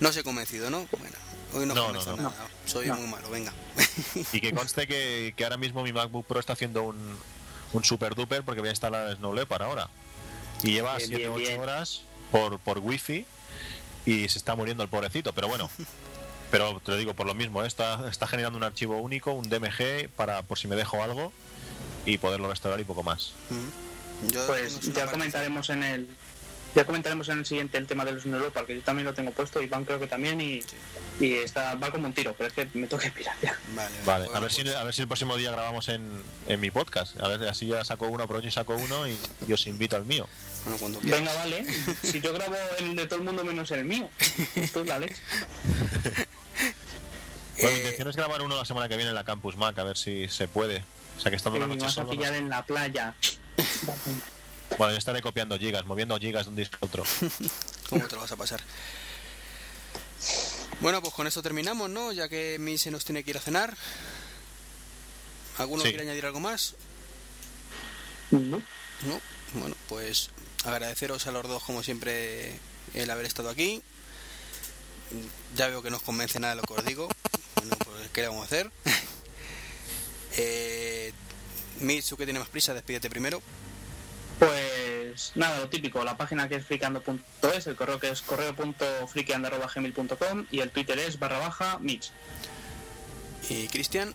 no 0.00 0.12
se 0.12 0.20
he 0.20 0.24
convencido, 0.24 0.70
¿no? 0.70 0.86
Bueno, 0.98 1.16
hoy 1.52 1.66
no, 1.66 1.74
No, 1.74 1.92
no, 1.92 2.04
no. 2.04 2.16
nada. 2.16 2.48
Soy 2.66 2.88
No. 2.88 2.96
muy 2.96 3.06
malo, 3.06 3.30
venga. 3.30 3.52
Y 4.32 4.40
que 4.40 4.52
conste 4.52 4.86
que, 4.88 5.34
que 5.36 5.44
ahora 5.44 5.56
mismo 5.56 5.82
mi 5.82 5.92
MacBook 5.92 6.26
Pro 6.26 6.40
está 6.40 6.54
haciendo 6.54 6.82
un, 6.82 7.16
un 7.72 7.84
Super 7.84 8.14
Duper 8.14 8.42
porque 8.42 8.60
voy 8.60 8.68
a 8.68 8.72
instalar 8.72 9.14
Snow 9.16 9.32
Leopard 9.34 9.62
ahora. 9.62 9.88
Y 10.62 10.72
lleva 10.72 10.96
Bien, 10.96 11.08
7 11.10 11.16
bien, 11.18 11.30
8 11.32 11.38
bien. 11.38 11.60
horas 11.60 12.00
por, 12.32 12.58
por 12.58 12.78
wifi 12.78 13.26
y 14.06 14.28
se 14.28 14.38
está 14.38 14.54
muriendo 14.54 14.82
el 14.82 14.88
pobrecito, 14.88 15.32
pero 15.32 15.48
bueno. 15.48 15.70
Pero 16.50 16.80
te 16.84 16.92
lo 16.92 16.98
digo 16.98 17.14
por 17.14 17.26
lo 17.26 17.34
mismo, 17.34 17.64
¿eh? 17.64 17.66
está, 17.66 18.08
está 18.08 18.28
generando 18.28 18.56
un 18.56 18.62
archivo 18.62 18.98
único, 18.98 19.32
un 19.32 19.48
DMG, 19.48 20.08
para 20.14 20.42
por 20.42 20.56
si 20.56 20.68
me 20.68 20.76
dejo 20.76 21.02
algo 21.02 21.32
y 22.06 22.18
poderlo 22.18 22.48
restaurar 22.48 22.78
y 22.78 22.84
poco 22.84 23.02
más. 23.02 23.32
Mm. 23.50 24.30
Yo 24.30 24.46
Pues 24.46 24.80
ya 24.92 25.10
comentaremos 25.10 25.70
en 25.70 25.82
el 25.82 26.08
ya 26.74 26.84
comentaremos 26.84 27.28
en 27.28 27.38
el 27.38 27.46
siguiente 27.46 27.78
el 27.78 27.86
tema 27.86 28.04
de 28.04 28.12
los 28.12 28.26
Europa, 28.26 28.64
que 28.66 28.74
yo 28.76 28.82
también 28.82 29.06
lo 29.06 29.14
tengo 29.14 29.30
puesto, 29.30 29.62
Iván 29.62 29.84
creo 29.84 30.00
que 30.00 30.06
también 30.06 30.40
y, 30.40 30.60
y 31.20 31.34
está 31.34 31.74
va 31.76 31.90
como 31.90 32.06
un 32.06 32.12
tiro, 32.12 32.34
pero 32.36 32.48
es 32.48 32.52
que 32.54 32.68
me 32.74 32.86
toca 32.86 33.10
pirar 33.14 33.36
ya. 33.42 33.56
Vale, 33.74 33.94
Vale, 34.04 34.24
bueno, 34.24 34.36
a 34.38 34.40
ver, 34.40 34.52
si, 34.52 34.62
pues- 34.62 34.74
a 34.74 34.84
ver 34.84 34.94
si 34.94 35.02
el 35.02 35.08
próximo 35.08 35.36
día 35.36 35.50
grabamos 35.52 35.88
en, 35.88 36.22
en 36.48 36.60
mi 36.60 36.70
podcast. 36.70 37.20
A 37.20 37.28
ver, 37.28 37.48
así 37.48 37.66
ya 37.66 37.84
saco 37.84 38.08
uno, 38.08 38.24
aprovecho 38.24 38.48
y 38.48 38.52
saco 38.52 38.74
uno 38.76 39.06
y, 39.08 39.16
y 39.46 39.52
os 39.52 39.66
invito 39.66 39.96
al 39.96 40.04
mío. 40.04 40.28
bueno. 40.80 40.98
Venga, 41.02 41.32
vale. 41.34 41.64
Si 42.02 42.20
yo 42.20 42.32
grabo 42.32 42.56
el 42.78 42.96
de 42.96 43.06
todo 43.06 43.18
el 43.20 43.24
mundo 43.24 43.44
menos 43.44 43.70
el 43.70 43.84
mío. 43.84 44.08
Esto 44.56 44.80
es 44.80 44.86
la 44.86 44.98
leche. 44.98 45.16
Bueno, 47.56 47.70
mi 47.70 47.78
intención 47.82 48.08
es 48.08 48.16
grabar 48.16 48.42
uno 48.42 48.56
la 48.56 48.64
semana 48.64 48.88
que 48.88 48.96
viene 48.96 49.10
en 49.10 49.14
la 49.14 49.22
Campus 49.22 49.56
Mac, 49.56 49.78
a 49.78 49.84
ver 49.84 49.96
si 49.96 50.26
se 50.28 50.48
puede. 50.48 50.82
O 51.16 51.20
sea, 51.20 51.30
que 51.30 51.36
la 51.60 51.66
noche 51.68 51.84
vas 51.84 51.98
a 51.98 52.04
pillar 52.06 52.32
sé. 52.32 52.38
en 52.38 52.48
la 52.48 52.66
playa. 52.66 53.14
Bueno, 54.78 54.92
yo 54.92 54.98
estaré 54.98 55.22
copiando 55.22 55.58
gigas, 55.58 55.84
moviendo 55.86 56.18
gigas 56.18 56.46
de 56.46 56.50
un 56.50 56.56
disco 56.56 56.76
a 56.80 56.86
otro. 56.86 57.04
¿Cómo 57.90 58.06
te 58.08 58.14
lo 58.16 58.22
vas 58.22 58.32
a 58.32 58.36
pasar? 58.36 58.60
Bueno, 60.80 61.00
pues 61.00 61.14
con 61.14 61.26
esto 61.26 61.42
terminamos, 61.42 61.88
¿no? 61.90 62.12
Ya 62.12 62.28
que 62.28 62.58
mi 62.58 62.76
se 62.78 62.90
nos 62.90 63.04
tiene 63.04 63.22
que 63.22 63.30
ir 63.30 63.36
a 63.38 63.40
cenar. 63.40 63.76
¿Alguno 65.58 65.82
Sí. 65.82 65.90
quiere 65.90 66.02
añadir 66.02 66.26
algo 66.26 66.40
más? 66.40 66.74
No. 68.32 68.58
No. 69.02 69.20
Bueno, 69.54 69.76
pues 69.88 70.30
agradeceros 70.64 71.26
a 71.28 71.32
los 71.32 71.44
dos, 71.46 71.62
como 71.62 71.82
siempre, 71.84 72.58
el 72.94 73.08
haber 73.10 73.26
estado 73.26 73.50
aquí. 73.50 73.80
Ya 75.54 75.68
veo 75.68 75.82
que 75.82 75.90
no 75.90 75.98
os 75.98 76.02
convence 76.02 76.40
nada 76.40 76.56
de 76.56 76.60
lo 76.62 76.66
que 76.66 76.74
os 76.74 76.84
digo. 76.84 77.08
Bueno, 77.54 77.76
pues, 77.82 78.10
¿qué 78.12 78.20
le 78.20 78.28
vamos 78.28 78.42
a 78.42 78.44
hacer? 78.46 78.70
eh, 80.36 81.12
Mitsu, 81.80 82.14
que 82.18 82.24
tiene 82.26 82.38
más 82.40 82.48
prisa, 82.50 82.74
despídete 82.74 83.08
primero. 83.08 83.40
Pues 84.38 85.32
nada, 85.36 85.60
lo 85.60 85.68
típico, 85.68 86.02
la 86.04 86.16
página 86.16 86.48
que 86.48 86.56
es 86.56 86.66
friqueando.es, 86.66 87.66
el 87.66 87.76
correo 87.76 87.98
que 88.00 88.10
es 88.10 88.22
correo.friqueando.gmail.com 88.22 90.46
y 90.50 90.60
el 90.60 90.70
Twitter 90.70 90.98
es 90.98 91.18
barra 91.18 91.38
baja 91.38 91.78
Mitch. 91.78 92.10
Y 93.48 93.68
Cristian, 93.68 94.14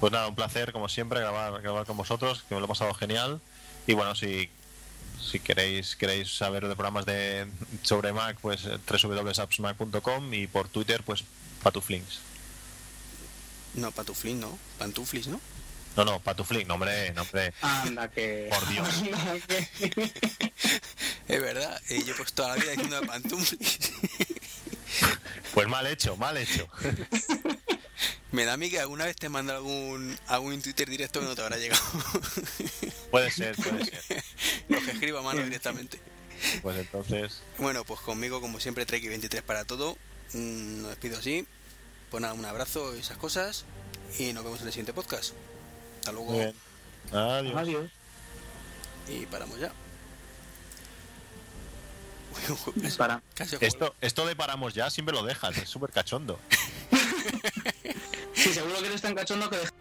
Pues 0.00 0.12
nada, 0.12 0.26
un 0.28 0.34
placer, 0.34 0.72
como 0.72 0.88
siempre, 0.88 1.20
grabar, 1.20 1.60
grabar 1.62 1.86
con 1.86 1.96
vosotros, 1.96 2.42
que 2.48 2.54
me 2.54 2.60
lo 2.60 2.66
he 2.66 2.68
pasado 2.68 2.92
genial. 2.94 3.40
Y 3.86 3.94
bueno, 3.94 4.14
si, 4.14 4.50
si 5.22 5.40
queréis 5.40 5.96
queréis 5.96 6.36
saber 6.36 6.66
de 6.66 6.74
programas 6.74 7.06
de 7.06 7.46
sobre 7.82 8.12
Mac, 8.12 8.36
pues 8.42 8.64
eh, 8.66 8.78
www.appsmac.com 8.90 10.34
y 10.34 10.46
por 10.48 10.68
Twitter, 10.68 11.02
pues 11.04 11.24
patuflinks. 11.62 12.20
no, 13.74 13.90
Patuflin, 13.92 14.40
no, 14.40 14.58
Pantuflis, 14.78 15.28
¿no? 15.28 15.40
No, 15.96 16.04
no, 16.04 16.20
patuflink, 16.20 16.66
no 16.68 16.74
hombre, 16.74 17.12
no 17.14 17.22
hombre. 17.22 17.52
Anda 17.62 18.10
que... 18.10 18.48
Por 18.50 18.68
Dios. 18.68 18.88
Anda 18.98 19.38
que... 19.46 20.12
Es 21.28 21.40
verdad, 21.40 21.80
eh, 21.88 22.02
yo 22.06 22.14
pues 22.16 22.32
toda 22.32 22.50
la 22.50 22.54
vida 22.56 22.72
diciendo 22.72 23.00
Pantumplis. 23.06 23.92
Pues 25.54 25.66
mal 25.68 25.86
hecho, 25.86 26.16
mal 26.16 26.36
hecho. 26.36 26.68
Me 28.30 28.44
da 28.44 28.52
a 28.54 28.56
mí 28.56 28.68
que 28.70 28.78
alguna 28.78 29.06
vez 29.06 29.16
te 29.16 29.28
manda 29.28 29.56
algún, 29.56 30.16
algún 30.26 30.60
Twitter 30.60 30.88
directo 30.88 31.20
que 31.20 31.26
no 31.26 31.34
te 31.34 31.42
habrá 31.42 31.56
llegado. 31.56 31.82
Puede 33.10 33.30
ser, 33.30 33.56
puede 33.56 33.84
ser. 33.86 34.22
Lo 34.68 34.80
que 34.84 34.90
escribo 34.90 35.18
a 35.18 35.22
mano 35.22 35.42
directamente. 35.42 35.98
Pues 36.62 36.76
entonces, 36.76 37.42
Bueno, 37.58 37.84
pues 37.84 38.00
conmigo, 38.00 38.40
como 38.40 38.60
siempre, 38.60 38.86
Trek23 38.86 39.42
para 39.42 39.64
todo. 39.64 39.96
Mm, 40.34 40.82
Nos 40.82 40.90
despido 40.90 41.18
así. 41.18 41.46
Pues 42.10 42.20
nada, 42.20 42.34
un 42.34 42.44
abrazo 42.44 42.94
y 42.94 43.00
esas 43.00 43.16
cosas. 43.16 43.64
Y 44.18 44.32
nos 44.32 44.44
vemos 44.44 44.60
en 44.60 44.66
el 44.66 44.72
siguiente 44.72 44.92
podcast. 44.92 45.32
Hasta 46.06 46.12
luego. 46.12 46.30
muy 46.30 46.38
bien. 46.38 46.54
Adiós. 47.12 47.56
Adiós. 47.56 47.90
Y 49.08 49.26
paramos 49.26 49.58
ya. 49.58 49.72
Uy, 52.32 52.82
casi- 52.82 52.96
Para. 52.98 53.22
casi- 53.34 53.56
Esto, 53.60 53.94
esto 54.00 54.24
de 54.26 54.36
paramos 54.36 54.72
ya 54.74 54.88
siempre 54.90 55.14
lo 55.16 55.24
dejas, 55.24 55.56
es 55.58 55.68
súper 55.68 55.90
cachondo. 55.90 56.38
Sí, 58.34 58.52
seguro 58.52 58.78
que 58.80 58.86
eres 58.86 59.00
tan 59.00 59.14
cachondo 59.14 59.48
que 59.50 59.56
deja 59.56 59.72